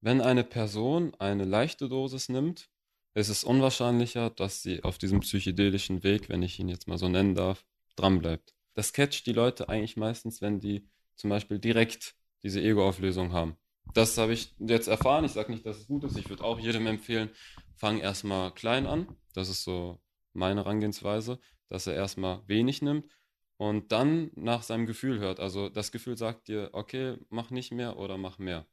wenn 0.00 0.20
eine 0.20 0.44
Person 0.44 1.14
eine 1.18 1.44
leichte 1.44 1.88
Dosis 1.88 2.28
nimmt, 2.28 2.68
ist 3.14 3.28
es 3.28 3.44
unwahrscheinlicher, 3.44 4.30
dass 4.30 4.62
sie 4.62 4.82
auf 4.84 4.98
diesem 4.98 5.20
psychedelischen 5.20 6.02
Weg, 6.02 6.28
wenn 6.28 6.42
ich 6.42 6.58
ihn 6.58 6.68
jetzt 6.68 6.88
mal 6.88 6.98
so 6.98 7.08
nennen 7.08 7.34
darf, 7.34 7.64
dranbleibt. 7.96 8.54
Das 8.74 8.92
catcht 8.92 9.26
die 9.26 9.32
Leute 9.32 9.68
eigentlich 9.68 9.96
meistens, 9.96 10.40
wenn 10.40 10.60
die 10.60 10.88
zum 11.16 11.30
Beispiel 11.30 11.58
direkt 11.58 12.14
diese 12.42 12.62
Ego-Auflösung 12.62 13.32
haben. 13.32 13.56
Das 13.92 14.16
habe 14.16 14.32
ich 14.32 14.54
jetzt 14.58 14.86
erfahren. 14.86 15.24
Ich 15.24 15.32
sage 15.32 15.50
nicht, 15.50 15.66
dass 15.66 15.78
es 15.78 15.86
gut 15.86 16.04
ist. 16.04 16.16
Ich 16.16 16.28
würde 16.28 16.44
auch 16.44 16.58
jedem 16.58 16.86
empfehlen, 16.86 17.30
fang 17.76 17.98
erstmal 17.98 18.52
klein 18.54 18.86
an. 18.86 19.08
Das 19.34 19.48
ist 19.48 19.64
so 19.64 20.00
meine 20.32 20.62
Herangehensweise, 20.64 21.40
dass 21.68 21.86
er 21.86 21.94
erstmal 21.94 22.42
wenig 22.46 22.82
nimmt 22.82 23.10
und 23.56 23.92
dann 23.92 24.30
nach 24.36 24.62
seinem 24.62 24.86
Gefühl 24.86 25.18
hört. 25.18 25.40
Also 25.40 25.68
das 25.68 25.92
Gefühl 25.92 26.16
sagt 26.16 26.48
dir, 26.48 26.70
okay, 26.72 27.18
mach 27.28 27.50
nicht 27.50 27.72
mehr 27.72 27.98
oder 27.98 28.16
mach 28.16 28.38
mehr. 28.38 28.66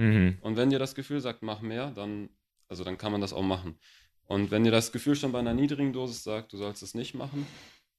Mhm. 0.00 0.38
Und 0.40 0.56
wenn 0.56 0.70
dir 0.70 0.78
das 0.78 0.94
Gefühl 0.94 1.20
sagt, 1.20 1.42
mach 1.42 1.60
mehr, 1.60 1.90
dann, 1.90 2.30
also 2.68 2.84
dann 2.84 2.96
kann 2.96 3.12
man 3.12 3.20
das 3.20 3.34
auch 3.34 3.42
machen. 3.42 3.78
Und 4.24 4.50
wenn 4.50 4.64
dir 4.64 4.70
das 4.70 4.92
Gefühl 4.92 5.14
schon 5.14 5.32
bei 5.32 5.40
einer 5.40 5.52
niedrigen 5.52 5.92
Dosis 5.92 6.22
sagt, 6.22 6.54
du 6.54 6.56
sollst 6.56 6.82
es 6.82 6.94
nicht 6.94 7.14
machen, 7.14 7.46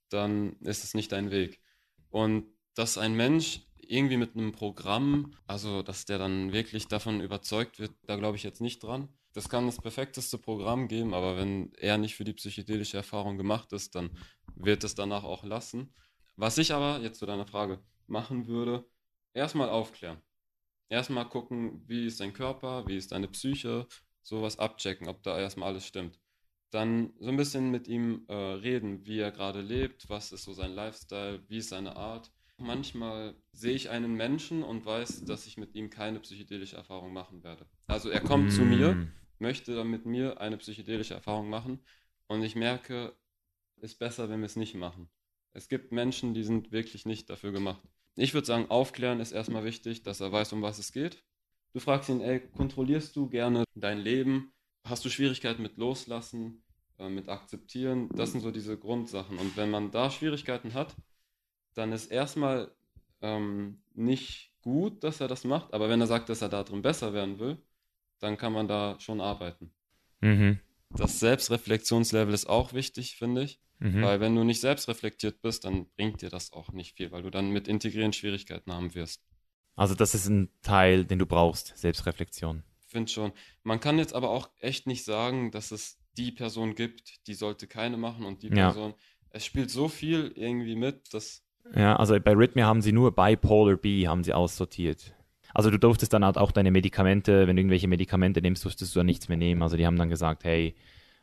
dann 0.09 0.53
ist 0.61 0.83
es 0.83 0.95
nicht 0.95 1.11
dein 1.11 1.29
Weg. 1.29 1.61
Und 2.09 2.45
dass 2.73 2.97
ein 2.97 3.13
Mensch 3.13 3.61
irgendwie 3.77 4.17
mit 4.17 4.35
einem 4.35 4.51
Programm, 4.51 5.35
also 5.45 5.83
dass 5.83 6.05
der 6.05 6.17
dann 6.17 6.53
wirklich 6.53 6.87
davon 6.87 7.21
überzeugt 7.21 7.77
wird, 7.79 7.91
da 8.07 8.15
glaube 8.15 8.37
ich 8.37 8.43
jetzt 8.43 8.61
nicht 8.61 8.81
dran. 8.81 9.09
Das 9.33 9.47
kann 9.47 9.67
das 9.67 9.77
perfekteste 9.77 10.39
Programm 10.39 10.87
geben, 10.87 11.13
aber 11.13 11.37
wenn 11.37 11.71
er 11.75 11.97
nicht 11.97 12.15
für 12.15 12.23
die 12.23 12.33
psychedelische 12.33 12.97
Erfahrung 12.97 13.37
gemacht 13.37 13.73
ist, 13.73 13.93
dann 13.93 14.09
wird 14.55 14.83
es 14.83 14.95
danach 14.95 15.23
auch 15.23 15.43
lassen. 15.43 15.93
Was 16.35 16.57
ich 16.57 16.73
aber, 16.73 16.99
jetzt 17.01 17.19
zu 17.19 17.25
deiner 17.27 17.45
Frage, 17.45 17.79
machen 18.07 18.47
würde, 18.47 18.85
erstmal 19.33 19.69
aufklären. 19.69 20.21
Erstmal 20.91 21.29
gucken, 21.29 21.81
wie 21.87 22.05
ist 22.05 22.19
dein 22.19 22.33
Körper, 22.33 22.85
wie 22.85 22.97
ist 22.97 23.13
deine 23.13 23.29
Psyche, 23.29 23.87
sowas 24.23 24.59
abchecken, 24.59 25.07
ob 25.07 25.23
da 25.23 25.39
erstmal 25.39 25.69
alles 25.69 25.87
stimmt. 25.87 26.19
Dann 26.69 27.13
so 27.17 27.29
ein 27.29 27.37
bisschen 27.37 27.71
mit 27.71 27.87
ihm 27.87 28.25
äh, 28.27 28.33
reden, 28.33 29.05
wie 29.05 29.19
er 29.19 29.31
gerade 29.31 29.61
lebt, 29.61 30.09
was 30.09 30.33
ist 30.33 30.43
so 30.43 30.51
sein 30.51 30.73
Lifestyle, 30.73 31.43
wie 31.47 31.59
ist 31.59 31.69
seine 31.69 31.95
Art. 31.95 32.29
Manchmal 32.57 33.35
sehe 33.53 33.73
ich 33.73 33.89
einen 33.89 34.15
Menschen 34.15 34.63
und 34.63 34.85
weiß, 34.85 35.23
dass 35.23 35.47
ich 35.47 35.55
mit 35.55 35.75
ihm 35.75 35.89
keine 35.89 36.19
psychedelische 36.19 36.75
Erfahrung 36.75 37.13
machen 37.13 37.41
werde. 37.41 37.65
Also 37.87 38.09
er 38.09 38.19
kommt 38.21 38.51
zu 38.51 38.63
mir, 38.63 38.95
Mm. 38.95 39.13
möchte 39.39 39.73
dann 39.75 39.89
mit 39.89 40.05
mir 40.05 40.41
eine 40.41 40.57
psychedelische 40.57 41.13
Erfahrung 41.13 41.49
machen 41.49 41.79
und 42.27 42.43
ich 42.43 42.55
merke, 42.55 43.15
ist 43.77 43.97
besser, 43.97 44.29
wenn 44.29 44.41
wir 44.41 44.45
es 44.45 44.57
nicht 44.57 44.75
machen. 44.75 45.09
Es 45.53 45.69
gibt 45.69 45.93
Menschen, 45.93 46.33
die 46.33 46.43
sind 46.43 46.73
wirklich 46.73 47.05
nicht 47.05 47.29
dafür 47.29 47.53
gemacht. 47.53 47.81
Ich 48.21 48.35
würde 48.35 48.45
sagen, 48.45 48.69
aufklären 48.69 49.19
ist 49.19 49.31
erstmal 49.31 49.63
wichtig, 49.63 50.03
dass 50.03 50.19
er 50.19 50.31
weiß, 50.31 50.53
um 50.53 50.61
was 50.61 50.77
es 50.77 50.91
geht. 50.91 51.23
Du 51.73 51.79
fragst 51.79 52.07
ihn, 52.07 52.21
ey, 52.21 52.39
kontrollierst 52.39 53.15
du 53.15 53.27
gerne 53.27 53.63
dein 53.73 53.97
Leben? 53.97 54.53
Hast 54.83 55.03
du 55.03 55.09
Schwierigkeiten 55.09 55.63
mit 55.63 55.77
Loslassen, 55.77 56.61
äh, 56.99 57.09
mit 57.09 57.29
Akzeptieren? 57.29 58.09
Das 58.13 58.31
sind 58.31 58.41
so 58.41 58.51
diese 58.51 58.77
Grundsachen. 58.77 59.39
Und 59.39 59.57
wenn 59.57 59.71
man 59.71 59.89
da 59.89 60.11
Schwierigkeiten 60.11 60.75
hat, 60.75 60.95
dann 61.73 61.91
ist 61.93 62.11
erstmal 62.11 62.71
ähm, 63.21 63.81
nicht 63.95 64.53
gut, 64.61 65.03
dass 65.03 65.19
er 65.19 65.27
das 65.27 65.43
macht. 65.43 65.73
Aber 65.73 65.89
wenn 65.89 65.99
er 65.99 66.07
sagt, 66.07 66.29
dass 66.29 66.43
er 66.43 66.49
da 66.49 66.63
drin 66.63 66.83
besser 66.83 67.13
werden 67.13 67.39
will, 67.39 67.57
dann 68.19 68.37
kann 68.37 68.53
man 68.53 68.67
da 68.67 68.99
schon 68.99 69.19
arbeiten. 69.19 69.73
Mhm. 70.19 70.59
Das 70.91 71.19
Selbstreflexionslevel 71.19 72.35
ist 72.35 72.47
auch 72.47 72.73
wichtig, 72.73 73.15
finde 73.15 73.41
ich. 73.41 73.59
Mhm. 73.81 74.03
Weil 74.03 74.19
wenn 74.19 74.35
du 74.35 74.43
nicht 74.43 74.61
selbstreflektiert 74.61 75.41
bist, 75.41 75.65
dann 75.65 75.87
bringt 75.97 76.21
dir 76.21 76.29
das 76.29 76.53
auch 76.53 76.71
nicht 76.71 76.95
viel, 76.95 77.11
weil 77.11 77.23
du 77.23 77.31
dann 77.31 77.49
mit 77.49 77.67
Integrieren 77.67 78.13
Schwierigkeiten 78.13 78.71
haben 78.71 78.93
wirst. 78.93 79.23
Also 79.75 79.95
das 79.95 80.13
ist 80.13 80.27
ein 80.27 80.49
Teil, 80.61 81.03
den 81.03 81.17
du 81.17 81.25
brauchst, 81.25 81.75
Selbstreflexion. 81.77 82.63
Ich 82.85 82.91
finde 82.91 83.11
schon. 83.11 83.31
Man 83.63 83.79
kann 83.79 83.97
jetzt 83.97 84.13
aber 84.13 84.29
auch 84.29 84.49
echt 84.59 84.85
nicht 84.85 85.03
sagen, 85.03 85.49
dass 85.49 85.71
es 85.71 85.97
die 86.17 86.31
Person 86.31 86.75
gibt, 86.75 87.25
die 87.27 87.33
sollte 87.33 87.65
keine 87.65 87.97
machen 87.97 88.25
und 88.25 88.43
die 88.43 88.49
Ja. 88.49 88.71
Person. 88.71 88.93
Es 89.31 89.45
spielt 89.45 89.71
so 89.71 89.87
viel 89.87 90.31
irgendwie 90.35 90.75
mit, 90.75 91.13
dass 91.13 91.43
Ja, 91.73 91.95
also 91.95 92.19
bei 92.19 92.33
Rhythmia 92.33 92.65
haben 92.65 92.81
sie 92.81 92.91
nur 92.91 93.15
Bipolar 93.15 93.77
B 93.77 94.07
haben 94.07 94.23
sie 94.23 94.33
aussortiert. 94.33 95.15
Also 95.53 95.71
du 95.71 95.79
durftest 95.79 96.13
dann 96.13 96.23
halt 96.23 96.37
auch 96.37 96.51
deine 96.51 96.69
Medikamente, 96.69 97.47
wenn 97.47 97.55
du 97.55 97.61
irgendwelche 97.61 97.87
Medikamente 97.87 98.41
nimmst, 98.41 98.63
durftest 98.63 98.93
du 98.95 98.99
dann 98.99 99.05
nichts 99.07 99.27
mehr 99.27 99.37
nehmen. 99.37 99.63
Also 99.63 99.77
die 99.77 99.85
haben 99.85 99.97
dann 99.97 100.09
gesagt, 100.09 100.43
hey, 100.43 100.75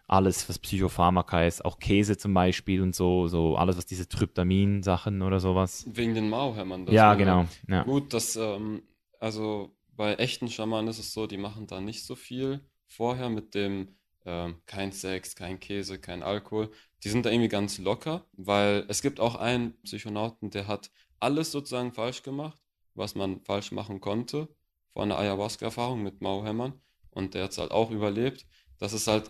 alles, 0.09 0.49
was 0.49 0.59
Psychopharmaka 0.59 1.45
ist, 1.45 1.65
auch 1.65 1.79
Käse 1.79 2.17
zum 2.17 2.35
Beispiel 2.35 2.83
und 2.83 2.95
so, 2.95 3.29
so 3.29 3.57
alles, 3.57 3.77
was 3.77 3.87
diese 3.87 4.09
Tryptamin-Sachen 4.09 5.23
oder 5.23 5.39
sowas. 5.39 5.85
wegen 5.93 6.15
den 6.15 6.29
Mauhämmern. 6.31 6.87
Ja, 6.89 7.09
war- 7.09 7.17
genau. 7.17 7.45
Ja. 7.69 7.83
Gut, 7.85 8.13
das, 8.15 8.35
ähm, 8.37 8.83
also 9.21 9.75
bei 9.97 10.15
echten 10.15 10.49
Schamanen 10.49 10.89
ist 10.89 10.99
es 10.99 11.13
so, 11.13 11.27
die 11.27 11.37
machen 11.37 11.67
da 11.67 11.81
nicht 11.81 12.05
so 12.05 12.15
viel 12.15 12.61
vorher 12.87 13.29
mit 13.29 13.55
dem 13.55 13.97
ähm, 14.25 14.57
kein 14.67 14.93
Sex, 14.93 15.35
kein 15.37 15.61
Käse, 15.61 15.99
kein 15.99 16.23
Alkohol. 16.23 16.71
Die 17.05 17.09
sind 17.09 17.25
da 17.27 17.31
irgendwie 17.31 17.49
ganz 17.49 17.79
locker, 17.79 18.25
weil 18.33 18.85
es 18.89 19.03
gibt 19.03 19.21
auch 19.21 19.37
einen 19.37 19.81
Psychonauten, 19.83 20.51
der 20.51 20.67
hat 20.69 20.91
alles 21.21 21.53
sozusagen 21.53 21.93
falsch 21.93 22.23
gemacht, 22.23 22.61
was 22.95 23.15
man 23.15 23.41
falsch 23.43 23.73
machen 23.73 24.01
konnte, 24.01 24.49
vor 24.93 25.03
einer 25.03 25.19
Ayahuasca-Erfahrung 25.19 26.03
mit 26.03 26.21
Mauhämmern 26.21 26.73
und 27.11 27.35
der 27.35 27.45
hat 27.45 27.53
es 27.53 27.59
halt 27.59 27.71
auch 27.73 27.91
überlebt. 27.91 28.47
Das 28.79 28.93
ist 28.93 29.07
halt 29.07 29.29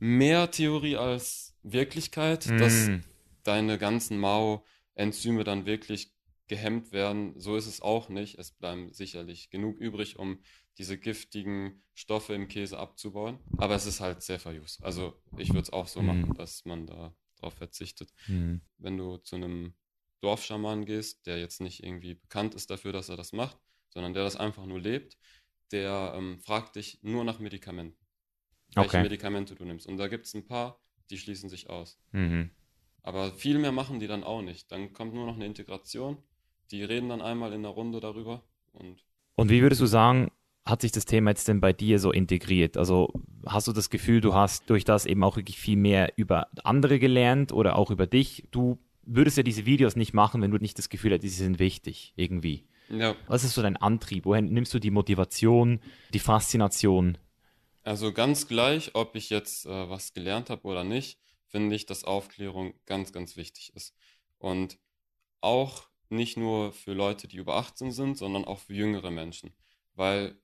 mehr 0.00 0.50
Theorie 0.50 0.96
als 0.96 1.54
Wirklichkeit, 1.62 2.48
dass 2.60 2.88
Mm. 2.88 3.00
deine 3.44 3.78
ganzen 3.78 4.18
Mao-Enzyme 4.18 5.44
dann 5.44 5.66
wirklich 5.66 6.12
gehemmt 6.48 6.90
werden. 6.92 7.38
So 7.38 7.56
ist 7.56 7.66
es 7.66 7.80
auch 7.80 8.08
nicht. 8.08 8.38
Es 8.38 8.50
bleiben 8.50 8.92
sicherlich 8.92 9.50
genug 9.50 9.78
übrig, 9.78 10.18
um 10.18 10.42
diese 10.78 10.98
giftigen 10.98 11.82
Stoffe 11.94 12.34
im 12.34 12.48
Käse 12.48 12.78
abzubauen. 12.78 13.38
Aber 13.58 13.74
es 13.74 13.86
ist 13.86 14.00
halt 14.00 14.22
sehr 14.22 14.40
verjus. 14.40 14.78
Also 14.82 15.22
ich 15.36 15.50
würde 15.50 15.62
es 15.62 15.72
auch 15.72 15.86
so 15.86 16.00
Mhm. 16.00 16.06
machen, 16.06 16.34
dass 16.34 16.64
man 16.64 16.86
da 16.86 17.14
drauf 17.36 17.54
verzichtet. 17.54 18.12
Hm. 18.26 18.60
Wenn 18.78 18.96
du 18.96 19.18
zu 19.18 19.36
einem 19.36 19.74
Dorfschaman 20.22 20.84
gehst, 20.86 21.26
der 21.26 21.38
jetzt 21.38 21.60
nicht 21.60 21.82
irgendwie 21.84 22.14
bekannt 22.14 22.54
ist 22.54 22.70
dafür, 22.70 22.92
dass 22.92 23.08
er 23.08 23.16
das 23.16 23.32
macht, 23.32 23.58
sondern 23.90 24.12
der 24.14 24.24
das 24.24 24.36
einfach 24.36 24.66
nur 24.66 24.80
lebt, 24.80 25.16
der 25.72 26.14
ähm, 26.16 26.40
fragt 26.40 26.76
dich 26.76 26.98
nur 27.02 27.24
nach 27.24 27.38
Medikamenten. 27.38 27.96
Welche 28.74 28.88
Okay. 28.90 29.02
Medikamente 29.02 29.54
du 29.54 29.64
nimmst. 29.64 29.86
Und 29.86 29.96
da 29.96 30.08
gibt 30.08 30.26
es 30.26 30.34
ein 30.34 30.46
paar, 30.46 30.78
die 31.10 31.18
schließen 31.18 31.48
sich 31.48 31.70
aus. 31.70 31.98
Mhm. 32.12 32.50
Aber 33.02 33.32
viel 33.32 33.58
mehr 33.58 33.72
machen 33.72 33.98
die 33.98 34.06
dann 34.06 34.24
auch 34.24 34.42
nicht. 34.42 34.70
Dann 34.70 34.92
kommt 34.92 35.14
nur 35.14 35.26
noch 35.26 35.34
eine 35.36 35.46
Integration. 35.46 36.18
Die 36.70 36.84
reden 36.84 37.08
dann 37.08 37.22
einmal 37.22 37.52
in 37.52 37.62
der 37.62 37.72
Runde 37.72 38.00
darüber. 38.00 38.42
Und 38.72 39.04
Und 39.36 39.50
wie 39.50 39.62
würdest 39.62 39.80
du 39.80 39.86
sagen, 39.86 40.30
hat 40.64 40.82
sich 40.82 40.92
das 40.92 41.06
Thema 41.06 41.30
jetzt 41.30 41.48
denn 41.48 41.60
bei 41.60 41.72
dir 41.72 41.98
so 41.98 42.12
integriert? 42.12 42.76
Also 42.76 43.12
hast 43.46 43.66
du 43.66 43.72
das 43.72 43.90
Gefühl, 43.90 44.20
du 44.20 44.34
hast 44.34 44.68
durch 44.70 44.84
das 44.84 45.06
eben 45.06 45.24
auch 45.24 45.36
wirklich 45.36 45.58
viel 45.58 45.76
mehr 45.76 46.12
über 46.16 46.48
andere 46.62 46.98
gelernt 46.98 47.52
oder 47.52 47.76
auch 47.76 47.90
über 47.90 48.06
dich? 48.06 48.46
Du 48.50 48.78
würdest 49.02 49.36
ja 49.36 49.42
diese 49.42 49.66
Videos 49.66 49.96
nicht 49.96 50.12
machen, 50.12 50.42
wenn 50.42 50.50
du 50.50 50.58
nicht 50.58 50.78
das 50.78 50.88
Gefühl 50.90 51.12
hättest, 51.12 51.36
sie 51.36 51.42
sind 51.42 51.58
wichtig 51.58 52.12
irgendwie. 52.16 52.64
ja, 52.90 53.16
Was 53.26 53.42
ist 53.42 53.54
so 53.54 53.62
dein 53.62 53.76
Antrieb? 53.78 54.26
Woher 54.26 54.42
nimmst 54.42 54.72
du 54.74 54.78
die 54.78 54.90
Motivation, 54.90 55.80
die 56.12 56.18
Faszination? 56.20 57.18
Also 57.90 58.12
ganz 58.12 58.46
gleich, 58.46 58.94
ob 58.94 59.16
ich 59.16 59.30
jetzt 59.30 59.66
äh, 59.66 59.90
was 59.90 60.12
gelernt 60.12 60.48
habe 60.48 60.62
oder 60.62 60.84
nicht, 60.84 61.18
finde 61.48 61.74
ich, 61.74 61.86
dass 61.86 62.04
Aufklärung 62.04 62.74
ganz, 62.86 63.12
ganz 63.12 63.36
wichtig 63.36 63.72
ist. 63.74 63.96
Und 64.38 64.78
auch 65.40 65.88
nicht 66.08 66.36
nur 66.36 66.72
für 66.72 66.92
Leute, 66.92 67.26
die 67.26 67.38
über 67.38 67.56
18 67.56 67.90
sind, 67.90 68.16
sondern 68.16 68.44
auch 68.44 68.60
für 68.60 68.74
jüngere 68.74 69.10
Menschen. 69.10 69.52
Weil, 69.94 70.36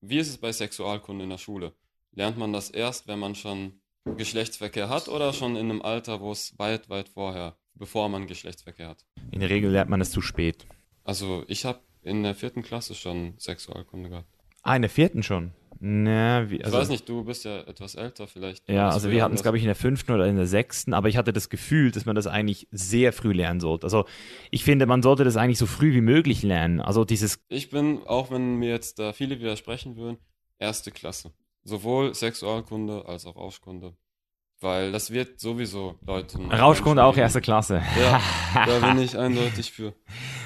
wie 0.00 0.18
ist 0.18 0.28
es 0.28 0.38
bei 0.38 0.50
Sexualkunde 0.50 1.22
in 1.22 1.30
der 1.30 1.38
Schule? 1.38 1.76
Lernt 2.10 2.38
man 2.38 2.52
das 2.52 2.70
erst, 2.70 3.06
wenn 3.06 3.20
man 3.20 3.36
schon 3.36 3.80
Geschlechtsverkehr 4.16 4.88
hat 4.88 5.06
oder 5.06 5.32
schon 5.32 5.54
in 5.54 5.70
einem 5.70 5.80
Alter, 5.80 6.20
wo 6.20 6.32
es 6.32 6.58
weit, 6.58 6.88
weit 6.88 7.08
vorher, 7.08 7.56
bevor 7.74 8.08
man 8.08 8.26
Geschlechtsverkehr 8.26 8.88
hat? 8.88 9.04
In 9.30 9.38
der 9.38 9.50
Regel 9.50 9.70
lernt 9.70 9.90
man 9.90 10.00
es 10.00 10.10
zu 10.10 10.20
spät. 10.20 10.66
Also 11.04 11.44
ich 11.46 11.66
habe 11.66 11.78
in 12.02 12.24
der 12.24 12.34
vierten 12.34 12.62
Klasse 12.62 12.96
schon 12.96 13.38
Sexualkunde 13.38 14.08
gehabt. 14.08 14.28
Ah, 14.64 14.74
in 14.74 14.82
der 14.82 14.90
vierten 14.90 15.22
schon. 15.22 15.52
Na, 15.80 16.50
wie, 16.50 16.56
Ich 16.56 16.64
also, 16.64 16.78
weiß 16.78 16.88
nicht, 16.88 17.08
du 17.08 17.24
bist 17.24 17.44
ja 17.44 17.60
etwas 17.60 17.94
älter 17.94 18.26
vielleicht. 18.26 18.68
Ja, 18.68 18.88
also 18.88 19.10
wir 19.10 19.22
hatten 19.22 19.34
es, 19.34 19.42
glaube 19.42 19.56
ich, 19.56 19.62
in 19.62 19.68
der 19.68 19.74
fünften 19.74 20.12
oder 20.12 20.26
in 20.26 20.36
der 20.36 20.46
sechsten, 20.46 20.94
aber 20.94 21.08
ich 21.08 21.16
hatte 21.16 21.32
das 21.32 21.48
Gefühl, 21.48 21.90
dass 21.90 22.06
man 22.06 22.14
das 22.14 22.26
eigentlich 22.26 22.68
sehr 22.70 23.12
früh 23.12 23.32
lernen 23.32 23.60
sollte. 23.60 23.84
Also 23.84 24.04
ich 24.50 24.64
finde, 24.64 24.86
man 24.86 25.02
sollte 25.02 25.24
das 25.24 25.36
eigentlich 25.36 25.58
so 25.58 25.66
früh 25.66 25.92
wie 25.92 26.00
möglich 26.00 26.42
lernen. 26.42 26.80
Also 26.80 27.04
dieses, 27.04 27.38
Ich 27.48 27.70
bin, 27.70 28.06
auch 28.06 28.30
wenn 28.30 28.56
mir 28.56 28.70
jetzt 28.70 28.98
da 28.98 29.12
viele 29.12 29.38
widersprechen 29.38 29.96
würden, 29.96 30.18
erste 30.58 30.90
Klasse. 30.90 31.32
Sowohl 31.64 32.14
Sexualkunde 32.14 33.06
als 33.06 33.26
auch 33.26 33.36
Rauschkunde. 33.36 33.94
Weil 34.64 34.92
das 34.92 35.10
wird 35.10 35.40
sowieso 35.40 35.96
Leuten. 36.06 36.50
Rauschkunde 36.50 37.04
auch 37.04 37.16
erste 37.18 37.42
Klasse. 37.42 37.82
Ja, 38.00 38.20
da 38.66 38.78
bin 38.92 38.98
ich 39.02 39.18
eindeutig 39.18 39.70
für. 39.72 39.92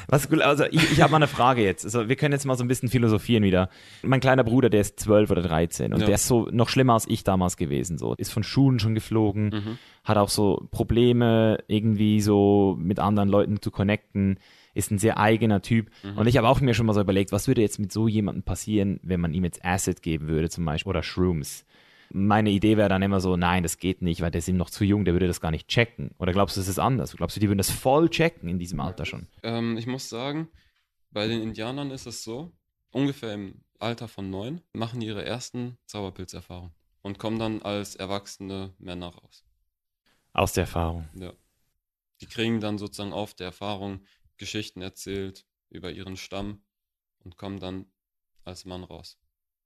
Was, 0.09 0.29
cool- 0.33 0.43
also 0.43 0.65
ich, 0.65 0.91
ich 0.91 1.01
habe 1.01 1.13
mal 1.13 1.19
eine 1.19 1.29
Frage 1.29 1.63
jetzt. 1.63 1.85
Also 1.85 2.09
wir 2.09 2.17
können 2.17 2.33
jetzt 2.33 2.45
mal 2.45 2.57
so 2.57 2.65
ein 2.65 2.69
bisschen 2.69 2.89
philosophieren 2.89 3.45
wieder. 3.45 3.69
Mein 4.03 4.19
kleiner 4.19 4.43
Bruder, 4.43 4.71
der 4.71 4.81
ist 4.81 4.99
12 4.99 5.31
oder 5.31 5.43
13 5.43 5.93
und 5.93 6.01
Ja. 6.01 6.07
der 6.07 6.17
ist 6.17 6.27
so 6.27 6.49
noch 6.51 6.69
schlimmer 6.69 6.95
als 6.95 7.07
ich 7.09 7.23
damals 7.23 7.57
gewesen. 7.57 7.97
So 7.97 8.15
ist 8.15 8.33
von 8.33 8.43
Schulen 8.43 8.81
schon 8.81 8.97
geflogen, 8.97 9.51
Mhm. 9.51 9.79
hat 10.03 10.17
auch 10.17 10.31
so 10.31 10.67
Probleme 10.73 11.59
irgendwie 11.69 12.21
so 12.21 12.77
mit 12.77 12.99
anderen 12.99 13.29
Leuten 13.29 13.63
zu 13.63 13.71
connecten, 13.71 14.41
ist 14.75 14.91
ein 14.91 14.99
sehr 14.99 15.19
eigener 15.19 15.63
Typ. 15.63 15.91
Mhm. 16.03 16.19
Und 16.19 16.27
ich 16.27 16.37
habe 16.39 16.49
auch 16.49 16.61
mir 16.61 16.75
schon 16.75 16.87
mal 16.87 16.93
so 16.93 17.01
überlegt, 17.01 17.31
was 17.31 17.47
würde 17.47 17.61
jetzt 17.61 17.79
mit 17.79 17.93
so 17.93 18.09
jemandem 18.09 18.43
passieren, 18.43 18.99
wenn 19.05 19.21
man 19.21 19.33
ihm 19.33 19.45
jetzt 19.45 19.65
Acid 19.65 20.03
geben 20.03 20.27
würde 20.27 20.49
zum 20.51 20.65
Beispiel 20.65 20.91
oder 20.91 21.05
Shrooms. 21.05 21.65
Meine 22.11 22.51
Idee 22.51 22.77
wäre 22.77 22.89
dann 22.89 23.03
immer 23.03 23.21
so, 23.21 23.37
nein, 23.37 23.63
das 23.63 23.79
geht 23.79 24.03
nicht, 24.03 24.21
weil 24.21 24.31
der 24.31 24.39
ist 24.39 24.49
ihm 24.49 24.57
noch 24.57 24.71
zu 24.71 24.85
jung, 24.85 25.05
der 25.05 25.15
würde 25.15 25.27
das 25.27 25.41
gar 25.41 25.51
nicht 25.51 25.69
checken. 25.69 26.13
Oder 26.19 26.33
glaubst 26.33 26.57
du, 26.57 26.61
es 26.61 26.69
ist 26.69 26.79
anders? 26.79 27.15
Glaubst 27.17 27.37
du, 27.37 27.41
die 27.41 27.49
würden 27.49 27.59
das 27.59 27.71
voll 27.71 28.09
checken 28.09 28.49
in 28.49 28.59
diesem 28.59 28.81
Alter 28.81 29.05
schon? 29.05 29.27
Ähm, 29.43 29.77
ich 29.77 29.87
muss 29.87 30.09
sagen, 30.09 30.49
bei 31.11 31.27
den 31.27 31.43
Indianern 31.43 31.91
ist 31.91 32.07
es 32.07 32.23
so, 32.23 32.53
ungefähr 32.91 33.35
im 33.35 33.63
Alter 33.79 34.09
von 34.09 34.31
neun 34.31 34.61
machen 34.73 35.01
die 35.01 35.07
ihre 35.07 35.25
ersten 35.25 35.79
Zauberpilzerfahrungen 35.87 36.73
und 37.03 37.19
kommen 37.19 37.39
dann 37.39 37.63
als 37.63 37.95
erwachsene 37.95 38.75
Männer 38.79 39.09
raus. 39.09 39.45
Aus 40.33 40.53
der 40.53 40.65
Erfahrung. 40.65 41.09
Ja. 41.15 41.33
Die 42.21 42.27
kriegen 42.27 42.61
dann 42.61 42.79
sozusagen 42.79 43.13
auf 43.13 43.35
der 43.35 43.47
Erfahrung 43.47 44.05
Geschichten 44.37 44.83
erzählt 44.83 45.47
über 45.71 45.91
ihren 45.91 46.17
Stamm 46.17 46.63
und 47.21 47.37
kommen 47.37 47.61
dann 47.61 47.87
als 48.45 48.65
Mann 48.65 48.85
raus. 48.85 49.19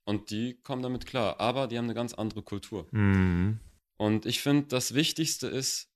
Und 0.04 0.30
die 0.30 0.54
kommen 0.62 0.82
damit 0.82 1.06
klar, 1.06 1.38
aber 1.40 1.66
die 1.68 1.78
haben 1.78 1.84
eine 1.84 1.94
ganz 1.94 2.14
andere 2.14 2.42
Kultur. 2.42 2.86
Mhm. 2.90 3.60
Und 3.96 4.26
ich 4.26 4.40
finde, 4.40 4.66
das 4.66 4.94
Wichtigste 4.94 5.46
ist, 5.46 5.88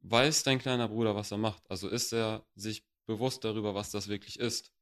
weiß 0.00 0.42
dein 0.42 0.58
kleiner 0.58 0.88
Bruder, 0.88 1.14
was 1.14 1.30
er 1.30 1.38
macht? 1.38 1.62
Also 1.70 1.88
ist 1.88 2.12
er 2.12 2.44
sich 2.56 2.84
bewusst 3.06 3.44
darüber, 3.44 3.74
was 3.74 3.90
das 3.90 4.08
wirklich 4.08 4.38
ist? 4.40 4.72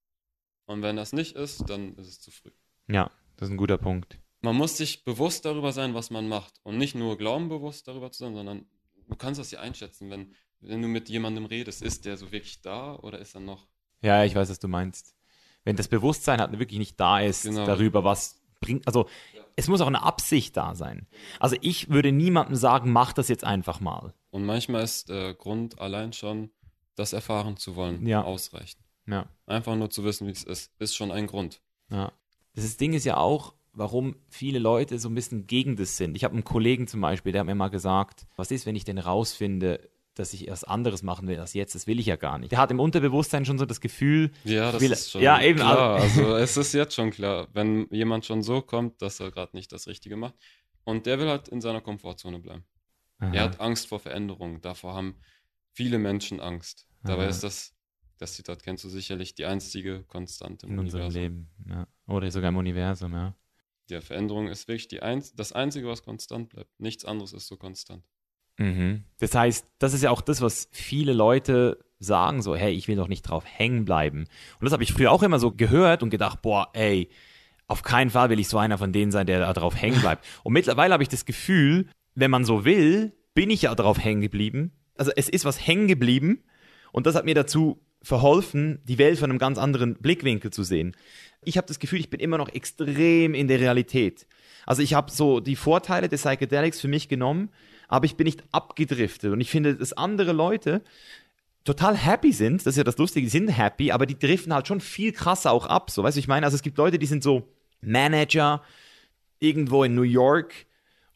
Und 0.64 0.82
wenn 0.82 0.96
das 0.96 1.12
nicht 1.12 1.36
ist, 1.36 1.68
dann 1.68 1.94
ist 1.96 2.08
es 2.08 2.20
zu 2.20 2.30
früh. 2.30 2.50
Ja, 2.88 3.10
das 3.36 3.48
ist 3.48 3.52
ein 3.54 3.58
guter 3.58 3.76
Punkt. 3.78 4.18
Man 4.40 4.56
muss 4.56 4.76
sich 4.78 5.04
bewusst 5.04 5.44
darüber 5.44 5.72
sein, 5.72 5.92
was 5.94 6.10
man 6.10 6.28
macht. 6.28 6.60
Und 6.62 6.78
nicht 6.78 6.94
nur 6.94 7.18
glaubenbewusst 7.18 7.86
darüber 7.86 8.10
zu 8.10 8.20
sein, 8.24 8.34
sondern 8.34 8.64
du 9.08 9.16
kannst 9.16 9.38
das 9.40 9.50
ja 9.50 9.60
einschätzen, 9.60 10.08
wenn, 10.08 10.34
wenn 10.60 10.80
du 10.80 10.88
mit 10.88 11.10
jemandem 11.10 11.44
redest. 11.44 11.82
Ist 11.82 12.06
der 12.06 12.16
so 12.16 12.32
wirklich 12.32 12.62
da 12.62 12.94
oder 12.96 13.18
ist 13.18 13.34
er 13.34 13.40
noch? 13.40 13.68
Ja, 14.00 14.24
ich 14.24 14.34
weiß, 14.34 14.48
was 14.48 14.58
du 14.58 14.68
meinst. 14.68 15.14
Wenn 15.64 15.76
das 15.76 15.88
Bewusstsein 15.88 16.40
halt 16.40 16.58
wirklich 16.58 16.78
nicht 16.78 16.98
da 16.98 17.20
ist 17.20 17.42
Genau. 17.42 17.66
darüber, 17.66 18.02
was 18.02 18.39
bringt, 18.60 18.86
also 18.86 19.08
es 19.56 19.68
muss 19.68 19.80
auch 19.80 19.86
eine 19.86 20.02
Absicht 20.02 20.56
da 20.56 20.74
sein. 20.74 21.06
Also 21.38 21.56
ich 21.60 21.90
würde 21.90 22.12
niemandem 22.12 22.56
sagen, 22.56 22.92
mach 22.92 23.12
das 23.12 23.28
jetzt 23.28 23.44
einfach 23.44 23.80
mal. 23.80 24.14
Und 24.30 24.44
manchmal 24.44 24.84
ist 24.84 25.08
der 25.08 25.34
Grund 25.34 25.80
allein 25.80 26.12
schon, 26.12 26.50
das 26.94 27.12
erfahren 27.12 27.56
zu 27.56 27.76
wollen, 27.76 28.06
Ja. 28.06 28.22
ausreichend. 28.22 28.82
Ja, 29.06 29.26
Einfach 29.46 29.74
nur 29.74 29.90
zu 29.90 30.04
wissen, 30.04 30.26
wie 30.26 30.30
es 30.32 30.44
ist, 30.44 30.72
ist 30.78 30.94
schon 30.94 31.10
ein 31.10 31.26
Grund. 31.26 31.60
ja. 31.90 32.12
Das 32.54 32.76
Ding 32.76 32.94
ist 32.94 33.04
ja 33.04 33.16
auch, 33.16 33.54
warum 33.72 34.16
viele 34.28 34.58
Leute 34.58 34.98
so 34.98 35.08
ein 35.08 35.14
bisschen 35.14 35.46
gegen 35.46 35.76
das 35.76 35.96
sind. 35.96 36.16
Ich 36.16 36.24
habe 36.24 36.34
einen 36.34 36.42
Kollegen 36.44 36.88
zum 36.88 37.00
Beispiel, 37.00 37.30
der 37.30 37.40
hat 37.40 37.46
mir 37.46 37.54
mal 37.54 37.68
gesagt, 37.68 38.26
was 38.34 38.50
ist, 38.50 38.66
wenn 38.66 38.74
ich 38.74 38.84
denn 38.84 38.98
rausfinde, 38.98 39.88
dass 40.14 40.32
ich 40.32 40.48
was 40.50 40.64
anderes 40.64 41.02
machen 41.02 41.28
will 41.28 41.38
als 41.38 41.54
jetzt? 41.54 41.74
Das 41.74 41.86
will 41.86 41.98
ich 42.00 42.06
ja 42.06 42.16
gar 42.16 42.38
nicht. 42.38 42.52
Der 42.52 42.58
hat 42.58 42.70
im 42.70 42.80
Unterbewusstsein 42.80 43.44
schon 43.44 43.58
so 43.58 43.66
das 43.66 43.80
Gefühl, 43.80 44.30
Ja, 44.44 44.72
das 44.72 44.80
will- 44.82 44.92
ist 44.92 45.10
schon 45.10 45.22
ja, 45.22 45.40
eben, 45.40 45.58
klar. 45.60 46.00
also- 46.00 46.34
es 46.36 46.56
ist 46.56 46.72
jetzt 46.74 46.94
schon 46.94 47.10
klar, 47.10 47.48
wenn 47.52 47.86
jemand 47.90 48.24
schon 48.26 48.42
so 48.42 48.60
kommt, 48.62 49.00
dass 49.02 49.20
er 49.20 49.30
gerade 49.30 49.56
nicht 49.56 49.72
das 49.72 49.86
Richtige 49.86 50.16
macht. 50.16 50.34
Und 50.84 51.06
der 51.06 51.18
will 51.18 51.28
halt 51.28 51.48
in 51.48 51.60
seiner 51.60 51.80
Komfortzone 51.80 52.38
bleiben. 52.40 52.64
Er 53.18 53.28
Aha. 53.28 53.38
hat 53.40 53.60
Angst 53.60 53.86
vor 53.88 54.00
Veränderungen. 54.00 54.60
Davor 54.62 54.94
haben 54.94 55.16
viele 55.72 55.98
Menschen 55.98 56.40
Angst. 56.40 56.88
Dabei 57.04 57.24
Aha. 57.24 57.30
ist 57.30 57.42
das, 57.44 57.74
das 58.18 58.32
Zitat 58.34 58.62
kennst 58.62 58.82
du 58.84 58.88
sicherlich, 58.88 59.34
die 59.34 59.44
einzige 59.44 60.02
Konstante 60.04 60.66
im 60.66 60.72
in 60.72 60.78
unserem 60.80 61.04
Universum. 61.04 61.22
Leben. 61.22 61.50
Ja. 61.68 61.86
Oder 62.06 62.30
sogar 62.30 62.48
im 62.48 62.56
Universum, 62.56 63.12
ja. 63.12 63.34
Die 63.90 64.00
Veränderung 64.00 64.48
ist 64.48 64.68
wirklich 64.68 64.88
die 64.88 65.02
einz 65.02 65.34
das 65.34 65.52
Einzige, 65.52 65.86
was 65.88 66.02
konstant 66.02 66.48
bleibt. 66.48 66.78
Nichts 66.80 67.04
anderes 67.04 67.32
ist 67.32 67.46
so 67.46 67.56
konstant. 67.56 68.04
Mhm. 68.60 69.04
Das 69.18 69.34
heißt, 69.34 69.66
das 69.78 69.94
ist 69.94 70.02
ja 70.02 70.10
auch 70.10 70.20
das, 70.20 70.42
was 70.42 70.68
viele 70.70 71.14
Leute 71.14 71.78
sagen, 71.98 72.42
so, 72.42 72.54
hey, 72.54 72.72
ich 72.72 72.88
will 72.88 72.96
doch 72.96 73.08
nicht 73.08 73.22
drauf 73.22 73.44
hängen 73.46 73.84
bleiben. 73.84 74.20
Und 74.20 74.64
das 74.64 74.72
habe 74.72 74.82
ich 74.82 74.92
früher 74.92 75.10
auch 75.10 75.22
immer 75.22 75.38
so 75.38 75.50
gehört 75.50 76.02
und 76.02 76.10
gedacht, 76.10 76.42
boah, 76.42 76.68
ey, 76.74 77.08
auf 77.66 77.82
keinen 77.82 78.10
Fall 78.10 78.28
will 78.30 78.38
ich 78.38 78.48
so 78.48 78.58
einer 78.58 78.78
von 78.78 78.92
denen 78.92 79.12
sein, 79.12 79.26
der 79.26 79.40
da 79.40 79.52
drauf 79.52 79.80
hängen 79.80 80.00
bleibt. 80.02 80.24
Und 80.44 80.52
mittlerweile 80.52 80.92
habe 80.92 81.02
ich 81.02 81.08
das 81.08 81.24
Gefühl, 81.24 81.86
wenn 82.14 82.30
man 82.30 82.44
so 82.44 82.64
will, 82.64 83.12
bin 83.34 83.48
ich 83.50 83.62
ja 83.62 83.74
darauf 83.74 83.98
hängen 84.02 84.20
geblieben. 84.20 84.72
Also 84.96 85.10
es 85.16 85.28
ist 85.28 85.46
was 85.46 85.66
hängen 85.66 85.88
geblieben 85.88 86.42
und 86.92 87.06
das 87.06 87.14
hat 87.14 87.24
mir 87.24 87.34
dazu 87.34 87.80
verholfen, 88.02 88.80
die 88.84 88.98
Welt 88.98 89.18
von 89.18 89.30
einem 89.30 89.38
ganz 89.38 89.58
anderen 89.58 89.94
Blickwinkel 89.94 90.50
zu 90.50 90.62
sehen. 90.62 90.96
Ich 91.44 91.56
habe 91.56 91.66
das 91.66 91.78
Gefühl, 91.78 92.00
ich 92.00 92.10
bin 92.10 92.20
immer 92.20 92.38
noch 92.38 92.48
extrem 92.48 93.34
in 93.34 93.48
der 93.48 93.60
Realität. 93.60 94.26
Also 94.66 94.82
ich 94.82 94.94
habe 94.94 95.10
so 95.10 95.40
die 95.40 95.56
Vorteile 95.56 96.08
des 96.08 96.22
Psychedelics 96.22 96.80
für 96.80 96.88
mich 96.88 97.08
genommen, 97.08 97.50
aber 97.90 98.06
ich 98.06 98.16
bin 98.16 98.24
nicht 98.24 98.44
abgedriftet. 98.52 99.32
Und 99.32 99.40
ich 99.40 99.50
finde, 99.50 99.74
dass 99.74 99.92
andere 99.92 100.32
Leute 100.32 100.82
total 101.64 101.96
happy 101.96 102.32
sind, 102.32 102.60
das 102.60 102.68
ist 102.68 102.76
ja 102.76 102.84
das 102.84 102.96
Lustige, 102.96 103.26
die 103.26 103.30
sind 103.30 103.48
happy, 103.48 103.90
aber 103.92 104.06
die 104.06 104.18
driften 104.18 104.54
halt 104.54 104.66
schon 104.66 104.80
viel 104.80 105.12
krasser 105.12 105.50
auch 105.50 105.66
ab. 105.66 105.90
So, 105.90 106.02
weißt 106.02 106.16
du, 106.16 106.20
ich 106.20 106.28
meine, 106.28 106.46
also 106.46 106.54
es 106.54 106.62
gibt 106.62 106.78
Leute, 106.78 106.98
die 106.98 107.06
sind 107.06 107.22
so 107.22 107.48
Manager 107.82 108.62
irgendwo 109.40 109.84
in 109.84 109.94
New 109.94 110.02
York 110.02 110.54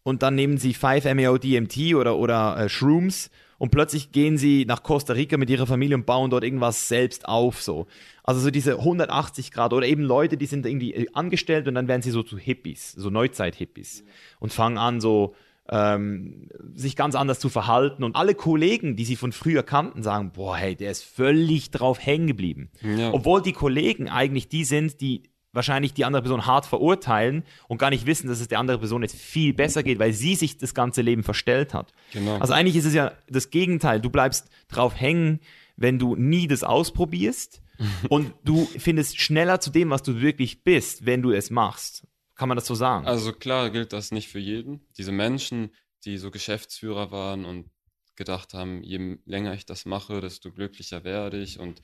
und 0.03 0.23
dann 0.23 0.35
nehmen 0.35 0.59
sie 0.59 0.75
5-MeO-DMT 0.75 1.95
oder, 1.95 2.17
oder 2.17 2.59
äh, 2.59 2.69
Shrooms 2.69 3.31
und 3.59 3.71
plötzlich 3.71 4.11
gehen 4.11 4.37
sie 4.37 4.65
nach 4.67 4.83
Costa 4.83 5.13
Rica 5.13 5.37
mit 5.37 5.49
ihrer 5.51 5.67
Familie 5.67 5.97
und 5.97 6.07
bauen 6.07 6.31
dort 6.31 6.43
irgendwas 6.43 6.89
selbst 6.89 7.29
auf. 7.29 7.63
So. 7.63 7.87
Also 8.25 8.41
so 8.41 8.51
diese 8.51 8.79
180 8.79 9.53
Grad 9.53 9.73
oder 9.73 9.87
eben 9.87 10.03
Leute, 10.03 10.37
die 10.37 10.47
sind 10.47 10.67
irgendwie 10.67 10.93
äh, 10.93 11.07
angestellt 11.13 11.69
und 11.69 11.77
dann 11.77 11.87
werden 11.87 12.03
sie 12.03 12.11
so 12.11 12.25
zu 12.25 12.37
Hippies, 12.37 12.93
so 12.93 13.11
Neuzeit-Hippies 13.11 14.05
und 14.41 14.53
fangen 14.53 14.77
an 14.77 15.01
so 15.01 15.35
ähm, 15.71 16.49
sich 16.75 16.97
ganz 16.97 17.15
anders 17.15 17.41
zu 17.41 17.49
verhalten. 17.49 18.05
Und 18.05 18.17
alle 18.17 18.35
Kollegen, 18.35 18.97
die 18.97 19.05
sie 19.05 19.17
von 19.17 19.33
früher 19.33 19.63
kannten, 19.63 20.03
sagen, 20.03 20.33
boah, 20.33 20.57
hey, 20.57 20.75
der 20.77 20.91
ist 20.91 21.03
völlig 21.03 21.71
drauf 21.71 22.05
hängen 22.05 22.27
geblieben. 22.27 22.71
Ja. 22.83 23.13
Obwohl 23.13 23.43
die 23.43 23.53
Kollegen 23.53 24.09
eigentlich 24.09 24.49
die 24.49 24.65
sind, 24.65 25.01
die 25.01 25.23
wahrscheinlich 25.55 25.95
die 25.95 26.05
andere 26.05 26.23
Person 26.23 26.47
hart 26.47 26.67
verurteilen 26.67 27.45
und 27.69 27.79
gar 27.79 27.91
nicht 27.91 28.07
wissen, 28.07 28.27
dass 28.27 28.41
es 28.41 28.49
der 28.49 28.59
anderen 28.59 28.81
Person 28.81 29.03
jetzt 29.03 29.17
viel 29.17 29.55
besser 29.55 29.83
geht, 29.83 29.99
weil 29.99 30.13
sie 30.13 30.35
sich 30.35 30.59
das 30.59 30.75
ganze 30.75 31.01
Leben 31.01 31.23
verstellt 31.23 31.73
hat. 31.73 31.93
Genau. 32.13 32.39
Also 32.39 32.53
eigentlich 32.53 32.77
ist 32.77 32.85
es 32.85 32.95
ja 32.95 33.13
das 33.29 33.51
Gegenteil. 33.51 34.01
Du 34.01 34.11
bleibst 34.11 34.49
drauf 34.69 35.01
hängen, 35.01 35.41
wenn 35.77 35.99
du 35.99 36.17
nie 36.17 36.49
das 36.49 36.65
ausprobierst 36.65 37.63
und 38.09 38.35
du 38.45 38.67
findest 38.79 39.21
schneller 39.21 39.61
zu 39.61 39.71
dem, 39.71 39.91
was 39.91 40.03
du 40.03 40.21
wirklich 40.21 40.65
bist, 40.65 41.07
wenn 41.07 41.23
du 41.23 41.31
es 41.31 41.51
machst. 41.51 42.05
Kann 42.35 42.49
man 42.49 42.57
das 42.57 42.67
so 42.67 42.75
sagen? 42.75 43.07
Also 43.07 43.33
klar 43.33 43.71
gilt 43.71 43.93
das 43.93 44.11
nicht 44.11 44.29
für 44.29 44.39
jeden. 44.39 44.87
Diese 44.99 45.13
Menschen, 45.13 45.71
die 46.05 46.19
so 46.19 46.31
Geschäftsführer 46.31 47.11
waren 47.11 47.45
und 47.45 47.71
gedacht 48.17 48.55
haben, 48.55 48.83
je 48.83 49.19
länger 49.25 49.55
ich 49.55 49.67
das 49.67 49.87
mache, 49.87 50.21
desto 50.21 50.53
glücklicher 50.53 51.05
werde 51.05 51.41
ich 51.41 51.59
und 51.59 51.83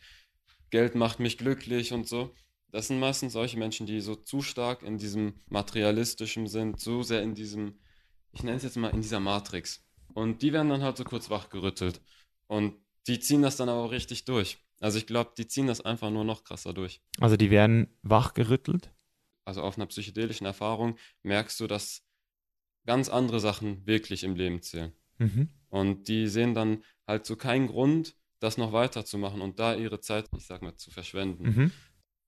Geld 0.71 0.95
macht 0.95 1.19
mich 1.19 1.39
glücklich 1.39 1.93
und 1.93 2.09
so 2.09 2.35
das 2.73 2.89
sind 2.89 3.01
meistens 3.01 3.33
solche 3.33 3.59
Menschen, 3.59 3.87
die 3.87 4.01
so 4.01 4.15
zu 4.15 4.43
stark 4.43 4.83
in 4.83 4.99
diesem 4.99 5.35
materialistischen 5.49 6.47
sind, 6.47 6.81
so 6.81 7.03
sehr 7.03 7.23
in 7.23 7.35
diesem, 7.35 7.79
ich 8.33 8.43
nenne 8.43 8.57
es 8.57 8.63
jetzt 8.63 8.77
mal 8.77 8.91
in 8.91 9.03
dieser 9.03 9.21
Matrix. 9.21 9.85
Und 10.15 10.43
die 10.43 10.53
werden 10.53 10.69
dann 10.69 10.83
halt 10.83 10.97
so 10.97 11.05
kurz 11.05 11.31
wachgerüttelt. 11.31 12.01
Und 12.47 12.75
die 13.07 13.21
ziehen 13.21 13.43
das 13.43 13.57
dann 13.57 13.69
aber 13.69 13.81
auch 13.81 13.91
richtig 13.91 14.25
durch. 14.25 14.59
Also 14.81 14.99
ich 14.99 15.07
glaube, 15.07 15.33
die 15.37 15.47
ziehen 15.47 15.67
das 15.67 15.81
einfach 15.81 16.11
nur 16.11 16.25
noch 16.25 16.45
krasser 16.45 16.73
durch. 16.73 17.01
Also 17.19 17.37
die 17.37 17.51
werden 17.51 17.89
wachgerüttelt? 18.03 18.93
Also 19.45 19.63
auf 19.63 19.77
einer 19.77 19.87
psychedelischen 19.87 20.47
Erfahrung 20.47 20.97
merkst 21.23 21.59
du, 21.61 21.67
dass 21.67 22.05
ganz 22.87 23.09
andere 23.09 23.41
Sachen 23.41 23.87
wirklich 23.87 24.25
im 24.25 24.35
Leben 24.35 24.63
zählen. 24.63 24.93
Mhm. 25.19 25.49
Und 25.69 26.09
die 26.09 26.29
sehen 26.29 26.55
dann 26.55 26.83
halt 27.07 27.27
so 27.27 27.37
keinen 27.37 27.67
Grund, 27.67 28.17
das 28.39 28.57
noch 28.57 28.73
weiterzumachen 28.73 29.41
und 29.41 29.59
da 29.59 29.75
ihre 29.75 30.01
Zeit, 30.01 30.27
ich 30.37 30.47
sag 30.47 30.63
mal, 30.63 30.77
zu 30.77 30.91
verschwenden. 30.91 31.45
Mhm 31.45 31.73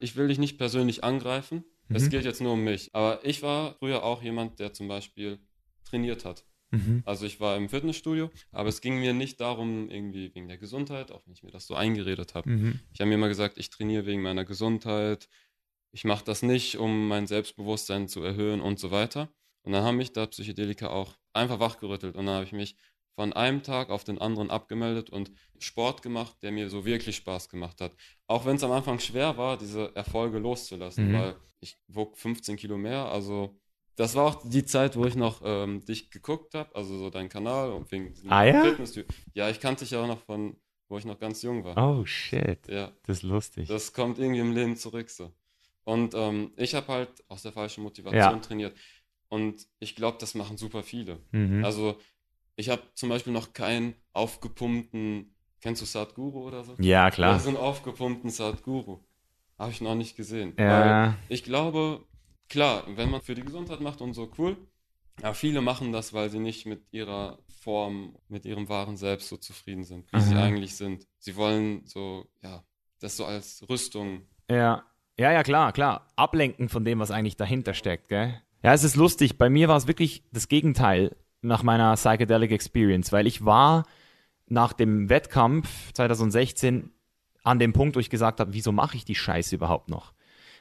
ich 0.03 0.17
will 0.17 0.29
dich 0.29 0.39
nicht 0.39 0.59
persönlich 0.59 1.05
angreifen. 1.05 1.65
Mhm. 1.89 1.97
Es 1.97 2.11
geht 2.11 2.25
jetzt 2.25 2.41
nur 2.41 2.53
um 2.53 2.65
mich. 2.65 2.91
Aber 2.93 3.25
ich 3.25 3.43
war 3.43 3.75
früher 3.79 4.03
auch 4.03 4.23
jemand, 4.23 4.59
der 4.59 4.73
zum 4.73 4.89
Beispiel 4.89 5.39
trainiert 5.85 6.25
hat. 6.25 6.45
Mhm. 6.71 7.03
Also 7.05 7.27
ich 7.27 7.39
war 7.39 7.57
im 7.57 7.69
Fitnessstudio, 7.69 8.31
aber 8.51 8.69
es 8.69 8.81
ging 8.81 8.99
mir 8.99 9.13
nicht 9.13 9.41
darum, 9.41 9.91
irgendwie 9.91 10.35
wegen 10.35 10.49
der 10.49 10.59
Gesundheit, 10.59 11.13
auch 11.13 11.25
wenn 11.27 11.35
ich 11.35 11.43
mir 11.43 11.51
das 11.51 11.67
so 11.67 11.75
eingeredet 11.75 12.35
habe. 12.35 12.51
Mhm. 12.51 12.81
Ich 12.93 13.01
habe 13.01 13.09
mir 13.09 13.15
immer 13.15 13.29
gesagt, 13.29 13.59
ich 13.59 13.71
trainiere 13.71 14.07
wegen 14.07 14.23
meiner 14.23 14.45
Gesundheit. 14.45 15.29
Ich 15.93 16.05
mache 16.05 16.25
das 16.25 16.43
nicht, 16.43 16.79
um 16.79 17.09
mein 17.09 17.27
Selbstbewusstsein 17.27 18.09
zu 18.09 18.23
erhöhen 18.23 18.61
und 18.61 18.79
so 18.79 18.91
weiter. 18.91 19.29
Und 19.63 19.73
dann 19.73 19.85
haben 19.85 19.99
mich 19.99 20.13
da 20.13 20.27
Psychedelika 20.27 20.89
auch 20.89 21.15
einfach 21.33 21.61
wachgerüttelt. 21.61 22.17
Und 22.17 22.27
dann 22.27 22.37
habe 22.37 22.45
ich 22.45 22.53
mich 22.53 22.77
von 23.15 23.33
einem 23.33 23.63
Tag 23.63 23.91
auf 23.91 24.05
den 24.05 24.19
anderen 24.19 24.51
abgemeldet 24.51 25.11
und 25.11 25.31
Sport 25.59 26.03
gemacht, 26.03 26.37
der 26.43 26.51
mir 26.51 26.71
so 26.71 26.85
wirklich 26.85 27.17
Spaß 27.17 27.49
gemacht 27.49 27.81
hat. 27.81 27.93
Auch 28.27 28.47
wenn 28.47 28.57
es 28.57 28.65
am 28.65 28.73
Anfang 28.73 28.99
schwer 28.99 29.37
war, 29.37 29.59
diese 29.59 29.95
Erfolge 29.95 30.39
loszulassen, 30.39 31.11
mhm. 31.11 31.15
weil 31.15 31.37
ich 31.61 31.77
wog 31.89 32.17
15 32.17 32.57
Kilo 32.57 32.79
mehr. 32.79 33.07
Also 33.13 33.55
das 33.97 34.15
war 34.15 34.27
auch 34.27 34.49
die 34.49 34.65
Zeit, 34.65 34.97
wo 34.97 35.05
ich 35.05 35.15
noch 35.15 35.43
ähm, 35.45 35.85
dich 35.85 36.11
geguckt 36.11 36.55
habe, 36.55 36.75
also 36.75 36.99
so 36.99 37.11
dein 37.11 37.29
Kanal 37.29 37.73
und 37.73 37.91
wegen 37.93 38.15
ah, 38.29 38.45
ja? 38.45 38.63
Fitness. 38.63 38.99
Ja, 39.35 39.51
ich 39.51 39.61
kannte 39.61 39.85
dich 39.85 39.91
ja 39.91 40.03
auch 40.03 40.07
noch 40.07 40.21
von, 40.21 40.57
wo 40.89 40.97
ich 40.97 41.05
noch 41.05 41.19
ganz 41.19 41.43
jung 41.43 41.65
war. 41.65 41.77
Oh 41.77 42.07
shit. 42.07 42.67
Ja. 42.69 42.93
Das 43.05 43.19
ist 43.19 43.23
lustig. 43.23 43.69
Das 43.69 43.93
kommt 43.93 44.19
irgendwie 44.19 44.41
im 44.41 44.53
Leben 44.53 44.77
zurück 44.77 45.11
so. 45.11 45.33
Und 45.85 46.15
ähm, 46.15 46.53
ich 46.57 46.75
habe 46.75 46.89
halt 46.89 47.11
aus 47.29 47.43
der 47.43 47.53
falschen 47.53 47.83
Motivation 47.83 48.21
ja. 48.21 48.39
trainiert. 48.39 48.77
Und 49.29 49.67
ich 49.81 49.97
glaube, 49.97 50.19
das 50.21 50.35
machen 50.35 50.57
super 50.57 50.83
viele. 50.83 51.19
Mhm. 51.33 51.65
Also 51.65 51.99
ich 52.57 52.69
habe 52.69 52.83
zum 52.95 53.09
Beispiel 53.09 53.33
noch 53.33 53.53
keinen 53.53 53.95
aufgepumpten, 54.13 55.35
kennst 55.61 55.83
du 55.83 55.87
Sadhguru 55.87 56.47
oder 56.47 56.65
so? 56.65 56.75
Ja, 56.79 57.11
klar. 57.11 57.39
So 57.41 57.49
einen 57.49 57.57
aufgepumpten 57.57 58.31
Sadhguru. 58.31 59.01
Habe 59.59 59.73
ich 59.73 59.81
noch 59.81 59.95
nicht 59.95 60.17
gesehen. 60.17 60.55
Ja. 60.59 60.69
Weil 60.69 61.15
ich 61.29 61.45
glaube, 61.45 62.05
klar, 62.49 62.85
wenn 62.95 63.11
man 63.11 63.23
für 63.23 63.35
die 63.35 63.43
Gesundheit 63.43 63.81
macht 63.81 64.01
und 64.01 64.13
so, 64.15 64.31
cool. 64.39 64.57
Aber 65.23 65.35
viele 65.35 65.61
machen 65.61 65.93
das, 65.93 66.13
weil 66.13 66.31
sie 66.31 66.39
nicht 66.39 66.67
mit 66.67 66.85
ihrer 66.91 67.39
Form, 67.61 68.17
mit 68.29 68.45
ihrem 68.45 68.69
wahren 68.69 68.97
Selbst 68.97 69.29
so 69.29 69.37
zufrieden 69.37 69.85
sind, 69.85 70.11
wie 70.13 70.17
Aha. 70.17 70.23
sie 70.23 70.35
eigentlich 70.37 70.77
sind. 70.77 71.07
Sie 71.19 71.37
wollen 71.37 71.87
so, 71.87 72.27
ja, 72.43 72.65
das 72.99 73.17
so 73.17 73.25
als 73.25 73.65
Rüstung. 73.69 74.27
Ja. 74.51 74.85
Ja, 75.19 75.31
ja, 75.33 75.43
klar, 75.43 75.73
klar. 75.73 76.07
Ablenken 76.17 76.69
von 76.69 76.85
dem, 76.85 76.99
was 76.99 77.11
eigentlich 77.11 77.37
dahinter 77.37 77.75
steckt, 77.75 78.09
gell? 78.09 78.41
Ja, 78.63 78.73
es 78.73 78.85
ist 78.85 78.97
lustig. 78.97 79.39
Bei 79.39 79.51
mir 79.51 79.69
war 79.69 79.77
es 79.77 79.87
wirklich 79.87 80.25
das 80.33 80.49
Gegenteil 80.49 81.17
nach 81.43 81.63
meiner 81.63 81.95
Psychedelic 81.95 82.53
Experience, 82.53 83.13
weil 83.13 83.27
ich 83.27 83.45
war 83.45 83.85
nach 84.47 84.73
dem 84.73 85.09
Wettkampf 85.09 85.93
2016 85.93 86.91
an 87.43 87.59
dem 87.59 87.73
Punkt, 87.73 87.97
wo 87.97 88.01
ich 88.01 88.11
gesagt 88.11 88.41
habe, 88.41 88.55
wieso 88.55 88.71
mache 88.73 88.97
ich 88.97 89.05
die 89.05 89.15
Scheiße 89.15 89.55
überhaupt 89.57 89.91
noch? 89.91 90.13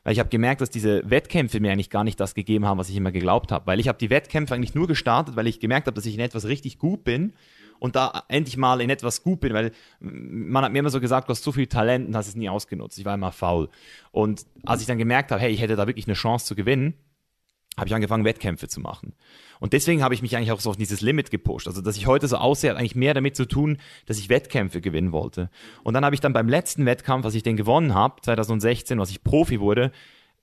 Weil 0.03 0.13
ich 0.13 0.19
habe 0.19 0.29
gemerkt, 0.29 0.61
dass 0.61 0.71
diese 0.71 1.07
Wettkämpfe 1.07 1.59
mir 1.59 1.71
eigentlich 1.71 1.91
gar 1.91 2.03
nicht 2.03 2.19
das 2.19 2.33
gegeben 2.33 2.65
haben, 2.65 2.79
was 2.79 2.89
ich 2.89 2.95
immer 2.95 3.11
geglaubt 3.11 3.51
habe. 3.51 3.67
Weil 3.67 3.79
ich 3.79 3.87
habe 3.87 3.99
die 3.99 4.09
Wettkämpfe 4.09 4.55
eigentlich 4.55 4.73
nur 4.73 4.87
gestartet, 4.87 5.35
weil 5.35 5.45
ich 5.45 5.59
gemerkt 5.59 5.85
habe, 5.85 5.95
dass 5.95 6.07
ich 6.07 6.15
in 6.15 6.19
etwas 6.19 6.45
richtig 6.45 6.79
gut 6.79 7.03
bin 7.03 7.33
und 7.81 7.95
da 7.95 8.25
endlich 8.27 8.57
mal 8.57 8.79
in 8.79 8.91
etwas 8.91 9.23
gut 9.23 9.39
bin, 9.39 9.55
weil 9.55 9.71
man 9.99 10.63
hat 10.63 10.71
mir 10.71 10.79
immer 10.79 10.91
so 10.91 11.01
gesagt, 11.01 11.27
du 11.27 11.31
hast 11.31 11.41
so 11.41 11.51
viel 11.51 11.65
Talent 11.65 12.07
und 12.07 12.15
hast 12.15 12.27
es 12.27 12.35
nie 12.35 12.47
ausgenutzt. 12.47 12.99
Ich 12.99 13.05
war 13.05 13.15
immer 13.15 13.31
faul. 13.31 13.69
Und 14.11 14.45
als 14.63 14.81
ich 14.81 14.87
dann 14.87 14.99
gemerkt 14.99 15.31
habe, 15.31 15.41
hey, 15.41 15.51
ich 15.51 15.61
hätte 15.61 15.75
da 15.75 15.87
wirklich 15.87 16.05
eine 16.05 16.13
Chance 16.13 16.45
zu 16.45 16.55
gewinnen, 16.55 16.93
habe 17.77 17.87
ich 17.87 17.95
angefangen, 17.95 18.23
Wettkämpfe 18.23 18.67
zu 18.67 18.81
machen. 18.81 19.13
Und 19.59 19.73
deswegen 19.73 20.03
habe 20.03 20.13
ich 20.13 20.21
mich 20.21 20.37
eigentlich 20.37 20.51
auch 20.51 20.59
so 20.59 20.69
auf 20.69 20.77
dieses 20.77 21.01
Limit 21.01 21.31
gepusht. 21.31 21.67
Also, 21.67 21.81
dass 21.81 21.97
ich 21.97 22.05
heute 22.05 22.27
so 22.27 22.37
aussehe, 22.37 22.69
hat 22.69 22.77
eigentlich 22.77 22.95
mehr 22.95 23.15
damit 23.15 23.35
zu 23.35 23.47
tun, 23.47 23.79
dass 24.05 24.19
ich 24.19 24.29
Wettkämpfe 24.29 24.79
gewinnen 24.79 25.11
wollte. 25.11 25.49
Und 25.83 25.95
dann 25.95 26.05
habe 26.05 26.13
ich 26.13 26.21
dann 26.21 26.33
beim 26.33 26.49
letzten 26.49 26.85
Wettkampf, 26.85 27.25
was 27.25 27.33
ich 27.33 27.41
den 27.41 27.57
gewonnen 27.57 27.95
habe, 27.95 28.21
2016, 28.21 28.99
was 28.99 29.09
ich 29.09 29.23
Profi 29.23 29.59
wurde, 29.59 29.91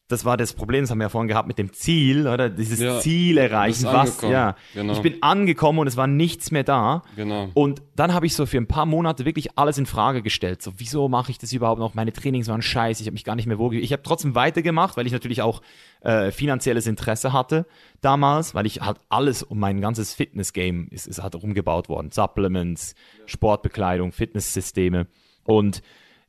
das 0.09 0.25
war 0.25 0.39
das 0.39 0.55
Problem, 0.55 0.83
das 0.83 0.91
haben 0.91 0.99
wir 0.99 1.05
ja 1.05 1.09
vorhin 1.11 1.29
gehabt 1.29 1.47
mit 1.47 1.59
dem 1.59 1.73
Ziel, 1.75 2.27
oder? 2.27 2.49
Dieses 2.49 2.81
ja, 2.81 2.99
Ziel 2.99 3.37
erreichen, 3.37 3.85
was, 3.85 4.23
ja. 4.23 4.57
Genau. 4.73 4.95
Ich 4.95 5.01
bin 5.01 5.23
angekommen 5.23 5.81
und 5.81 5.87
es 5.87 5.99
war 5.99 6.07
nichts 6.07 6.51
mehr 6.51 6.65
da. 6.65 7.03
Genau. 7.15 7.51
Und 7.53 7.83
dann 7.95 8.15
habe 8.15 8.25
ich 8.25 8.35
so 8.35 8.47
für 8.47 8.57
ein 8.57 8.67
paar 8.67 8.87
Monate 8.87 9.27
wirklich 9.27 9.59
alles 9.59 9.77
in 9.77 9.85
Frage 9.85 10.23
gestellt. 10.23 10.63
So, 10.63 10.73
wieso 10.79 11.11
mache 11.11 11.31
ich 11.31 11.37
das 11.37 11.53
überhaupt 11.53 11.79
noch? 11.79 11.93
Meine 11.93 12.15
Trainings 12.15 12.49
waren 12.49 12.63
scheiße, 12.63 13.03
ich 13.03 13.07
habe 13.07 13.13
mich 13.13 13.25
gar 13.25 13.37
nicht 13.37 13.47
mehr 13.47 13.59
wohl. 13.59 13.75
Ich 13.75 13.93
habe 13.93 14.03
trotzdem 14.03 14.35
weitergemacht, 14.35 14.97
weil 14.97 15.07
ich 15.07 15.13
natürlich 15.13 15.43
auch 15.43 15.61
äh, 16.01 16.31
finanzielles 16.31 16.87
Interesse 16.87 17.35
hatte 17.35 17.67
damals, 18.01 18.55
weil 18.55 18.65
ich 18.65 18.81
halt 18.81 18.99
alles 19.11 19.43
um 19.43 19.59
mein 19.59 19.83
ganzes 19.83 20.15
Fitness-Game 20.15 20.89
ist, 20.91 21.07
ist 21.07 21.23
halt 21.23 21.35
rumgebaut 21.35 21.91
worden. 21.91 22.11
Supplements, 22.13 22.95
Sportbekleidung, 23.27 24.13
Fitnesssysteme. 24.13 25.07
Und 25.45 25.83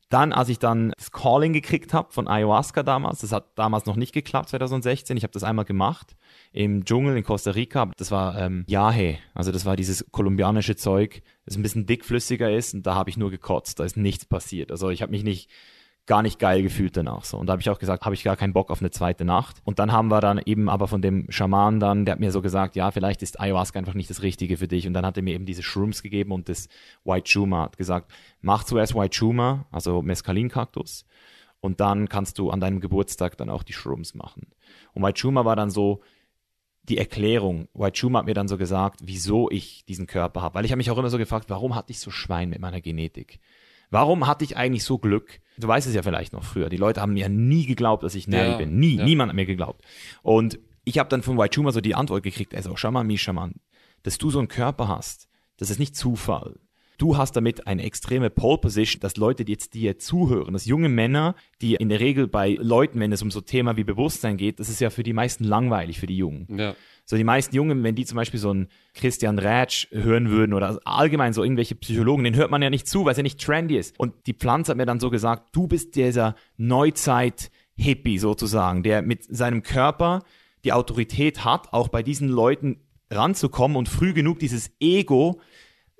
dann, 0.09 0.33
als 0.33 0.49
ich 0.49 0.59
dann 0.59 0.91
das 0.97 1.11
Calling 1.11 1.53
gekriegt 1.53 1.93
habe 1.93 2.11
von 2.11 2.27
Ayahuasca 2.27 2.83
damals, 2.83 3.19
das 3.21 3.31
hat 3.31 3.51
damals 3.55 3.85
noch 3.85 3.95
nicht 3.95 4.13
geklappt, 4.13 4.49
2016, 4.49 5.15
ich 5.15 5.23
habe 5.23 5.33
das 5.33 5.43
einmal 5.43 5.65
gemacht 5.65 6.15
im 6.51 6.83
Dschungel 6.83 7.15
in 7.15 7.23
Costa 7.23 7.51
Rica, 7.51 7.91
das 7.97 8.11
war 8.11 8.37
ähm, 8.37 8.65
Yahe, 8.67 9.19
also 9.35 9.51
das 9.51 9.65
war 9.65 9.75
dieses 9.75 10.05
kolumbianische 10.11 10.75
Zeug, 10.75 11.21
das 11.45 11.55
ein 11.55 11.63
bisschen 11.63 11.85
dickflüssiger 11.85 12.51
ist 12.51 12.73
und 12.73 12.87
da 12.87 12.95
habe 12.95 13.09
ich 13.09 13.17
nur 13.17 13.29
gekotzt, 13.29 13.79
da 13.79 13.85
ist 13.85 13.97
nichts 13.97 14.25
passiert. 14.25 14.71
Also 14.71 14.89
ich 14.89 15.01
habe 15.01 15.11
mich 15.11 15.23
nicht 15.23 15.49
gar 16.09 16.23
nicht 16.23 16.39
geil 16.39 16.63
gefühlt 16.63 16.97
danach 16.97 17.23
so. 17.23 17.37
Und 17.37 17.45
da 17.45 17.51
habe 17.51 17.61
ich 17.61 17.69
auch 17.69 17.77
gesagt, 17.77 18.03
habe 18.03 18.15
ich 18.15 18.23
gar 18.23 18.35
keinen 18.35 18.51
Bock 18.51 18.71
auf 18.71 18.81
eine 18.81 18.89
zweite 18.89 19.25
Nacht. 19.25 19.57
Und 19.63 19.77
dann 19.77 19.91
haben 19.91 20.07
wir 20.07 20.21
dann 20.21 20.41
eben 20.43 20.67
aber 20.67 20.87
von 20.87 21.03
dem 21.03 21.27
Schaman 21.29 21.79
dann, 21.79 22.03
der 22.03 22.13
hat 22.13 22.19
mir 22.19 22.31
so 22.31 22.41
gesagt, 22.41 22.75
ja, 22.75 22.89
vielleicht 22.89 23.21
ist 23.21 23.39
Ayahuasca 23.39 23.77
einfach 23.77 23.93
nicht 23.93 24.09
das 24.09 24.23
Richtige 24.23 24.57
für 24.57 24.67
dich. 24.67 24.87
Und 24.87 24.93
dann 24.93 25.05
hat 25.05 25.17
er 25.17 25.23
mir 25.23 25.35
eben 25.35 25.45
diese 25.45 25.61
Shrooms 25.61 26.01
gegeben 26.01 26.31
und 26.31 26.49
das 26.49 26.67
White 27.03 27.29
Chuma 27.31 27.61
hat 27.61 27.77
gesagt, 27.77 28.11
mach 28.41 28.63
zuerst 28.63 28.95
White 28.95 29.15
Chuma, 29.19 29.67
also 29.71 30.01
Mescalin-Kaktus. 30.01 31.05
Und 31.59 31.79
dann 31.79 32.09
kannst 32.09 32.39
du 32.39 32.49
an 32.49 32.59
deinem 32.59 32.79
Geburtstag 32.79 33.37
dann 33.37 33.51
auch 33.51 33.61
die 33.61 33.73
Shrooms 33.73 34.15
machen. 34.15 34.47
Und 34.93 35.03
White 35.03 35.21
Chuma 35.21 35.45
war 35.45 35.55
dann 35.55 35.69
so, 35.69 36.01
die 36.85 36.97
Erklärung. 36.97 37.67
White 37.75 37.99
Schumer 37.99 38.19
hat 38.19 38.25
mir 38.25 38.33
dann 38.33 38.47
so 38.47 38.57
gesagt, 38.57 39.01
wieso 39.03 39.51
ich 39.51 39.85
diesen 39.85 40.07
Körper 40.07 40.41
habe. 40.41 40.55
Weil 40.55 40.65
ich 40.65 40.71
habe 40.71 40.77
mich 40.77 40.89
auch 40.89 40.97
immer 40.97 41.11
so 41.11 41.19
gefragt, 41.19 41.51
warum 41.51 41.75
hatte 41.75 41.91
ich 41.91 41.99
so 41.99 42.09
Schwein 42.09 42.49
mit 42.49 42.59
meiner 42.61 42.81
Genetik? 42.81 43.39
Warum 43.89 44.27
hatte 44.27 44.43
ich 44.45 44.55
eigentlich 44.57 44.83
so 44.83 44.97
Glück? 44.99 45.39
Du 45.57 45.67
weißt 45.67 45.87
es 45.87 45.93
ja 45.95 46.03
vielleicht 46.03 46.33
noch 46.33 46.43
früher. 46.43 46.69
Die 46.69 46.77
Leute 46.77 47.01
haben 47.01 47.13
mir 47.13 47.27
nie 47.29 47.65
geglaubt, 47.65 48.03
dass 48.03 48.15
ich 48.15 48.27
Nelly 48.27 48.51
Ja, 48.51 48.57
bin. 48.57 48.77
Nie. 48.79 48.97
ja. 48.97 49.03
Niemand 49.05 49.29
hat 49.29 49.35
mir 49.35 49.45
geglaubt. 49.45 49.83
Und 50.21 50.59
ich 50.85 50.99
habe 50.99 51.09
dann 51.09 51.21
von 51.23 51.37
White 51.37 51.55
Schumer 51.55 51.71
so 51.71 51.81
die 51.81 51.95
Antwort 51.95 52.23
gekriegt, 52.23 52.55
also 52.55 52.75
schau 52.75 52.91
mal, 52.91 53.03
Misha, 53.03 53.33
Mann, 53.33 53.55
dass 54.03 54.17
du 54.17 54.29
so 54.29 54.39
einen 54.39 54.47
Körper 54.47 54.87
hast, 54.87 55.27
das 55.57 55.69
ist 55.69 55.79
nicht 55.79 55.95
Zufall. 55.95 56.59
Du 56.99 57.15
hast 57.15 57.31
damit 57.37 57.65
eine 57.65 57.83
extreme 57.83 58.29
Pole 58.29 58.57
Position, 58.57 58.99
dass 58.99 59.15
Leute, 59.15 59.45
die 59.45 59.53
jetzt 59.53 59.73
dir 59.73 59.97
zuhören, 59.97 60.51
dass 60.51 60.65
junge 60.65 60.89
Männer, 60.89 61.33
die 61.61 61.75
in 61.75 61.87
der 61.87 62.01
Regel 62.01 62.27
bei 62.27 62.57
Leuten, 62.59 62.99
wenn 62.99 63.13
es 63.13 63.21
um 63.21 63.31
so 63.31 63.39
Thema 63.39 63.77
wie 63.77 63.85
Bewusstsein 63.85 64.35
geht, 64.35 64.59
das 64.59 64.67
ist 64.67 64.81
ja 64.81 64.89
für 64.89 65.01
die 65.01 65.13
meisten 65.13 65.45
langweilig, 65.45 65.97
für 65.97 66.07
die 66.07 66.17
Jungen. 66.17 66.45
Ja, 66.49 66.75
So 67.05 67.15
die 67.15 67.23
meisten 67.23 67.55
Jungen, 67.55 67.83
wenn 67.83 67.95
die 67.95 68.03
zum 68.03 68.17
Beispiel 68.17 68.39
so 68.41 68.49
einen 68.49 68.67
Christian 68.93 69.39
Rätsch 69.39 69.87
hören 69.91 70.29
würden 70.29 70.53
oder 70.53 70.77
allgemein 70.83 71.31
so 71.31 71.41
irgendwelche 71.41 71.75
Psychologen, 71.75 72.25
den 72.25 72.35
hört 72.35 72.51
man 72.51 72.61
ja 72.61 72.69
nicht 72.69 72.85
zu, 72.85 73.05
weil 73.05 73.11
es 73.11 73.17
ja 73.17 73.23
nicht 73.23 73.39
trendy 73.39 73.77
ist. 73.77 73.97
Und 73.97 74.13
die 74.27 74.33
Pflanze 74.33 74.71
hat 74.71 74.77
mir 74.77 74.85
dann 74.85 74.99
so 74.99 75.09
gesagt, 75.09 75.55
du 75.55 75.67
bist 75.67 75.95
dieser 75.95 76.35
Neuzeit-Hippie 76.57 78.19
sozusagen, 78.19 78.83
der 78.83 79.03
mit 79.03 79.23
seinem 79.23 79.63
Körper 79.63 80.23
die 80.65 80.73
Autorität 80.73 81.45
hat, 81.45 81.71
auch 81.71 81.87
bei 81.87 82.03
diesen 82.03 82.27
Leuten 82.27 82.81
ranzukommen 83.09 83.77
und 83.77 83.87
früh 83.87 84.11
genug 84.11 84.39
dieses 84.39 84.71
Ego 84.81 85.39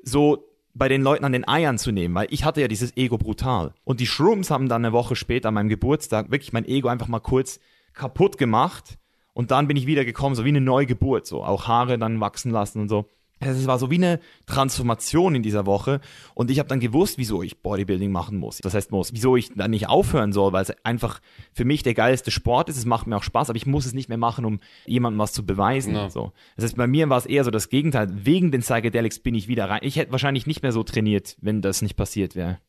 so 0.04 0.49
bei 0.80 0.88
den 0.88 1.04
Leuten 1.04 1.26
an 1.26 1.34
den 1.34 1.48
Eiern 1.48 1.78
zu 1.78 1.92
nehmen, 1.92 2.16
weil 2.16 2.28
ich 2.32 2.46
hatte 2.46 2.62
ja 2.62 2.68
dieses 2.68 2.98
Ego 2.98 3.18
brutal. 3.18 3.74
Und 3.84 4.00
die 4.00 4.08
Shrooms 4.08 4.50
haben 4.50 4.70
dann 4.70 4.84
eine 4.84 4.94
Woche 4.94 5.16
später 5.16 5.50
an 5.50 5.54
meinem 5.54 5.70
Geburtstag 5.70 6.32
wirklich 6.32 6.54
mein 6.54 6.66
Ego 6.66 6.88
einfach 6.88 7.08
mal 7.08 7.20
kurz 7.20 7.60
kaputt 7.94 8.38
gemacht. 8.38 8.98
Und 9.34 9.52
dann 9.52 9.68
bin 9.68 9.78
ich 9.78 9.86
wieder 9.86 10.06
gekommen, 10.06 10.36
so 10.36 10.46
wie 10.46 10.50
eine 10.50 10.62
Neugeburt, 10.62 11.28
so 11.28 11.44
auch 11.44 11.68
Haare 11.68 12.00
dann 12.00 12.20
wachsen 12.20 12.52
lassen 12.52 12.82
und 12.82 12.90
so. 12.90 13.06
Es 13.40 13.68
war 13.68 13.80
so 13.80 13.90
wie 13.90 13.96
eine 13.96 14.20
Transformation 14.46 15.36
in 15.36 15.44
dieser 15.44 15.66
Woche 15.66 16.02
und 16.34 16.52
ich 16.52 16.60
habe 16.60 16.68
dann 16.68 16.80
gewusst, 16.80 17.18
wieso 17.18 17.42
ich 17.42 17.62
Bodybuilding 17.62 18.12
machen 18.12 18.38
muss. 18.38 18.58
Das 18.58 18.74
heißt 18.74 18.92
muss, 18.92 19.14
wieso 19.14 19.38
ich 19.38 19.54
dann 19.54 19.72
nicht 19.72 19.88
aufhören 19.88 20.34
soll, 20.34 20.52
weil 20.52 20.64
es 20.64 20.74
einfach 20.84 21.22
für 21.54 21.64
mich 21.64 21.84
der 21.84 21.94
geilste 21.94 22.32
Sport 22.32 22.70
ist. 22.70 22.78
Es 22.78 22.86
macht 22.86 23.08
mir 23.08 23.16
auch 23.16 23.24
Spaß, 23.24 23.50
aber 23.50 23.58
ich 23.58 23.66
muss 23.66 23.86
es 23.86 23.94
nicht 23.94 24.10
mehr 24.10 24.18
machen, 24.18 24.44
um 24.44 24.60
jemandem 24.86 25.20
was 25.20 25.32
zu 25.32 25.46
beweisen. 25.46 25.96
Ja. 25.96 26.10
So. 26.10 26.34
Das 26.58 26.66
heißt, 26.66 26.76
bei 26.76 26.88
mir 26.88 27.08
war 27.10 27.18
es 27.18 27.26
eher 27.26 27.44
so 27.44 27.52
das 27.52 27.70
Gegenteil. 27.70 28.10
Wegen 28.12 28.52
den 28.52 28.62
Psychedelics 28.62 29.20
bin 29.20 29.36
ich 29.36 29.48
wieder 29.48 29.70
rein. 29.70 29.80
Ich 29.84 29.96
hätte 29.96 30.12
wahrscheinlich 30.12 30.46
nicht 30.46 30.62
mehr 30.62 30.72
so 30.72 30.84
trainiert, 30.84 31.38
wenn 31.40 31.62
das 31.62 31.82
nicht 31.82 31.96
passiert 31.96 32.36
wäre. 32.36 32.60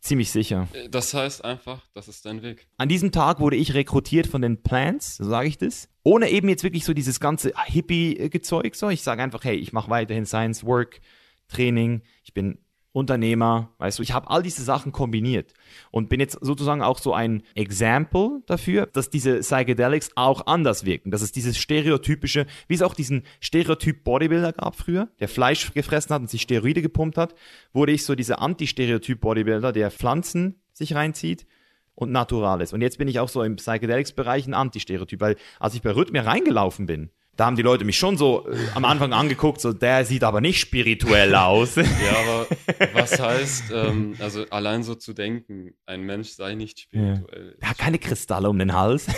Ziemlich 0.00 0.30
sicher. 0.30 0.68
Das 0.90 1.14
heißt 1.14 1.44
einfach, 1.44 1.86
das 1.94 2.08
ist 2.08 2.26
dein 2.26 2.42
Weg. 2.42 2.66
An 2.76 2.90
diesem 2.90 3.10
Tag 3.10 3.40
wurde 3.40 3.56
ich 3.56 3.72
rekrutiert 3.72 4.26
von 4.26 4.42
den 4.42 4.62
Plants, 4.62 5.16
so 5.16 5.24
sage 5.24 5.48
ich 5.48 5.56
das. 5.56 5.88
Ohne 6.04 6.28
eben 6.28 6.48
jetzt 6.48 6.62
wirklich 6.62 6.84
so 6.84 6.92
dieses 6.92 7.18
ganze 7.18 7.52
Hippie-Gezeug. 7.64 8.74
So, 8.76 8.90
ich 8.90 9.02
sage 9.02 9.22
einfach, 9.22 9.42
hey, 9.42 9.56
ich 9.56 9.72
mache 9.72 9.90
weiterhin 9.90 10.26
Science 10.26 10.64
Work, 10.64 11.00
Training, 11.48 12.02
ich 12.22 12.34
bin 12.34 12.58
Unternehmer, 12.92 13.72
weißt 13.78 13.98
du, 13.98 14.04
ich 14.04 14.12
habe 14.12 14.30
all 14.30 14.44
diese 14.44 14.62
Sachen 14.62 14.92
kombiniert 14.92 15.52
und 15.90 16.08
bin 16.08 16.20
jetzt 16.20 16.38
sozusagen 16.40 16.80
auch 16.80 17.00
so 17.00 17.12
ein 17.12 17.42
Example 17.56 18.42
dafür, 18.46 18.86
dass 18.86 19.10
diese 19.10 19.40
Psychedelics 19.40 20.10
auch 20.14 20.46
anders 20.46 20.84
wirken, 20.84 21.10
dass 21.10 21.20
es 21.20 21.32
dieses 21.32 21.58
stereotypische, 21.58 22.46
wie 22.68 22.74
es 22.74 22.82
auch 22.82 22.94
diesen 22.94 23.24
Stereotyp 23.40 24.04
Bodybuilder 24.04 24.52
gab 24.52 24.76
früher, 24.76 25.08
der 25.18 25.28
Fleisch 25.28 25.72
gefressen 25.74 26.14
hat 26.14 26.22
und 26.22 26.30
sich 26.30 26.42
Steroide 26.42 26.82
gepumpt 26.82 27.18
hat, 27.18 27.34
wurde 27.72 27.90
ich 27.90 28.04
so 28.04 28.14
dieser 28.14 28.40
Anti-Stereotyp 28.40 29.20
Bodybuilder, 29.20 29.72
der 29.72 29.90
Pflanzen 29.90 30.60
sich 30.72 30.94
reinzieht 30.94 31.46
und 31.94 32.10
Naturales. 32.12 32.72
Und 32.72 32.80
jetzt 32.82 32.98
bin 32.98 33.08
ich 33.08 33.20
auch 33.20 33.28
so 33.28 33.42
im 33.42 33.56
Psychedelics-Bereich 33.56 34.46
ein 34.46 34.54
Anti-Stereotyp, 34.54 35.20
weil 35.20 35.36
als 35.60 35.74
ich 35.74 35.82
bei 35.82 35.90
Rhythmia 35.94 36.22
reingelaufen 36.22 36.86
bin, 36.86 37.10
da 37.36 37.46
haben 37.46 37.56
die 37.56 37.62
Leute 37.62 37.84
mich 37.84 37.98
schon 37.98 38.16
so 38.16 38.48
äh, 38.48 38.56
am 38.76 38.84
Anfang 38.84 39.12
angeguckt, 39.12 39.60
so 39.60 39.72
der 39.72 40.04
sieht 40.04 40.22
aber 40.22 40.40
nicht 40.40 40.60
spirituell 40.60 41.34
aus. 41.34 41.74
Ja, 41.74 41.82
aber 41.84 42.46
was 42.92 43.18
heißt, 43.20 43.64
ähm, 43.72 44.14
also 44.20 44.46
allein 44.50 44.84
so 44.84 44.94
zu 44.94 45.12
denken, 45.14 45.74
ein 45.84 46.02
Mensch 46.02 46.28
sei 46.30 46.54
nicht 46.54 46.78
spirituell. 46.78 47.56
Er 47.60 47.70
hat 47.70 47.78
keine 47.78 47.98
Kristalle 47.98 48.48
um 48.48 48.58
den 48.58 48.72
Hals. 48.72 49.06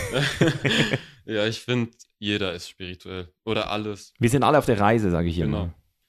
Ja, 1.25 1.45
ich 1.45 1.59
finde, 1.59 1.91
jeder 2.19 2.53
ist 2.53 2.69
spirituell. 2.69 3.33
Oder 3.43 3.69
alles. 3.69 4.13
Wir 4.17 4.29
sind 4.29 4.43
alle 4.43 4.57
auf 4.57 4.65
der 4.65 4.79
Reise, 4.79 5.11
sage 5.11 5.27
ich 5.27 5.35
Genau. 5.35 5.63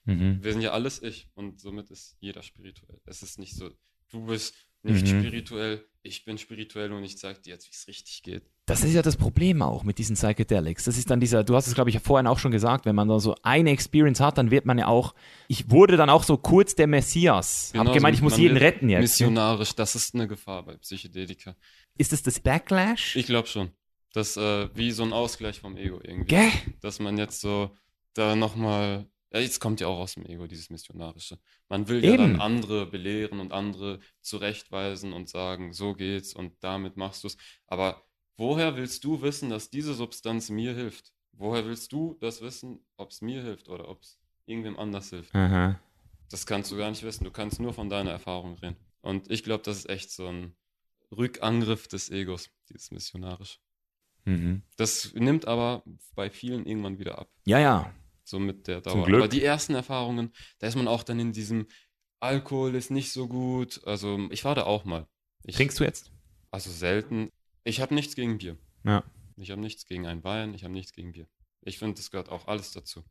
immer. 0.05 0.15
Mhm. 0.15 0.39
Wir 0.41 0.53
sind 0.53 0.61
ja 0.61 0.71
alles 0.71 1.03
ich 1.03 1.27
und 1.35 1.59
somit 1.59 1.91
ist 1.91 2.15
jeder 2.21 2.41
spirituell. 2.41 2.99
Es 3.05 3.21
ist 3.21 3.37
nicht 3.37 3.53
so, 3.53 3.69
du 4.11 4.25
bist 4.27 4.55
nicht 4.83 5.03
Mhm. 5.05 5.19
spirituell, 5.19 5.85
ich 6.01 6.23
bin 6.25 6.37
spirituell 6.37 6.93
und 6.93 7.03
ich 7.03 7.17
zeig 7.17 7.43
dir 7.43 7.51
jetzt, 7.51 7.67
wie 7.67 7.71
es 7.73 7.87
richtig 7.87 8.23
geht. 8.23 8.43
Das 8.65 8.83
ist 8.83 8.93
ja 8.93 9.01
das 9.01 9.17
Problem 9.17 9.61
auch 9.61 9.83
mit 9.83 9.97
diesen 9.97 10.15
Psychedelics. 10.15 10.85
Das 10.85 10.97
ist 10.97 11.09
dann 11.09 11.19
dieser, 11.19 11.43
du 11.43 11.55
hast 11.55 11.67
es 11.67 11.73
glaube 11.75 11.89
ich 11.89 11.99
vorhin 11.99 12.27
auch 12.27 12.39
schon 12.39 12.51
gesagt, 12.51 12.85
wenn 12.85 12.95
man 12.95 13.07
da 13.09 13.19
so 13.19 13.35
eine 13.43 13.71
Experience 13.71 14.19
hat, 14.19 14.37
dann 14.37 14.51
wird 14.51 14.65
man 14.65 14.77
ja 14.77 14.87
auch, 14.87 15.13
ich 15.47 15.69
wurde 15.71 15.97
dann 15.97 16.09
auch 16.09 16.23
so 16.23 16.37
kurz 16.37 16.75
der 16.75 16.87
Messias. 16.87 17.71
Hab 17.75 17.81
Genau, 17.81 17.93
gemeint, 17.93 18.15
ich 18.15 18.21
muss 18.21 18.37
jeden 18.37 18.57
retten 18.57 18.89
jetzt. 18.89 19.01
Missionarisch, 19.01 19.73
das 19.73 19.95
ist 19.95 20.13
eine 20.15 20.27
Gefahr 20.27 20.63
bei 20.63 20.77
Psychedelika. 20.77 21.55
Ist 21.97 22.11
das 22.13 22.21
das 22.23 22.39
Backlash? 22.39 23.15
Ich 23.15 23.25
glaube 23.25 23.47
schon. 23.47 23.71
Das 24.13 24.37
äh, 24.37 24.69
wie 24.75 24.91
so 24.91 25.03
ein 25.03 25.13
Ausgleich 25.13 25.59
vom 25.59 25.75
Ego 25.75 25.99
irgendwie. 26.03 26.27
Gell? 26.35 26.51
Dass 26.81 26.99
man 26.99 27.17
jetzt 27.17 27.41
so 27.41 27.75
da 28.13 28.35
nochmal. 28.35 29.05
Ja, 29.31 29.39
jetzt 29.39 29.59
kommt 29.59 29.79
ja 29.79 29.87
auch 29.87 29.99
aus 29.99 30.15
dem 30.15 30.25
Ego, 30.25 30.47
dieses 30.47 30.69
Missionarische. 30.69 31.37
Man 31.67 31.87
will 31.87 32.03
ja 32.03 32.13
Eben. 32.13 32.33
dann 32.33 32.41
andere 32.41 32.87
belehren 32.87 33.39
und 33.39 33.51
andere 33.51 33.99
zurechtweisen 34.21 35.13
und 35.13 35.29
sagen, 35.29 35.71
so 35.71 35.93
geht's 35.93 36.33
und 36.33 36.53
damit 36.63 36.97
machst 36.97 37.23
du's. 37.23 37.37
Aber 37.67 38.03
woher 38.37 38.75
willst 38.75 39.03
du 39.03 39.21
wissen, 39.21 39.49
dass 39.49 39.69
diese 39.69 39.93
Substanz 39.93 40.49
mir 40.49 40.73
hilft? 40.73 41.13
Woher 41.33 41.65
willst 41.65 41.91
du 41.91 42.17
das 42.19 42.41
wissen, 42.41 42.83
ob 42.97 43.11
es 43.11 43.21
mir 43.21 43.43
hilft 43.43 43.69
oder 43.69 43.87
ob 43.87 44.01
es 44.01 44.19
irgendwem 44.45 44.77
anders 44.79 45.11
hilft? 45.11 45.33
Aha. 45.35 45.79
Das 46.29 46.45
kannst 46.45 46.71
du 46.71 46.77
gar 46.77 46.89
nicht 46.89 47.03
wissen. 47.03 47.23
Du 47.23 47.31
kannst 47.31 47.59
nur 47.59 47.73
von 47.73 47.89
deiner 47.89 48.11
Erfahrung 48.11 48.55
reden. 48.55 48.77
Und 49.01 49.29
ich 49.31 49.43
glaube, 49.43 49.63
das 49.63 49.77
ist 49.77 49.89
echt 49.89 50.11
so 50.11 50.27
ein 50.27 50.55
Rückangriff 51.11 51.87
des 51.87 52.09
Egos, 52.09 52.49
dieses 52.69 52.91
Missionarische. 52.91 53.59
Mhm. 54.25 54.63
Das 54.75 55.13
nimmt 55.13 55.47
aber 55.47 55.83
bei 56.15 56.29
vielen 56.29 56.65
irgendwann 56.65 56.99
wieder 56.99 57.17
ab, 57.19 57.29
Ja, 57.45 57.59
ja. 57.59 57.93
So 58.29 58.39
mit 58.39 58.67
der 58.67 58.83
Zum 58.83 58.93
Dauer. 58.93 59.05
Glück. 59.05 59.19
Aber 59.21 59.27
die 59.27 59.43
ersten 59.43 59.75
Erfahrungen, 59.75 60.33
da 60.59 60.67
ist 60.67 60.75
man 60.75 60.87
auch 60.87 61.03
dann 61.03 61.19
in 61.19 61.33
diesem 61.33 61.67
Alkohol 62.19 62.75
ist 62.75 62.91
nicht 62.91 63.11
so 63.11 63.27
gut. 63.27 63.81
Also 63.85 64.27
ich 64.31 64.43
war 64.45 64.55
da 64.55 64.63
auch 64.63 64.85
mal. 64.85 65.07
Ich, 65.43 65.55
Trinkst 65.55 65.79
du 65.79 65.83
jetzt? 65.83 66.11
Also 66.51 66.71
selten. 66.71 67.29
Ich 67.63 67.81
habe 67.81 67.93
nichts 67.95 68.15
gegen 68.15 68.37
Bier. 68.37 68.57
Ja. 68.83 69.03
Ich 69.37 69.51
habe 69.51 69.61
nichts 69.61 69.85
gegen 69.85 70.05
ein 70.05 70.23
Wein, 70.23 70.53
ich 70.53 70.63
habe 70.63 70.73
nichts 70.73 70.91
gegen 70.91 71.13
Bier. 71.13 71.27
Ich 71.61 71.77
finde, 71.77 71.95
das 71.95 72.11
gehört 72.11 72.29
auch 72.29 72.47
alles 72.47 72.71
dazu. 72.71 73.03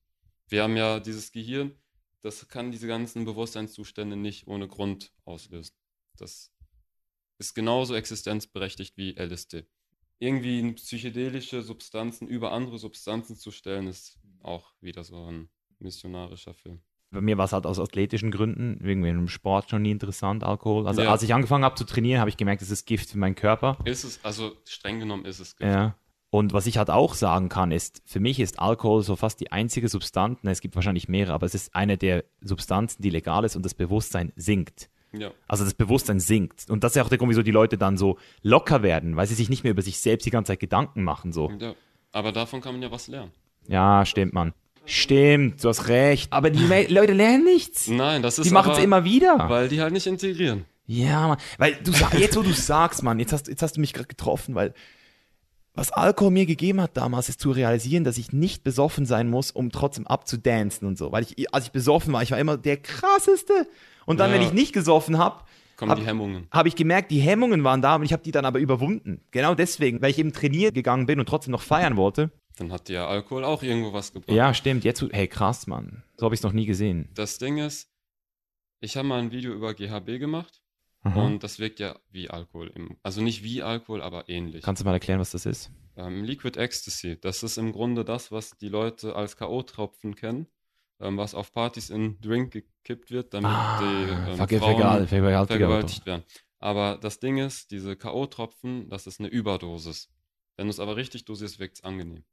Wir 0.49 0.63
haben 0.63 0.77
ja 0.77 1.01
dieses 1.01 1.33
Gehirn, 1.33 1.75
das 2.21 2.49
kann 2.49 2.71
diese 2.71 2.87
ganzen 2.87 3.25
Bewusstseinszustände 3.25 4.17
nicht 4.17 4.47
ohne 4.47 4.69
Grund 4.69 5.13
auslösen. 5.25 5.75
Das 6.17 6.51
ist 7.39 7.55
genauso 7.55 7.95
existenzberechtigt 7.95 8.97
wie 8.97 9.17
LSD. 9.17 9.67
Irgendwie 10.19 10.59
in 10.59 10.75
psychedelische 10.75 11.63
Substanzen 11.63 12.27
über 12.27 12.53
andere 12.53 12.79
Substanzen 12.79 13.37
zu 13.37 13.51
stellen, 13.51 13.87
ist 13.87 14.19
auch 14.43 14.73
wieder 14.81 15.05
so 15.05 15.27
ein 15.27 15.49
missionarischer 15.79 16.55
Film. 16.55 16.81
Bei 17.11 17.21
mir 17.23 17.39
war 17.39 17.47
es 17.47 17.53
halt 17.53 17.65
aus 17.65 17.79
athletischen 17.79 18.31
Gründen, 18.31 18.79
wegen 18.81 19.03
dem 19.03 19.29
Sport 19.29 19.71
schon 19.71 19.83
nie 19.83 19.93
interessant, 19.93 20.45
Alkohol. 20.45 20.87
Also 20.87 21.03
Ja. 21.03 21.11
als 21.11 21.23
ich 21.23 21.33
angefangen 21.33 21.65
habe 21.65 21.75
zu 21.77 21.85
trainieren, 21.85 22.21
habe 22.21 22.29
ich 22.29 22.37
gemerkt, 22.37 22.61
es 22.61 22.71
ist 22.71 22.87
Gift 22.87 23.11
für 23.11 23.19
meinen 23.19 23.35
Körper. 23.35 23.79
Ist 23.85 24.05
es, 24.05 24.23
also 24.25 24.53
streng 24.65 25.01
genommen 25.01 25.25
ist 25.25 25.41
es 25.41 25.57
Gift. 25.57 25.71
Ja. 25.73 25.97
Und 26.31 26.53
was 26.53 26.67
ich 26.67 26.77
halt 26.77 26.91
auch 26.91 27.15
sagen 27.15 27.49
kann, 27.49 27.73
ist, 27.73 28.03
für 28.05 28.21
mich 28.21 28.39
ist 28.41 28.59
Alkohol 28.59 29.03
so 29.03 29.17
fast 29.17 29.41
die 29.41 29.51
einzige 29.51 29.89
Substanz, 29.89 30.41
na, 30.43 30.51
es 30.51 30.61
gibt 30.61 30.75
wahrscheinlich 30.75 31.09
mehrere, 31.09 31.33
aber 31.33 31.47
es 31.47 31.55
ist 31.55 31.75
eine 31.75 31.97
der 31.97 32.25
Substanzen, 32.43 33.01
die 33.01 33.09
legal 33.09 33.45
ist 33.45 33.57
und 33.57 33.65
das 33.65 33.73
Bewusstsein 33.73 34.33
sinkt. 34.37 34.91
Ja. 35.13 35.31
Also 35.47 35.65
das 35.65 35.75
Bewusstsein 35.75 36.21
sinkt. 36.21 36.69
Und 36.69 36.85
das 36.85 36.93
ist 36.93 36.97
ja 36.97 37.05
auch 37.05 37.09
der 37.09 37.19
Grund, 37.19 37.31
wieso 37.31 37.43
die 37.43 37.51
Leute 37.51 37.79
dann 37.79 37.97
so 37.97 38.19
locker 38.43 38.83
werden, 38.83 39.17
weil 39.17 39.27
sie 39.27 39.35
sich 39.35 39.49
nicht 39.49 39.65
mehr 39.65 39.73
über 39.73 39.83
sich 39.83 39.99
selbst 39.99 40.27
die 40.27 40.31
ganze 40.31 40.53
Zeit 40.53 40.61
Gedanken 40.61 41.03
machen. 41.03 41.33
So. 41.33 41.51
ja. 41.59 41.75
Aber 42.13 42.33
davon 42.33 42.61
kann 42.61 42.73
man 42.73 42.83
ja 42.83 42.91
was 42.91 43.09
lernen. 43.09 43.33
Ja, 43.67 44.05
stimmt, 44.07 44.33
Mann. 44.33 44.55
Stimmt, 44.87 45.63
du 45.63 45.69
hast 45.69 45.89
recht. 45.89 46.33
Aber 46.33 46.49
die 46.49 46.65
Le 46.65 46.87
Leute 46.89 47.13
lernen 47.13 47.45
nichts. 47.45 47.89
Nein, 47.89 48.23
das 48.23 48.39
ist 48.39 48.47
Die 48.47 48.51
machen 48.51 48.73
es 48.73 48.79
immer 48.79 49.05
wieder. 49.05 49.37
Weil 49.49 49.69
die 49.69 49.83
halt 49.83 49.93
nicht 49.93 50.07
integrieren. 50.07 50.65
Ja, 50.87 51.29
Mann. 51.29 51.39
Weil 51.59 51.75
du 51.75 51.93
jetzt, 52.17 52.37
wo 52.37 52.43
du 52.43 52.53
sagst, 52.55 53.03
Mann, 53.03 53.19
jetzt 53.19 53.35
hast, 53.35 53.49
jetzt 53.49 53.61
hast 53.61 53.77
du 53.77 53.81
mich 53.81 53.93
gerade 53.93 54.09
getroffen, 54.09 54.55
weil 54.55 54.73
was 55.79 55.91
Alkohol 55.93 56.31
mir 56.31 56.45
gegeben 56.47 56.81
hat 56.81 56.97
damals, 56.97 57.29
ist 57.29 57.41
zu 57.41 57.51
realisieren, 57.51 58.05
dass 58.05 58.19
ich 58.19 58.33
nicht 58.33 58.65
besoffen 58.65 59.07
sein 59.07 59.31
muss, 59.31 59.51
um 59.51 59.71
trotzdem 59.71 60.07
abzudancen 60.07 60.87
und 60.87 60.99
so. 60.99 61.13
Weil 61.13 61.23
ich, 61.25 61.53
als 61.55 61.67
ich 61.67 61.73
besoffen 61.73 62.13
war, 62.13 62.23
ich 62.23 62.31
war 62.33 62.39
immer 62.39 62.57
der 62.57 62.77
krasseste. 62.77 63.67
Und 64.07 64.19
dann, 64.21 64.31
Ja. 64.31 64.37
wenn 64.37 64.43
ich 64.43 64.53
nicht 64.53 64.73
gesoffen 64.73 65.19
habe, 65.19 65.45
Kommen 65.77 65.93
Hab- 65.93 65.99
die 66.01 66.07
Hemmungen. 66.07 66.49
habe 66.51 66.67
ich 66.69 66.75
gemerkt, 66.75 67.11
die 67.13 67.21
Hemmungen 67.21 67.63
waren 67.63 67.81
da 67.81 67.95
und 67.95 68.03
ich 68.03 68.13
habe 68.13 68.23
die 68.25 68.33
dann 68.33 68.45
aber 68.45 68.59
überwunden. 68.59 69.21
Genau 69.31 69.55
deswegen, 69.55 70.03
weil 70.03 70.11
ich 70.11 70.19
eben 70.19 70.33
trainiert 70.33 70.75
gegangen 70.75 71.07
bin 71.07 71.21
und 71.21 71.27
trotzdem 71.29 71.53
noch 71.53 71.63
feiern 71.63 71.97
wollte. 71.97 72.31
Dann 72.57 72.73
hat 72.73 72.89
dir 72.89 72.95
ja 72.95 73.07
Alkohol 73.07 73.45
auch 73.45 73.63
irgendwo 73.63 73.93
was 73.93 74.13
gebracht. 74.13 74.35
Ja, 74.35 74.53
stimmt. 74.55 74.83
Jetzt, 74.83 75.05
hey, 75.13 75.29
krass, 75.29 75.69
Mann. 75.69 76.03
So 76.17 76.25
habe 76.25 76.35
ich 76.35 76.41
es 76.41 76.43
noch 76.45 76.53
nie 76.53 76.67
gesehen. 76.67 77.09
Das 77.15 77.39
Ding 77.39 77.59
ist, 77.59 77.89
ich 78.81 78.97
habe 78.97 79.07
mal 79.07 79.21
ein 79.21 79.31
Video 79.31 79.53
über 79.53 79.73
GHB 79.75 80.19
gemacht 80.19 80.61
Aha. 81.03 81.23
und 81.27 81.43
das 81.45 81.59
wirkt 81.59 81.79
ja 81.81 81.99
wie 82.11 82.29
Alkohol. 82.29 82.69
Im, 82.75 82.97
also 83.03 83.21
nicht 83.23 83.43
wie 83.43 83.63
Alkohol, 83.63 84.03
aber 84.03 84.29
ähnlich. 84.29 84.63
Kannst 84.65 84.83
du 84.83 84.85
mal 84.87 84.93
erklären, 84.95 85.21
was 85.21 85.31
das 85.31 85.47
ist? 85.47 85.71
Ähm, 85.97 86.25
Liquid 86.25 86.59
Ecstasy, 86.59 87.19
das 87.21 87.43
ist 87.43 87.57
im 87.57 87.73
Grunde 87.73 88.05
das, 88.05 88.31
was 88.33 88.57
die 88.59 88.69
Leute 88.69 89.15
als 89.17 89.37
K.O.-Tropfen 89.37 90.15
kennen, 90.15 90.47
ähm, 91.01 91.17
was 91.17 91.35
auf 91.35 91.53
Partys 91.53 91.91
in 91.91 92.21
Drink 92.21 92.53
gekippt 92.53 93.11
wird, 93.11 93.35
damit 93.35 93.51
Ah, 93.51 93.79
die 93.81 94.11
ähm, 94.11 94.37
Verge- 94.39 94.59
Frauen 94.59 94.77
Vergal- 94.77 95.07
Vergewaltiger. 95.07 95.47
vergewaltigt 95.47 96.07
werden. 96.07 96.25
Aber 96.61 96.99
das 97.01 97.21
Ding 97.21 97.39
ist, 97.39 97.71
diese 97.71 97.97
K.O.-Tropfen, 97.97 98.89
das 98.89 99.07
ist 99.07 99.21
eine 99.21 99.29
Überdosis. 99.29 100.09
Wenn 100.57 100.67
du 100.67 100.71
es 100.71 100.81
aber 100.81 100.97
richtig 100.97 101.25
dosierst, 101.25 101.59
wirkt 101.61 101.77
es 101.79 101.85
angenehm. 101.85 102.25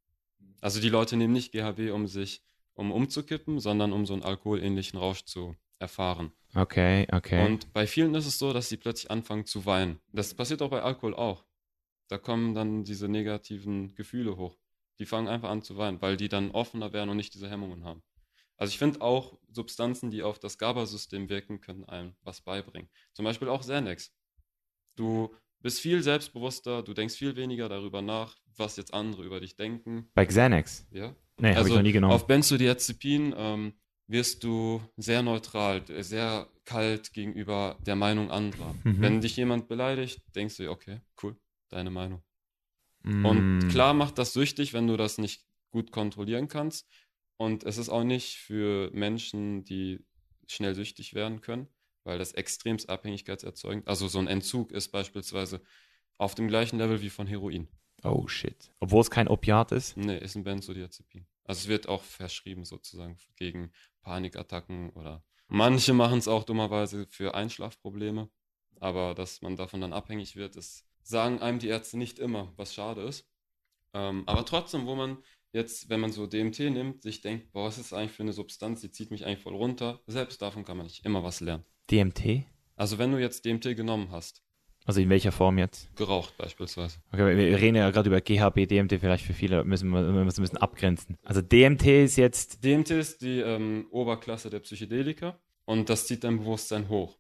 Also 0.61 0.82
die 0.82 0.89
Leute 0.89 1.16
nehmen 1.18 1.34
nicht 1.34 1.51
GHB, 1.51 1.91
um 1.91 2.07
sich, 2.07 2.41
um 2.74 2.91
umzukippen, 2.91 3.59
sondern 3.59 3.93
um 3.93 4.05
so 4.07 4.13
einen 4.13 4.24
alkoholähnlichen 4.24 4.97
Rausch 4.97 5.24
zu 5.26 5.55
erfahren. 5.80 6.32
Okay, 6.56 7.06
okay. 7.12 7.45
Und 7.45 7.72
bei 7.74 7.86
vielen 7.86 8.16
ist 8.16 8.26
es 8.26 8.39
so, 8.39 8.53
dass 8.53 8.70
sie 8.70 8.78
plötzlich 8.78 9.12
anfangen 9.12 9.45
zu 9.45 9.66
weinen. 9.66 9.99
Das 10.14 10.34
passiert 10.34 10.62
auch 10.62 10.70
bei 10.70 10.82
Alkohol 10.82 11.14
auch. 11.14 11.45
Da 12.08 12.18
kommen 12.18 12.53
dann 12.53 12.84
diese 12.84 13.10
negativen 13.10 13.93
Gefühle 13.95 14.38
hoch. 14.38 14.58
Die 14.99 15.06
fangen 15.06 15.28
einfach 15.28 15.49
an 15.49 15.62
zu 15.62 15.78
weinen, 15.78 16.01
weil 16.01 16.16
die 16.16 16.30
dann 16.30 16.51
offener 16.51 16.93
werden 16.93 17.10
und 17.10 17.18
nicht 17.18 17.34
diese 17.34 17.49
Hemmungen 17.49 17.84
haben. 17.84 18.03
Also 18.58 18.72
ich 18.72 18.78
finde 18.78 19.01
auch 19.01 19.38
Substanzen, 19.49 20.12
die 20.12 20.24
auf 20.24 20.39
das 20.39 20.58
GABA-System 20.58 21.28
wirken, 21.28 21.60
können 21.60 21.84
einem 21.86 22.16
was 22.22 22.41
beibringen. 22.41 22.89
Zum 23.14 23.26
Beispiel 23.26 23.49
auch 23.49 23.62
Xanax. 23.62 24.14
Du 24.95 25.36
bist 25.60 25.82
viel 25.82 26.01
selbstbewusster, 26.01 26.84
du 26.84 26.93
denkst 26.93 27.16
viel 27.16 27.36
weniger 27.36 27.68
darüber 27.68 28.01
nach, 28.01 28.38
was 28.56 28.78
jetzt 28.78 28.93
andere 28.93 29.24
über 29.24 29.41
dich 29.41 29.58
denken. 29.58 30.10
Bei 30.14 30.26
Xanax? 30.26 30.88
Ja? 30.91 31.14
Nee, 31.38 31.49
habe 31.49 31.58
Also 31.58 31.70
ich 31.70 31.76
noch 31.76 31.82
nie 31.82 31.91
genommen. 31.91 32.14
Auf 32.14 32.28
Benzodiazepin 32.28 33.34
ähm, 33.36 33.74
wirst 34.08 34.43
du 34.43 34.82
sehr 34.97 35.22
neutral, 35.22 35.84
sehr 36.03 36.47
kalt 36.64 37.14
gegenüber 37.14 37.78
der 37.86 37.95
Meinung 37.95 38.32
anderer. 38.32 38.76
Mhm. 38.84 39.01
Wenn 39.01 39.22
dich 39.22 39.36
jemand 39.36 39.68
beleidigt, 39.68 40.22
denkst 40.36 40.58
du, 40.58 40.70
okay, 40.70 41.01
cool, 41.24 41.36
deine 41.70 41.89
Meinung. 41.89 42.24
Mm. 43.03 43.26
Und 43.26 43.70
klar 43.70 43.93
macht 43.93 44.18
das 44.18 44.34
süchtig, 44.34 44.74
wenn 44.74 44.88
du 44.88 44.97
das 44.97 45.18
nicht 45.18 45.45
gut 45.72 45.91
kontrollieren 45.91 46.47
kannst. 46.47 46.88
Und 47.38 47.64
es 47.64 47.78
ist 47.78 47.89
auch 47.89 48.03
nicht 48.03 48.38
für 48.38 48.89
Menschen, 48.93 49.64
die 49.64 50.06
schnell 50.47 50.74
süchtig 50.74 51.14
werden 51.14 51.41
können, 51.41 51.68
weil 52.03 52.18
das 52.18 52.32
extremst 52.32 52.89
abhängigkeitserzeugend. 52.89 53.88
Also 53.88 54.08
so 54.08 54.20
ein 54.20 54.28
Entzug 54.28 54.72
ist 54.72 54.89
beispielsweise 54.89 55.62
auf 56.18 56.34
dem 56.34 56.47
gleichen 56.47 56.78
Level 56.78 57.01
wie 57.01 57.10
von 57.10 57.28
Heroin. 57.28 57.68
Oh 58.03 58.28
shit. 58.28 58.72
Obwohl 58.80 59.01
es 59.01 59.10
kein 59.10 59.28
Opiat 59.28 59.72
ist? 59.72 59.97
Nee, 59.97 60.18
ist 60.18 60.36
ein 60.36 60.43
Benzodiazepin. 60.43 61.26
Also 61.43 61.60
es 61.60 61.68
wird 61.68 61.88
auch 61.88 62.03
verschrieben 62.03 62.66
sozusagen 62.66 63.18
gegen 63.36 63.72
Panikattacken 64.06 64.91
oder 64.91 65.24
manche 65.47 65.93
machen 65.93 66.20
es 66.20 66.30
auch 66.30 66.45
dummerweise 66.45 67.06
für 67.10 67.36
Einschlafprobleme. 67.36 68.30
Aber 68.80 69.16
dass 69.16 69.41
man 69.41 69.56
davon 69.56 69.82
dann 69.82 69.93
abhängig 69.93 70.36
wird, 70.36 70.56
das 70.56 70.86
sagen 71.01 71.39
einem 71.41 71.60
die 71.60 71.68
Ärzte 71.68 71.97
nicht 71.97 72.20
immer, 72.20 72.53
was 72.56 72.74
schade 72.74 73.01
ist. 73.01 73.28
Ähm, 73.93 74.24
aber 74.26 74.45
trotzdem, 74.45 74.86
wo 74.86 74.95
man 74.95 75.18
jetzt, 75.53 75.89
wenn 75.89 75.99
man 75.99 76.12
so 76.12 76.28
DMT 76.28 76.60
nimmt, 76.60 77.01
sich 77.01 77.22
denkt, 77.22 77.51
boah, 77.51 77.66
was 77.66 77.78
ist 77.78 77.91
das 77.91 77.97
eigentlich 77.97 78.12
für 78.12 78.24
eine 78.24 78.34
Substanz, 78.34 78.82
die 78.82 78.91
zieht 78.91 79.12
mich 79.12 79.26
eigentlich 79.26 79.43
voll 79.43 79.56
runter. 79.56 80.01
Selbst 80.08 80.41
davon 80.41 80.66
kann 80.66 80.78
man 80.78 80.86
nicht 80.86 81.06
immer 81.06 81.24
was 81.24 81.39
lernen. 81.39 81.66
DMT? 81.89 82.45
Also 82.76 82.97
wenn 82.97 83.12
du 83.12 83.20
jetzt 83.20 83.45
DMT 83.45 83.76
genommen 83.76 84.12
hast, 84.12 84.43
Also 84.86 85.01
in 85.01 85.09
welcher 85.09 85.31
Form 85.31 85.57
jetzt? 85.57 85.93
geraucht 85.95 86.38
beispielsweise. 86.38 86.99
Okay, 87.11 87.36
wir 87.36 87.59
reden 87.59 87.75
ja 87.75 87.89
gerade 87.89 88.09
über 88.09 88.21
GHB, 88.21 88.67
DMT, 88.67 88.99
vielleicht 88.99 89.25
für 89.25 89.33
viele 89.33 89.63
müssen 89.63 89.89
wir, 89.89 90.01
müssen 90.01 90.41
ein 90.41 90.43
bisschen 90.43 90.57
abgrenzen. 90.59 91.17
Also 91.23 91.41
DMT 91.41 91.86
ist 91.86 92.17
jetzt. 92.17 92.63
DMT 92.63 92.91
ist 92.91 93.21
die 93.21 93.39
ähm, 93.39 93.88
Oberklasse 93.89 94.51
der 94.51 94.59
Psychedelika 94.59 95.39
und 95.65 95.89
das 95.89 96.05
zieht 96.05 96.23
dein 96.23 96.38
Bewusstsein 96.38 96.88
hoch. 96.88 97.17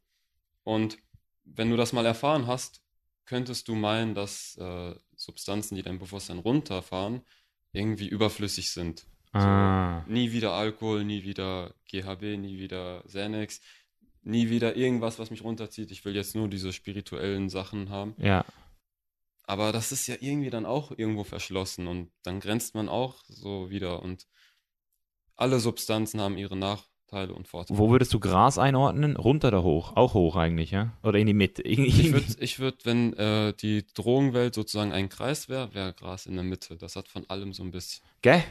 Und 0.63 0.97
wenn 1.43 1.71
du 1.71 1.77
das 1.77 1.91
mal 1.91 2.05
erfahren 2.05 2.45
hast, 2.47 2.81
könntest 3.25 3.67
du 3.67 3.75
meinen, 3.75 4.13
dass 4.13 4.57
äh, 4.57 4.93
Substanzen, 5.15 5.75
die 5.75 5.81
dein 5.81 5.99
Bewusstsein 5.99 6.39
runterfahren, 6.39 7.21
irgendwie 7.71 8.07
überflüssig 8.07 8.71
sind. 8.71 9.07
Ah. 9.33 10.03
Nie 10.07 10.31
wieder 10.31 10.53
Alkohol, 10.53 11.03
nie 11.03 11.23
wieder 11.23 11.73
GHB, 11.89 12.37
nie 12.37 12.57
wieder 12.57 13.03
Xanax, 13.07 13.59
nie 14.25 14.49
wieder 14.49 14.75
irgendwas, 14.75 15.19
was 15.19 15.29
mich 15.29 15.43
runterzieht. 15.43 15.91
Ich 15.91 16.03
will 16.03 16.15
jetzt 16.15 16.35
nur 16.35 16.49
diese 16.49 16.73
spirituellen 16.73 17.49
Sachen 17.49 17.89
haben. 17.89 18.15
Ja. 18.17 18.45
Aber 19.43 19.71
das 19.71 19.91
ist 19.91 20.07
ja 20.07 20.15
irgendwie 20.19 20.49
dann 20.49 20.65
auch 20.65 20.91
irgendwo 20.91 21.23
verschlossen 21.23 21.87
und 21.87 22.11
dann 22.23 22.39
grenzt 22.39 22.73
man 22.73 22.89
auch 22.89 23.23
so 23.27 23.69
wieder 23.69 24.01
und 24.01 24.25
alle 25.35 25.59
Substanzen 25.59 26.19
haben 26.19 26.37
ihre 26.37 26.55
Nachteile 26.55 27.33
und 27.33 27.47
Vorteile. 27.47 27.77
Wo 27.77 27.91
würdest 27.91 28.13
du 28.13 28.19
Gras 28.19 28.57
einordnen? 28.57 29.15
Runter 29.15 29.49
oder 29.49 29.63
hoch? 29.63 29.95
Auch 29.95 30.15
hoch 30.15 30.35
eigentlich, 30.35 30.71
ja? 30.71 30.93
Oder 31.03 31.19
in 31.19 31.27
die 31.27 31.33
Mitte? 31.33 31.61
Ich 31.65 32.11
würde, 32.11 32.25
ich 32.39 32.59
würd, 32.59 32.85
wenn 32.85 33.13
äh, 33.13 33.53
die 33.53 33.85
Drogenwelt 33.93 34.55
sozusagen 34.55 34.91
ein 34.91 35.09
Kreis 35.09 35.47
wäre, 35.47 35.73
wäre 35.75 35.93
Gras 35.93 36.25
in 36.25 36.35
der 36.35 36.43
Mitte. 36.43 36.77
Das 36.77 36.95
hat 36.95 37.07
von 37.07 37.29
allem 37.29 37.53
so 37.53 37.63
ein 37.63 37.71
bisschen. 37.71 38.03
Gell? 38.21 38.43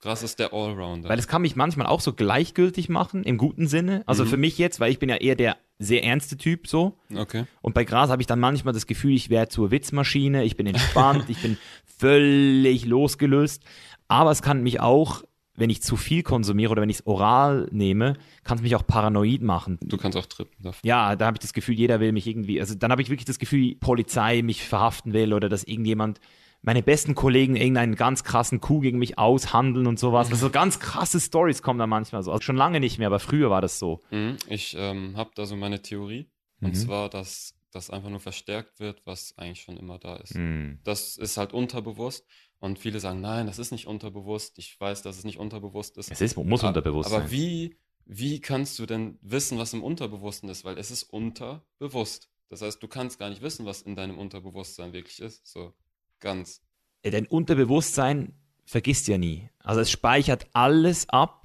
Gras 0.00 0.22
ist 0.22 0.38
der 0.38 0.52
Allrounder. 0.54 1.08
Weil 1.10 1.18
es 1.18 1.28
kann 1.28 1.42
mich 1.42 1.56
manchmal 1.56 1.86
auch 1.86 2.00
so 2.00 2.12
gleichgültig 2.14 2.88
machen, 2.88 3.22
im 3.22 3.36
guten 3.36 3.66
Sinne. 3.68 4.02
Also 4.06 4.24
Mhm. 4.24 4.28
für 4.28 4.36
mich 4.38 4.56
jetzt, 4.58 4.80
weil 4.80 4.90
ich 4.90 4.98
bin 4.98 5.08
ja 5.10 5.16
eher 5.16 5.34
der 5.36 5.56
sehr 5.78 6.04
ernste 6.04 6.36
Typ 6.38 6.66
so. 6.68 6.98
okay. 7.14 7.44
Und 7.62 7.74
bei 7.74 7.84
Gras 7.84 8.10
habe 8.10 8.22
ich 8.22 8.26
dann 8.26 8.40
manchmal 8.40 8.72
das 8.74 8.86
Gefühl, 8.86 9.12
ich 9.14 9.28
wäre 9.30 9.48
zur 9.48 9.70
Witzmaschine, 9.70 10.44
ich 10.44 10.56
bin 10.56 10.66
entspannt, 10.66 11.24
ich 11.28 11.40
bin 11.42 11.56
völlig 11.84 12.86
losgelöst. 12.86 13.62
Aber 14.08 14.30
es 14.30 14.42
kann 14.42 14.62
mich 14.62 14.80
auch, 14.80 15.22
wenn 15.54 15.70
ich 15.70 15.82
zu 15.82 15.96
viel 15.96 16.22
konsumiere 16.22 16.72
oder 16.72 16.82
wenn 16.82 16.90
ich 16.90 17.00
es 17.00 17.06
oral 17.06 17.68
nehme, 17.70 18.14
kann 18.44 18.56
es 18.56 18.62
mich 18.62 18.74
auch 18.76 18.86
paranoid 18.86 19.42
machen. 19.42 19.78
Du 19.82 19.96
kannst 19.98 20.16
auch 20.16 20.26
trippen 20.26 20.62
davon. 20.62 20.80
Ja, 20.82 21.14
da 21.16 21.26
habe 21.26 21.36
ich 21.36 21.40
das 21.40 21.52
Gefühl, 21.52 21.74
jeder 21.74 22.00
will 22.00 22.12
mich 22.12 22.26
irgendwie, 22.26 22.58
also 22.60 22.74
dann 22.74 22.90
habe 22.90 23.02
ich 23.02 23.10
wirklich 23.10 23.26
das 23.26 23.38
Gefühl, 23.38 23.60
die 23.60 23.74
Polizei 23.74 24.40
mich 24.42 24.64
verhaften 24.64 25.12
will 25.12 25.32
oder 25.34 25.48
dass 25.50 25.64
irgendjemand, 25.64 26.20
meine 26.62 26.82
besten 26.82 27.14
Kollegen 27.14 27.56
irgendeinen 27.56 27.94
ganz 27.96 28.22
krassen 28.24 28.60
Coup 28.60 28.82
gegen 28.82 28.98
mich 28.98 29.18
aushandeln 29.18 29.86
und 29.86 29.98
sowas. 29.98 30.30
Also 30.30 30.50
ganz 30.50 30.78
krasse 30.78 31.18
Stories 31.20 31.62
kommen 31.62 31.78
da 31.78 31.86
manchmal 31.86 32.22
so. 32.22 32.32
Also 32.32 32.42
schon 32.42 32.56
lange 32.56 32.80
nicht 32.80 32.98
mehr, 32.98 33.06
aber 33.06 33.18
früher 33.20 33.50
war 33.50 33.60
das 33.62 33.78
so. 33.78 34.02
Mhm. 34.10 34.36
Ich 34.48 34.76
ähm, 34.78 35.16
habe 35.16 35.30
da 35.34 35.46
so 35.46 35.56
meine 35.56 35.80
Theorie. 35.82 36.28
Und 36.60 36.70
Mhm. 36.72 36.74
zwar, 36.74 37.08
dass 37.08 37.54
das 37.70 37.88
einfach 37.88 38.10
nur 38.10 38.20
verstärkt 38.20 38.80
wird, 38.80 39.00
was 39.06 39.38
eigentlich 39.38 39.62
schon 39.62 39.76
immer 39.78 39.98
da 39.98 40.16
ist. 40.16 40.34
Hm. 40.34 40.80
Das 40.84 41.16
ist 41.16 41.36
halt 41.36 41.52
unterbewusst. 41.52 42.26
Und 42.58 42.78
viele 42.78 43.00
sagen, 43.00 43.20
nein, 43.22 43.46
das 43.46 43.58
ist 43.58 43.70
nicht 43.70 43.86
unterbewusst. 43.86 44.58
Ich 44.58 44.78
weiß, 44.78 45.02
dass 45.02 45.16
es 45.16 45.24
nicht 45.24 45.38
unterbewusst 45.38 45.96
ist. 45.96 46.10
Es 46.10 46.20
ist, 46.20 46.36
muss 46.36 46.62
unterbewusst 46.64 47.08
Aber 47.10 47.20
sein. 47.22 47.30
wie, 47.30 47.76
wie 48.04 48.40
kannst 48.40 48.78
du 48.80 48.86
denn 48.86 49.18
wissen, 49.22 49.56
was 49.56 49.72
im 49.72 49.82
Unterbewussten 49.82 50.48
ist? 50.50 50.64
Weil 50.64 50.76
es 50.78 50.90
ist 50.90 51.04
unterbewusst. 51.04 52.28
Das 52.48 52.60
heißt, 52.62 52.82
du 52.82 52.88
kannst 52.88 53.18
gar 53.18 53.30
nicht 53.30 53.40
wissen, 53.40 53.64
was 53.64 53.82
in 53.82 53.94
deinem 53.96 54.18
Unterbewusstsein 54.18 54.92
wirklich 54.92 55.20
ist. 55.20 55.46
So 55.46 55.72
ganz. 56.20 56.62
Äh, 57.02 57.10
Dein 57.10 57.26
Unterbewusstsein 57.26 58.34
vergisst 58.64 59.08
ja 59.08 59.18
nie. 59.18 59.48
Also 59.58 59.80
es 59.80 59.90
speichert 59.90 60.46
alles 60.52 61.08
ab, 61.08 61.42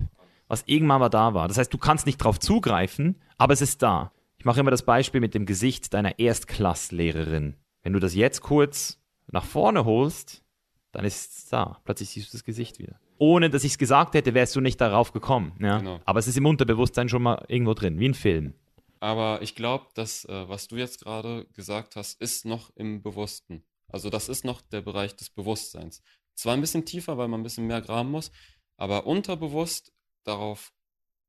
was 0.47 0.63
irgendwann 0.67 0.99
mal 0.99 1.09
da 1.09 1.33
war. 1.33 1.47
Das 1.47 1.57
heißt, 1.57 1.73
du 1.73 1.77
kannst 1.77 2.05
nicht 2.05 2.17
drauf 2.17 2.39
zugreifen, 2.39 3.21
aber 3.37 3.53
es 3.53 3.61
ist 3.61 3.81
da. 3.81 4.11
Ich 4.37 4.45
mache 4.45 4.59
immer 4.59 4.71
das 4.71 4.83
Beispiel 4.83 5.21
mit 5.21 5.33
dem 5.33 5.45
Gesicht 5.45 5.93
deiner 5.93 6.19
Erstklasslehrerin. 6.19 7.55
Wenn 7.81 7.93
du 7.93 7.99
das 7.99 8.13
jetzt 8.13 8.41
kurz 8.41 8.99
nach 9.31 9.43
vorne 9.43 9.85
holst, 9.85 10.43
dann 10.91 11.03
ist 11.03 11.37
es 11.37 11.45
da. 11.49 11.79
Plötzlich 11.83 12.09
siehst 12.09 12.29
du 12.29 12.37
das 12.37 12.43
Gesicht 12.43 12.79
wieder. 12.79 12.99
Ohne 13.17 13.49
dass 13.49 13.63
ich 13.63 13.73
es 13.73 13.77
gesagt 13.77 14.13
hätte, 14.13 14.33
wärst 14.33 14.55
du 14.55 14.61
nicht 14.61 14.79
darauf 14.79 15.13
gekommen. 15.13 15.53
Ja? 15.59 15.79
Genau. 15.79 15.99
Aber 16.05 16.19
es 16.19 16.27
ist 16.27 16.37
im 16.37 16.45
Unterbewusstsein 16.45 17.09
schon 17.09 17.23
mal 17.23 17.43
irgendwo 17.47 17.73
drin, 17.73 17.99
wie 17.99 18.09
ein 18.09 18.13
Film. 18.13 18.53
Aber 18.99 19.41
ich 19.41 19.55
glaube, 19.55 19.87
dass, 19.93 20.25
äh, 20.25 20.49
was 20.49 20.67
du 20.67 20.77
jetzt 20.77 21.03
gerade 21.03 21.45
gesagt 21.53 21.95
hast, 21.95 22.21
ist 22.21 22.45
noch 22.45 22.71
im 22.75 23.01
Bewussten. 23.01 23.63
Also 23.87 24.09
das 24.09 24.29
ist 24.29 24.43
noch 24.45 24.61
der 24.61 24.81
Bereich 24.81 25.15
des 25.15 25.29
Bewusstseins. 25.29 26.01
Zwar 26.35 26.53
ein 26.53 26.61
bisschen 26.61 26.85
tiefer, 26.85 27.17
weil 27.17 27.27
man 27.27 27.39
ein 27.39 27.43
bisschen 27.43 27.67
mehr 27.67 27.81
graben 27.81 28.11
muss, 28.11 28.31
aber 28.77 29.05
unterbewusst, 29.05 29.93
darauf 30.23 30.73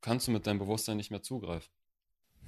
kannst 0.01 0.27
du 0.27 0.33
mit 0.33 0.47
deinem 0.47 0.59
Bewusstsein 0.59 0.97
nicht 0.97 1.11
mehr 1.11 1.23
zugreifen. 1.23 1.71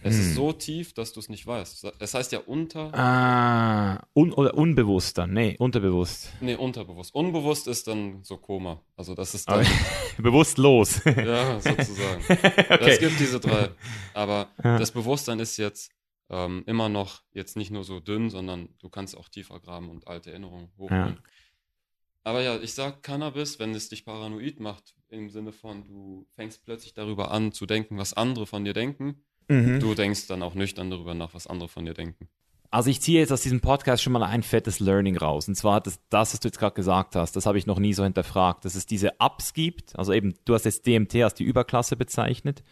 Es 0.01 0.15
Hm. 0.15 0.21
ist 0.21 0.35
so 0.37 0.53
tief, 0.53 0.93
dass 0.95 1.13
du 1.13 1.19
es 1.19 1.29
nicht 1.29 1.45
weißt. 1.47 1.85
Es 1.99 2.15
heißt 2.15 2.31
ja 2.31 2.39
unter, 2.39 2.95
Ah, 2.95 4.07
un 4.15 4.33
oder 4.33 4.55
unbewusst 4.55 5.19
dann. 5.19 5.33
Nee, 5.33 5.57
unterbewusst. 5.59 6.33
nee, 6.41 6.55
unterbewusst. 6.55 7.13
Unbewusst 7.15 7.67
ist 7.67 7.89
dann 7.89 8.23
so 8.23 8.37
Koma. 8.37 8.81
Also 8.97 9.15
das 9.17 9.35
ist 9.35 9.49
dann, 9.49 9.67
Bewusstlos. 10.19 11.01
ja, 11.05 11.59
sozusagen. 11.61 12.23
Es 12.29 12.71
okay. 12.71 12.99
gibt 12.99 13.19
diese 13.19 13.41
drei. 13.41 13.71
Aber 14.15 14.49
Ja. 14.63 14.79
das 14.79 14.93
Bewusstsein 14.93 15.41
ist 15.41 15.57
jetzt 15.57 15.91
ähm, 16.31 16.63
immer 16.67 16.89
noch 16.89 17.23
jetzt 17.33 17.57
nicht 17.57 17.71
nur 17.71 17.85
so 17.85 18.01
dünn, 18.01 18.31
sondern 18.31 18.69
du 18.79 18.89
kannst 18.89 19.17
auch 19.17 19.29
tiefer 19.29 19.61
graben 19.61 19.91
und 19.91 20.07
alte 20.07 20.31
Erinnerungen 20.31 20.71
hochholen. 20.77 21.19
Aber 22.25 22.43
ja, 22.43 22.59
ich 22.61 22.75
sag 22.75 23.03
Cannabis, 23.03 23.59
wenn 23.59 23.75
es 23.75 23.89
dich 23.89 24.05
paranoid 24.05 24.61
macht, 24.61 24.95
im 25.09 25.31
Sinne 25.31 25.53
von, 25.53 25.85
du 25.85 26.27
fängst 26.35 26.63
plötzlich 26.65 26.93
darüber 26.93 27.31
an 27.31 27.53
zu 27.53 27.65
denken, 27.65 27.97
was 27.97 28.13
andere 28.13 28.47
von 28.47 28.65
dir 28.65 28.75
denken. 28.75 29.23
Mhm. 29.49 29.81
Du 29.81 29.95
denkst 29.95 30.27
dann 30.27 30.43
auch 30.43 30.55
nüchtern 30.55 30.91
darüber 30.91 31.15
nach, 31.15 31.33
was 31.33 31.47
andere 31.47 31.69
von 31.69 31.87
dir 31.87 31.95
denken. 31.95 32.29
Also 32.71 32.91
ich 32.91 33.01
ziehe 33.01 33.19
jetzt 33.19 33.33
aus 33.33 33.41
diesem 33.41 33.61
Podcast 33.61 34.03
schon 34.03 34.13
mal 34.13 34.23
ein 34.23 34.43
fettes 34.43 34.79
Learning 34.79 35.17
raus. 35.17 35.49
Und 35.49 35.55
zwar 35.55 35.81
das, 35.81 36.01
das 36.11 36.35
was 36.35 36.41
du 36.41 36.49
jetzt 36.49 36.59
gerade 36.59 36.75
gesagt 36.75 37.17
hast, 37.17 37.35
das 37.35 37.47
habe 37.47 37.57
ich 37.57 37.67
noch 37.67 37.79
nie 37.79 37.95
so 37.95 38.05
hinterfragt, 38.05 38.67
dass 38.67 38.75
es 38.75 38.85
diese 38.85 39.13
Ups 39.19 39.55
gibt. 39.55 39.99
Also 39.99 40.13
eben, 40.13 40.35
du 40.45 40.53
hast 40.53 40.67
jetzt 40.67 40.87
DMT 40.87 41.15
als 41.17 41.33
die 41.33 41.45
Überklasse 41.45 41.97
bezeichnet. 41.97 42.63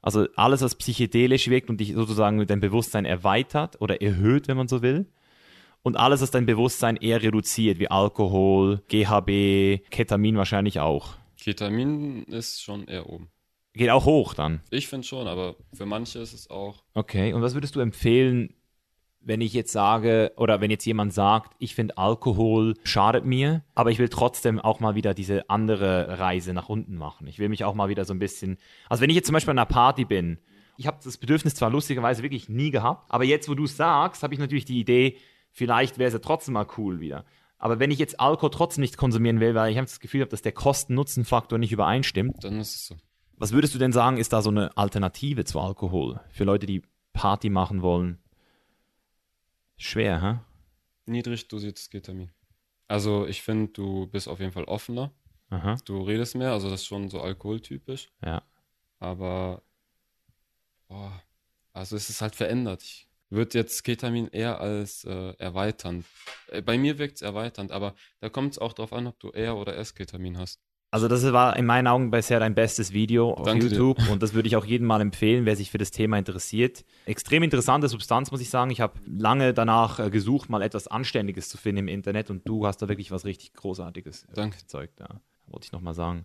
Also 0.00 0.26
alles, 0.36 0.62
was 0.62 0.74
psychedelisch 0.76 1.48
wirkt 1.48 1.68
und 1.70 1.80
dich 1.80 1.92
sozusagen 1.94 2.36
mit 2.38 2.50
deinem 2.50 2.60
Bewusstsein 2.60 3.04
erweitert 3.04 3.80
oder 3.80 4.00
erhöht, 4.00 4.46
wenn 4.48 4.56
man 4.56 4.68
so 4.68 4.80
will. 4.82 5.06
und 5.82 5.96
alles, 5.96 6.20
was 6.20 6.30
dein 6.30 6.44
Bewusstsein 6.46 6.96
eher 6.96 7.22
reduziert, 7.22 7.78
wie 7.78 7.90
Alkohol, 7.90 8.82
GHB, 8.88 9.88
Ketamin 9.90 10.36
wahrscheinlich 10.36 10.80
auch. 10.80 11.14
Ketamin 11.40 12.24
ist 12.24 12.62
schon 12.62 12.86
eher 12.88 13.08
oben. 13.08 13.30
Geht 13.74 13.90
auch 13.90 14.04
hoch 14.04 14.34
dann. 14.34 14.60
Ich 14.70 14.88
finde 14.88 15.06
schon, 15.06 15.28
aber 15.28 15.54
für 15.72 15.86
manche 15.86 16.18
ist 16.18 16.32
es 16.32 16.50
auch. 16.50 16.82
Okay, 16.94 17.32
und 17.32 17.42
was 17.42 17.54
würdest 17.54 17.76
du 17.76 17.80
empfehlen, 17.80 18.54
wenn 19.28 19.42
ich 19.42 19.52
jetzt 19.52 19.72
sage, 19.72 20.32
oder 20.36 20.62
wenn 20.62 20.70
jetzt 20.70 20.86
jemand 20.86 21.12
sagt, 21.12 21.52
ich 21.58 21.74
finde 21.74 21.98
Alkohol 21.98 22.74
schadet 22.82 23.26
mir, 23.26 23.62
aber 23.74 23.90
ich 23.90 23.98
will 23.98 24.08
trotzdem 24.08 24.58
auch 24.58 24.80
mal 24.80 24.94
wieder 24.94 25.12
diese 25.12 25.50
andere 25.50 26.18
Reise 26.18 26.54
nach 26.54 26.70
unten 26.70 26.96
machen. 26.96 27.26
Ich 27.26 27.38
will 27.38 27.50
mich 27.50 27.62
auch 27.62 27.74
mal 27.74 27.90
wieder 27.90 28.06
so 28.06 28.14
ein 28.14 28.18
bisschen. 28.18 28.56
Also 28.88 29.02
wenn 29.02 29.10
ich 29.10 29.16
jetzt 29.16 29.26
zum 29.26 29.34
Beispiel 29.34 29.50
an 29.50 29.58
einer 29.58 29.66
Party 29.66 30.06
bin, 30.06 30.38
ich 30.78 30.86
habe 30.86 30.96
das 31.04 31.18
Bedürfnis 31.18 31.54
zwar 31.54 31.68
lustigerweise 31.68 32.22
wirklich 32.22 32.48
nie 32.48 32.70
gehabt, 32.70 33.04
aber 33.12 33.24
jetzt, 33.24 33.50
wo 33.50 33.54
du 33.54 33.64
es 33.64 33.76
sagst, 33.76 34.22
habe 34.22 34.32
ich 34.32 34.40
natürlich 34.40 34.64
die 34.64 34.80
Idee, 34.80 35.16
vielleicht 35.52 35.98
wäre 35.98 36.08
es 36.08 36.14
ja 36.14 36.20
trotzdem 36.20 36.54
mal 36.54 36.66
cool 36.78 36.98
wieder. 37.00 37.26
Aber 37.58 37.78
wenn 37.80 37.90
ich 37.90 37.98
jetzt 37.98 38.18
Alkohol 38.20 38.50
trotzdem 38.50 38.80
nicht 38.80 38.96
konsumieren 38.96 39.40
will, 39.40 39.54
weil 39.54 39.70
ich 39.70 39.76
das 39.76 40.00
Gefühl 40.00 40.22
habe, 40.22 40.30
dass 40.30 40.40
der 40.40 40.52
Kosten-Nutzen-Faktor 40.52 41.58
nicht 41.58 41.72
übereinstimmt, 41.72 42.42
Dann 42.44 42.60
ist 42.60 42.74
es 42.76 42.86
so. 42.86 42.96
was 43.36 43.52
würdest 43.52 43.74
du 43.74 43.78
denn 43.78 43.92
sagen, 43.92 44.16
ist 44.16 44.32
da 44.32 44.40
so 44.40 44.48
eine 44.48 44.74
Alternative 44.78 45.44
zu 45.44 45.60
Alkohol 45.60 46.20
für 46.30 46.44
Leute, 46.44 46.64
die 46.64 46.80
Party 47.12 47.50
machen 47.50 47.82
wollen? 47.82 48.18
Schwer, 49.78 50.20
hä? 50.22 50.38
Niedrig 51.06 51.48
dosiertes 51.48 51.88
Ketamin. 51.88 52.30
Also 52.88 53.26
ich 53.26 53.42
finde, 53.42 53.72
du 53.72 54.06
bist 54.08 54.28
auf 54.28 54.40
jeden 54.40 54.52
Fall 54.52 54.64
offener. 54.64 55.12
Aha, 55.50 55.76
Du 55.86 56.02
redest 56.02 56.34
mehr, 56.34 56.52
also 56.52 56.68
das 56.68 56.80
ist 56.80 56.86
schon 56.86 57.08
so 57.08 57.20
alkoholtypisch. 57.20 58.10
ja. 58.22 58.42
Aber 59.00 59.62
boah, 60.88 61.22
also 61.72 61.96
es 61.96 62.10
ist 62.10 62.20
halt 62.20 62.34
verändert. 62.34 62.82
Ich 62.82 63.08
würde 63.30 63.56
jetzt 63.58 63.84
Ketamin 63.84 64.28
eher 64.28 64.60
als 64.60 65.04
äh, 65.04 65.34
erweiternd. 65.38 66.04
Äh, 66.48 66.62
bei 66.62 66.76
mir 66.76 66.98
wirkt 66.98 67.16
es 67.16 67.22
erweiternd, 67.22 67.70
aber 67.72 67.94
da 68.20 68.28
kommt 68.28 68.52
es 68.52 68.58
auch 68.58 68.72
drauf 68.72 68.92
an, 68.92 69.06
ob 69.06 69.18
du 69.20 69.30
R 69.30 69.56
oder 69.56 69.76
S-Ketamin 69.76 70.36
hast. 70.38 70.60
Also 70.90 71.06
das 71.06 71.22
war 71.32 71.56
in 71.56 71.66
meinen 71.66 71.86
Augen 71.86 72.10
bisher 72.10 72.40
dein 72.40 72.54
bestes 72.54 72.92
Video 72.92 73.32
auf 73.34 73.44
Danke 73.44 73.68
dir. 73.68 73.72
YouTube 73.76 73.98
und 74.10 74.22
das 74.22 74.32
würde 74.32 74.48
ich 74.48 74.56
auch 74.56 74.64
jedem 74.64 74.86
mal 74.86 75.02
empfehlen, 75.02 75.44
wer 75.44 75.54
sich 75.54 75.70
für 75.70 75.76
das 75.76 75.90
Thema 75.90 76.18
interessiert. 76.18 76.84
Extrem 77.04 77.42
interessante 77.42 77.88
Substanz, 77.88 78.30
muss 78.30 78.40
ich 78.40 78.48
sagen. 78.48 78.70
Ich 78.70 78.80
habe 78.80 78.98
lange 79.06 79.52
danach 79.52 79.98
äh, 79.98 80.08
gesucht, 80.08 80.48
mal 80.48 80.62
etwas 80.62 80.88
Anständiges 80.88 81.50
zu 81.50 81.58
finden 81.58 81.80
im 81.80 81.88
Internet 81.88 82.30
und 82.30 82.48
du 82.48 82.66
hast 82.66 82.80
da 82.80 82.88
wirklich 82.88 83.10
was 83.10 83.26
richtig 83.26 83.52
Großartiges 83.52 84.24
äh, 84.24 84.34
Danke. 84.34 84.58
gezeigt. 84.58 85.00
Ja. 85.00 85.20
Wollte 85.46 85.66
ich 85.66 85.72
nochmal 85.72 85.94
sagen. 85.94 86.24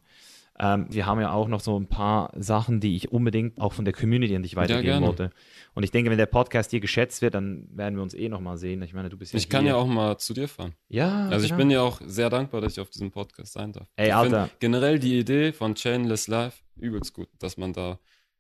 Ähm, 0.60 0.86
wir 0.90 1.06
haben 1.08 1.20
ja 1.20 1.32
auch 1.32 1.48
noch 1.48 1.60
so 1.62 1.80
ein 1.80 1.88
paar 1.88 2.32
Sachen, 2.36 2.80
die 2.80 2.96
ich 2.96 3.12
unbedingt 3.12 3.60
auch 3.60 3.74
von 3.74 3.86
der 3.86 3.94
Community 3.94 4.36
an 4.36 4.44
dich 4.44 4.56
weitergeben 4.56 4.86
gerne. 4.86 5.08
wollte. 5.08 5.30
Und 5.74 5.82
ich 5.84 5.90
denke, 5.90 6.12
wenn 6.12 6.18
der 6.20 6.28
Podcast 6.28 6.70
hier 6.72 6.80
geschätzt 6.80 7.22
wird, 7.24 7.34
dann 7.34 7.68
werden 7.76 7.96
wir 7.96 8.04
uns 8.04 8.14
eh 8.14 8.30
nochmal 8.30 8.58
sehen. 8.58 8.82
Ich 8.84 8.94
meine, 8.94 9.10
du 9.10 9.18
bist 9.18 9.34
ja 9.34 9.38
Ich 9.40 9.50
kann 9.50 9.62
hier. 9.64 9.72
ja 9.72 9.76
auch 9.78 9.88
mal 9.88 10.18
zu 10.20 10.34
dir 10.36 10.48
fahren. 10.48 10.74
Ja, 10.90 11.28
Also 11.30 11.46
ich 11.46 11.52
genau. 11.52 11.58
bin 11.58 11.70
ja 11.72 11.82
auch 11.82 12.00
sehr 12.06 12.30
dankbar, 12.30 12.62
dass 12.62 12.74
ich 12.74 12.80
auf 12.80 12.92
diesem 12.92 13.10
Podcast 13.10 13.54
sein 13.54 13.72
darf. 13.74 13.88
Ey, 13.96 14.10
ich 14.10 14.14
Alter. 14.16 14.50
generell 14.60 15.00
die 15.00 15.18
Idee 15.18 15.54
von 15.54 15.74
Chainless 15.74 16.28
Life 16.28 16.60
übelst 16.76 17.14
gut, 17.14 17.30
dass 17.40 17.58
man 17.58 17.74
da 17.74 18.00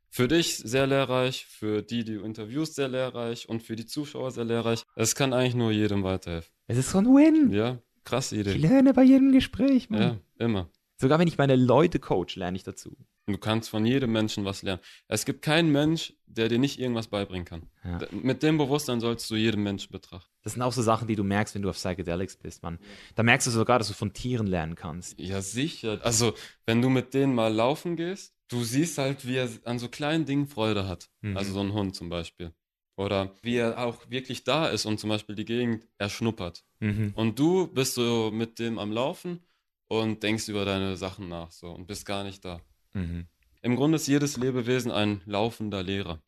für 0.10 0.28
dich 0.28 0.58
sehr 0.58 0.86
lehrreich, 0.86 1.48
für 1.48 1.82
die, 1.82 2.04
die 2.04 2.14
du 2.14 2.22
interviewst, 2.22 2.76
sehr 2.76 2.88
lehrreich 2.90 3.50
und 3.50 3.64
für 3.64 3.76
die 3.76 3.88
Zuschauer 3.88 4.30
sehr 4.30 4.46
lehrreich. 4.46 4.84
Es 4.96 5.16
kann 5.16 5.34
eigentlich 5.34 5.56
nur 5.56 5.72
jedem 5.72 6.04
weiterhelfen. 6.04 6.52
Es 6.68 6.78
ist 6.78 6.92
so 6.92 7.00
ein 7.00 7.06
Win. 7.08 7.52
Ja, 7.52 7.80
krasse 8.06 8.36
Ich 8.36 8.42
Idee. 8.42 8.54
lerne 8.58 8.94
bei 8.94 9.02
jedem 9.02 9.32
Gespräch, 9.32 9.90
Mann. 9.90 10.02
Ja, 10.38 10.46
immer. 10.46 10.70
Sogar 10.98 11.20
wenn 11.20 11.28
ich 11.28 11.38
meine 11.38 11.56
Leute 11.56 12.00
coach, 12.00 12.36
lerne 12.36 12.56
ich 12.56 12.64
dazu. 12.64 12.96
Du 13.26 13.38
kannst 13.38 13.70
von 13.70 13.86
jedem 13.86 14.12
Menschen 14.12 14.44
was 14.44 14.64
lernen. 14.64 14.82
Es 15.08 15.24
gibt 15.24 15.42
keinen 15.42 15.72
Mensch, 15.72 16.14
der 16.26 16.50
dir 16.50 16.60
nicht 16.60 16.78
irgendwas 16.80 17.08
beibringen 17.08 17.46
kann. 17.46 17.70
Ja. 17.84 18.00
Mit 18.12 18.44
dem 18.44 18.58
Bewusstsein 18.58 19.00
sollst 19.00 19.30
du 19.32 19.36
jeden 19.36 19.64
Menschen 19.64 19.92
betrachten. 19.92 20.30
Das 20.44 20.54
sind 20.54 20.62
auch 20.62 20.74
so 20.74 20.82
Sachen, 20.82 21.08
die 21.08 21.16
du 21.16 21.24
merkst, 21.24 21.56
wenn 21.56 21.62
du 21.62 21.70
auf 21.70 21.78
Psychedelics 21.78 22.36
bist, 22.36 22.64
Mann. 22.64 22.80
Da 23.16 23.24
merkst 23.24 23.48
du 23.48 23.52
sogar, 23.52 23.80
dass 23.80 23.88
du 23.88 23.94
von 23.94 24.14
Tieren 24.14 24.48
lernen 24.48 24.76
kannst. 24.76 25.18
Ja, 25.20 25.42
sicher. 25.42 26.00
Also, 26.04 26.34
wenn 26.66 26.82
du 26.82 26.90
mit 26.90 27.14
denen 27.14 27.34
mal 27.34 27.54
laufen 27.54 27.96
gehst, 27.96 28.36
du 28.50 28.64
siehst 28.64 28.98
halt, 28.98 29.26
wie 29.26 29.38
er 29.38 29.50
an 29.64 29.80
so 29.80 29.88
kleinen 29.88 30.26
Dingen 30.26 30.48
Freude 30.48 30.88
hat. 30.88 31.10
Mhm. 31.22 31.38
Also 31.38 31.54
so 31.54 31.62
ein 31.62 31.72
Hund 31.72 31.96
zum 31.96 32.10
Beispiel. 32.10 32.54
Oder 32.98 33.34
wie 33.42 33.56
er 33.56 33.80
auch 33.80 34.10
wirklich 34.10 34.44
da 34.44 34.68
ist 34.68 34.86
und 34.86 35.00
zum 35.00 35.10
Beispiel 35.10 35.36
die 35.36 35.46
Gegend 35.46 35.88
erschnuppert. 35.98 36.64
Mhm. 36.80 37.14
Und 37.16 37.40
du 37.40 37.68
bist 37.68 37.96
so 37.96 38.32
mit 38.32 38.60
dem 38.60 38.78
am 38.78 38.92
Laufen 38.92 39.40
und 39.88 40.24
denkst 40.24 40.50
über 40.50 40.66
deine 40.66 40.96
Sachen 40.98 41.30
nach 41.30 41.52
so 41.52 41.70
und 41.72 41.88
bist 41.88 42.06
gar 42.06 42.24
nicht 42.24 42.44
da. 42.44 42.62
Mhm. 42.94 43.28
Im 43.62 43.76
Grunde 43.76 43.96
ist 43.96 44.08
jedes 44.08 44.38
Lebewesen 44.38 44.92
ein 44.92 45.22
laufender 45.26 45.84
Lehrer. 45.84 46.20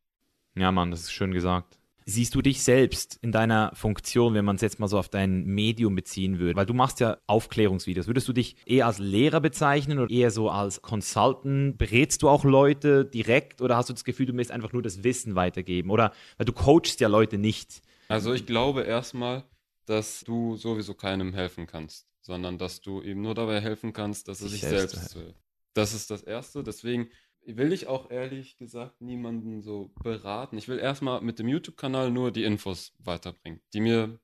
Ja, 0.56 0.72
Mann, 0.72 0.92
das 0.92 1.02
ist 1.02 1.12
schön 1.12 1.34
gesagt. 1.34 1.78
Siehst 2.08 2.36
du 2.36 2.44
dich 2.44 2.62
selbst 2.62 3.18
in 3.24 3.32
deiner 3.32 3.72
Funktion, 3.74 4.36
wenn 4.36 4.46
man 4.46 4.58
es 4.58 4.62
jetzt 4.62 4.80
mal 4.80 4.88
so 4.88 5.00
auf 5.00 5.10
dein 5.10 5.44
Medium 5.44 5.96
beziehen 5.96 6.38
würde? 6.38 6.56
Weil 6.56 6.68
du 6.68 6.76
machst 6.76 7.00
ja 7.00 7.18
Aufklärungsvideos. 7.26 8.06
Würdest 8.06 8.28
du 8.28 8.34
dich 8.34 8.56
eher 8.68 8.86
als 8.86 9.00
Lehrer 9.00 9.42
bezeichnen 9.42 9.98
oder 9.98 10.12
eher 10.12 10.30
so 10.30 10.52
als 10.52 10.84
Consultant? 10.84 11.80
Berätst 11.80 12.22
du 12.22 12.30
auch 12.30 12.44
Leute 12.44 13.06
direkt 13.06 13.60
oder 13.60 13.76
hast 13.76 13.90
du 13.90 13.94
das 13.94 14.06
Gefühl, 14.06 14.28
du 14.28 14.34
möchtest 14.34 14.52
einfach 14.52 14.72
nur 14.72 14.84
das 14.84 15.04
Wissen 15.04 15.34
weitergeben? 15.34 15.90
Oder 15.90 16.14
weil 16.38 16.46
du 16.46 16.54
coachst 16.54 17.00
ja 17.00 17.08
Leute 17.08 17.40
nicht. 17.40 17.82
Also 18.08 18.34
ich 18.34 18.46
glaube 18.46 18.84
erstmal, 18.84 19.44
dass 19.88 20.24
du 20.24 20.58
sowieso 20.58 20.94
keinem 20.94 21.34
helfen 21.34 21.66
kannst, 21.66 22.08
sondern 22.26 22.58
dass 22.58 22.82
du 22.82 23.02
ihm 23.02 23.22
nur 23.22 23.36
dabei 23.36 23.62
helfen 23.62 23.94
kannst, 23.94 24.28
dass 24.28 24.42
er 24.42 24.50
Sich 24.50 24.62
sich 24.62 24.70
selbst 24.70 24.96
selbst, 24.96 25.16
helfen. 25.16 25.36
Das 25.74 25.94
ist 25.94 26.10
das 26.10 26.24
Erste. 26.24 26.64
Deswegen 26.64 27.10
will 27.46 27.72
ich 27.72 27.86
auch 27.86 28.10
ehrlich 28.10 28.58
gesagt 28.58 29.00
niemanden 29.00 29.62
so 29.62 29.92
beraten. 30.02 30.58
Ich 30.58 30.68
will 30.68 30.80
erstmal 30.80 31.22
mit 31.22 31.38
dem 31.38 31.48
YouTube-Kanal 31.48 32.10
nur 32.10 32.32
die 32.32 32.44
Infos 32.44 32.94
weiterbringen, 32.98 33.62
die 33.74 33.82
mir 33.82 34.20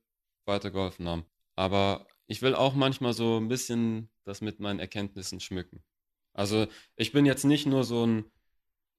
weitergeholfen 0.46 1.08
haben. 1.08 1.26
Aber 1.56 2.08
ich 2.26 2.42
will 2.42 2.56
auch 2.56 2.74
manchmal 2.74 3.14
so 3.14 3.38
ein 3.38 3.48
bisschen 3.48 4.10
das 4.24 4.42
mit 4.42 4.60
meinen 4.60 4.80
Erkenntnissen 4.80 5.40
schmücken. 5.40 5.84
Also 6.34 6.68
ich 6.96 7.12
bin 7.12 7.28
jetzt 7.28 7.44
nicht 7.44 7.68
nur 7.68 7.84
so 7.84 8.08
ein 8.08 8.26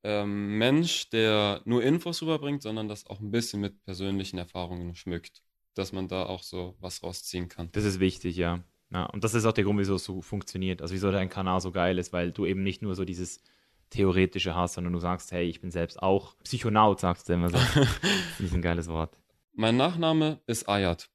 ähm, 0.05 0.59
Mensch, 0.59 1.11
der 1.11 1.63
nur 1.65 1.83
Infos 1.83 2.23
rüberbringt, 2.23 2.63
sondern 2.63 2.89
das 2.89 3.07
auch 3.07 3.19
ein 3.19 3.33
bisschen 3.33 3.61
mit 3.61 3.83
persönlichen 3.85 4.39
Erfahrungen 4.39 4.95
schmückt, 4.95 5.43
dass 5.75 5.93
man 5.93 6.07
da 6.07 6.27
auch 6.27 6.45
so 6.45 6.77
was 6.79 7.03
rausziehen 7.03 7.49
kann. 7.49 7.71
Das 7.73 7.85
ist 7.85 7.99
wichtig, 7.99 8.37
ja. 8.37 8.63
Ja. 8.93 9.07
Und 9.07 9.25
das 9.25 9.35
ist 9.35 9.45
auch 9.47 9.53
der 9.53 9.65
Grund, 9.65 9.79
wieso 9.79 9.95
es 9.95 10.05
so 10.05 10.21
funktioniert. 10.21 10.83
Also 10.83 10.95
wieso 10.95 11.11
dein 11.11 11.29
Kanal 11.29 11.61
so 11.61 11.73
geil 11.73 11.99
ist, 11.99 12.13
weil 12.13 12.31
du 12.31 12.45
eben 12.47 12.63
nicht 12.63 12.83
nur 12.83 12.95
so 12.95 13.05
dieses 13.05 13.43
Theoretische 13.91 14.55
hast, 14.55 14.75
sondern 14.75 14.93
du 14.93 14.99
sagst, 14.99 15.33
hey, 15.33 15.45
ich 15.45 15.61
bin 15.61 15.71
selbst 15.71 16.03
auch 16.03 16.37
Psychonaut, 16.45 17.01
sagst 17.01 17.29
du 17.29 17.35
immer 17.35 17.49
so. 17.49 17.57
das 17.75 18.41
ist 18.41 18.55
ein 18.55 18.63
geiles 18.63 18.89
Wort. 18.89 19.17
Mein 19.55 19.77
Nachname 19.77 20.41
ist 20.47 20.69
Ayat 20.69 21.11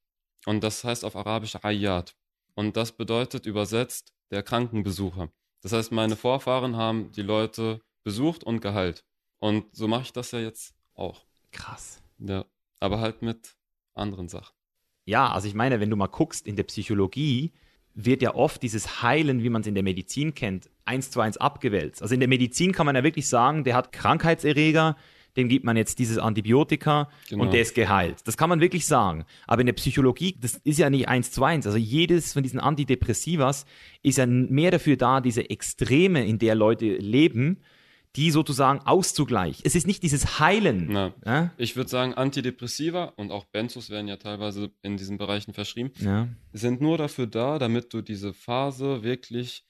und 0.45 0.63
das 0.63 0.83
heißt 0.83 1.03
auf 1.03 1.15
Arabisch 1.15 1.55
Ayat 1.63 2.15
und 2.53 2.77
das 2.77 2.91
bedeutet 2.91 3.45
übersetzt 3.45 4.13
der 4.29 4.43
Krankenbesucher. 4.43 5.29
Das 5.61 5.71
heißt, 5.71 5.91
meine 5.91 6.15
Vorfahren 6.15 6.75
haben 6.75 7.11
die 7.11 7.23
Leute 7.23 7.81
besucht 8.03 8.43
und 8.43 8.61
geheilt. 8.61 9.03
Und 9.39 9.65
so 9.75 9.87
mache 9.87 10.03
ich 10.03 10.13
das 10.13 10.31
ja 10.31 10.39
jetzt 10.39 10.75
auch. 10.93 11.25
Krass. 11.51 12.01
Ja, 12.19 12.45
aber 12.79 12.99
halt 12.99 13.21
mit 13.21 13.55
anderen 13.95 14.27
Sachen. 14.27 14.55
Ja, 15.05 15.31
also 15.31 15.47
ich 15.47 15.55
meine, 15.55 15.79
wenn 15.79 15.89
du 15.89 15.95
mal 15.95 16.07
guckst, 16.07 16.45
in 16.45 16.55
der 16.55 16.63
Psychologie 16.63 17.53
wird 17.99 18.21
ja 18.21 18.35
oft 18.35 18.61
dieses 18.61 19.01
Heilen, 19.01 19.43
wie 19.43 19.49
man 19.49 19.61
es 19.61 19.67
in 19.67 19.73
der 19.73 19.83
Medizin 19.83 20.35
kennt, 20.35 20.69
eins 20.85 21.09
zu 21.09 21.19
eins 21.19 21.37
abgewälzt. 21.37 22.01
Also 22.03 22.13
in 22.13 22.19
der 22.19 22.29
Medizin 22.29 22.71
kann 22.71 22.85
man 22.85 22.95
ja 22.95 23.03
wirklich 23.03 23.27
sagen, 23.27 23.63
der 23.63 23.75
hat 23.75 23.91
Krankheitserreger, 23.91 24.95
dem 25.35 25.49
gibt 25.49 25.65
man 25.65 25.75
jetzt 25.77 25.97
dieses 25.97 26.19
Antibiotika 26.19 27.09
Genau. 27.29 27.43
und 27.43 27.53
der 27.53 27.61
ist 27.61 27.73
geheilt. 27.73 28.17
Das 28.25 28.37
kann 28.37 28.49
man 28.49 28.61
wirklich 28.61 28.85
sagen. 28.85 29.25
Aber 29.47 29.61
in 29.61 29.65
der 29.65 29.73
Psychologie, 29.73 30.35
das 30.39 30.55
ist 30.63 30.77
ja 30.77 30.89
nicht 30.91 31.07
eins 31.07 31.31
zu 31.31 31.43
eins. 31.43 31.65
Also 31.65 31.77
jedes 31.79 32.33
von 32.33 32.43
diesen 32.43 32.59
Antidepressivas 32.59 33.65
ist 34.03 34.19
ja 34.19 34.27
mehr 34.27 34.71
dafür 34.71 34.95
da, 34.95 35.19
diese 35.19 35.49
Extreme, 35.49 36.25
in 36.25 36.37
der 36.39 36.53
Leute 36.55 36.85
leben, 36.85 37.57
die 38.17 38.31
sozusagen 38.31 38.79
auszugleichen. 38.79 39.61
Es 39.63 39.75
ist 39.75 39.85
nicht 39.85 40.01
dieses 40.01 40.39
Heilen. 40.39 40.91
Ja? 41.23 41.53
ich 41.57 41.75
würde 41.75 41.89
sagen, 41.89 42.15
Antidepressiva 42.15 43.05
und 43.15 43.31
auch 43.31 43.45
Benzos 43.45 43.91
werden 43.91 44.07
ja 44.07 44.17
teilweise 44.17 44.71
in 44.81 44.97
diesen 44.97 45.19
Bereichen 45.19 45.53
verschrieben. 45.53 45.91
Ja. 45.99 46.27
sind 46.51 46.81
nur 46.81 46.97
dafür 46.97 47.27
da, 47.27 47.59
damit 47.59 47.93
du 47.93 48.01
diese 48.01 48.33
Phase 48.33 49.03
wirklich, 49.03 49.65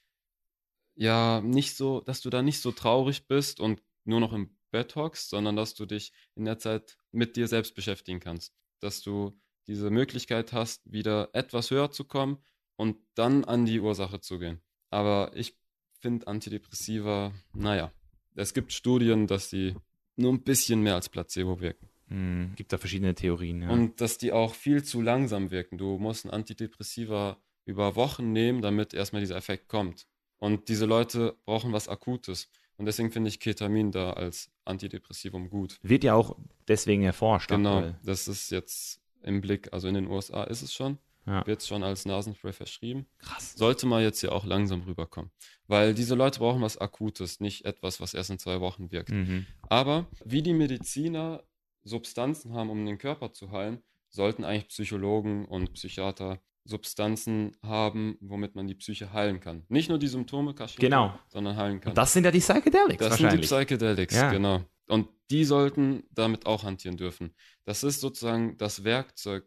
ja, 0.96 1.42
nicht 1.42 1.76
so, 1.76 2.00
dass 2.02 2.22
du 2.22 2.30
da 2.30 2.42
nicht 2.42 2.62
so 2.62 2.72
traurig 2.72 3.28
bist 3.28 3.60
und 3.60 3.84
nur 4.06 4.22
noch 4.22 4.32
im 4.32 4.58
Bett 4.72 4.96
hockst, 4.96 5.30
sondern 5.30 5.58
dass 5.58 5.76
du 5.76 5.86
dich 5.86 6.14
in 6.36 6.46
der 6.46 6.58
Zeit 6.58 6.98
mit 7.12 7.36
dir 7.36 7.48
selbst 7.48 7.76
beschäftigen 7.76 8.22
kannst. 8.22 8.54
Dass 8.80 9.02
du 9.02 9.38
diese 9.68 9.90
Möglichkeit 9.90 10.54
hast, 10.54 10.82
wieder 10.90 11.30
etwas 11.34 11.70
höher 11.70 11.92
zu 11.92 12.06
kommen 12.06 12.38
und 12.78 12.98
dann 13.14 13.44
an 13.44 13.66
die 13.66 13.82
Ursache 13.82 14.22
zu 14.22 14.40
gehen. 14.40 14.62
Aber 14.90 15.32
ich 15.36 15.58
finde 16.00 16.28
Antidepressiva, 16.28 17.34
naja, 17.54 17.92
es 18.38 18.54
gibt 18.54 18.72
Studien, 18.72 19.28
dass 19.28 19.50
die 19.50 19.76
nur 20.16 20.32
ein 20.32 20.42
bisschen 20.42 20.82
mehr 20.82 20.96
als 20.96 21.10
Placebo 21.10 21.60
wirken. 21.60 21.90
Hm, 22.10 22.54
gibt 22.56 22.72
da 22.72 22.78
verschiedene 22.78 23.14
Theorien. 23.16 23.64
Ja. 23.64 23.70
Und 23.70 24.00
dass 24.00 24.18
die 24.18 24.32
auch 24.32 24.54
viel 24.54 24.84
zu 24.84 25.02
langsam 25.02 25.52
wirken. 25.52 25.78
Du 25.78 25.98
musst 25.98 26.26
ein 26.26 26.32
Antidepressiva 26.32 27.38
über 27.66 27.96
Wochen 27.96 28.32
nehmen, 28.32 28.62
damit 28.62 28.94
erstmal 28.94 29.22
dieser 29.22 29.36
Effekt 29.36 29.68
kommt. 29.68 30.08
Und 30.40 30.70
diese 30.70 30.86
Leute 30.86 31.36
brauchen 31.46 31.74
was 31.74 31.90
Akutes. 31.90 32.50
Und 32.78 32.86
deswegen 32.86 33.12
finde 33.12 33.30
ich 33.30 33.40
Ketamin 33.40 33.92
da 33.92 34.14
als 34.14 34.52
Antidepressivum 34.66 35.50
gut. 35.50 35.80
Wird 35.82 36.04
ja 36.04 36.14
auch 36.14 36.38
deswegen 36.68 37.04
erforscht. 37.04 37.50
Genau, 37.50 37.94
das 38.04 38.28
ist 38.28 38.52
jetzt 38.52 39.02
im 39.24 39.42
Blick. 39.42 39.74
Also 39.74 39.88
in 39.88 39.96
den 39.96 40.08
USA 40.08 40.44
ist 40.44 40.62
es 40.62 40.74
schon. 40.74 41.00
Ja. 41.28 41.46
Wird 41.46 41.62
schon 41.62 41.84
als 41.84 42.06
Nasenspray 42.06 42.54
verschrieben. 42.54 43.06
Krass. 43.20 43.54
Sollte 43.56 43.86
mal 43.86 44.02
jetzt 44.02 44.22
hier 44.22 44.32
auch 44.32 44.46
langsam 44.46 44.82
rüberkommen. 44.84 45.30
Weil 45.68 45.94
diese 45.94 46.16
Leute 46.16 46.40
brauchen 46.40 46.62
was 46.62 46.78
Akutes, 46.78 47.40
nicht 47.42 47.66
etwas, 47.66 48.00
was 48.00 48.14
erst 48.14 48.30
in 48.30 48.40
zwei 48.40 48.62
Wochen 48.62 48.92
wirkt. 48.92 49.10
Mhm. 49.12 49.46
Aber 49.68 50.08
wie 50.24 50.42
die 50.42 50.54
Mediziner 50.54 51.44
Substanzen 51.84 52.54
haben, 52.54 52.70
um 52.70 52.86
den 52.86 52.98
Körper 52.98 53.34
zu 53.34 53.52
heilen, 53.52 53.84
sollten 54.10 54.46
eigentlich 54.46 54.70
Psychologen 54.70 55.46
und 55.46 55.74
Psychiater 55.74 56.40
Substanzen 56.64 57.56
haben, 57.64 58.18
womit 58.22 58.56
man 58.56 58.68
die 58.68 58.76
Psyche 58.76 59.12
heilen 59.14 59.40
kann. 59.40 59.64
Nicht 59.70 59.90
nur 59.90 59.98
die 60.00 60.08
Symptome 60.08 60.54
kaschieren, 60.54 60.82
Genau. 60.82 61.20
sondern 61.30 61.56
heilen 61.56 61.80
kann. 61.80 61.92
Und 61.92 61.98
das 61.98 62.14
sind 62.14 62.24
ja 62.26 62.32
die 62.32 62.40
Psychedelics 62.40 63.00
Das 63.06 63.18
sind 63.18 63.32
die. 63.32 63.38
Psychedelics, 63.38 64.16
Ja. 64.16 64.32
genau. 64.32 64.64
Und 64.88 65.08
die 65.30 65.44
sollten 65.44 66.04
damit 66.12 66.46
auch 66.46 66.64
hantieren 66.64 66.98
dürfen. 66.98 67.34
Das 67.66 67.84
ist 67.84 68.00
sozusagen 68.02 68.58
das 68.58 68.84
Werkzeug, 68.86 69.46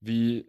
wie 0.00 0.46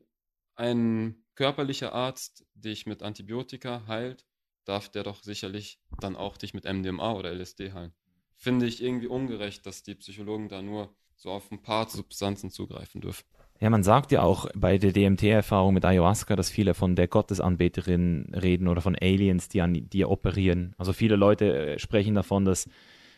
ein 0.61 1.15
körperlicher 1.35 1.93
Arzt 1.93 2.45
dich 2.53 2.85
mit 2.85 3.01
Antibiotika 3.01 3.83
heilt, 3.87 4.25
darf 4.63 4.89
der 4.89 5.03
doch 5.03 5.23
sicherlich 5.23 5.79
dann 5.99 6.15
auch 6.15 6.37
dich 6.37 6.53
mit 6.53 6.65
MDMA 6.65 7.13
oder 7.13 7.33
LSD 7.33 7.73
heilen. 7.73 7.93
Finde 8.37 8.67
ich 8.67 8.81
irgendwie 8.81 9.07
ungerecht, 9.07 9.65
dass 9.65 9.83
die 9.83 9.95
Psychologen 9.95 10.49
da 10.49 10.61
nur 10.61 10.93
so 11.15 11.31
auf 11.31 11.51
ein 11.51 11.61
paar 11.61 11.89
Substanzen 11.89 12.51
zugreifen 12.51 13.01
dürfen. 13.01 13.23
Ja, 13.59 13.69
man 13.69 13.83
sagt 13.83 14.11
ja 14.11 14.21
auch 14.23 14.47
bei 14.55 14.77
der 14.77 14.91
DMT-Erfahrung 14.91 15.73
mit 15.73 15.85
Ayahuasca, 15.85 16.35
dass 16.35 16.49
viele 16.49 16.73
von 16.73 16.95
der 16.95 17.07
Gottesanbeterin 17.07 18.33
reden 18.33 18.67
oder 18.67 18.81
von 18.81 18.95
Aliens, 18.95 19.49
die 19.49 19.61
an 19.61 19.73
dir 19.73 20.09
operieren. 20.09 20.73
Also 20.77 20.93
viele 20.93 21.15
Leute 21.15 21.73
äh, 21.73 21.79
sprechen 21.79 22.15
davon, 22.15 22.45
dass 22.45 22.67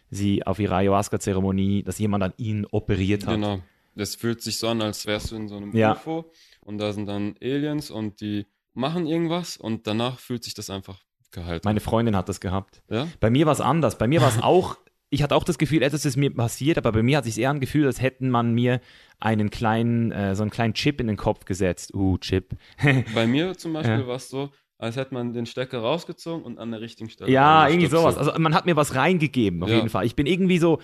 sie 0.09 0.45
auf 0.45 0.59
ihrer 0.59 0.77
Ayahuasca-Zeremonie, 0.77 1.83
dass 1.83 1.99
jemand 1.99 2.23
an 2.23 2.33
ihnen 2.37 2.65
operiert 2.65 3.25
hat. 3.25 3.35
Genau. 3.35 3.61
Das 3.95 4.15
fühlt 4.15 4.41
sich 4.41 4.57
so 4.57 4.67
an, 4.67 4.81
als 4.81 5.05
wärst 5.05 5.31
du 5.31 5.35
in 5.35 5.47
so 5.47 5.55
einem 5.57 5.75
Ja. 5.75 5.91
UFO 5.93 6.31
und 6.61 6.77
da 6.77 6.93
sind 6.93 7.05
dann 7.07 7.35
Aliens 7.41 7.91
und 7.91 8.21
die 8.21 8.45
machen 8.73 9.05
irgendwas 9.05 9.57
und 9.57 9.85
danach 9.87 10.19
fühlt 10.19 10.43
sich 10.43 10.53
das 10.55 10.69
einfach 10.69 10.99
geheilt. 11.31 11.65
an. 11.65 11.69
Meine 11.69 11.79
Freundin 11.79 12.15
hat 12.15 12.27
das 12.29 12.39
gehabt. 12.39 12.81
ja? 12.89 13.07
Bei 13.19 13.29
mir 13.29 13.45
war 13.45 13.53
es 13.53 13.61
anders. 13.61 13.97
Bei 13.97 14.07
mir 14.07 14.21
war 14.21 14.29
es 14.29 14.41
auch, 14.41 14.77
ich 15.11 15.21
hatte 15.21 15.35
auch 15.35 15.43
das 15.43 15.57
Gefühl, 15.59 15.83
etwas 15.83 16.05
ist 16.05 16.17
mir 16.17 16.33
passiert, 16.33 16.77
aber 16.79 16.91
bei 16.91 17.03
mir 17.03 17.17
hat 17.17 17.25
sich 17.25 17.37
eher 17.37 17.51
ein 17.51 17.59
Gefühl, 17.59 17.85
als 17.85 18.01
hätten 18.01 18.29
man 18.31 18.53
mir 18.53 18.81
einen 19.19 19.49
kleinen, 19.51 20.11
äh, 20.11 20.35
so 20.35 20.41
einen 20.41 20.49
kleinen 20.51 20.73
Chip 20.73 20.99
in 20.99 21.07
den 21.07 21.17
Kopf 21.17 21.45
gesetzt. 21.45 21.93
Uh, 21.93 22.17
Chip. 22.17 22.55
Bei 23.13 23.27
mir 23.27 23.55
zum 23.57 23.73
Beispiel 23.73 23.99
Ja. 23.99 24.07
war 24.07 24.15
es 24.15 24.29
so, 24.29 24.49
als 24.79 24.95
hätte 24.95 25.13
man 25.13 25.33
den 25.33 25.45
Stecker 25.45 25.79
rausgezogen 25.79 26.43
und 26.43 26.57
an 26.57 26.71
der 26.71 26.81
richtigen 26.81 27.09
Stelle. 27.09 27.31
Ja, 27.31 27.67
irgendwie 27.67 27.85
angestöpselt. 27.85 28.13
sowas. 28.15 28.27
Also 28.27 28.39
man 28.41 28.53
hat 28.55 28.65
mir 28.65 28.75
was 28.75 28.95
reingegeben, 28.95 29.61
auf 29.63 29.69
Ja. 29.69 29.75
jeden 29.75 29.89
Fall. 29.89 30.05
Ich 30.05 30.15
bin 30.15 30.25
irgendwie 30.25 30.57
so, 30.57 30.79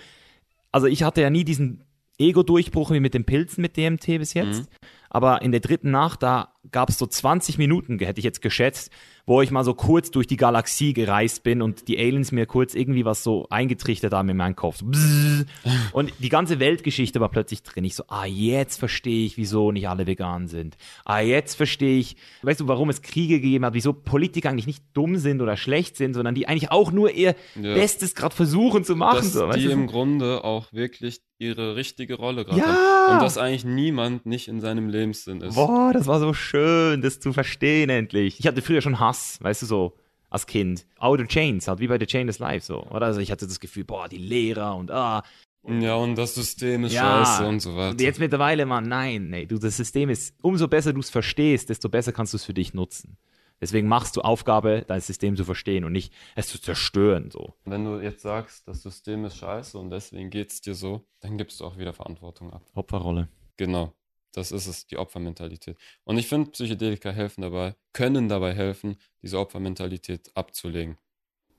also 0.72 0.86
ich 0.86 1.02
hatte 1.02 1.20
ja 1.20 1.28
nie 1.28 1.44
diesen 1.44 1.84
Ego-Durchbruch 2.20 2.90
wie 2.90 3.00
mit 3.00 3.14
den 3.14 3.24
Pilzen 3.24 3.62
mit 3.62 3.76
DMT 3.76 4.06
bis 4.18 4.34
jetzt. 4.34 4.62
Mhm. 4.62 4.66
Aber 5.08 5.42
in 5.42 5.50
der 5.50 5.60
dritten 5.60 5.90
Nacht, 5.90 6.22
da 6.22 6.52
gab 6.70 6.88
es 6.90 6.98
so 6.98 7.06
20 7.06 7.58
Minuten, 7.58 7.98
hätte 7.98 8.18
ich 8.18 8.24
jetzt 8.24 8.42
geschätzt, 8.42 8.90
wo 9.26 9.40
ich 9.42 9.50
mal 9.50 9.64
so 9.64 9.74
kurz 9.74 10.10
durch 10.10 10.26
die 10.26 10.36
Galaxie 10.36 10.92
gereist 10.92 11.42
bin 11.42 11.62
und 11.62 11.88
die 11.88 11.98
Aliens 11.98 12.32
mir 12.32 12.46
kurz 12.46 12.74
irgendwie 12.74 13.04
was 13.04 13.22
so 13.22 13.46
eingetrichtert 13.48 14.12
haben 14.12 14.28
in 14.28 14.36
meinen 14.36 14.56
Kopf. 14.56 14.78
So 14.78 15.44
und 15.92 16.12
die 16.18 16.28
ganze 16.28 16.58
Weltgeschichte 16.60 17.20
war 17.20 17.28
plötzlich 17.28 17.62
drin. 17.62 17.84
Ich 17.84 17.94
so, 17.94 18.04
ah, 18.08 18.24
jetzt 18.26 18.78
verstehe 18.78 19.24
ich, 19.24 19.36
wieso 19.36 19.72
nicht 19.72 19.88
alle 19.88 20.06
vegan 20.06 20.48
sind. 20.48 20.76
Ah, 21.04 21.20
jetzt 21.20 21.54
verstehe 21.54 21.98
ich, 21.98 22.16
weißt 22.42 22.60
du, 22.60 22.68
warum 22.68 22.90
es 22.90 23.02
Kriege 23.02 23.40
gegeben 23.40 23.64
hat, 23.64 23.74
wieso 23.74 23.92
Politiker 23.92 24.50
eigentlich 24.50 24.66
nicht 24.66 24.84
dumm 24.94 25.16
sind 25.16 25.40
oder 25.40 25.56
schlecht 25.56 25.96
sind, 25.96 26.14
sondern 26.14 26.34
die 26.34 26.48
eigentlich 26.48 26.70
auch 26.72 26.90
nur 26.92 27.10
ihr 27.12 27.36
Ja. 27.60 27.74
Bestes 27.74 28.14
gerade 28.14 28.34
versuchen 28.34 28.84
zu 28.84 28.96
machen. 28.96 29.16
dass 29.18 29.32
so, 29.32 29.50
die 29.52 29.64
du? 29.64 29.70
im 29.70 29.86
Grunde 29.86 30.44
auch 30.44 30.72
wirklich 30.72 31.20
ihre 31.38 31.74
richtige 31.74 32.16
Rolle 32.16 32.44
gerade 32.44 32.58
Ja. 32.60 32.66
haben. 32.66 33.14
Und 33.14 33.22
dass 33.22 33.38
eigentlich 33.38 33.64
niemand 33.64 34.26
nicht 34.26 34.46
in 34.48 34.60
seinem 34.60 34.88
Lebenssinn 34.88 35.40
ist. 35.40 35.54
Boah, 35.54 35.90
das 35.94 36.06
war 36.06 36.20
so 36.20 36.34
schön, 36.34 36.49
das 36.52 37.20
zu 37.20 37.32
verstehen 37.32 37.90
endlich. 37.90 38.38
Ich 38.40 38.46
hatte 38.46 38.62
früher 38.62 38.80
schon 38.80 39.00
Hass, 39.00 39.38
weißt 39.42 39.62
du 39.62 39.66
so, 39.66 39.96
als 40.28 40.46
Kind. 40.46 40.86
Outer 40.98 41.26
Chains, 41.26 41.66
halt 41.68 41.80
wie 41.80 41.88
bei 41.88 41.98
The 41.98 42.06
Chain 42.06 42.28
is 42.28 42.38
Life 42.38 42.64
so. 42.66 42.82
Oder 42.84 43.06
also 43.06 43.20
ich 43.20 43.30
hatte 43.30 43.46
das 43.46 43.60
Gefühl, 43.60 43.84
boah, 43.84 44.08
die 44.08 44.18
Lehrer 44.18 44.76
und 44.76 44.90
ah. 44.90 45.22
Ja, 45.68 45.94
und 45.96 46.16
das 46.16 46.34
System 46.34 46.84
ist 46.84 46.92
Ja. 46.94 47.24
scheiße 47.24 47.46
und 47.46 47.60
so 47.60 47.70
Und 47.70 47.76
weiter. 47.76 48.02
jetzt 48.02 48.18
mittlerweile, 48.18 48.64
Mann, 48.64 48.88
nein, 48.88 49.28
nee, 49.28 49.44
du, 49.46 49.58
das 49.58 49.76
System 49.76 50.08
ist, 50.08 50.34
umso 50.42 50.68
besser 50.68 50.92
du 50.94 51.00
es 51.00 51.10
verstehst, 51.10 51.68
desto 51.68 51.88
besser 51.90 52.12
kannst 52.12 52.32
du 52.32 52.36
es 52.38 52.44
für 52.44 52.54
dich 52.54 52.72
nutzen. 52.72 53.18
Deswegen 53.60 53.88
machst 53.88 54.16
du 54.16 54.22
Aufgabe, 54.22 54.86
dein 54.88 55.02
System 55.02 55.36
zu 55.36 55.44
verstehen 55.44 55.84
und 55.84 55.92
nicht 55.92 56.14
es 56.34 56.48
zu 56.48 56.58
zerstören, 56.58 57.30
so. 57.30 57.52
Wenn 57.66 57.84
du 57.84 58.00
jetzt 58.00 58.22
sagst, 58.22 58.66
das 58.66 58.82
System 58.82 59.26
ist 59.26 59.36
scheiße 59.36 59.76
und 59.76 59.90
deswegen 59.90 60.30
geht's 60.30 60.62
dir 60.62 60.74
so, 60.74 61.04
dann 61.20 61.36
gibst 61.36 61.60
du 61.60 61.66
auch 61.66 61.76
wieder 61.76 61.92
Verantwortung 61.92 62.50
ab. 62.54 62.62
Opferrolle. 62.74 63.28
Genau. 63.58 63.92
Das 64.32 64.52
ist 64.52 64.66
es, 64.66 64.86
die 64.86 64.96
Opfermentalität. 64.96 65.76
Und 66.04 66.18
ich 66.18 66.28
finde, 66.28 66.50
Psychedelika 66.50 67.10
helfen 67.10 67.42
dabei, 67.42 67.74
können 67.92 68.28
dabei 68.28 68.54
helfen, 68.54 68.96
diese 69.22 69.38
Opfermentalität 69.38 70.30
abzulegen. 70.34 70.96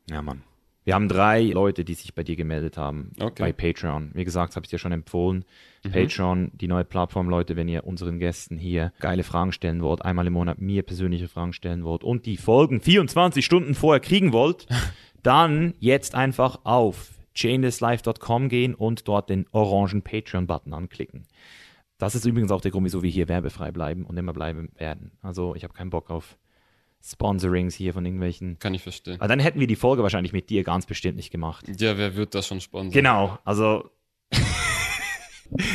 Ja, 0.09 0.21
Mann. 0.21 0.43
Wir 0.83 0.95
haben 0.95 1.09
drei 1.09 1.43
Leute, 1.43 1.85
die 1.85 1.93
sich 1.93 2.15
bei 2.15 2.23
dir 2.23 2.35
gemeldet 2.35 2.75
haben 2.75 3.11
Okay. 3.19 3.43
bei 3.43 3.53
Patreon. 3.53 4.11
Wie 4.15 4.23
gesagt, 4.23 4.55
habe 4.55 4.65
ich 4.65 4.71
dir 4.71 4.79
schon 4.79 4.91
empfohlen. 4.91 5.45
Mhm. 5.83 5.91
Patreon, 5.91 6.51
die 6.55 6.67
neue 6.67 6.85
Plattform, 6.85 7.29
Leute, 7.29 7.55
wenn 7.55 7.67
ihr 7.67 7.85
unseren 7.85 8.17
Gästen 8.17 8.57
hier 8.57 8.91
geile 8.99 9.23
Fragen 9.23 9.51
stellen 9.51 9.83
wollt, 9.83 10.03
einmal 10.03 10.25
im 10.25 10.33
Monat 10.33 10.59
mir 10.59 10.81
persönliche 10.81 11.27
Fragen 11.27 11.53
stellen 11.53 11.83
wollt 11.83 12.03
und 12.03 12.25
die 12.25 12.37
Folgen 12.37 12.81
24 12.81 13.45
Stunden 13.45 13.75
vorher 13.75 13.99
kriegen 13.99 14.33
wollt, 14.33 14.65
dann 15.23 15.75
jetzt 15.79 16.15
einfach 16.15 16.61
auf 16.63 17.11
chainlesslife.com 17.35 18.49
gehen 18.49 18.73
und 18.73 19.07
dort 19.07 19.29
den 19.29 19.45
orangen 19.51 20.01
Patreon-Button 20.01 20.73
anklicken. 20.73 21.27
Das 22.01 22.15
ist 22.15 22.25
übrigens 22.25 22.49
auch 22.49 22.61
der 22.61 22.71
Grund, 22.71 22.83
wieso 22.85 23.03
wir 23.03 23.11
hier 23.11 23.29
werbefrei 23.29 23.71
bleiben 23.71 24.05
und 24.07 24.17
immer 24.17 24.33
bleiben 24.33 24.69
werden. 24.75 25.11
Also 25.21 25.53
ich 25.53 25.63
habe 25.63 25.75
keinen 25.75 25.91
Bock 25.91 26.09
auf 26.09 26.35
Sponsorings 27.03 27.75
hier 27.75 27.93
von 27.93 28.03
irgendwelchen 28.03 28.57
Kann 28.57 28.73
ich 28.73 28.81
verstehen. 28.81 29.19
weil 29.19 29.27
dann 29.27 29.39
hätten 29.39 29.59
wir 29.59 29.67
die 29.67 29.75
Folge 29.75 30.01
wahrscheinlich 30.01 30.33
mit 30.33 30.49
dir 30.49 30.63
ganz 30.63 30.87
bestimmt 30.87 31.17
nicht 31.17 31.29
gemacht. 31.29 31.67
Ja, 31.79 31.99
wer 31.99 32.15
wird 32.15 32.33
das 32.33 32.47
schon 32.47 32.59
sponsern? 32.59 32.91
Genau, 32.91 33.37
also 33.45 33.91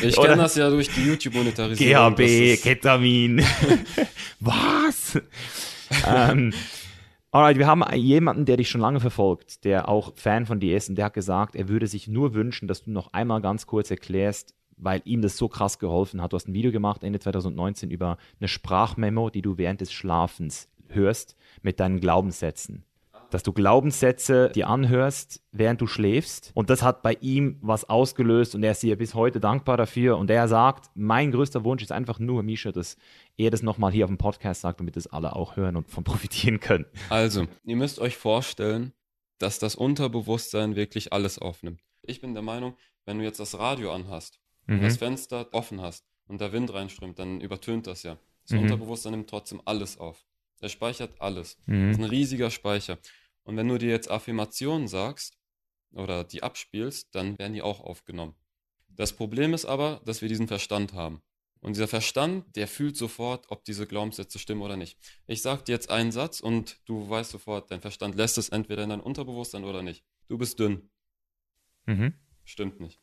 Ich 0.01 0.17
kenne 0.17 0.35
das 0.35 0.55
ja 0.55 0.69
durch 0.69 0.89
die 0.89 1.05
YouTube-Monetarisierung. 1.05 2.15
GHB, 2.15 2.61
Ketamin. 2.61 3.41
Was? 4.41 5.21
ähm, 6.05 6.51
alright, 7.31 7.57
wir 7.57 7.67
haben 7.67 7.83
jemanden, 7.95 8.43
der 8.43 8.57
dich 8.57 8.69
schon 8.69 8.81
lange 8.81 8.99
verfolgt, 8.99 9.63
der 9.63 9.87
auch 9.87 10.11
Fan 10.17 10.45
von 10.45 10.59
dir 10.59 10.75
ist 10.75 10.89
und 10.89 10.95
der 10.95 11.05
hat 11.05 11.13
gesagt, 11.13 11.55
er 11.55 11.69
würde 11.69 11.87
sich 11.87 12.09
nur 12.09 12.33
wünschen, 12.33 12.67
dass 12.67 12.83
du 12.83 12.91
noch 12.91 13.13
einmal 13.13 13.39
ganz 13.39 13.65
kurz 13.65 13.89
erklärst, 13.91 14.56
weil 14.77 15.01
ihm 15.05 15.21
das 15.21 15.37
so 15.37 15.47
krass 15.47 15.79
geholfen 15.79 16.21
hat. 16.21 16.33
Du 16.33 16.35
hast 16.35 16.47
ein 16.47 16.53
Video 16.53 16.71
gemacht 16.71 17.03
Ende 17.03 17.19
2019 17.19 17.89
über 17.89 18.17
eine 18.39 18.47
Sprachmemo, 18.47 19.29
die 19.29 19.41
du 19.41 19.57
während 19.57 19.81
des 19.81 19.91
Schlafens 19.91 20.69
hörst 20.89 21.35
mit 21.61 21.79
deinen 21.79 21.99
Glaubenssätzen. 21.99 22.83
Dass 23.29 23.43
du 23.43 23.51
Glaubenssätze 23.51 24.51
dir 24.55 24.69
anhörst, 24.69 25.43
während 25.51 25.81
du 25.81 25.87
schläfst. 25.87 26.51
Und 26.53 26.69
das 26.69 26.81
hat 26.81 27.01
bei 27.01 27.17
ihm 27.19 27.57
was 27.61 27.89
ausgelöst 27.89 28.55
und 28.55 28.63
er 28.63 28.71
ist 28.71 28.83
dir 28.83 28.97
bis 28.97 29.15
heute 29.15 29.41
dankbar 29.41 29.75
dafür. 29.75 30.17
Und 30.17 30.29
er 30.29 30.47
sagt, 30.47 30.89
mein 30.95 31.31
größter 31.33 31.65
Wunsch 31.65 31.83
ist 31.83 31.91
einfach 31.91 32.19
nur, 32.19 32.41
Misha, 32.41 32.71
dass 32.71 32.95
er 33.35 33.51
das 33.51 33.63
nochmal 33.63 33.91
hier 33.91 34.05
auf 34.05 34.09
dem 34.09 34.17
Podcast 34.17 34.61
sagt, 34.61 34.79
damit 34.79 34.95
das 34.95 35.07
alle 35.07 35.35
auch 35.35 35.57
hören 35.57 35.75
und 35.75 35.89
von 35.89 36.03
profitieren 36.05 36.61
können. 36.61 36.85
Also, 37.09 37.47
ihr 37.65 37.75
müsst 37.75 37.99
euch 37.99 38.15
vorstellen, 38.15 38.93
dass 39.39 39.59
das 39.59 39.75
Unterbewusstsein 39.75 40.77
wirklich 40.77 41.11
alles 41.11 41.37
aufnimmt. 41.37 41.81
Ich 42.03 42.21
bin 42.21 42.33
der 42.33 42.43
Meinung, 42.43 42.75
wenn 43.05 43.17
du 43.17 43.25
jetzt 43.25 43.41
das 43.41 43.59
Radio 43.59 43.91
anhast, 43.91 44.39
und 44.67 44.81
das 44.81 44.97
Fenster 44.97 45.47
offen 45.53 45.81
hast 45.81 46.05
und 46.27 46.41
der 46.41 46.51
Wind 46.51 46.73
reinströmt, 46.73 47.17
dann 47.19 47.41
übertönt 47.41 47.87
das 47.87 48.03
ja. 48.03 48.17
Das 48.43 48.51
Mhm. 48.51 48.59
Unterbewusstsein 48.63 49.11
nimmt 49.11 49.29
trotzdem 49.29 49.61
alles 49.65 49.97
auf. 49.97 50.25
Er 50.59 50.69
speichert 50.69 51.19
alles. 51.21 51.57
Das 51.57 51.67
Mhm. 51.67 51.89
ist 51.91 51.97
ein 51.99 52.03
riesiger 52.05 52.49
Speicher. 52.51 52.97
Und 53.43 53.55
wenn 53.57 53.67
du 53.67 53.77
dir 53.77 53.89
jetzt 53.89 54.09
Affirmationen 54.09 54.87
sagst 54.87 55.37
oder 55.91 56.23
die 56.23 56.43
abspielst, 56.43 57.13
dann 57.15 57.37
werden 57.39 57.53
die 57.53 57.61
auch 57.61 57.79
aufgenommen. 57.81 58.35
Das 58.89 59.13
Problem 59.13 59.53
ist 59.53 59.65
aber, 59.65 60.01
dass 60.05 60.21
wir 60.21 60.29
diesen 60.29 60.47
Verstand 60.47 60.93
haben. 60.93 61.21
Und 61.59 61.75
dieser 61.75 61.87
Verstand, 61.87 62.55
der 62.55 62.67
fühlt 62.67 62.97
sofort, 62.97 63.49
ob 63.49 63.63
diese 63.65 63.87
Glaubenssätze 63.87 64.37
stimmen 64.39 64.61
oder 64.61 64.77
nicht. 64.77 64.97
Ich 65.27 65.41
sag 65.41 65.65
dir 65.65 65.73
jetzt 65.73 65.89
einen 65.89 66.11
Satz 66.11 66.39
und 66.39 66.79
du 66.85 67.09
weißt 67.09 67.31
sofort, 67.31 67.71
dein 67.71 67.81
Verstand 67.81 68.15
lässt 68.15 68.37
es 68.37 68.49
entweder 68.49 68.83
in 68.83 68.89
dein 68.89 69.01
Unterbewusstsein 69.01 69.63
oder 69.63 69.81
nicht. 69.81 70.03
Du 70.27 70.37
bist 70.37 70.59
dünn. 70.59 70.89
Mhm. 71.85 72.13
Stimmt 72.43 72.79
nicht. 72.79 72.99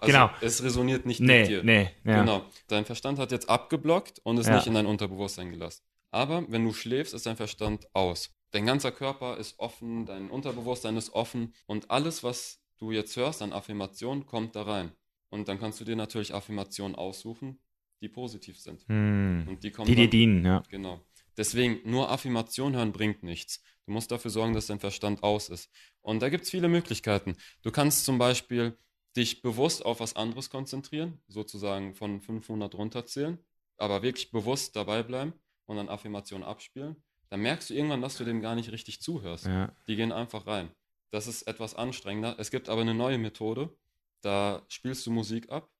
Also 0.00 0.12
Genau. 0.12 0.30
Es 0.40 0.62
resoniert 0.62 1.06
nicht 1.06 1.20
Nee, 1.20 1.40
mit 1.40 1.48
dir. 1.48 1.64
nee, 1.64 1.90
ja. 2.04 2.20
Genau. 2.20 2.44
Dein 2.68 2.84
Verstand 2.84 3.18
hat 3.18 3.32
jetzt 3.32 3.48
abgeblockt 3.48 4.20
und 4.24 4.38
es 4.38 4.46
Ja. 4.46 4.56
nicht 4.56 4.66
in 4.66 4.74
dein 4.74 4.86
Unterbewusstsein 4.86 5.50
gelassen. 5.50 5.82
Aber 6.10 6.44
wenn 6.50 6.64
du 6.64 6.72
schläfst, 6.72 7.14
ist 7.14 7.26
dein 7.26 7.36
Verstand 7.36 7.86
aus. 7.94 8.30
Dein 8.52 8.66
ganzer 8.66 8.90
Körper 8.90 9.36
ist 9.36 9.58
offen, 9.58 10.06
dein 10.06 10.28
Unterbewusstsein 10.30 10.96
ist 10.96 11.12
offen 11.12 11.54
und 11.66 11.90
alles, 11.90 12.24
was 12.24 12.60
du 12.78 12.90
jetzt 12.90 13.14
hörst 13.16 13.42
an 13.42 13.52
Affirmationen, 13.52 14.26
kommt 14.26 14.56
da 14.56 14.62
rein. 14.62 14.92
Und 15.28 15.46
dann 15.48 15.60
kannst 15.60 15.78
du 15.80 15.84
dir 15.84 15.94
natürlich 15.94 16.34
Affirmationen 16.34 16.96
aussuchen, 16.96 17.60
die 18.00 18.08
positiv 18.08 18.58
sind. 18.58 18.82
Hm. 18.88 19.44
Und 19.48 19.62
die 19.62 19.70
kommen 19.70 19.86
Die 19.86 19.94
dir 19.94 20.10
dienen, 20.10 20.44
ja. 20.44 20.62
Genau. 20.68 21.00
Deswegen, 21.36 21.78
nur 21.88 22.10
Affirmation 22.10 22.74
hören 22.74 22.90
bringt 22.90 23.22
nichts. 23.22 23.62
Du 23.86 23.92
musst 23.92 24.10
dafür 24.10 24.30
sorgen, 24.32 24.52
dass 24.54 24.66
dein 24.66 24.80
Verstand 24.80 25.22
aus 25.22 25.48
ist. 25.48 25.70
Und 26.00 26.20
da 26.22 26.28
gibt 26.28 26.44
es 26.44 26.50
viele 26.50 26.68
Möglichkeiten. 26.68 27.36
Du 27.62 27.70
kannst 27.70 28.04
zum 28.04 28.18
Beispiel 28.18 28.76
dich 29.16 29.42
bewusst 29.42 29.84
auf 29.84 30.00
was 30.00 30.16
anderes 30.16 30.50
konzentrieren, 30.50 31.20
sozusagen 31.28 31.94
von 31.94 32.20
500 32.20 32.74
runterzählen. 32.74 33.38
aber 33.80 34.02
wirklich 34.02 34.30
bewusst 34.30 34.76
dabei 34.76 35.02
bleiben 35.02 35.32
und 35.64 35.76
dann 35.76 35.88
Affirmationen 35.88 36.46
abspielen, 36.46 36.96
dann 37.30 37.40
merkst 37.40 37.70
du 37.70 37.74
irgendwann, 37.74 38.02
dass 38.02 38.16
du 38.16 38.24
dem 38.24 38.40
gar 38.40 38.54
nicht 38.54 38.70
richtig 38.72 39.00
zuhörst. 39.00 39.46
Ja. 39.46 39.74
Die 39.86 39.96
gehen 39.96 40.12
einfach 40.12 40.46
rein. 40.46 40.70
Das 41.10 41.26
ist 41.26 41.42
etwas 41.42 41.74
anstrengender. 41.74 42.36
Es 42.38 42.50
gibt 42.50 42.68
aber 42.68 42.82
eine 42.82 42.94
neue 42.94 43.18
Methode, 43.18 43.74
da 44.20 44.62
spielst 44.68 45.06
du 45.06 45.10
Musik 45.10 45.50
ab 45.50 45.70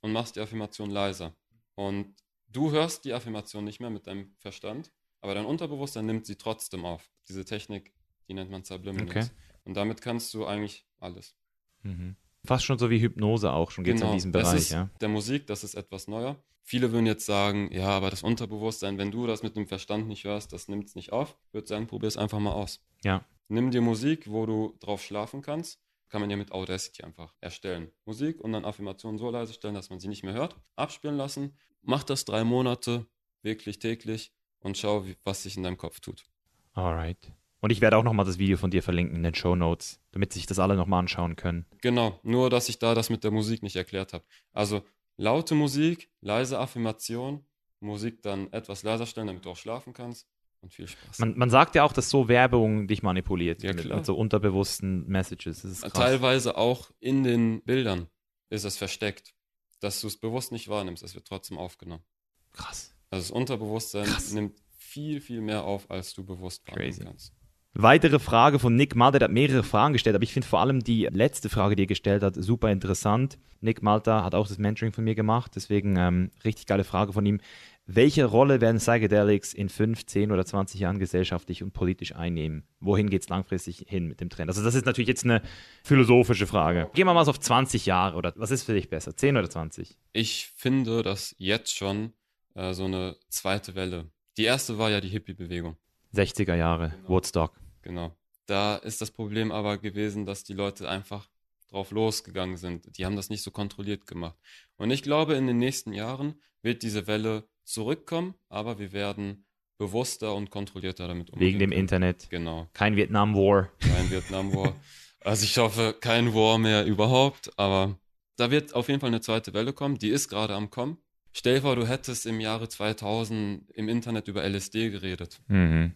und 0.00 0.12
machst 0.12 0.36
die 0.36 0.40
Affirmation 0.40 0.90
leiser. 0.90 1.36
Und 1.76 2.14
du 2.48 2.72
hörst 2.72 3.04
die 3.04 3.12
Affirmation 3.12 3.64
nicht 3.64 3.80
mehr 3.80 3.90
mit 3.90 4.06
deinem 4.06 4.34
Verstand, 4.38 4.90
aber 5.20 5.34
dein 5.34 5.46
Unterbewusstsein 5.46 6.06
nimmt 6.06 6.26
sie 6.26 6.36
trotzdem 6.36 6.84
auf. 6.84 7.08
Diese 7.28 7.44
Technik, 7.44 7.92
die 8.26 8.34
nennt 8.34 8.50
man 8.50 8.64
Subliminals. 8.64 9.26
Okay. 9.26 9.36
Und 9.64 9.74
damit 9.74 10.00
kannst 10.00 10.34
du 10.34 10.46
eigentlich 10.46 10.84
alles. 10.98 11.36
Mhm. 11.82 12.16
Fast 12.46 12.64
schon 12.64 12.78
so 12.78 12.90
wie 12.90 13.00
Hypnose 13.00 13.52
auch, 13.52 13.70
schon 13.70 13.84
geht 13.84 13.96
es 13.96 14.02
in 14.02 14.12
diesem 14.12 14.30
es 14.30 14.42
Bereich, 14.42 14.58
ist 14.58 14.70
ja. 14.70 14.90
Der 15.00 15.08
Musik, 15.08 15.46
das 15.46 15.64
ist 15.64 15.74
etwas 15.74 16.08
neuer. 16.08 16.36
Viele 16.62 16.90
würden 16.90 17.06
jetzt 17.06 17.26
sagen, 17.26 17.70
ja, 17.72 17.88
aber 17.90 18.10
das 18.10 18.22
Unterbewusstsein, 18.22 18.98
wenn 18.98 19.12
du 19.12 19.26
das 19.26 19.42
mit 19.42 19.56
dem 19.56 19.68
Verstand 19.68 20.08
nicht 20.08 20.24
hörst, 20.24 20.52
das 20.52 20.66
nimmt 20.66 20.86
es 20.86 20.96
nicht 20.96 21.12
auf. 21.12 21.36
Ich 21.48 21.54
würde 21.54 21.68
sagen, 21.68 21.86
probier 21.86 22.08
es 22.08 22.16
einfach 22.16 22.40
mal 22.40 22.52
aus. 22.52 22.80
Ja. 23.04 23.24
Nimm 23.48 23.70
dir 23.70 23.80
Musik, 23.80 24.30
wo 24.30 24.46
du 24.46 24.76
drauf 24.80 25.02
schlafen 25.02 25.42
kannst. 25.42 25.80
Kann 26.08 26.20
man 26.20 26.30
ja 26.30 26.36
mit 26.36 26.52
Audacity 26.52 27.02
einfach 27.02 27.34
erstellen. 27.40 27.90
Musik 28.04 28.40
und 28.40 28.52
dann 28.52 28.64
Affirmationen 28.64 29.18
so 29.18 29.30
leise 29.30 29.52
stellen, 29.52 29.74
dass 29.74 29.90
man 29.90 30.00
sie 30.00 30.08
nicht 30.08 30.24
mehr 30.24 30.34
hört. 30.34 30.56
Abspielen 30.76 31.16
lassen. 31.16 31.56
Mach 31.82 32.02
das 32.02 32.24
drei 32.24 32.42
Monate, 32.42 33.06
wirklich 33.42 33.78
täglich 33.78 34.32
und 34.58 34.76
schau, 34.76 35.04
was 35.24 35.44
sich 35.44 35.56
in 35.56 35.62
deinem 35.62 35.76
Kopf 35.76 36.00
tut. 36.00 36.24
Alright. 36.72 37.32
Und 37.66 37.72
ich 37.72 37.80
werde 37.80 37.96
auch 37.96 38.04
nochmal 38.04 38.24
das 38.24 38.38
Video 38.38 38.56
von 38.56 38.70
dir 38.70 38.80
verlinken 38.80 39.16
in 39.16 39.24
den 39.24 39.34
Show 39.34 39.56
Notes, 39.56 39.98
damit 40.12 40.32
sich 40.32 40.46
das 40.46 40.60
alle 40.60 40.76
nochmal 40.76 41.00
anschauen 41.00 41.34
können. 41.34 41.66
Genau, 41.82 42.20
nur 42.22 42.48
dass 42.48 42.68
ich 42.68 42.78
da 42.78 42.94
das 42.94 43.10
mit 43.10 43.24
der 43.24 43.32
Musik 43.32 43.64
nicht 43.64 43.74
erklärt 43.74 44.12
habe. 44.12 44.24
Also 44.52 44.84
laute 45.16 45.56
Musik, 45.56 46.08
leise 46.20 46.60
Affirmation, 46.60 47.44
Musik 47.80 48.22
dann 48.22 48.52
etwas 48.52 48.84
leiser 48.84 49.04
stellen, 49.04 49.26
damit 49.26 49.44
du 49.44 49.50
auch 49.50 49.56
schlafen 49.56 49.92
kannst 49.94 50.28
und 50.60 50.74
viel 50.74 50.86
Spaß. 50.86 51.18
Man, 51.18 51.36
man 51.36 51.50
sagt 51.50 51.74
ja 51.74 51.82
auch, 51.82 51.92
dass 51.92 52.08
so 52.08 52.28
Werbung 52.28 52.86
dich 52.86 53.02
manipuliert. 53.02 53.64
Ja, 53.64 53.72
mit, 53.72 53.80
klar. 53.80 53.96
mit 53.96 54.06
so 54.06 54.14
unterbewussten 54.14 55.04
Messages. 55.08 55.62
Teilweise 55.92 56.56
auch 56.56 56.92
in 57.00 57.24
den 57.24 57.64
Bildern 57.64 58.06
ist 58.48 58.62
es 58.62 58.76
versteckt, 58.76 59.34
dass 59.80 60.00
du 60.00 60.06
es 60.06 60.16
bewusst 60.16 60.52
nicht 60.52 60.68
wahrnimmst. 60.68 61.02
Es 61.02 61.16
wird 61.16 61.26
trotzdem 61.26 61.58
aufgenommen. 61.58 62.04
krass. 62.52 62.94
Also 63.10 63.24
das 63.24 63.30
Unterbewusstsein 63.32 64.04
Krass. 64.04 64.32
nimmt 64.32 64.62
viel, 64.76 65.20
viel 65.20 65.40
mehr 65.40 65.64
auf, 65.64 65.90
als 65.90 66.14
du 66.14 66.24
bewusst 66.24 66.64
wahrnehmen 66.68 66.92
Crazy. 66.92 67.02
kannst. 67.02 67.32
Weitere 67.78 68.18
Frage 68.18 68.58
von 68.58 68.74
Nick 68.74 68.96
Malta, 68.96 69.18
der 69.18 69.28
hat 69.28 69.34
mehrere 69.34 69.62
Fragen 69.62 69.92
gestellt, 69.92 70.16
aber 70.16 70.22
ich 70.22 70.32
finde 70.32 70.48
vor 70.48 70.60
allem 70.60 70.82
die 70.82 71.08
letzte 71.12 71.50
Frage, 71.50 71.76
die 71.76 71.82
er 71.82 71.86
gestellt 71.86 72.22
hat, 72.22 72.34
super 72.34 72.70
interessant. 72.70 73.36
Nick 73.60 73.82
Malta 73.82 74.24
hat 74.24 74.34
auch 74.34 74.48
das 74.48 74.56
Mentoring 74.56 74.94
von 74.94 75.04
mir 75.04 75.14
gemacht, 75.14 75.52
deswegen 75.54 75.96
ähm, 75.98 76.30
richtig 76.42 76.64
geile 76.64 76.84
Frage 76.84 77.12
von 77.12 77.26
ihm. 77.26 77.38
Welche 77.84 78.24
Rolle 78.24 78.62
werden 78.62 78.78
Psychedelics 78.78 79.52
in 79.52 79.68
5, 79.68 80.06
10 80.06 80.32
oder 80.32 80.46
20 80.46 80.80
Jahren 80.80 80.98
gesellschaftlich 80.98 81.62
und 81.62 81.74
politisch 81.74 82.16
einnehmen? 82.16 82.66
Wohin 82.80 83.10
geht 83.10 83.20
es 83.20 83.28
langfristig 83.28 83.84
hin 83.86 84.06
mit 84.06 84.22
dem 84.22 84.30
Trend? 84.30 84.48
Also 84.48 84.64
das 84.64 84.74
ist 84.74 84.86
natürlich 84.86 85.08
jetzt 85.08 85.24
eine 85.24 85.42
philosophische 85.84 86.46
Frage. 86.46 86.90
Gehen 86.94 87.06
wir 87.06 87.12
mal 87.12 87.26
so 87.26 87.30
auf 87.32 87.40
20 87.40 87.84
Jahre 87.84 88.16
oder 88.16 88.32
was 88.36 88.52
ist 88.52 88.62
für 88.62 88.72
dich 88.72 88.88
besser, 88.88 89.14
10 89.14 89.36
oder 89.36 89.50
20? 89.50 89.98
Ich 90.14 90.50
finde, 90.56 91.02
dass 91.02 91.34
jetzt 91.36 91.76
schon 91.76 92.14
äh, 92.54 92.72
so 92.72 92.86
eine 92.86 93.16
zweite 93.28 93.74
Welle. 93.74 94.06
Die 94.38 94.44
erste 94.44 94.78
war 94.78 94.88
ja 94.88 95.02
die 95.02 95.10
Hippie-Bewegung. 95.10 95.76
60er 96.14 96.54
Jahre, 96.54 96.94
Woodstock. 97.06 97.52
Genau. 97.86 98.16
Da 98.46 98.76
ist 98.76 99.00
das 99.00 99.12
Problem 99.12 99.52
aber 99.52 99.78
gewesen, 99.78 100.26
dass 100.26 100.42
die 100.42 100.54
Leute 100.54 100.88
einfach 100.88 101.30
drauf 101.68 101.92
losgegangen 101.92 102.56
sind. 102.56 102.98
Die 102.98 103.06
haben 103.06 103.14
das 103.14 103.30
nicht 103.30 103.42
so 103.42 103.52
kontrolliert 103.52 104.08
gemacht. 104.08 104.36
Und 104.76 104.90
ich 104.90 105.02
glaube, 105.02 105.34
in 105.34 105.46
den 105.46 105.58
nächsten 105.58 105.92
Jahren 105.92 106.34
wird 106.62 106.82
diese 106.82 107.06
Welle 107.06 107.44
zurückkommen, 107.62 108.34
aber 108.48 108.80
wir 108.80 108.92
werden 108.92 109.46
bewusster 109.78 110.34
und 110.34 110.50
kontrollierter 110.50 111.06
damit 111.06 111.30
umgehen. 111.30 111.46
Wegen 111.46 111.58
dem 111.60 111.70
können. 111.70 111.80
Internet. 111.80 112.28
Genau. 112.28 112.68
Kein 112.72 112.96
Vietnam 112.96 113.36
War. 113.36 113.70
Kein 113.78 114.10
Vietnam 114.10 114.52
War. 114.54 114.74
Also 115.20 115.44
ich 115.44 115.58
hoffe, 115.58 115.94
kein 116.00 116.34
War 116.34 116.58
mehr 116.58 116.86
überhaupt, 116.86 117.56
aber 117.56 117.98
da 118.36 118.50
wird 118.50 118.74
auf 118.74 118.88
jeden 118.88 119.00
Fall 119.00 119.08
eine 119.08 119.20
zweite 119.20 119.54
Welle 119.54 119.72
kommen. 119.72 119.98
Die 119.98 120.10
ist 120.10 120.28
gerade 120.28 120.54
am 120.54 120.70
kommen. 120.70 120.98
Stell 121.32 121.56
dir 121.56 121.62
vor, 121.62 121.76
du 121.76 121.86
hättest 121.86 122.26
im 122.26 122.40
Jahre 122.40 122.68
2000 122.68 123.70
im 123.70 123.88
Internet 123.88 124.28
über 124.28 124.44
LSD 124.44 124.90
geredet. 124.90 125.40
Mhm. 125.48 125.94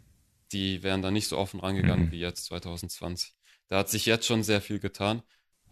Die 0.53 0.83
wären 0.83 1.03
da 1.03 1.11
nicht 1.11 1.29
so 1.29 1.39
offen 1.39 1.61
rangegangen 1.61 2.07
Mhm. 2.07 2.13
wie 2.13 2.21
jetzt 2.21 2.45
2020. 2.47 3.33
Da 3.69 3.79
hat 3.79 3.89
sich 3.89 4.07
jetzt 4.07 4.27
schon 4.27 4.43
sehr 4.43 4.61
viel 4.61 4.79
getan. 4.81 5.23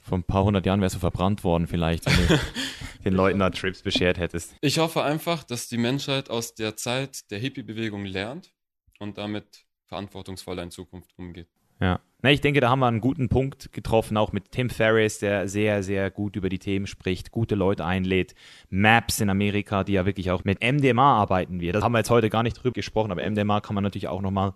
Vor 0.01 0.17
ein 0.19 0.23
paar 0.25 0.45
hundert 0.45 0.65
Jahren 0.65 0.81
wärst 0.81 0.95
du 0.95 1.01
verbrannt 1.01 1.45
worden 1.45 1.67
vielleicht, 1.67 2.07
wenn 2.07 2.29
du 2.29 2.41
den 3.05 3.15
Leuten 3.15 3.39
da 3.41 3.51
Trips 3.51 3.83
beschert 3.83 4.19
hättest. 4.19 4.55
Ich 4.61 4.79
hoffe 4.79 5.03
einfach, 5.03 5.43
dass 5.45 5.69
die 5.69 5.77
Menschheit 5.79 6.31
aus 6.31 6.55
der 6.55 6.77
Zeit 6.77 7.31
der 7.31 7.39
Hippie-Bewegung 7.41 8.05
lernt 8.05 8.53
und 9.01 9.19
damit 9.19 9.65
verantwortungsvoller 9.87 10.63
in 10.63 10.71
Zukunft 10.71 11.11
umgeht. 11.19 11.49
Ja. 11.81 12.01
Na, 12.21 12.33
ich 12.33 12.41
denke, 12.41 12.59
da 12.61 12.69
haben 12.69 12.81
wir 12.81 12.89
einen 12.89 13.01
guten 13.01 13.29
Punkt 13.29 13.73
getroffen, 13.73 14.17
auch 14.17 14.33
mit 14.33 14.51
Tim 14.51 14.71
Ferriss, 14.71 15.21
der 15.21 15.49
sehr, 15.49 15.85
sehr 15.85 16.11
gut 16.11 16.35
über 16.35 16.49
die 16.49 16.59
Themen 16.59 16.89
spricht, 16.89 17.31
gute 17.31 17.55
Leute 17.55 17.85
einlädt. 17.85 18.35
Maps 18.71 19.21
in 19.21 19.31
Amerika, 19.31 19.85
die 19.85 19.93
ja 19.93 20.05
wirklich 20.05 20.33
auch 20.33 20.43
mit 20.43 20.61
MDMA 20.61 21.17
arbeiten 21.17 21.61
wir. 21.61 21.73
Das 21.73 21.85
haben 21.85 21.93
wir 21.93 21.99
jetzt 21.99 22.11
heute 22.11 22.29
gar 22.29 22.43
nicht 22.43 22.55
drüber 22.55 22.73
gesprochen, 22.73 23.13
aber 23.13 23.23
MDMA 23.29 23.61
kann 23.61 23.77
man 23.77 23.85
natürlich 23.85 24.09
auch 24.09 24.21
nochmal 24.21 24.53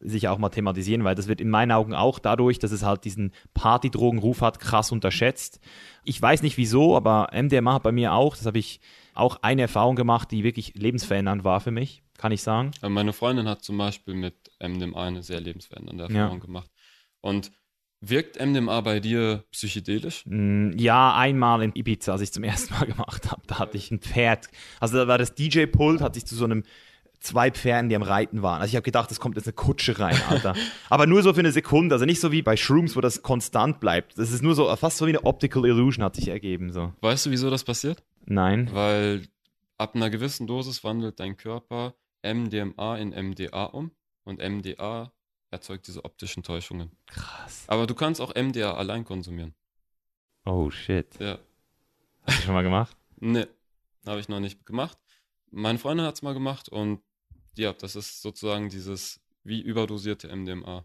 sicher 0.00 0.32
auch 0.32 0.38
mal 0.38 0.48
thematisieren, 0.48 1.04
weil 1.04 1.14
das 1.14 1.28
wird 1.28 1.40
in 1.40 1.50
meinen 1.50 1.70
Augen 1.70 1.94
auch 1.94 2.18
dadurch, 2.18 2.58
dass 2.58 2.72
es 2.72 2.82
halt 2.82 3.04
diesen 3.04 3.30
Partydrogenruf 3.54 4.40
hat, 4.40 4.58
krass 4.58 4.90
unterschätzt. 4.90 5.60
Ich 6.02 6.20
weiß 6.20 6.42
nicht 6.42 6.56
wieso, 6.56 6.96
aber 6.96 7.28
MDMA 7.32 7.74
hat 7.74 7.84
bei 7.84 7.92
mir 7.92 8.12
auch, 8.12 8.36
das 8.36 8.44
habe 8.44 8.58
ich 8.58 8.80
auch 9.14 9.38
eine 9.40 9.62
Erfahrung 9.62 9.94
gemacht, 9.94 10.32
die 10.32 10.42
wirklich 10.42 10.74
lebensverändernd 10.74 11.44
war 11.44 11.60
für 11.60 11.70
mich, 11.70 12.02
kann 12.18 12.32
ich 12.32 12.42
sagen. 12.42 12.72
Meine 12.82 13.12
Freundin 13.12 13.48
hat 13.48 13.62
zum 13.62 13.78
Beispiel 13.78 14.14
mit 14.14 14.34
MDMA 14.60 15.04
eine 15.04 15.22
sehr 15.22 15.40
lebensverändernde 15.40 16.08
Ja. 16.12 16.22
Erfahrung 16.22 16.40
gemacht. 16.40 16.70
Und 17.24 17.52
wirkt 18.02 18.38
MDMA 18.38 18.82
bei 18.82 19.00
dir 19.00 19.44
psychedelisch? 19.50 20.24
Mm, 20.26 20.72
Ja, 20.76 21.16
einmal 21.16 21.62
in 21.62 21.72
Ibiza, 21.74 22.12
als 22.12 22.20
ich 22.20 22.32
zum 22.32 22.44
ersten 22.44 22.74
Mal 22.74 22.84
gemacht 22.92 23.30
habe, 23.30 23.40
da 23.46 23.58
hatte 23.58 23.78
ich 23.78 23.90
ein 23.90 24.00
Pferd. 24.00 24.48
Also 24.78 24.98
da 24.98 25.08
war 25.08 25.16
das 25.16 25.34
DJ-Pult, 25.34 26.02
hat 26.02 26.14
sich 26.14 26.26
zu 26.26 26.34
so 26.34 26.44
einem 26.44 26.64
zwei 27.20 27.50
Pferden, 27.50 27.88
die 27.88 27.96
am 27.96 28.02
Reiten 28.02 28.42
waren. 28.42 28.60
Also 28.60 28.72
ich 28.72 28.76
habe 28.76 28.84
gedacht, 28.84 29.10
es 29.10 29.20
kommt 29.20 29.36
jetzt 29.36 29.46
eine 29.46 29.54
Kutsche 29.54 29.98
rein, 29.98 30.20
Alter. 30.28 30.54
Aber 30.90 31.06
nur 31.06 31.22
so 31.22 31.32
für 31.32 31.40
eine 31.40 31.52
Sekunde, 31.52 31.94
also 31.94 32.04
nicht 32.04 32.20
so 32.20 32.30
wie 32.30 32.42
bei 32.42 32.58
Shrooms, 32.58 32.94
wo 32.94 33.00
das 33.00 33.22
konstant 33.22 33.80
bleibt. 33.80 34.18
Das 34.18 34.30
ist 34.30 34.42
nur 34.42 34.54
so, 34.54 34.74
fast 34.76 34.98
so 34.98 35.06
wie 35.06 35.10
eine 35.10 35.24
Optical 35.24 35.64
Illusion 35.64 36.04
hat 36.04 36.16
sich 36.16 36.28
ergeben, 36.28 36.72
so. 36.72 36.92
Weißt 37.00 37.24
du, 37.24 37.30
wieso 37.30 37.48
das 37.48 37.64
passiert? 37.64 38.02
Nein. 38.26 38.68
Weil 38.74 39.22
ab 39.78 39.94
einer 39.94 40.10
gewissen 40.10 40.46
Dosis 40.46 40.84
wandelt 40.84 41.18
dein 41.20 41.38
Körper 41.38 41.94
MDMA 42.22 42.98
in 42.98 43.10
MDA 43.30 43.64
um 43.64 43.92
und 44.24 44.42
MDA 44.46 45.10
erzeugt 45.54 45.86
diese 45.86 46.04
optischen 46.04 46.42
Täuschungen. 46.42 46.90
Krass. 47.06 47.64
Aber 47.68 47.86
du 47.86 47.94
kannst 47.94 48.20
auch 48.20 48.34
MDA 48.34 48.74
allein 48.74 49.04
konsumieren. 49.04 49.54
Oh, 50.44 50.70
shit. 50.70 51.18
Ja. 51.18 51.38
Hast 52.26 52.38
du 52.40 52.42
schon 52.42 52.54
mal 52.54 52.62
gemacht? 52.62 52.96
Ne, 53.20 53.48
habe 54.06 54.20
ich 54.20 54.28
noch 54.28 54.40
nicht 54.40 54.66
gemacht. 54.66 54.98
Meine 55.50 55.78
Freundin 55.78 56.04
hat 56.06 56.14
es 56.16 56.22
mal 56.22 56.34
gemacht 56.34 56.68
und 56.68 57.00
ja, 57.56 57.72
das 57.72 57.96
ist 57.96 58.20
sozusagen 58.20 58.68
dieses 58.68 59.20
wie 59.44 59.60
überdosierte 59.60 60.34
MDMA. 60.34 60.84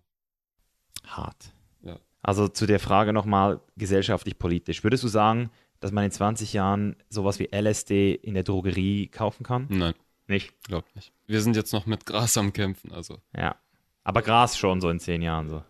Hart. 1.06 1.52
Ja. 1.82 2.00
Also 2.22 2.48
zu 2.48 2.66
der 2.66 2.80
Frage 2.80 3.14
nochmal 3.14 3.62
gesellschaftlich 3.78 4.38
politisch. 4.38 4.84
Würdest 4.84 5.04
du 5.04 5.08
sagen, 5.08 5.50
dass 5.80 5.92
man 5.92 6.04
in 6.04 6.12
20 6.12 6.54
Jahren 6.54 6.96
sowas 7.10 7.40
wie 7.40 7.50
LSD 7.54 8.14
in 8.14 8.34
der 8.34 8.44
Drogerie 8.44 9.08
kaufen 9.08 9.44
kann? 9.44 9.68
Nein, 9.70 9.96
Nicht. 10.28 10.54
glaub 10.64 10.86
nicht. 10.96 11.12
Wir 11.26 11.42
sind 11.42 11.56
jetzt 11.56 11.72
noch 11.74 11.86
mit 11.86 12.06
Gras 12.06 12.38
am 12.38 12.54
Kämpfen, 12.54 12.92
also 12.92 13.20
Ja. 13.36 13.56
Aber 14.04 14.22
Gras 14.22 14.58
schon 14.58 14.82
so 14.82 14.90
in 14.90 15.00
10 15.00 15.22
Jahren 15.22 15.50
so. 15.50 15.64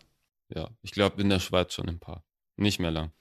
ja. 0.49 0.69
Ich 0.81 0.91
glaube 0.91 1.21
in 1.21 1.29
der 1.29 1.39
Schweiz 1.39 1.73
schon 1.73 1.89
ein 1.89 1.99
paar. 1.99 2.23
Nicht 2.55 2.79
mehr 2.79 2.91
lang. 2.91 3.11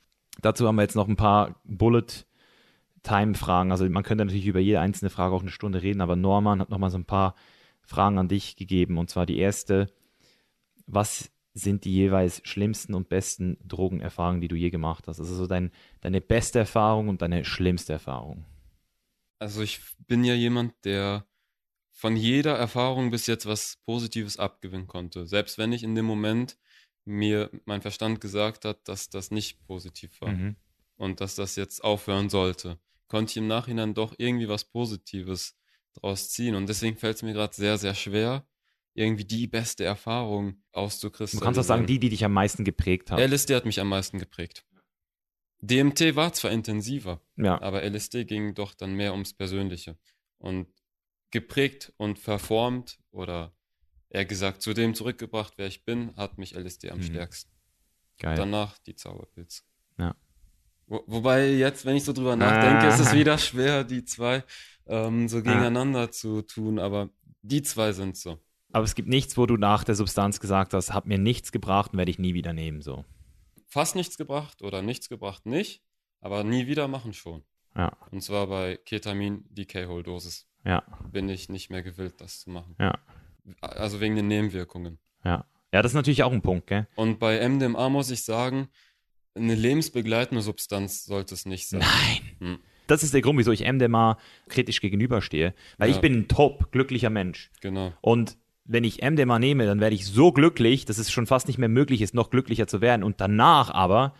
Dazu 0.40 0.66
haben 0.66 0.76
wir 0.76 0.82
jetzt 0.82 0.96
noch 0.96 1.08
ein 1.08 1.16
paar 1.16 1.60
Bullet-Time-Fragen. 1.64 3.72
Also 3.72 3.88
man 3.88 4.02
könnte 4.02 4.24
natürlich 4.24 4.46
über 4.46 4.60
jede 4.60 4.80
einzelne 4.80 5.10
Frage 5.10 5.34
auch 5.34 5.42
eine 5.42 5.50
Stunde 5.50 5.82
reden, 5.82 6.00
aber 6.00 6.16
Norman 6.16 6.60
hat 6.60 6.70
nochmal 6.70 6.90
so 6.90 6.98
ein 6.98 7.04
paar 7.04 7.34
Fragen 7.82 8.18
an 8.18 8.28
dich 8.28 8.56
gegeben. 8.56 8.98
Und 8.98 9.10
zwar 9.10 9.26
die 9.26 9.38
erste, 9.38 9.86
was 10.86 11.30
sind 11.54 11.84
die 11.84 11.92
jeweils 11.92 12.40
schlimmsten 12.44 12.94
und 12.94 13.08
besten 13.08 13.58
Drogenerfahrungen, 13.66 14.40
die 14.40 14.48
du 14.48 14.56
je 14.56 14.70
gemacht 14.70 15.08
hast? 15.08 15.18
Also 15.18 15.34
so 15.34 15.46
dein, 15.46 15.72
deine 16.00 16.20
beste 16.20 16.60
Erfahrung 16.60 17.08
und 17.08 17.22
deine 17.22 17.44
schlimmste 17.44 17.92
Erfahrung. 17.92 18.44
Also 19.40 19.62
ich 19.62 19.80
bin 20.06 20.24
ja 20.24 20.34
jemand, 20.34 20.74
der 20.84 21.24
von 22.00 22.14
jeder 22.14 22.56
Erfahrung 22.56 23.10
bis 23.10 23.26
jetzt 23.26 23.44
was 23.46 23.76
Positives 23.84 24.36
abgewinnen 24.38 24.86
konnte. 24.86 25.26
Selbst 25.26 25.58
wenn 25.58 25.72
ich 25.72 25.82
in 25.82 25.96
dem 25.96 26.04
Moment 26.04 26.56
mir 27.04 27.50
mein 27.64 27.82
Verstand 27.82 28.20
gesagt 28.20 28.64
hat, 28.64 28.86
dass 28.86 29.08
das 29.10 29.32
nicht 29.32 29.64
positiv 29.66 30.20
war 30.20 30.28
Mhm. 30.32 30.56
und 30.96 31.20
dass 31.20 31.34
das 31.34 31.56
jetzt 31.56 31.82
aufhören 31.82 32.28
sollte, 32.30 32.78
konnte 33.08 33.30
ich 33.32 33.36
im 33.38 33.48
Nachhinein 33.48 33.94
doch 33.94 34.14
irgendwie 34.16 34.48
was 34.48 34.64
Positives 34.64 35.56
draus 35.94 36.30
ziehen. 36.30 36.54
Und 36.54 36.68
deswegen 36.68 36.96
fällt 36.96 37.16
es 37.16 37.22
mir 37.22 37.32
gerade 37.32 37.54
sehr, 37.56 37.78
sehr 37.78 37.94
schwer, 37.94 38.46
irgendwie 38.94 39.24
die 39.24 39.48
beste 39.48 39.84
Erfahrung 39.84 40.52
Du 40.72 40.78
auszukristallisieren. 40.80 41.44
kannst 41.44 41.58
auch 41.58 41.64
sagen, 41.64 41.86
die, 41.86 41.98
die 41.98 42.10
dich 42.10 42.24
am 42.24 42.32
meisten 42.32 42.64
geprägt 42.64 43.10
hat. 43.10 43.18
LSD 43.18 43.56
hat 43.56 43.64
mich 43.64 43.80
am 43.80 43.88
meisten 43.88 44.18
geprägt. 44.20 44.64
DMT 45.60 46.14
war 46.14 46.32
zwar 46.32 46.52
intensiver, 46.52 47.20
Ja. 47.36 47.60
aber 47.60 47.82
LSD 47.82 48.24
ging 48.24 48.54
doch 48.54 48.74
dann 48.74 48.94
mehr 48.94 49.12
ums 49.12 49.34
Persönliche. 49.34 49.98
Und 50.38 50.68
geprägt 51.30 51.92
und 51.96 52.18
verformt 52.18 52.98
oder 53.10 53.52
eher 54.10 54.24
gesagt 54.24 54.62
zu 54.62 54.72
dem 54.74 54.94
zurückgebracht, 54.94 55.54
wer 55.56 55.66
ich 55.66 55.84
bin, 55.84 56.14
hat 56.16 56.38
mich 56.38 56.54
LSD 56.54 56.90
am 56.90 56.98
Mhm. 56.98 57.02
stärksten. 57.02 57.50
Geil. 58.18 58.36
Danach 58.36 58.78
die 58.78 58.94
Zauberpilze. 58.94 59.62
Ja. 59.98 60.14
Wo, 60.86 61.02
wobei 61.06 61.50
jetzt, 61.50 61.84
wenn 61.84 61.96
ich 61.96 62.04
so 62.04 62.12
drüber 62.12 62.34
nachdenke, 62.36 62.86
ist 62.88 62.98
es 63.00 63.08
Ah. 63.08 63.14
wieder 63.14 63.38
schwer, 63.38 63.84
die 63.84 64.04
zwei 64.04 64.42
ähm, 64.86 65.28
so 65.28 65.42
gegeneinander 65.42 66.10
zu 66.10 66.40
tun, 66.40 66.78
aber 66.78 67.10
die 67.42 67.60
zwei 67.62 67.92
sind 67.92 68.16
so. 68.16 68.38
Aber 68.72 68.84
es 68.84 68.94
gibt 68.94 69.08
nichts, 69.08 69.36
wo 69.36 69.44
du 69.44 69.56
nach 69.58 69.84
der 69.84 69.94
Substanz 69.94 70.40
gesagt 70.40 70.72
hast, 70.72 70.92
hat 70.94 71.06
mir 71.06 71.18
nichts 71.18 71.52
gebracht 71.52 71.92
und 71.92 71.98
werde 71.98 72.10
ich 72.10 72.18
nie 72.18 72.32
wieder 72.34 72.54
nehmen. 72.54 72.80
So. 72.80 73.04
Fast 73.66 73.96
nichts 73.96 74.16
gebracht 74.16 74.62
oder 74.62 74.80
nichts 74.80 75.10
gebracht 75.10 75.44
nicht, 75.44 75.82
aber 76.20 76.42
nie 76.42 76.66
wieder 76.66 76.88
machen 76.88 77.12
schon. 77.12 77.44
Ja, 77.76 77.94
Und 78.10 78.22
zwar 78.22 78.46
bei 78.46 78.78
Ketamin, 78.78 79.44
die 79.50 79.66
K-Hole-Dosis. 79.66 80.46
Ja, 80.64 80.82
Bin 81.12 81.28
ich 81.28 81.48
nicht 81.48 81.70
mehr 81.70 81.82
gewillt, 81.82 82.20
das 82.20 82.40
zu 82.40 82.50
machen. 82.50 82.74
ja, 82.78 82.98
Also 83.60 84.00
wegen 84.00 84.16
den 84.16 84.28
Nebenwirkungen. 84.28 84.98
ja. 85.24 85.44
Ja, 85.70 85.82
das 85.82 85.90
ist 85.92 85.96
natürlich 85.96 86.22
auch 86.22 86.32
ein 86.32 86.40
Punkt, 86.40 86.66
gell? 86.68 86.86
Und 86.94 87.18
bei 87.18 87.46
MDMA 87.46 87.90
muss 87.90 88.10
ich 88.10 88.24
sagen, 88.24 88.68
eine 89.34 89.54
lebensbegleitende 89.54 90.40
Substanz 90.40 91.04
sollte 91.04 91.34
es 91.34 91.44
nicht 91.44 91.68
sein. 91.68 91.80
Nein. 91.80 92.36
Hm. 92.54 92.58
Das 92.86 93.02
ist 93.02 93.12
der 93.12 93.20
Grund, 93.20 93.38
wieso 93.38 93.52
ich 93.52 93.70
MDMA 93.70 94.16
kritisch 94.48 94.80
gegenüberstehe. 94.80 95.52
Weil 95.76 95.90
Ja. 95.90 95.94
ich 95.94 96.00
bin 96.00 96.14
ein 96.20 96.26
top 96.28 96.72
glücklicher 96.72 97.10
Mensch. 97.10 97.50
Genau. 97.60 97.92
Und 98.00 98.38
wenn 98.64 98.82
ich 98.82 99.02
MDMA 99.02 99.38
nehme, 99.38 99.66
dann 99.66 99.78
werde 99.80 99.94
ich 99.94 100.06
so 100.06 100.32
glücklich, 100.32 100.86
dass 100.86 100.96
es 100.96 101.10
schon 101.10 101.26
fast 101.26 101.48
nicht 101.48 101.58
mehr 101.58 101.68
möglich 101.68 102.00
ist, 102.00 102.14
noch 102.14 102.30
glücklicher 102.30 102.66
zu 102.66 102.80
werden. 102.80 103.02
Und 103.02 103.20
danach 103.20 103.68
aber 103.68 104.14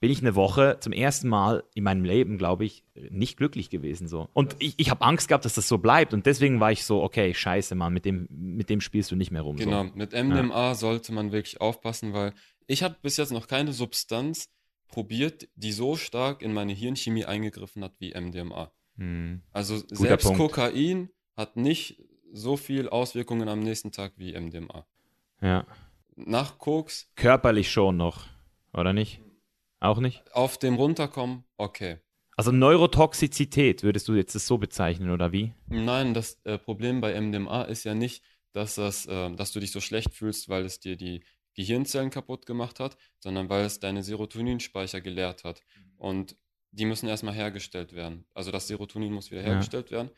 bin 0.00 0.10
ich 0.10 0.20
eine 0.20 0.34
Woche 0.34 0.78
zum 0.80 0.92
ersten 0.92 1.28
Mal 1.28 1.64
in 1.74 1.84
meinem 1.84 2.04
Leben, 2.04 2.38
glaube 2.38 2.64
ich, 2.64 2.84
nicht 2.94 3.36
glücklich 3.36 3.70
gewesen. 3.70 4.08
So. 4.08 4.28
Und 4.32 4.56
ich, 4.58 4.74
ich 4.76 4.90
habe 4.90 5.02
Angst 5.04 5.28
gehabt, 5.28 5.44
dass 5.44 5.54
das 5.54 5.68
so 5.68 5.78
bleibt. 5.78 6.12
Und 6.12 6.26
deswegen 6.26 6.60
war 6.60 6.72
ich 6.72 6.84
so, 6.84 7.02
okay, 7.02 7.32
scheiße, 7.32 7.74
Mann, 7.74 7.92
mit 7.92 8.04
dem, 8.04 8.26
mit 8.30 8.70
dem 8.70 8.80
spielst 8.80 9.10
du 9.10 9.16
nicht 9.16 9.30
mehr 9.30 9.42
rum. 9.42 9.56
Genau, 9.56 9.84
So. 9.84 9.90
mit 9.94 10.12
MDMA 10.12 10.74
sollte 10.74 11.12
man 11.12 11.32
wirklich 11.32 11.60
aufpassen, 11.60 12.12
weil 12.12 12.34
ich 12.66 12.82
habe 12.82 12.96
bis 13.02 13.16
jetzt 13.16 13.32
noch 13.32 13.46
keine 13.46 13.72
Substanz 13.72 14.50
probiert, 14.88 15.48
die 15.56 15.72
so 15.72 15.96
stark 15.96 16.42
in 16.42 16.52
meine 16.52 16.72
Hirnchemie 16.72 17.24
eingegriffen 17.24 17.82
hat 17.82 17.94
wie 17.98 18.14
MDMA. 18.14 18.70
Hm. 18.96 19.42
Also 19.52 19.82
selbst 19.88 20.24
Punkt. 20.24 20.38
Kokain 20.38 21.10
hat 21.36 21.56
nicht 21.56 22.00
so 22.32 22.56
viel 22.56 22.88
Auswirkungen 22.88 23.48
am 23.48 23.60
nächsten 23.60 23.92
Tag 23.92 24.12
wie 24.16 24.38
MDMA. 24.38 24.86
Ja. 25.40 25.66
Nach 26.16 26.58
Koks 26.58 27.10
Körperlich 27.16 27.70
schon 27.70 27.96
noch, 27.96 28.26
oder 28.72 28.92
nicht? 28.92 29.20
Auch 29.84 30.00
nicht? 30.00 30.22
auf 30.32 30.58
dem 30.58 30.74
Runterkommen, 30.76 31.44
okay. 31.58 31.98
Also 32.36 32.50
Neurotoxizität, 32.50 33.82
würdest 33.82 34.08
du 34.08 34.14
jetzt 34.14 34.34
das 34.34 34.46
so 34.46 34.58
bezeichnen, 34.58 35.10
oder 35.10 35.30
wie? 35.32 35.52
Nein, 35.68 36.14
das 36.14 36.40
äh, 36.44 36.58
Problem 36.58 37.00
bei 37.00 37.18
MDMA 37.20 37.62
ist 37.64 37.84
ja 37.84 37.94
nicht, 37.94 38.24
dass, 38.52 38.76
das, 38.76 39.06
äh, 39.06 39.30
dass 39.36 39.52
du 39.52 39.60
dich 39.60 39.72
so 39.72 39.80
schlecht 39.80 40.12
fühlst, 40.14 40.48
weil 40.48 40.64
es 40.64 40.80
dir 40.80 40.96
die 40.96 41.22
Gehirnzellen 41.54 42.10
kaputt 42.10 42.46
gemacht 42.46 42.80
hat, 42.80 42.96
sondern 43.20 43.48
weil 43.48 43.64
es 43.64 43.78
deine 43.78 44.02
Serotoninspeicher 44.02 45.00
geleert 45.00 45.44
hat. 45.44 45.60
Und 45.96 46.36
die 46.72 46.86
müssen 46.86 47.08
erstmal 47.08 47.34
hergestellt 47.34 47.92
werden. 47.92 48.24
Also 48.34 48.50
das 48.50 48.66
Serotonin 48.66 49.12
muss 49.12 49.30
wieder 49.30 49.42
Ja. 49.42 49.48
hergestellt 49.48 49.90
werden. 49.92 50.10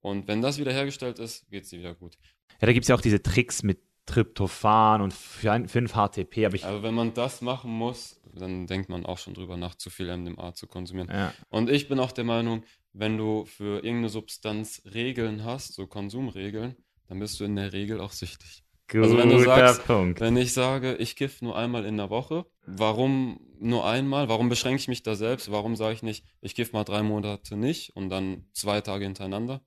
Und 0.00 0.28
wenn 0.28 0.42
das 0.42 0.58
wieder 0.58 0.72
hergestellt 0.72 1.18
ist, 1.18 1.48
geht 1.50 1.64
es 1.64 1.70
dir 1.70 1.80
wieder 1.80 1.94
gut. 1.94 2.16
Ja, 2.60 2.66
da 2.66 2.72
gibt 2.72 2.84
es 2.84 2.88
ja 2.88 2.94
auch 2.94 3.00
diese 3.00 3.20
Tricks 3.22 3.64
mit 3.64 3.80
Tryptophan 4.06 5.00
und 5.00 5.12
5-HTP, 5.12 6.46
aber 6.46 6.54
ich. 6.54 6.64
Aber 6.64 6.84
wenn 6.84 6.94
man 6.94 7.12
das 7.12 7.40
machen 7.42 7.72
muss, 7.72 8.20
dann 8.38 8.66
denkt 8.66 8.88
man 8.88 9.06
auch 9.06 9.18
schon 9.18 9.34
drüber 9.34 9.56
nach, 9.56 9.74
zu 9.74 9.90
viel 9.90 10.14
MDMA 10.14 10.54
zu 10.54 10.66
konsumieren. 10.66 11.08
Ja. 11.10 11.32
Und 11.48 11.70
ich 11.70 11.88
bin 11.88 11.98
auch 11.98 12.12
der 12.12 12.24
Meinung, 12.24 12.64
wenn 12.92 13.18
du 13.18 13.44
für 13.44 13.76
irgendeine 13.76 14.08
Substanz 14.08 14.82
Regeln 14.92 15.44
hast, 15.44 15.74
so 15.74 15.86
Konsumregeln, 15.86 16.76
dann 17.08 17.18
bist 17.18 17.38
du 17.40 17.44
in 17.44 17.56
der 17.56 17.72
Regel 17.72 18.00
auch 18.00 18.12
süchtig. 18.12 18.64
Also 18.94 19.18
wenn 19.18 19.30
du 19.30 19.38
Guter 19.38 19.56
sagst, 19.56 19.86
Punkt. 19.86 20.20
Wenn 20.20 20.36
ich 20.36 20.52
sage, 20.52 20.94
ich 20.96 21.16
kiff 21.16 21.42
nur 21.42 21.56
einmal 21.56 21.84
in 21.84 21.96
der 21.96 22.08
Woche, 22.08 22.46
warum 22.66 23.40
nur 23.58 23.86
einmal? 23.86 24.28
Warum 24.28 24.48
beschränke 24.48 24.80
ich 24.80 24.88
mich 24.88 25.02
da 25.02 25.16
selbst? 25.16 25.50
Warum 25.50 25.74
sage 25.74 25.94
ich 25.94 26.02
nicht, 26.02 26.24
ich 26.40 26.54
kiff 26.54 26.72
mal 26.72 26.84
drei 26.84 27.02
Monate 27.02 27.56
nicht 27.56 27.96
und 27.96 28.10
dann 28.10 28.46
zwei 28.52 28.80
Tage 28.80 29.04
hintereinander? 29.04 29.62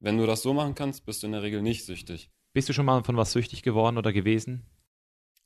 Wenn 0.00 0.18
du 0.18 0.26
das 0.26 0.42
so 0.42 0.52
machen 0.52 0.74
kannst, 0.74 1.06
bist 1.06 1.22
du 1.22 1.26
in 1.26 1.32
der 1.32 1.42
Regel 1.42 1.62
nicht 1.62 1.86
süchtig. 1.86 2.30
Bist 2.52 2.68
du 2.68 2.72
schon 2.72 2.86
mal 2.86 3.02
von 3.04 3.16
was 3.16 3.32
süchtig 3.32 3.62
geworden 3.62 3.98
oder 3.98 4.12
gewesen? 4.12 4.66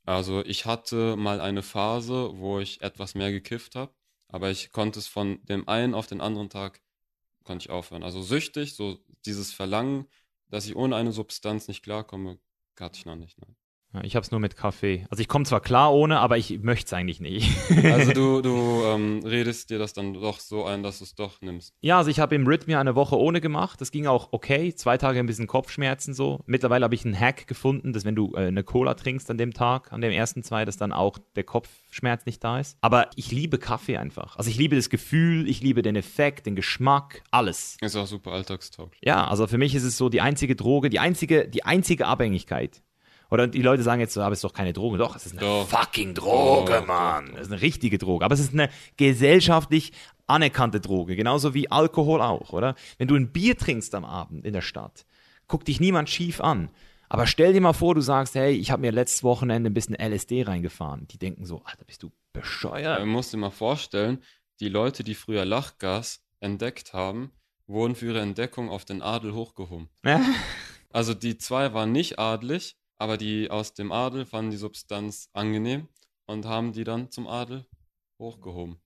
Also 0.04 0.44
ich 0.44 0.66
hatte 0.66 1.16
mal 1.16 1.40
eine 1.40 1.62
Phase, 1.62 2.32
wo 2.34 2.58
ich 2.58 2.80
etwas 2.82 3.14
mehr 3.14 3.30
gekifft 3.30 3.76
habe, 3.76 3.94
aber 4.28 4.50
ich 4.50 4.72
konnte 4.72 4.98
es 4.98 5.06
von 5.06 5.44
dem 5.44 5.68
einen 5.68 5.94
auf 5.94 6.06
den 6.06 6.20
anderen 6.20 6.50
Tag 6.50 6.80
konnte 7.44 7.64
ich 7.64 7.70
aufhören. 7.70 8.02
Also 8.02 8.22
süchtig, 8.22 8.74
so 8.74 8.98
dieses 9.26 9.52
Verlangen, 9.52 10.08
dass 10.48 10.66
ich 10.66 10.76
ohne 10.76 10.96
eine 10.96 11.12
Substanz 11.12 11.68
nicht 11.68 11.82
klarkomme, 11.82 12.38
hatte 12.78 12.98
ich 12.98 13.06
noch 13.06 13.16
nicht. 13.16 13.38
Nein. 13.38 13.56
Ich 14.02 14.16
habe 14.16 14.24
es 14.24 14.30
nur 14.30 14.40
mit 14.40 14.56
Kaffee. 14.56 15.06
Also 15.10 15.20
ich 15.20 15.28
komme 15.28 15.44
zwar 15.44 15.60
klar 15.60 15.92
ohne, 15.92 16.18
aber 16.20 16.38
ich 16.38 16.60
möchte 16.62 16.86
es 16.86 16.92
eigentlich 16.92 17.20
nicht. 17.20 17.50
Also 17.92 18.12
du, 18.12 18.42
du 18.42 18.82
ähm, 18.86 19.20
redest 19.24 19.70
dir 19.70 19.78
das 19.78 19.92
dann 19.92 20.14
doch 20.14 20.38
so 20.40 20.64
ein, 20.64 20.82
dass 20.82 20.98
du 20.98 21.04
es 21.04 21.14
doch 21.14 21.40
nimmst. 21.42 21.74
ja, 21.80 21.98
also 21.98 22.10
ich 22.10 22.20
habe 22.20 22.34
im 22.34 22.46
Rhythmia 22.46 22.80
eine 22.80 22.94
Woche 22.94 23.18
ohne 23.18 23.40
gemacht. 23.40 23.80
Das 23.80 23.90
ging 23.90 24.06
auch 24.06 24.28
okay. 24.32 24.74
Zwei 24.74 24.96
Tage 24.96 25.18
ein 25.18 25.26
bisschen 25.26 25.46
Kopfschmerzen 25.46 26.14
so. 26.14 26.40
Mittlerweile 26.46 26.84
habe 26.84 26.94
ich 26.94 27.04
einen 27.04 27.18
Hack 27.18 27.46
gefunden, 27.46 27.92
dass 27.92 28.04
wenn 28.04 28.14
du 28.14 28.32
äh, 28.34 28.46
eine 28.46 28.64
Cola 28.64 28.94
trinkst 28.94 29.30
an 29.30 29.36
dem 29.36 29.52
Tag, 29.52 29.92
an 29.92 30.00
dem 30.00 30.12
ersten 30.12 30.42
zwei, 30.42 30.64
dass 30.64 30.76
dann 30.76 30.92
auch 30.92 31.18
der 31.36 31.44
Kopfschmerz 31.44 32.24
nicht 32.24 32.42
da 32.42 32.60
ist. 32.60 32.78
Aber 32.80 33.10
ich 33.16 33.30
liebe 33.30 33.58
Kaffee 33.58 33.98
einfach. 33.98 34.36
Also 34.36 34.48
ich 34.48 34.56
liebe 34.56 34.76
das 34.76 34.88
Gefühl, 34.88 35.48
ich 35.48 35.60
liebe 35.60 35.82
den 35.82 35.96
Effekt, 35.96 36.46
den 36.46 36.56
Geschmack, 36.56 37.22
alles. 37.30 37.76
Ist 37.80 37.96
auch 37.96 38.06
super 38.06 38.32
alltagstauglich. 38.32 39.00
Ja, 39.04 39.26
also 39.26 39.46
für 39.46 39.58
mich 39.58 39.74
ist 39.74 39.84
es 39.84 39.96
so 39.96 40.08
die 40.08 40.20
einzige 40.20 40.56
Droge, 40.56 40.88
die 40.88 40.98
einzige, 40.98 41.48
die 41.48 41.64
einzige 41.64 42.06
Abhängigkeit. 42.06 42.82
Oder 43.32 43.46
die 43.48 43.62
Leute 43.62 43.82
sagen 43.82 43.98
jetzt 43.98 44.12
so, 44.12 44.20
aber 44.20 44.34
es 44.34 44.40
ist 44.40 44.44
doch 44.44 44.52
keine 44.52 44.74
Droge. 44.74 44.98
Doch, 44.98 45.16
es 45.16 45.24
ist 45.24 45.32
eine 45.32 45.40
Doch. 45.40 45.66
fucking 45.66 46.12
Droge, 46.12 46.80
Doch, 46.80 46.86
Mann. 46.86 47.32
Es 47.34 47.46
ist 47.46 47.52
eine 47.52 47.62
richtige 47.62 47.96
Droge. 47.96 48.26
Aber 48.26 48.34
es 48.34 48.40
ist 48.40 48.52
eine 48.52 48.68
gesellschaftlich 48.98 49.92
anerkannte 50.26 50.80
Droge. 50.80 51.16
Genauso 51.16 51.54
wie 51.54 51.70
Alkohol 51.70 52.20
auch, 52.20 52.52
oder? 52.52 52.74
Wenn 52.98 53.08
du 53.08 53.16
ein 53.16 53.32
Bier 53.32 53.56
trinkst 53.56 53.94
am 53.94 54.04
Abend 54.04 54.44
in 54.44 54.52
der 54.52 54.60
Stadt, 54.60 55.06
guckt 55.48 55.68
dich 55.68 55.80
niemand 55.80 56.10
schief 56.10 56.42
an. 56.42 56.68
Aber 57.08 57.26
stell 57.26 57.54
dir 57.54 57.62
mal 57.62 57.72
vor, 57.72 57.94
du 57.94 58.02
sagst, 58.02 58.34
hey, 58.34 58.52
ich 58.52 58.70
habe 58.70 58.82
mir 58.82 58.92
letztes 58.92 59.24
Wochenende 59.24 59.70
ein 59.70 59.74
bisschen 59.74 59.96
LSD 59.98 60.42
reingefahren. 60.42 61.08
Die 61.08 61.18
denken 61.18 61.46
so, 61.46 61.62
Alter, 61.64 61.86
bist 61.86 62.02
du 62.02 62.10
bescheuert? 62.34 62.98
Man 63.00 63.08
muss 63.08 63.30
dir 63.30 63.38
mal 63.38 63.48
vorstellen, 63.48 64.22
die 64.60 64.68
Leute, 64.68 65.04
die 65.04 65.14
früher 65.14 65.46
Lachgas 65.46 66.22
entdeckt 66.40 66.92
haben, 66.92 67.30
wurden 67.66 67.94
für 67.94 68.06
ihre 68.08 68.20
Entdeckung 68.20 68.68
auf 68.68 68.84
den 68.84 69.00
Adel 69.00 69.32
hochgehoben. 69.32 69.88
Also 70.92 71.14
die 71.14 71.38
zwei 71.38 71.72
waren 71.72 71.92
nicht 71.92 72.18
adlig, 72.18 72.76
aber 72.98 73.16
die 73.16 73.50
aus 73.50 73.74
dem 73.74 73.92
Adel 73.92 74.24
fanden 74.26 74.50
die 74.50 74.56
Substanz 74.56 75.28
angenehm 75.32 75.88
und 76.26 76.46
haben 76.46 76.72
die 76.72 76.84
dann 76.84 77.10
zum 77.10 77.26
Adel 77.26 77.66
hochgehoben. 78.18 78.76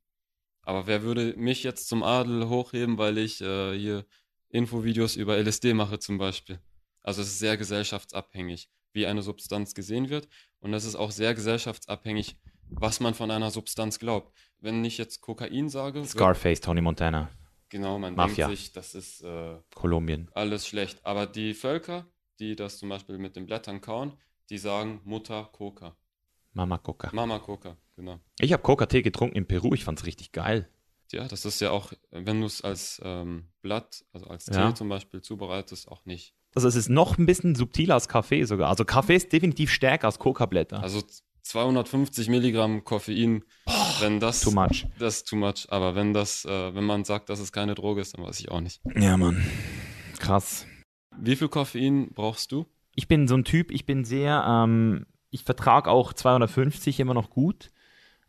Aber 0.63 0.87
wer 0.87 1.03
würde 1.03 1.35
mich 1.37 1.63
jetzt 1.63 1.89
zum 1.89 2.03
Adel 2.03 2.49
hochheben, 2.49 2.99
weil 2.99 3.19
ich 3.19 3.41
äh, 3.41 3.79
hier 3.79 4.05
Infovideos 4.49 5.17
über 5.17 5.37
LSD 5.39 5.75
mache 5.75 5.99
zum 5.99 6.19
Beispiel? 6.19 6.59
Also 7.03 7.23
es 7.23 7.29
ist 7.29 7.39
sehr 7.39 7.57
gesellschaftsabhängig, 7.57 8.69
wie 8.93 9.07
eine 9.07 9.23
Substanz 9.23 9.75
gesehen 9.75 10.09
wird. 10.09 10.29
Und 10.59 10.75
es 10.75 10.85
ist 10.85 10.97
auch 10.97 11.13
sehr 11.13 11.35
gesellschaftsabhängig, 11.35 12.37
was 12.69 12.99
man 12.99 13.15
von 13.15 13.31
einer 13.31 13.51
Substanz 13.53 14.01
glaubt. 14.01 14.37
Wenn 14.59 14.85
ich 14.85 14.99
jetzt 14.99 15.21
Kokain 15.21 15.69
sage, 15.69 16.05
Scarface, 16.05 16.61
Tony 16.61 16.81
Montana, 16.81 17.31
genau, 17.69 17.99
man 18.01 18.17
Mafia. 18.17 18.49
denkt 18.49 18.59
sich, 18.59 18.73
das 18.73 18.97
ist 18.97 19.23
äh, 19.23 19.57
Kolumbien. 19.75 20.29
alles 20.35 20.67
schlecht. 20.67 21.05
Aber 21.07 21.27
die 21.27 21.55
Völker, 21.55 22.07
die 22.39 22.57
das 22.57 22.79
zum 22.79 22.89
Beispiel 22.89 23.19
mit 23.19 23.37
den 23.37 23.47
Blättern 23.47 23.81
kauen, 23.81 24.13
die 24.51 24.59
sagen 24.59 25.01
Mutter 25.05 25.49
Coca. 25.53 25.97
Mama 26.53 26.79
Coca. 26.79 27.11
Mama 27.13 27.39
Coca, 27.39 27.77
genau. 27.97 28.19
Ich 28.41 28.53
habe 28.53 28.63
Coca-Tee 28.63 29.03
getrunken 29.03 29.37
in 29.37 29.47
Peru. 29.47 29.75
Ich 29.75 29.85
fand's 29.85 30.07
richtig 30.07 30.33
geil. 30.33 30.69
Ja, 31.13 31.29
das 31.29 31.45
ist 31.45 31.61
ja 31.61 31.71
auch, 31.71 31.93
wenn 32.11 32.41
du 32.41 32.47
es 32.47 32.63
als 32.63 33.01
ähm, 33.05 33.49
Blatt, 33.63 34.05
also 34.13 34.27
als 34.27 34.47
Tee 34.47 34.55
Ja. 34.55 34.75
zum 34.75 34.89
Beispiel 34.89 35.21
zubereitest, 35.21 35.89
auch 35.89 36.05
nicht. 36.05 36.35
Also 36.55 36.67
es 36.69 36.75
ist 36.75 36.89
noch 36.89 37.19
ein 37.19 37.27
bisschen 37.27 37.55
subtiler 37.55 37.95
als 37.95 38.09
Kaffee 38.09 38.43
sogar. 38.45 38.71
Also 38.71 38.85
Kaffee 38.85 39.15
ist 39.17 39.33
definitiv 39.33 39.71
stärker 39.71 40.07
als 40.07 40.19
Coca-Blätter. 40.19 40.83
Also 40.83 41.03
250 41.43 42.29
Milligramm 42.29 42.83
Koffein, 42.83 43.45
wenn 44.01 44.19
das, 44.19 44.41
Too 44.41 44.51
much. 44.51 44.87
das 44.99 45.19
ist 45.19 45.29
too 45.29 45.37
much. 45.37 45.67
Aber 45.69 45.95
wenn 45.95 46.13
das, 46.13 46.45
äh, 46.45 46.75
wenn 46.75 46.85
man 46.85 47.05
sagt, 47.05 47.29
dass 47.29 47.39
es 47.39 47.53
keine 47.53 47.75
Droge 47.77 48.01
ist, 48.01 48.17
dann 48.17 48.25
weiß 48.25 48.41
ich 48.41 48.51
auch 48.51 48.61
nicht. 48.61 48.81
Ja, 48.97 49.17
Mann. 49.17 49.45
Krass. 50.19 50.67
Wie 51.21 51.37
viel 51.37 51.49
Koffein 51.49 52.11
brauchst 52.15 52.53
du? 52.53 52.67
Ich 52.95 53.09
bin 53.09 53.29
so 53.29 53.37
ein 53.37 53.45
Typ, 53.45 53.71
ich 53.71 53.87
bin 53.87 54.05
sehr, 54.05 54.45
ähm, 54.47 55.07
ich 55.31 55.45
vertrage 55.45 55.91
auch 55.91 56.13
250 56.13 57.01
immer 57.01 57.15
noch 57.15 57.31
gut. 57.31 57.71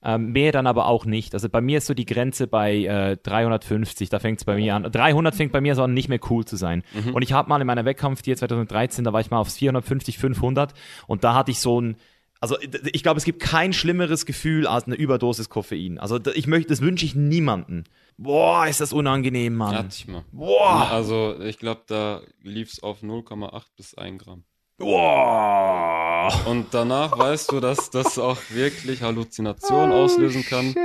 Ähm, 0.04 0.32
mehr 0.32 0.52
dann 0.52 0.68
aber 0.68 0.86
auch 0.86 1.06
nicht. 1.06 1.34
Also 1.34 1.50
bei 1.50 1.60
mir 1.60 1.80
ist 1.80 1.88
so 1.88 1.96
die 1.96 2.06
Grenze 2.06 2.46
bei 2.46 2.76
äh, 2.76 3.18
350, 3.18 4.10
da 4.10 4.20
fängt 4.20 4.40
es 4.40 4.46
bei 4.46 4.56
mir 4.56 4.76
an. 4.76 4.84
300 4.84 5.34
fängt 5.34 5.52
bei 5.52 5.60
mir 5.60 5.74
so 5.74 5.84
an, 5.84 5.94
nicht 5.94 6.08
mehr 6.08 6.20
cool 6.30 6.46
zu 6.46 6.56
sein. 6.56 6.84
Mhm. 6.94 7.16
Und 7.16 7.24
ich 7.24 7.34
habe 7.34 7.50
mal 7.50 7.60
in 7.60 7.66
meiner 7.66 7.84
Wettkampfdiät 7.84 8.38
2013, 8.38 9.04
da 9.04 9.12
war 9.12 9.22
ich 9.22 9.32
mal 9.32 9.40
aufs 9.40 9.58
450, 9.58 10.20
500 10.20 10.74
und 11.08 11.24
da 11.24 11.34
hatte 11.34 11.50
ich 11.50 11.60
so 11.60 11.82
ein 11.82 11.98
Also 12.40 12.58
ich 12.62 13.04
glaube, 13.04 13.18
es 13.18 13.24
gibt 13.26 13.42
kein 13.42 13.74
schlimmeres 13.74 14.26
Gefühl 14.26 14.68
als 14.68 14.86
eine 14.86 14.96
Überdosis 14.96 15.50
Koffein. 15.50 15.98
Also 15.98 16.20
ich 16.36 16.48
möchte, 16.48 16.70
das 16.70 16.82
wünsche 16.82 17.06
ich 17.06 17.16
niemandem. 17.16 17.84
Boah, 18.18 18.68
ist 18.68 18.82
das 18.82 18.94
unangenehm, 18.94 19.56
Mann. 19.56 19.76
Hatte 19.76 19.90
ich 19.92 20.08
mal. 20.08 20.24
Boah. 20.32 20.90
Also 20.92 21.40
ich 21.42 21.58
glaube, 21.60 21.82
da 21.88 22.22
lief 22.44 22.72
es 22.74 22.84
auf 22.84 23.02
0,8 23.04 23.64
bis 23.76 23.94
1 23.96 24.24
Gramm. 24.24 24.44
Boah. 24.78 26.32
Und 26.46 26.68
danach 26.74 27.18
weißt 27.18 27.52
du, 27.52 27.60
dass 27.60 27.90
das 27.90 28.18
auch 28.20 28.38
wirklich 28.50 29.02
Halluzinationen 29.02 29.92
auslösen 29.92 30.44
kann. 30.44 30.76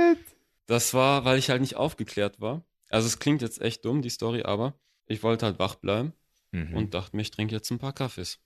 Das 0.67 0.93
war, 0.93 1.25
weil 1.25 1.37
ich 1.37 1.49
halt 1.49 1.61
nicht 1.61 1.75
aufgeklärt 1.75 2.39
war. 2.39 2.63
Also 2.89 3.07
es 3.07 3.19
klingt 3.19 3.41
jetzt 3.41 3.61
echt 3.61 3.83
dumm, 3.85 4.01
die 4.01 4.09
Story, 4.09 4.43
aber 4.43 4.75
ich 5.07 5.23
wollte 5.23 5.45
halt 5.45 5.59
wach 5.59 5.75
bleiben 5.75 6.13
Mhm. 6.51 6.75
und 6.77 6.93
dachte 6.93 7.15
mir, 7.15 7.23
ich 7.23 7.31
trinke 7.31 7.55
jetzt 7.55 7.71
ein 7.71 7.79
paar 7.79 7.93
Kaffees. 7.93 8.37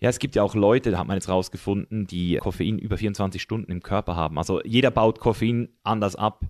Ja, 0.00 0.08
es 0.08 0.18
gibt 0.20 0.36
ja 0.36 0.42
auch 0.42 0.54
Leute, 0.54 0.92
da 0.92 0.98
hat 0.98 1.06
man 1.08 1.16
jetzt 1.16 1.28
rausgefunden, 1.28 2.06
die 2.06 2.36
Koffein 2.36 2.78
über 2.78 2.96
24 2.96 3.42
Stunden 3.42 3.72
im 3.72 3.82
Körper 3.82 4.14
haben. 4.14 4.38
Also 4.38 4.62
jeder 4.62 4.90
baut 4.90 5.18
Koffein 5.18 5.68
anders 5.82 6.14
ab. 6.14 6.44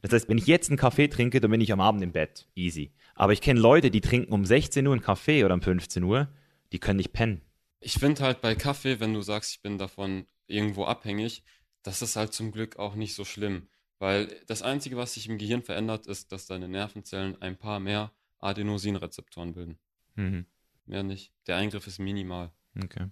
Das 0.00 0.12
heißt, 0.12 0.28
wenn 0.28 0.38
ich 0.38 0.46
jetzt 0.46 0.70
einen 0.70 0.78
Kaffee 0.78 1.08
trinke, 1.08 1.40
dann 1.40 1.50
bin 1.50 1.60
ich 1.60 1.72
am 1.72 1.80
Abend 1.80 2.02
im 2.02 2.12
Bett. 2.12 2.46
Easy. 2.54 2.92
Aber 3.14 3.32
ich 3.32 3.40
kenne 3.40 3.60
Leute, 3.60 3.90
die 3.90 4.00
trinken 4.00 4.32
um 4.32 4.44
16 4.44 4.86
Uhr 4.86 4.94
einen 4.94 5.02
Kaffee 5.02 5.44
oder 5.44 5.54
um 5.54 5.62
15 5.62 6.02
Uhr, 6.02 6.28
die 6.72 6.78
können 6.78 6.96
nicht 6.96 7.12
pennen. 7.12 7.42
Ich 7.80 7.94
finde 7.94 8.22
halt 8.22 8.40
bei 8.40 8.54
Kaffee, 8.54 9.00
wenn 9.00 9.12
du 9.12 9.20
sagst, 9.20 9.52
ich 9.52 9.62
bin 9.62 9.76
davon 9.76 10.26
irgendwo 10.46 10.84
abhängig, 10.84 11.44
das 11.82 12.00
ist 12.00 12.16
halt 12.16 12.32
zum 12.32 12.52
Glück 12.52 12.78
auch 12.78 12.94
nicht 12.94 13.14
so 13.14 13.24
schlimm. 13.24 13.68
Weil 13.98 14.26
das 14.46 14.62
Einzige, 14.62 14.96
was 14.96 15.14
sich 15.14 15.28
im 15.28 15.38
Gehirn 15.38 15.62
verändert, 15.62 16.06
ist, 16.06 16.32
dass 16.32 16.46
deine 16.46 16.68
Nervenzellen 16.68 17.40
ein 17.40 17.56
paar 17.56 17.80
mehr 17.80 18.12
Adenosinrezeptoren 18.40 19.52
bilden. 19.52 19.78
Mhm. 20.16 20.46
Mehr 20.86 21.02
nicht. 21.02 21.32
Der 21.46 21.56
Eingriff 21.56 21.86
ist 21.86 21.98
minimal. 21.98 22.50
Okay. 22.82 23.08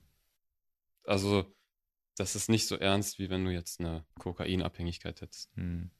Also, 1.04 1.44
das 2.16 2.36
ist 2.36 2.48
nicht 2.48 2.66
so 2.66 2.76
ernst, 2.76 3.18
wie 3.18 3.30
wenn 3.30 3.44
du 3.44 3.52
jetzt 3.52 3.80
eine 3.80 4.04
Kokainabhängigkeit 4.18 5.20
hättest. 5.20 5.56
Mhm. 5.56 5.90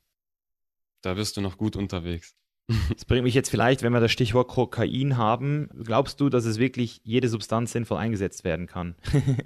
Da 1.01 1.15
bist 1.15 1.37
du 1.37 1.41
noch 1.41 1.59
gut 1.59 1.77
unterwegs. 1.77 2.37
Das 2.95 3.05
bringt 3.05 3.25
mich 3.25 3.35
jetzt 3.35 3.51
vielleicht, 3.51 3.83
wenn 3.83 3.93
wir 3.93 4.01
das 4.01 4.13
Stichwort 4.13 4.49
Kokain 4.49 5.17
haben, 5.17 5.69
glaubst 5.83 6.21
du, 6.21 6.29
dass 6.29 6.45
es 6.45 6.59
wirklich 6.59 7.01
jede 7.03 7.29
Substanz 7.29 7.73
sinnvoll 7.73 7.99
eingesetzt 7.99 8.45
werden 8.45 8.67
kann? 8.67 8.95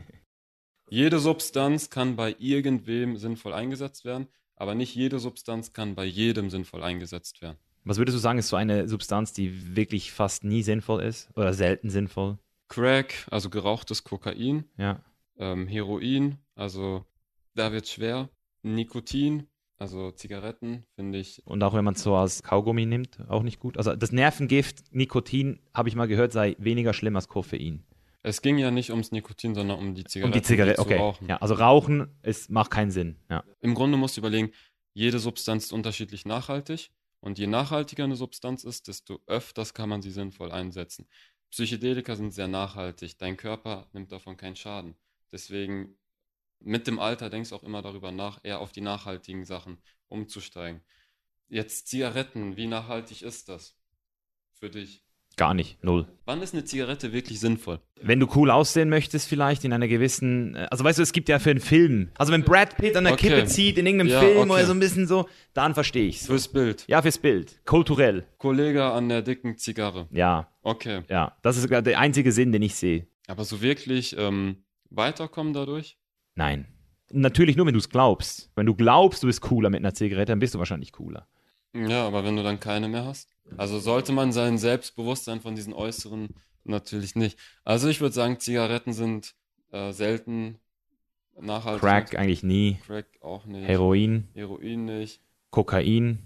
Jede 0.88 1.18
Substanz 1.18 1.90
kann 1.90 2.14
bei 2.14 2.36
irgendwem 2.38 3.16
sinnvoll 3.16 3.52
eingesetzt 3.52 4.04
werden, 4.04 4.28
aber 4.54 4.76
nicht 4.76 4.94
jede 4.94 5.18
Substanz 5.18 5.72
kann 5.72 5.96
bei 5.96 6.04
jedem 6.04 6.48
sinnvoll 6.48 6.84
eingesetzt 6.84 7.42
werden. 7.42 7.58
Was 7.82 7.98
würdest 7.98 8.14
du 8.14 8.20
sagen, 8.20 8.38
ist 8.38 8.48
so 8.48 8.56
eine 8.56 8.88
Substanz, 8.88 9.32
die 9.32 9.74
wirklich 9.74 10.12
fast 10.12 10.44
nie 10.44 10.62
sinnvoll 10.62 11.02
ist 11.02 11.28
oder 11.36 11.54
selten 11.54 11.90
sinnvoll? 11.90 12.38
Crack, 12.68 13.26
also 13.30 13.50
gerauchtes 13.50 14.04
Kokain, 14.04 14.64
Ja. 14.76 15.02
ähm, 15.38 15.66
Heroin, 15.68 16.38
also 16.54 17.04
da 17.54 17.72
wird 17.72 17.88
schwer. 17.88 18.28
Nikotin, 18.62 19.46
also 19.78 20.10
Zigaretten, 20.10 20.84
finde 20.94 21.18
ich. 21.18 21.42
Und 21.46 21.62
auch 21.62 21.74
wenn 21.74 21.84
man 21.84 21.94
es 21.94 22.02
so 22.02 22.16
als 22.16 22.42
Kaugummi 22.42 22.86
nimmt, 22.86 23.20
auch 23.28 23.42
nicht 23.42 23.60
gut. 23.60 23.76
Also 23.78 23.94
das 23.94 24.10
Nervengift 24.12 24.92
Nikotin, 24.92 25.60
habe 25.74 25.88
ich 25.88 25.94
mal 25.94 26.08
gehört, 26.08 26.32
sei 26.32 26.56
weniger 26.58 26.92
schlimm 26.92 27.16
als 27.16 27.28
Koffein. 27.28 27.84
Es 28.22 28.42
ging 28.42 28.58
ja 28.58 28.72
nicht 28.72 28.90
ums 28.90 29.12
Nikotin, 29.12 29.54
sondern 29.54 29.78
um 29.78 29.94
die 29.94 30.02
Zigaretten. 30.02 30.32
Und 30.32 30.34
die 30.34 30.42
Zigarette, 30.46 30.80
okay. 30.80 30.96
rauchen. 30.96 31.28
Ja, 31.28 31.36
also 31.36 31.54
Rauchen, 31.54 32.08
es 32.22 32.48
macht 32.48 32.72
keinen 32.72 32.90
Sinn. 32.90 33.16
Ja. 33.30 33.44
Im 33.60 33.74
Grunde 33.74 33.96
musst 33.96 34.16
du 34.16 34.20
überlegen, 34.20 34.50
jede 34.94 35.20
Substanz 35.20 35.66
ist 35.66 35.72
unterschiedlich 35.72 36.24
nachhaltig 36.24 36.90
und 37.20 37.38
je 37.38 37.46
nachhaltiger 37.46 38.02
eine 38.02 38.16
Substanz 38.16 38.64
ist, 38.64 38.88
desto 38.88 39.20
öfters 39.26 39.74
kann 39.74 39.88
man 39.88 40.02
sie 40.02 40.10
sinnvoll 40.10 40.50
einsetzen. 40.50 41.06
Psychedelika 41.56 42.16
sind 42.16 42.32
sehr 42.32 42.48
nachhaltig, 42.48 43.16
dein 43.16 43.38
Körper 43.38 43.88
nimmt 43.94 44.12
davon 44.12 44.36
keinen 44.36 44.56
Schaden. 44.56 44.94
Deswegen 45.32 45.96
mit 46.58 46.86
dem 46.86 46.98
Alter 46.98 47.30
denkst 47.30 47.48
du 47.48 47.56
auch 47.56 47.62
immer 47.62 47.80
darüber 47.80 48.12
nach, 48.12 48.40
eher 48.42 48.60
auf 48.60 48.72
die 48.72 48.82
nachhaltigen 48.82 49.46
Sachen 49.46 49.78
umzusteigen. 50.08 50.82
Jetzt 51.48 51.88
Zigaretten, 51.88 52.58
wie 52.58 52.66
nachhaltig 52.66 53.22
ist 53.22 53.48
das 53.48 53.74
für 54.52 54.68
dich? 54.68 55.05
Gar 55.38 55.52
nicht, 55.52 55.82
null. 55.84 56.06
Wann 56.24 56.40
ist 56.40 56.54
eine 56.54 56.64
Zigarette 56.64 57.12
wirklich 57.12 57.40
sinnvoll? 57.40 57.78
Wenn 58.00 58.18
du 58.20 58.26
cool 58.34 58.50
aussehen 58.50 58.88
möchtest, 58.88 59.28
vielleicht 59.28 59.64
in 59.64 59.72
einer 59.74 59.86
gewissen, 59.86 60.54
äh, 60.56 60.66
also 60.70 60.82
weißt 60.82 60.98
du, 60.98 61.02
es 61.02 61.12
gibt 61.12 61.28
ja 61.28 61.38
für 61.38 61.50
einen 61.50 61.60
Film, 61.60 62.08
also 62.16 62.32
wenn 62.32 62.42
Brad 62.42 62.76
Pitt 62.78 62.96
an 62.96 63.04
der 63.04 63.12
Okay. 63.12 63.28
Kippe 63.28 63.44
zieht 63.46 63.76
in 63.76 63.84
irgendeinem 63.84 64.12
Ja, 64.12 64.20
Film 64.20 64.38
okay. 64.38 64.50
oder 64.50 64.64
so 64.64 64.72
ein 64.72 64.80
bisschen 64.80 65.06
so, 65.06 65.28
dann 65.52 65.74
verstehe 65.74 66.08
ich's. 66.08 66.26
Fürs 66.26 66.48
Bild. 66.48 66.84
Ja, 66.88 67.02
fürs 67.02 67.18
Bild, 67.18 67.60
kulturell. 67.66 68.24
Kollege 68.38 68.84
an 68.84 69.10
der 69.10 69.20
dicken 69.20 69.58
Zigarre. 69.58 70.08
Ja, 70.10 70.48
Okay. 70.62 71.02
ja, 71.10 71.36
das 71.42 71.58
ist 71.58 71.68
der 71.70 71.98
einzige 72.00 72.32
Sinn, 72.32 72.50
den 72.52 72.62
ich 72.62 72.74
sehe. 72.74 73.06
Aber 73.26 73.44
so 73.44 73.60
wirklich 73.60 74.16
ähm, 74.18 74.64
weiterkommen 74.88 75.52
dadurch? 75.52 75.98
Nein. 76.34 76.66
Natürlich 77.12 77.56
nur, 77.56 77.66
wenn 77.66 77.74
du 77.74 77.78
es 77.78 77.88
glaubst. 77.90 78.50
Wenn 78.56 78.66
du 78.66 78.74
glaubst, 78.74 79.22
du 79.22 79.26
bist 79.28 79.40
cooler 79.42 79.68
mit 79.70 79.78
einer 79.80 79.94
Zigarette, 79.94 80.32
dann 80.32 80.38
bist 80.40 80.54
du 80.54 80.58
wahrscheinlich 80.58 80.92
cooler. 80.92 81.28
Ja, 81.88 82.06
aber 82.06 82.24
wenn 82.24 82.36
du 82.36 82.42
dann 82.42 82.60
keine 82.60 82.88
mehr 82.88 83.04
hast? 83.04 83.28
Also 83.56 83.78
sollte 83.78 84.12
man 84.12 84.32
sein 84.32 84.58
Selbstbewusstsein 84.58 85.40
von 85.40 85.54
diesen 85.54 85.72
äußeren 85.72 86.28
natürlich 86.64 87.14
nicht. 87.14 87.38
Also 87.64 87.88
ich 87.88 88.00
würde 88.00 88.14
sagen, 88.14 88.40
Zigaretten 88.40 88.92
sind 88.92 89.34
äh, 89.72 89.92
selten 89.92 90.58
nachhaltig. 91.38 91.80
Crack 91.80 92.18
eigentlich 92.18 92.42
nie, 92.42 92.78
Crack 92.86 93.06
auch 93.20 93.46
nicht. 93.46 93.68
Heroin, 93.68 94.28
Heroin 94.34 94.84
nicht. 94.84 95.20
Kokain. 95.50 96.18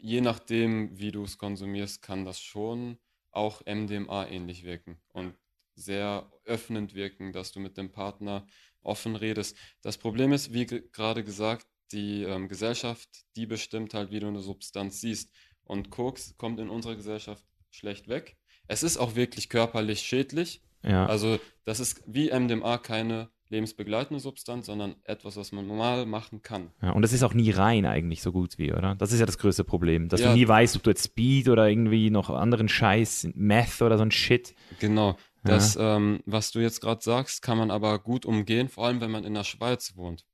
Je 0.00 0.20
nachdem, 0.20 0.98
wie 0.98 1.12
du 1.12 1.24
es 1.24 1.38
konsumierst, 1.38 2.02
kann 2.02 2.24
das 2.24 2.40
schon 2.40 2.98
auch 3.30 3.62
MDMA 3.66 4.26
ähnlich 4.28 4.64
wirken 4.64 4.98
und 5.12 5.34
sehr 5.74 6.30
öffnend 6.44 6.94
wirken, 6.94 7.32
dass 7.32 7.52
du 7.52 7.60
mit 7.60 7.76
dem 7.76 7.92
Partner 7.92 8.46
offen 8.82 9.16
redest. 9.16 9.56
Das 9.82 9.98
Problem 9.98 10.32
ist, 10.32 10.52
wie 10.52 10.66
ge 10.66 10.82
gerade 10.92 11.22
gesagt, 11.22 11.66
die 11.92 12.22
ähm, 12.24 12.48
Gesellschaft, 12.48 13.08
die 13.36 13.46
bestimmt 13.46 13.94
halt, 13.94 14.10
wie 14.10 14.20
du 14.20 14.28
eine 14.28 14.40
Substanz 14.40 15.00
siehst. 15.00 15.30
Und 15.64 15.90
Koks 15.90 16.34
kommt 16.36 16.58
in 16.60 16.68
unserer 16.68 16.96
Gesellschaft 16.96 17.44
schlecht 17.70 18.08
weg. 18.08 18.36
Es 18.66 18.82
ist 18.82 18.96
auch 18.96 19.14
wirklich 19.16 19.48
körperlich 19.48 20.00
schädlich. 20.00 20.62
Ja. 20.82 21.06
Also 21.06 21.38
das 21.64 21.80
ist 21.80 22.02
wie 22.06 22.30
MDMA 22.30 22.78
keine 22.78 23.28
lebensbegleitende 23.50 24.20
Substanz, 24.20 24.66
sondern 24.66 24.94
etwas, 25.02 25.36
was 25.36 25.50
man 25.50 25.66
normal 25.66 26.06
machen 26.06 26.40
kann. 26.40 26.70
ja. 26.82 26.92
Und 26.92 27.02
das 27.02 27.12
ist 27.12 27.24
auch 27.24 27.34
nie 27.34 27.50
rein 27.50 27.84
eigentlich 27.84 28.22
so 28.22 28.30
gut 28.30 28.58
wie, 28.58 28.72
oder? 28.72 28.94
Das 28.94 29.10
ist 29.12 29.18
ja 29.18 29.26
das 29.26 29.38
größte 29.38 29.64
Problem. 29.64 30.08
Dass 30.08 30.20
Ja. 30.20 30.28
du 30.28 30.34
nie 30.38 30.46
weißt, 30.46 30.76
ob 30.76 30.84
du 30.84 30.90
jetzt 30.90 31.04
Speed 31.04 31.48
oder 31.48 31.68
irgendwie 31.68 32.10
noch 32.10 32.30
anderen 32.30 32.68
Scheiß, 32.68 33.28
Meth 33.34 33.82
oder 33.82 33.96
so 33.98 34.04
ein 34.04 34.12
Shit. 34.12 34.54
Genau. 34.78 35.16
Das, 35.42 35.76
ähm, 35.80 36.20
was 36.26 36.52
du 36.52 36.60
jetzt 36.60 36.80
gerade 36.80 37.02
sagst, 37.02 37.42
kann 37.42 37.58
man 37.58 37.70
aber 37.72 37.98
gut 37.98 38.24
umgehen, 38.24 38.68
vor 38.68 38.86
allem 38.86 39.00
wenn 39.00 39.10
man 39.10 39.24
in 39.24 39.34
der 39.34 39.44
Schweiz 39.44 39.96
wohnt. 39.96 40.24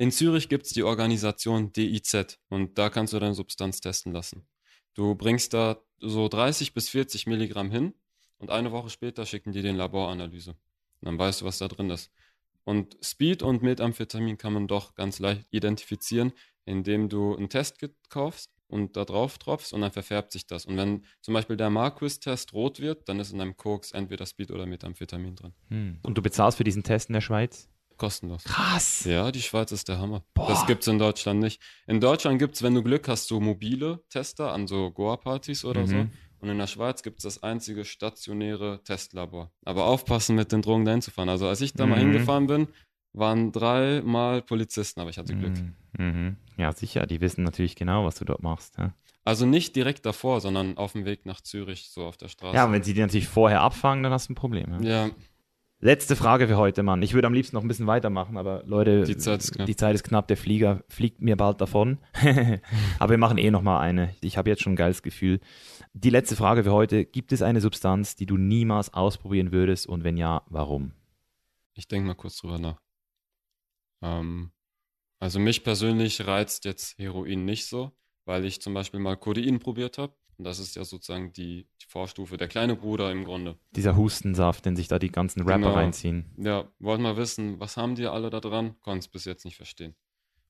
In 0.00 0.10
Zürich 0.10 0.48
gibt 0.48 0.64
es 0.64 0.72
die 0.72 0.82
Organisation 0.82 1.74
DIZ 1.74 2.38
und 2.48 2.78
da 2.78 2.88
kannst 2.88 3.12
du 3.12 3.18
deine 3.18 3.34
Substanz 3.34 3.82
testen 3.82 4.14
lassen. 4.14 4.48
Du 4.94 5.14
bringst 5.14 5.52
da 5.52 5.76
so 5.98 6.26
30 6.26 6.72
bis 6.72 6.88
40 6.88 7.26
Milligramm 7.26 7.70
hin 7.70 7.92
und 8.38 8.48
eine 8.48 8.72
Woche 8.72 8.88
später 8.88 9.26
schicken 9.26 9.52
die 9.52 9.60
den 9.60 9.76
Laboranalyse. 9.76 10.52
Und 10.52 10.58
dann 11.02 11.18
weißt 11.18 11.42
du, 11.42 11.44
was 11.44 11.58
da 11.58 11.68
drin 11.68 11.90
ist. 11.90 12.10
Und 12.64 12.96
Speed 13.02 13.42
und 13.42 13.62
Methamphetamin 13.62 14.38
kann 14.38 14.54
man 14.54 14.68
doch 14.68 14.94
ganz 14.94 15.18
leicht 15.18 15.46
identifizieren, 15.50 16.32
indem 16.64 17.10
du 17.10 17.36
ein 17.36 17.50
Testkit 17.50 17.94
kaufst 18.08 18.50
und 18.68 18.96
da 18.96 19.04
drauf 19.04 19.36
tropfst 19.36 19.74
und 19.74 19.82
dann 19.82 19.92
verfärbt 19.92 20.32
sich 20.32 20.46
das. 20.46 20.64
Und 20.64 20.78
wenn 20.78 21.04
zum 21.20 21.34
Beispiel 21.34 21.58
der 21.58 21.68
Marquis-Test 21.68 22.54
rot 22.54 22.80
wird, 22.80 23.06
dann 23.10 23.20
ist 23.20 23.32
in 23.32 23.38
deinem 23.38 23.58
Koks 23.58 23.92
entweder 23.92 24.24
Speed 24.24 24.50
oder 24.50 24.64
Methamphetamin 24.64 25.36
drin. 25.36 25.52
Hm. 25.68 25.98
Und 26.02 26.16
du 26.16 26.22
bezahlst 26.22 26.56
für 26.56 26.64
diesen 26.64 26.84
Test 26.84 27.10
in 27.10 27.12
der 27.12 27.20
Schweiz? 27.20 27.68
Kostenlos. 28.00 28.42
Krass. 28.44 29.04
Ja, 29.04 29.30
die 29.30 29.42
Schweiz 29.42 29.70
ist 29.72 29.86
der 29.88 29.98
Hammer. 29.98 30.22
Boah. 30.34 30.48
Das 30.48 30.66
gibt's 30.66 30.86
in 30.88 30.98
Deutschland 30.98 31.38
nicht. 31.40 31.60
In 31.86 32.00
Deutschland 32.00 32.38
gibt's, 32.38 32.62
wenn 32.62 32.74
du 32.74 32.82
Glück 32.82 33.06
hast, 33.08 33.28
so 33.28 33.38
mobile 33.40 34.02
Tester 34.08 34.52
an 34.52 34.66
so 34.66 34.90
Goa-Partys 34.90 35.64
oder 35.64 35.86
so. 35.86 35.94
Mhm. 35.96 36.10
Und 36.40 36.48
in 36.48 36.56
der 36.56 36.66
Schweiz 36.66 37.02
gibt's 37.02 37.22
das 37.24 37.42
einzige 37.42 37.84
stationäre 37.84 38.80
Testlabor. 38.84 39.52
Aber 39.66 39.84
aufpassen, 39.84 40.34
mit 40.36 40.50
den 40.52 40.62
Drogen 40.62 40.86
dahin 40.86 41.02
zu 41.02 41.10
fahren. 41.10 41.28
Also 41.28 41.46
als 41.46 41.60
ich 41.60 41.74
da 41.74 41.86
mal 41.86 41.96
Mhm. 42.02 42.12
hingefahren 42.12 42.46
bin, 42.46 42.68
waren 43.12 43.52
dreimal 43.52 44.40
Polizisten, 44.40 45.00
aber 45.00 45.10
ich 45.10 45.18
hatte 45.18 45.34
Glück. 45.36 45.52
Mhm. 45.58 45.74
Mhm. 45.98 46.36
Ja, 46.56 46.72
sicher. 46.72 47.06
Die 47.06 47.20
wissen 47.20 47.44
natürlich 47.44 47.76
genau, 47.76 48.04
was 48.06 48.14
du 48.16 48.24
dort 48.24 48.42
machst. 48.42 48.78
Ja, 48.78 48.94
Also 49.24 49.44
nicht 49.44 49.76
direkt 49.76 50.06
davor, 50.06 50.40
sondern 50.40 50.78
auf 50.78 50.92
dem 50.92 51.04
Weg 51.04 51.26
nach 51.26 51.40
Zürich, 51.42 51.90
so 51.90 52.06
auf 52.06 52.16
der 52.16 52.28
Straße. 52.28 52.56
ja 52.56 52.64
und 52.64 52.72
wenn 52.72 52.82
sie 52.82 52.94
die 52.94 53.00
natürlich 53.00 53.28
vorher 53.28 53.60
abfangen, 53.60 54.02
dann 54.02 54.12
hast 54.12 54.28
du 54.28 54.32
ein 54.32 54.36
Problem. 54.36 54.82
Ja. 54.82 55.06
ja, 55.06 55.10
Letzte 55.82 56.14
Frage 56.14 56.46
für 56.46 56.58
heute, 56.58 56.82
Mann. 56.82 57.00
Ich 57.00 57.14
würde 57.14 57.26
am 57.26 57.32
liebsten 57.32 57.56
noch 57.56 57.62
ein 57.62 57.68
bisschen 57.68 57.86
weitermachen, 57.86 58.36
aber 58.36 58.62
Leute, 58.66 59.04
Die 59.04 59.16
Zeit 59.16 59.40
ist 59.40 59.52
knapp. 59.52 59.66
die 59.66 59.76
Zeit 59.76 59.94
ist 59.94 60.04
knapp. 60.04 60.28
Der 60.28 60.36
Flieger 60.36 60.84
fliegt 60.88 61.22
mir 61.22 61.36
bald 61.36 61.58
davon. 61.62 61.98
aber 62.98 63.10
wir 63.12 63.18
machen 63.18 63.38
eh 63.38 63.50
noch 63.50 63.62
mal 63.62 63.80
eine. 63.80 64.14
Ich 64.20 64.36
habe 64.36 64.50
jetzt 64.50 64.60
schon 64.62 64.74
ein 64.74 64.76
geiles 64.76 65.02
Gefühl. 65.02 65.40
Die 65.94 66.10
letzte 66.10 66.36
Frage 66.36 66.64
für 66.64 66.72
heute. 66.72 67.06
Gibt 67.06 67.32
es 67.32 67.40
eine 67.40 67.62
Substanz, 67.62 68.14
die 68.14 68.26
du 68.26 68.36
niemals 68.36 68.92
ausprobieren 68.92 69.52
würdest? 69.52 69.86
Und 69.86 70.04
wenn 70.04 70.18
ja, 70.18 70.42
warum? 70.50 70.92
ich 71.74 71.88
denke 71.88 72.08
mal 72.08 72.14
kurz 72.14 72.36
drüber 72.36 72.58
nach. 72.58 72.78
Ähm, 74.02 74.50
also 75.18 75.38
mich 75.38 75.64
persönlich 75.64 76.26
reizt 76.26 76.66
jetzt 76.66 76.98
Heroin 76.98 77.46
nicht 77.46 77.64
so, 77.66 77.92
weil 78.26 78.44
ich 78.44 78.60
zum 78.60 78.74
Beispiel 78.74 79.00
mal 79.00 79.16
Codein 79.16 79.60
probiert 79.60 79.96
habe. 79.96 80.12
Und 80.40 80.44
das 80.44 80.58
ist 80.58 80.74
ja 80.74 80.84
sozusagen 80.86 81.34
die, 81.34 81.66
die 81.82 81.86
Vorstufe, 81.86 82.38
der 82.38 82.48
kleine 82.48 82.74
Bruder 82.74 83.12
im 83.12 83.24
Grunde. 83.26 83.58
Dieser 83.76 83.94
Hustensaft, 83.94 84.64
den 84.64 84.74
sich 84.74 84.88
da 84.88 84.98
die 84.98 85.10
ganzen 85.12 85.42
Rapper 85.42 85.58
Genau. 85.58 85.74
reinziehen. 85.74 86.30
Ja, 86.38 86.66
wollten 86.78 87.02
mal 87.02 87.18
wissen, 87.18 87.60
was 87.60 87.76
haben 87.76 87.94
die 87.94 88.06
alle 88.06 88.30
da 88.30 88.40
dran? 88.40 88.80
Konnte 88.80 89.00
es 89.00 89.08
bis 89.08 89.26
jetzt 89.26 89.44
nicht 89.44 89.56
verstehen. 89.56 89.94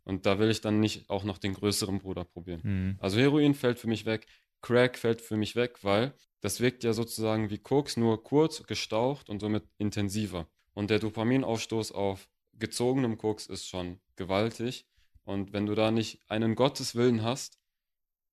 Und 0.05 0.27
da 0.27 0.39
will 0.39 0.49
ich 0.49 0.61
dann 0.61 0.79
nicht 0.79 1.11
auch 1.11 1.25
noch 1.25 1.39
den 1.39 1.55
größeren 1.55 1.99
Bruder 1.99 2.23
probieren. 2.23 2.61
Mhm. 2.63 2.99
Also 3.01 3.19
Heroin 3.19 3.53
fällt 3.53 3.81
für 3.81 3.89
mich 3.89 4.07
weg, 4.07 4.29
Crack 4.63 4.97
fällt 4.97 5.23
für 5.23 5.37
mich 5.37 5.57
weg, 5.57 5.81
weil 5.83 6.15
das 6.41 6.61
wirkt 6.61 6.85
ja 6.85 6.93
sozusagen 6.93 7.51
wie 7.51 7.59
Koks, 7.59 7.97
nur 7.97 8.23
kurz, 8.23 8.63
gestaucht 8.63 9.29
und 9.29 9.41
somit 9.41 9.65
intensiver. 9.79 10.47
Und 10.73 10.91
der 10.91 11.01
Dopaminausstoß 11.01 11.91
auf 11.91 12.29
gezogenem 12.53 13.19
Koks 13.19 13.47
ist 13.47 13.67
schon 13.67 13.99
gewaltig. 14.15 14.87
Und 15.25 15.53
wenn 15.53 15.67
du 15.67 15.75
da 15.75 15.91
nicht 15.91 16.21
einen 16.29 16.55
Gotteswillen 16.55 17.25
hast, 17.25 17.60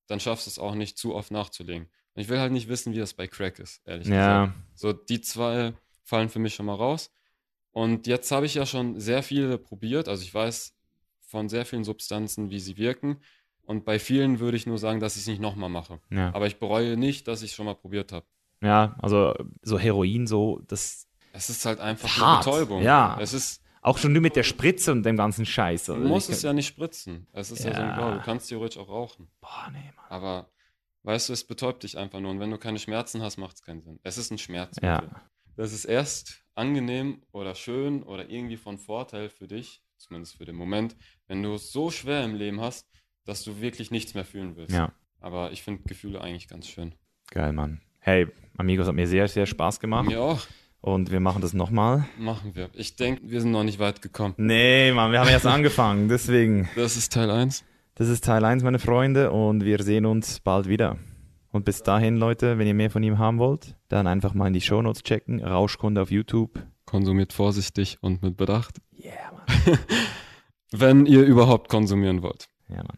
dann 0.07 0.19
schaffst 0.19 0.47
du 0.47 0.49
es 0.49 0.59
auch 0.59 0.75
nicht 0.75 0.97
zu 0.97 1.15
oft 1.15 1.31
nachzulegen. 1.31 1.87
Und 2.13 2.21
ich 2.21 2.29
will 2.29 2.39
halt 2.39 2.51
nicht 2.51 2.67
wissen, 2.67 2.93
wie 2.93 2.99
das 2.99 3.13
bei 3.13 3.27
Crack 3.27 3.59
ist, 3.59 3.81
ehrlich 3.85 4.07
Ja, 4.07 4.45
gesagt. 4.47 4.57
So, 4.75 4.93
die 4.93 5.21
zwei 5.21 5.73
fallen 6.03 6.29
für 6.29 6.39
mich 6.39 6.55
schon 6.55 6.65
mal 6.65 6.75
raus. 6.75 7.11
Und 7.71 8.07
jetzt 8.07 8.31
habe 8.31 8.45
ich 8.47 8.55
ja 8.55 8.65
schon 8.65 8.99
sehr 8.99 9.21
viele 9.21 9.57
probiert. 9.57 10.07
Also 10.07 10.23
ich 10.23 10.33
weiß 10.33 10.73
von 11.27 11.49
sehr 11.49 11.65
vielen 11.65 11.83
Substanzen, 11.83 12.49
wie 12.49 12.59
sie 12.59 12.77
wirken. 12.77 13.21
Und 13.63 13.83
bei 13.85 13.99
vielen 13.99 14.39
würde 14.39 14.57
ich 14.57 14.65
nur 14.65 14.77
sagen, 14.79 14.99
dass 14.99 15.15
ich 15.15 15.23
es 15.23 15.27
nicht 15.27 15.41
nochmal 15.41 15.69
mache. 15.69 15.99
ja. 16.09 16.33
Aber 16.33 16.47
ich 16.47 16.57
bereue 16.57 16.97
nicht, 16.97 17.27
dass 17.27 17.41
ich 17.43 17.51
es 17.51 17.55
schon 17.55 17.65
mal 17.65 17.75
probiert 17.75 18.11
habe. 18.13 18.25
ja, 18.61 18.95
also 18.99 19.35
so 19.61 19.77
Heroin, 19.77 20.25
so, 20.25 20.61
das 20.67 21.07
Es 21.33 21.49
ist 21.49 21.65
halt 21.65 21.79
einfach 21.79 22.09
Hart, 22.17 22.47
eine 22.47 22.55
Betäubung. 22.55 22.81
ja. 22.81 23.17
Es 23.19 23.33
ist, 23.33 23.61
auch 23.81 23.97
schon 23.97 24.13
nur 24.13 24.21
mit 24.21 24.35
der 24.35 24.43
Spritze 24.43 24.91
und 24.91 25.03
dem 25.03 25.17
ganzen 25.17 25.45
Scheiß. 25.45 25.85
du 25.85 25.93
Also 25.93 26.07
musst 26.07 26.29
es 26.29 26.41
ja 26.41 26.53
nicht 26.53 26.67
spritzen. 26.67 27.27
Es 27.33 27.51
ist 27.51 27.63
ja, 27.63 27.73
so 27.73 27.79
Ja. 27.81 27.89
ein 27.89 27.95
Blau. 27.95 28.11
Du 28.15 28.21
kannst 28.21 28.49
theoretisch 28.49 28.77
auch 28.77 28.89
rauchen. 28.89 29.27
Boah, 29.41 29.69
nee, 29.71 29.91
Mann. 29.95 30.05
Aber 30.09 30.49
weißt 31.03 31.29
du, 31.29 31.33
es 31.33 31.43
betäubt 31.45 31.83
dich 31.83 31.97
einfach 31.97 32.19
nur. 32.19 32.31
Und 32.31 32.39
wenn 32.39 32.51
du 32.51 32.57
keine 32.57 32.79
Schmerzen 32.79 33.21
hast, 33.21 33.37
macht 33.37 33.55
es 33.55 33.61
keinen 33.61 33.81
Sinn. 33.81 33.99
Es 34.03 34.17
ist 34.17 34.31
ein 34.31 34.37
Schmerz. 34.37 34.77
Ja. 34.81 35.03
Das 35.55 35.73
ist 35.73 35.85
erst 35.85 36.43
angenehm 36.55 37.21
oder 37.31 37.55
schön 37.55 38.03
oder 38.03 38.29
irgendwie 38.29 38.57
von 38.57 38.77
Vorteil 38.77 39.29
für 39.29 39.47
dich, 39.47 39.81
zumindest 39.97 40.37
für 40.37 40.45
den 40.45 40.55
Moment, 40.55 40.95
wenn 41.27 41.41
du 41.43 41.53
es 41.55 41.71
so 41.71 41.89
schwer 41.91 42.23
im 42.23 42.35
Leben 42.35 42.61
hast, 42.61 42.87
dass 43.25 43.43
du 43.43 43.59
wirklich 43.61 43.89
nichts 43.91 44.13
mehr 44.13 44.25
fühlen 44.25 44.55
willst. 44.55 44.75
Ja, 44.75 44.91
Aber 45.19 45.51
ich 45.51 45.63
finde 45.63 45.83
Gefühle 45.83 46.21
eigentlich 46.21 46.47
ganz 46.47 46.67
schön. 46.67 46.93
geil, 47.31 47.53
Mann. 47.53 47.81
Hey, 47.99 48.27
Amigos, 48.57 48.87
hat 48.87 48.95
mir 48.95 49.07
sehr, 49.07 49.27
sehr 49.27 49.45
Spaß 49.45 49.79
gemacht. 49.79 50.07
Mir 50.07 50.21
auch. 50.21 50.45
Und 50.87 51.11
wir 51.11 51.19
machen 51.19 51.41
das 51.41 51.53
nochmal. 51.53 52.05
Machen 52.17 52.55
wir. 52.55 52.69
Ich 52.73 52.95
denke, 52.95 53.21
wir 53.25 53.41
sind 53.41 53.51
noch 53.51 53.65
nicht 53.65 53.77
weit 53.77 54.01
gekommen. 54.01 54.35
Nee, 54.37 54.93
Mann, 54.93 55.11
wir 55.11 55.19
haben 55.19 55.27
erst 55.27 55.45
angefangen. 55.57 56.07
Deswegen, 56.07 56.69
Das 56.77 56.95
ist 56.95 57.11
Teil 57.11 57.29
1. 57.29 57.65
das 57.95 58.07
ist 58.07 58.23
Teil 58.23 58.45
1, 58.45 58.63
meine 58.63 58.79
Freunde. 58.79 59.31
Und 59.31 59.65
wir 59.65 59.83
sehen 59.83 60.05
uns 60.05 60.39
bald 60.39 60.69
wieder. 60.69 60.97
Und 61.51 61.65
bis 61.65 61.83
dahin, 61.83 62.15
Leute, 62.15 62.57
wenn 62.57 62.67
ihr 62.67 62.73
mehr 62.73 62.89
von 62.89 63.03
ihm 63.03 63.17
haben 63.17 63.37
wollt, 63.37 63.75
dann 63.89 64.07
einfach 64.07 64.33
mal 64.33 64.47
in 64.47 64.53
die 64.53 64.61
Shownotes 64.61 65.03
checken. 65.03 65.43
Rauschkunde 65.43 66.01
auf 66.01 66.09
YouTube. 66.09 66.57
Konsumiert 66.85 67.33
vorsichtig 67.33 67.97
und 67.99 68.23
mit 68.23 68.37
Bedacht. 68.37 68.77
Yeah, 68.97 69.13
Mann. 69.33 69.79
Wenn 70.71 71.05
ihr 71.05 71.23
überhaupt 71.25 71.67
konsumieren 71.67 72.21
wollt. 72.21 72.47
Ja, 72.69 72.77
Mann. 72.77 72.97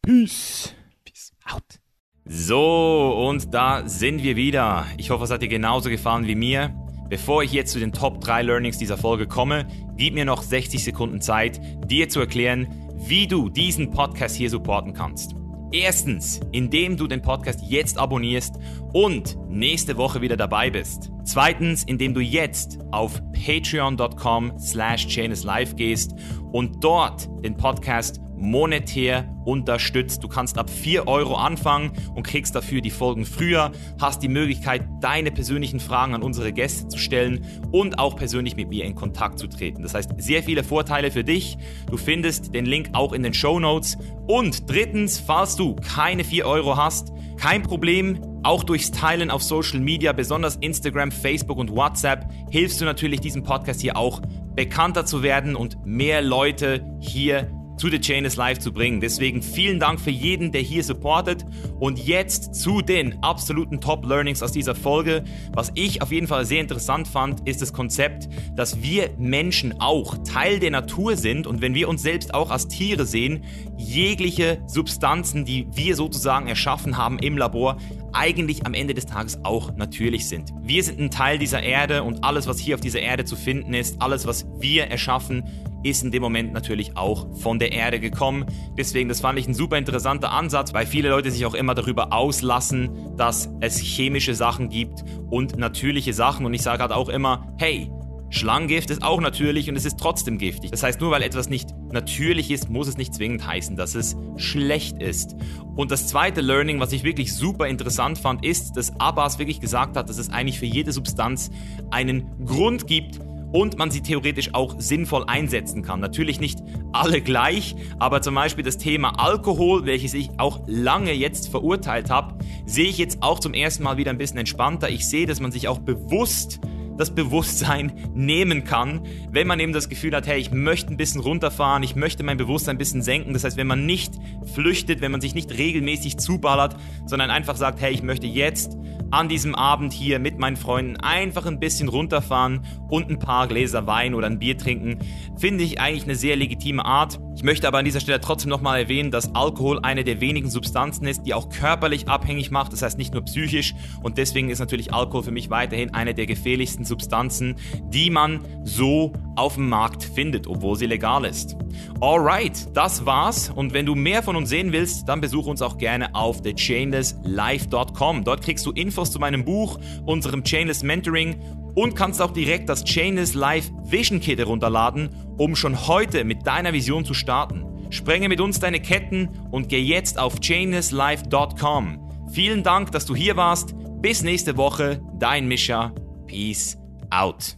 Peace. 0.00 0.74
Peace. 1.04 1.32
Out. 1.44 1.78
So, 2.24 3.26
und 3.28 3.52
da 3.52 3.86
sind 3.86 4.22
wir 4.22 4.36
wieder. 4.36 4.86
Ich 4.96 5.10
hoffe, 5.10 5.24
es 5.24 5.30
hat 5.30 5.42
dir 5.42 5.48
genauso 5.48 5.90
gefallen 5.90 6.26
wie 6.26 6.34
mir. 6.34 6.74
Bevor 7.08 7.42
ich 7.42 7.52
jetzt 7.52 7.72
zu 7.72 7.78
den 7.78 7.92
Top 7.92 8.20
3 8.20 8.42
Learnings 8.42 8.78
dieser 8.78 8.98
Folge 8.98 9.26
komme, 9.26 9.66
gib 9.96 10.14
mir 10.14 10.24
noch 10.24 10.42
60 10.42 10.84
Sekunden 10.84 11.20
Zeit, 11.20 11.60
dir 11.90 12.08
zu 12.08 12.20
erklären, 12.20 12.68
wie 12.96 13.26
du 13.26 13.48
diesen 13.48 13.90
Podcast 13.90 14.36
hier 14.36 14.50
supporten 14.50 14.92
kannst. 14.92 15.34
Erstens, 15.70 16.40
indem 16.52 16.96
du 16.96 17.06
den 17.06 17.20
Podcast 17.20 17.60
jetzt 17.62 17.98
abonnierst 17.98 18.56
und 18.92 19.36
nächste 19.48 19.96
Woche 19.98 20.22
wieder 20.22 20.36
dabei 20.36 20.70
bist. 20.70 21.10
Zweitens, 21.24 21.84
indem 21.84 22.14
du 22.14 22.20
jetzt 22.20 22.78
auf 22.90 23.20
patreon.com 23.32 24.58
slash 24.58 25.14
live 25.16 25.76
gehst 25.76 26.14
und 26.52 26.82
dort 26.82 27.28
den 27.44 27.56
Podcast 27.56 28.20
monetär 28.38 29.28
unterstützt. 29.44 30.22
Du 30.22 30.28
kannst 30.28 30.58
ab 30.58 30.70
4 30.70 31.06
Euro 31.06 31.34
anfangen 31.34 31.92
und 32.14 32.26
kriegst 32.26 32.54
dafür 32.54 32.80
die 32.80 32.90
Folgen 32.90 33.24
früher, 33.24 33.72
hast 34.00 34.22
die 34.22 34.28
Möglichkeit, 34.28 34.86
deine 35.00 35.30
persönlichen 35.30 35.80
Fragen 35.80 36.14
an 36.14 36.22
unsere 36.22 36.52
Gäste 36.52 36.88
zu 36.88 36.98
stellen 36.98 37.44
und 37.72 37.98
auch 37.98 38.16
persönlich 38.16 38.56
mit 38.56 38.68
mir 38.68 38.84
in 38.84 38.94
Kontakt 38.94 39.38
zu 39.38 39.46
treten. 39.46 39.82
Das 39.82 39.94
heißt, 39.94 40.10
sehr 40.18 40.42
viele 40.42 40.64
Vorteile 40.64 41.10
für 41.10 41.24
dich. 41.24 41.56
Du 41.90 41.96
findest 41.96 42.54
den 42.54 42.66
Link 42.66 42.90
auch 42.92 43.12
in 43.12 43.22
den 43.22 43.34
Show 43.34 43.58
Notes. 43.58 43.96
Und 44.26 44.70
drittens, 44.70 45.18
falls 45.18 45.56
du 45.56 45.76
keine 45.76 46.24
4 46.24 46.46
Euro 46.46 46.76
hast, 46.76 47.12
kein 47.38 47.62
Problem, 47.62 48.20
auch 48.42 48.64
durchs 48.64 48.90
Teilen 48.90 49.30
auf 49.30 49.42
Social 49.42 49.80
Media, 49.80 50.12
besonders 50.12 50.56
Instagram, 50.56 51.10
Facebook 51.10 51.58
und 51.58 51.70
WhatsApp, 51.70 52.28
hilfst 52.50 52.80
du 52.80 52.84
natürlich 52.84 53.20
diesem 53.20 53.42
Podcast 53.42 53.80
hier 53.80 53.96
auch 53.96 54.20
bekannter 54.54 55.06
zu 55.06 55.22
werden 55.22 55.54
und 55.54 55.84
mehr 55.86 56.20
Leute 56.20 56.84
hier 57.00 57.48
zu 57.78 57.88
The 57.88 58.00
Chain 58.00 58.24
is 58.24 58.36
Live 58.36 58.58
zu 58.58 58.72
bringen. 58.72 59.00
Deswegen 59.00 59.40
vielen 59.40 59.78
Dank 59.78 60.00
für 60.00 60.10
jeden, 60.10 60.50
der 60.50 60.60
hier 60.60 60.82
supportet. 60.82 61.46
Und 61.78 61.98
jetzt 61.98 62.56
zu 62.56 62.82
den 62.82 63.22
absoluten 63.22 63.80
Top-Learnings 63.80 64.42
aus 64.42 64.52
dieser 64.52 64.74
Folge. 64.74 65.22
Was 65.52 65.70
ich 65.74 66.02
auf 66.02 66.10
jeden 66.10 66.26
Fall 66.26 66.44
sehr 66.44 66.60
interessant 66.60 67.06
fand, 67.06 67.48
ist 67.48 67.62
das 67.62 67.72
Konzept, 67.72 68.28
dass 68.56 68.82
wir 68.82 69.10
Menschen 69.16 69.80
auch 69.80 70.18
Teil 70.24 70.58
der 70.58 70.72
Natur 70.72 71.16
sind 71.16 71.46
und 71.46 71.62
wenn 71.62 71.74
wir 71.74 71.88
uns 71.88 72.02
selbst 72.02 72.34
auch 72.34 72.50
als 72.50 72.66
Tiere 72.66 73.06
sehen, 73.06 73.44
jegliche 73.76 74.58
Substanzen, 74.66 75.44
die 75.44 75.68
wir 75.72 75.94
sozusagen 75.94 76.48
erschaffen 76.48 76.96
haben 76.96 77.20
im 77.20 77.38
Labor, 77.38 77.78
eigentlich 78.12 78.66
am 78.66 78.74
Ende 78.74 78.94
des 78.94 79.06
Tages 79.06 79.44
auch 79.44 79.76
natürlich 79.76 80.28
sind. 80.28 80.52
Wir 80.62 80.82
sind 80.82 80.98
ein 81.00 81.10
Teil 81.10 81.38
dieser 81.38 81.62
Erde 81.62 82.02
und 82.02 82.24
alles, 82.24 82.46
was 82.46 82.58
hier 82.58 82.74
auf 82.74 82.80
dieser 82.80 83.00
Erde 83.00 83.24
zu 83.24 83.36
finden 83.36 83.74
ist, 83.74 84.00
alles, 84.00 84.26
was 84.26 84.46
wir 84.58 84.86
erschaffen, 84.86 85.44
ist 85.84 86.02
in 86.02 86.10
dem 86.10 86.22
Moment 86.22 86.52
natürlich 86.52 86.96
auch 86.96 87.26
von 87.36 87.58
der 87.58 87.72
Erde 87.72 88.00
gekommen. 88.00 88.46
Deswegen, 88.76 89.08
das 89.08 89.20
fand 89.20 89.38
ich 89.38 89.46
ein 89.46 89.54
super 89.54 89.78
interessanter 89.78 90.32
Ansatz, 90.32 90.74
weil 90.74 90.86
viele 90.86 91.10
Leute 91.10 91.30
sich 91.30 91.46
auch 91.46 91.54
immer 91.54 91.74
darüber 91.74 92.12
auslassen, 92.12 93.16
dass 93.16 93.48
es 93.60 93.78
chemische 93.78 94.34
Sachen 94.34 94.68
gibt 94.68 95.04
und 95.30 95.56
natürliche 95.56 96.12
Sachen. 96.12 96.46
Und 96.46 96.54
ich 96.54 96.62
sage 96.62 96.82
halt 96.82 96.92
auch 96.92 97.08
immer, 97.08 97.54
hey, 97.58 97.90
Schlangengift 98.30 98.90
ist 98.90 99.02
auch 99.02 99.20
natürlich 99.20 99.68
und 99.70 99.76
es 99.76 99.84
ist 99.84 99.98
trotzdem 99.98 100.38
giftig. 100.38 100.70
Das 100.70 100.82
heißt, 100.82 101.00
nur 101.00 101.10
weil 101.10 101.22
etwas 101.22 101.48
nicht 101.48 101.70
natürlich 101.90 102.50
ist, 102.50 102.68
muss 102.68 102.88
es 102.88 102.98
nicht 102.98 103.14
zwingend 103.14 103.46
heißen, 103.46 103.76
dass 103.76 103.94
es 103.94 104.16
schlecht 104.36 105.00
ist. 105.02 105.34
Und 105.76 105.90
das 105.90 106.08
zweite 106.08 106.40
Learning, 106.40 106.80
was 106.80 106.92
ich 106.92 107.04
wirklich 107.04 107.34
super 107.34 107.66
interessant 107.68 108.18
fand, 108.18 108.44
ist, 108.44 108.76
dass 108.76 108.98
Abbas 109.00 109.38
wirklich 109.38 109.60
gesagt 109.60 109.96
hat, 109.96 110.08
dass 110.08 110.18
es 110.18 110.30
eigentlich 110.30 110.58
für 110.58 110.66
jede 110.66 110.92
Substanz 110.92 111.50
einen 111.90 112.44
Grund 112.44 112.86
gibt, 112.86 113.20
und 113.52 113.78
man 113.78 113.90
sie 113.90 114.02
theoretisch 114.02 114.54
auch 114.54 114.74
sinnvoll 114.78 115.24
einsetzen 115.26 115.82
kann. 115.82 116.00
Natürlich 116.00 116.40
nicht 116.40 116.62
alle 116.92 117.20
gleich, 117.20 117.74
aber 117.98 118.22
zum 118.22 118.34
Beispiel 118.34 118.64
das 118.64 118.78
Thema 118.78 119.18
Alkohol, 119.18 119.86
welches 119.86 120.14
ich 120.14 120.30
auch 120.38 120.60
lange 120.66 121.12
jetzt 121.12 121.48
verurteilt 121.48 122.10
habe, 122.10 122.34
sehe 122.66 122.88
ich 122.88 122.98
jetzt 122.98 123.22
auch 123.22 123.40
zum 123.40 123.54
ersten 123.54 123.82
Mal 123.82 123.96
wieder 123.96 124.10
ein 124.10 124.18
bisschen 124.18 124.38
entspannter. 124.38 124.90
Ich 124.90 125.08
sehe, 125.08 125.26
dass 125.26 125.40
man 125.40 125.52
sich 125.52 125.68
auch 125.68 125.78
bewusst 125.78 126.60
das 126.98 127.14
Bewusstsein 127.14 127.92
nehmen 128.14 128.64
kann, 128.64 129.02
wenn 129.30 129.46
man 129.46 129.60
eben 129.60 129.72
das 129.72 129.88
Gefühl 129.88 130.14
hat, 130.14 130.26
hey, 130.26 130.38
ich 130.38 130.50
möchte 130.50 130.92
ein 130.92 130.96
bisschen 130.96 131.20
runterfahren, 131.20 131.82
ich 131.82 131.96
möchte 131.96 132.22
mein 132.22 132.36
Bewusstsein 132.36 132.76
ein 132.76 132.78
bisschen 132.78 133.02
senken. 133.02 133.32
Das 133.32 133.44
heißt, 133.44 133.56
wenn 133.56 133.66
man 133.66 133.86
nicht 133.86 134.14
flüchtet, 134.54 135.00
wenn 135.00 135.12
man 135.12 135.20
sich 135.20 135.34
nicht 135.34 135.56
regelmäßig 135.56 136.18
zuballert, 136.18 136.76
sondern 137.06 137.30
einfach 137.30 137.56
sagt, 137.56 137.80
hey, 137.80 137.92
ich 137.92 138.02
möchte 138.02 138.26
jetzt 138.26 138.76
an 139.10 139.28
diesem 139.28 139.54
Abend 139.54 139.92
hier 139.92 140.18
mit 140.18 140.38
meinen 140.38 140.56
Freunden 140.56 140.96
einfach 140.96 141.46
ein 141.46 141.60
bisschen 141.60 141.88
runterfahren 141.88 142.60
und 142.88 143.10
ein 143.10 143.18
paar 143.18 143.48
Gläser 143.48 143.86
Wein 143.86 144.14
oder 144.14 144.26
ein 144.26 144.38
Bier 144.38 144.58
trinken, 144.58 144.98
finde 145.36 145.64
ich 145.64 145.80
eigentlich 145.80 146.04
eine 146.04 146.14
sehr 146.14 146.36
legitime 146.36 146.84
Art. 146.84 147.18
Ich 147.34 147.42
möchte 147.42 147.68
aber 147.68 147.78
an 147.78 147.84
dieser 147.84 148.00
Stelle 148.00 148.20
trotzdem 148.20 148.50
nochmal 148.50 148.80
erwähnen, 148.80 149.10
dass 149.10 149.34
Alkohol 149.34 149.78
eine 149.82 150.04
der 150.04 150.20
wenigen 150.20 150.50
Substanzen 150.50 151.06
ist, 151.06 151.22
die 151.22 151.34
auch 151.34 151.48
körperlich 151.48 152.08
abhängig 152.08 152.50
macht, 152.50 152.72
das 152.72 152.82
heißt 152.82 152.98
nicht 152.98 153.14
nur 153.14 153.24
psychisch 153.24 153.74
und 154.02 154.18
deswegen 154.18 154.50
ist 154.50 154.58
natürlich 154.58 154.92
Alkohol 154.92 155.22
für 155.22 155.30
mich 155.30 155.48
weiterhin 155.48 155.94
eine 155.94 156.14
der 156.14 156.26
gefährlichsten 156.26 156.84
Substanzen, 156.88 157.56
die 157.90 158.10
man 158.10 158.40
so 158.64 159.12
auf 159.36 159.54
dem 159.54 159.68
Markt 159.68 160.02
findet, 160.02 160.46
obwohl 160.46 160.76
sie 160.76 160.86
legal 160.86 161.24
ist. 161.24 161.56
Alright, 162.00 162.76
das 162.76 163.06
war's 163.06 163.50
und 163.50 163.72
wenn 163.72 163.86
du 163.86 163.94
mehr 163.94 164.22
von 164.22 164.36
uns 164.36 164.48
sehen 164.48 164.72
willst, 164.72 165.08
dann 165.08 165.20
besuch 165.20 165.46
uns 165.46 165.62
auch 165.62 165.78
gerne 165.78 166.14
auf 166.14 166.42
thechainlesslife.com. 166.42 168.24
Dort 168.24 168.42
kriegst 168.42 168.66
du 168.66 168.72
Infos 168.72 169.12
zu 169.12 169.18
meinem 169.18 169.44
Buch, 169.44 169.78
unserem 170.04 170.42
Chainless 170.42 170.82
Mentoring 170.82 171.40
und 171.74 171.94
kannst 171.94 172.20
auch 172.20 172.32
direkt 172.32 172.68
das 172.68 172.84
Chainless 172.84 173.34
Life 173.34 173.70
Vision 173.84 174.20
Kit 174.20 174.38
herunterladen, 174.38 175.10
um 175.36 175.54
schon 175.54 175.86
heute 175.86 176.24
mit 176.24 176.46
deiner 176.46 176.72
Vision 176.72 177.04
zu 177.04 177.14
starten. 177.14 177.64
Sprenge 177.90 178.28
mit 178.28 178.40
uns 178.40 178.60
deine 178.60 178.80
Ketten 178.80 179.28
und 179.50 179.68
geh 179.68 179.80
jetzt 179.80 180.18
auf 180.18 180.40
chainlesslife.com. 180.40 182.08
Vielen 182.30 182.62
Dank, 182.62 182.92
dass 182.92 183.06
du 183.06 183.16
hier 183.16 183.36
warst. 183.36 183.74
Bis 184.02 184.22
nächste 184.22 184.56
Woche, 184.56 185.00
dein 185.18 185.48
Mischa. 185.48 185.92
Peace 186.28 186.76
out. 187.10 187.54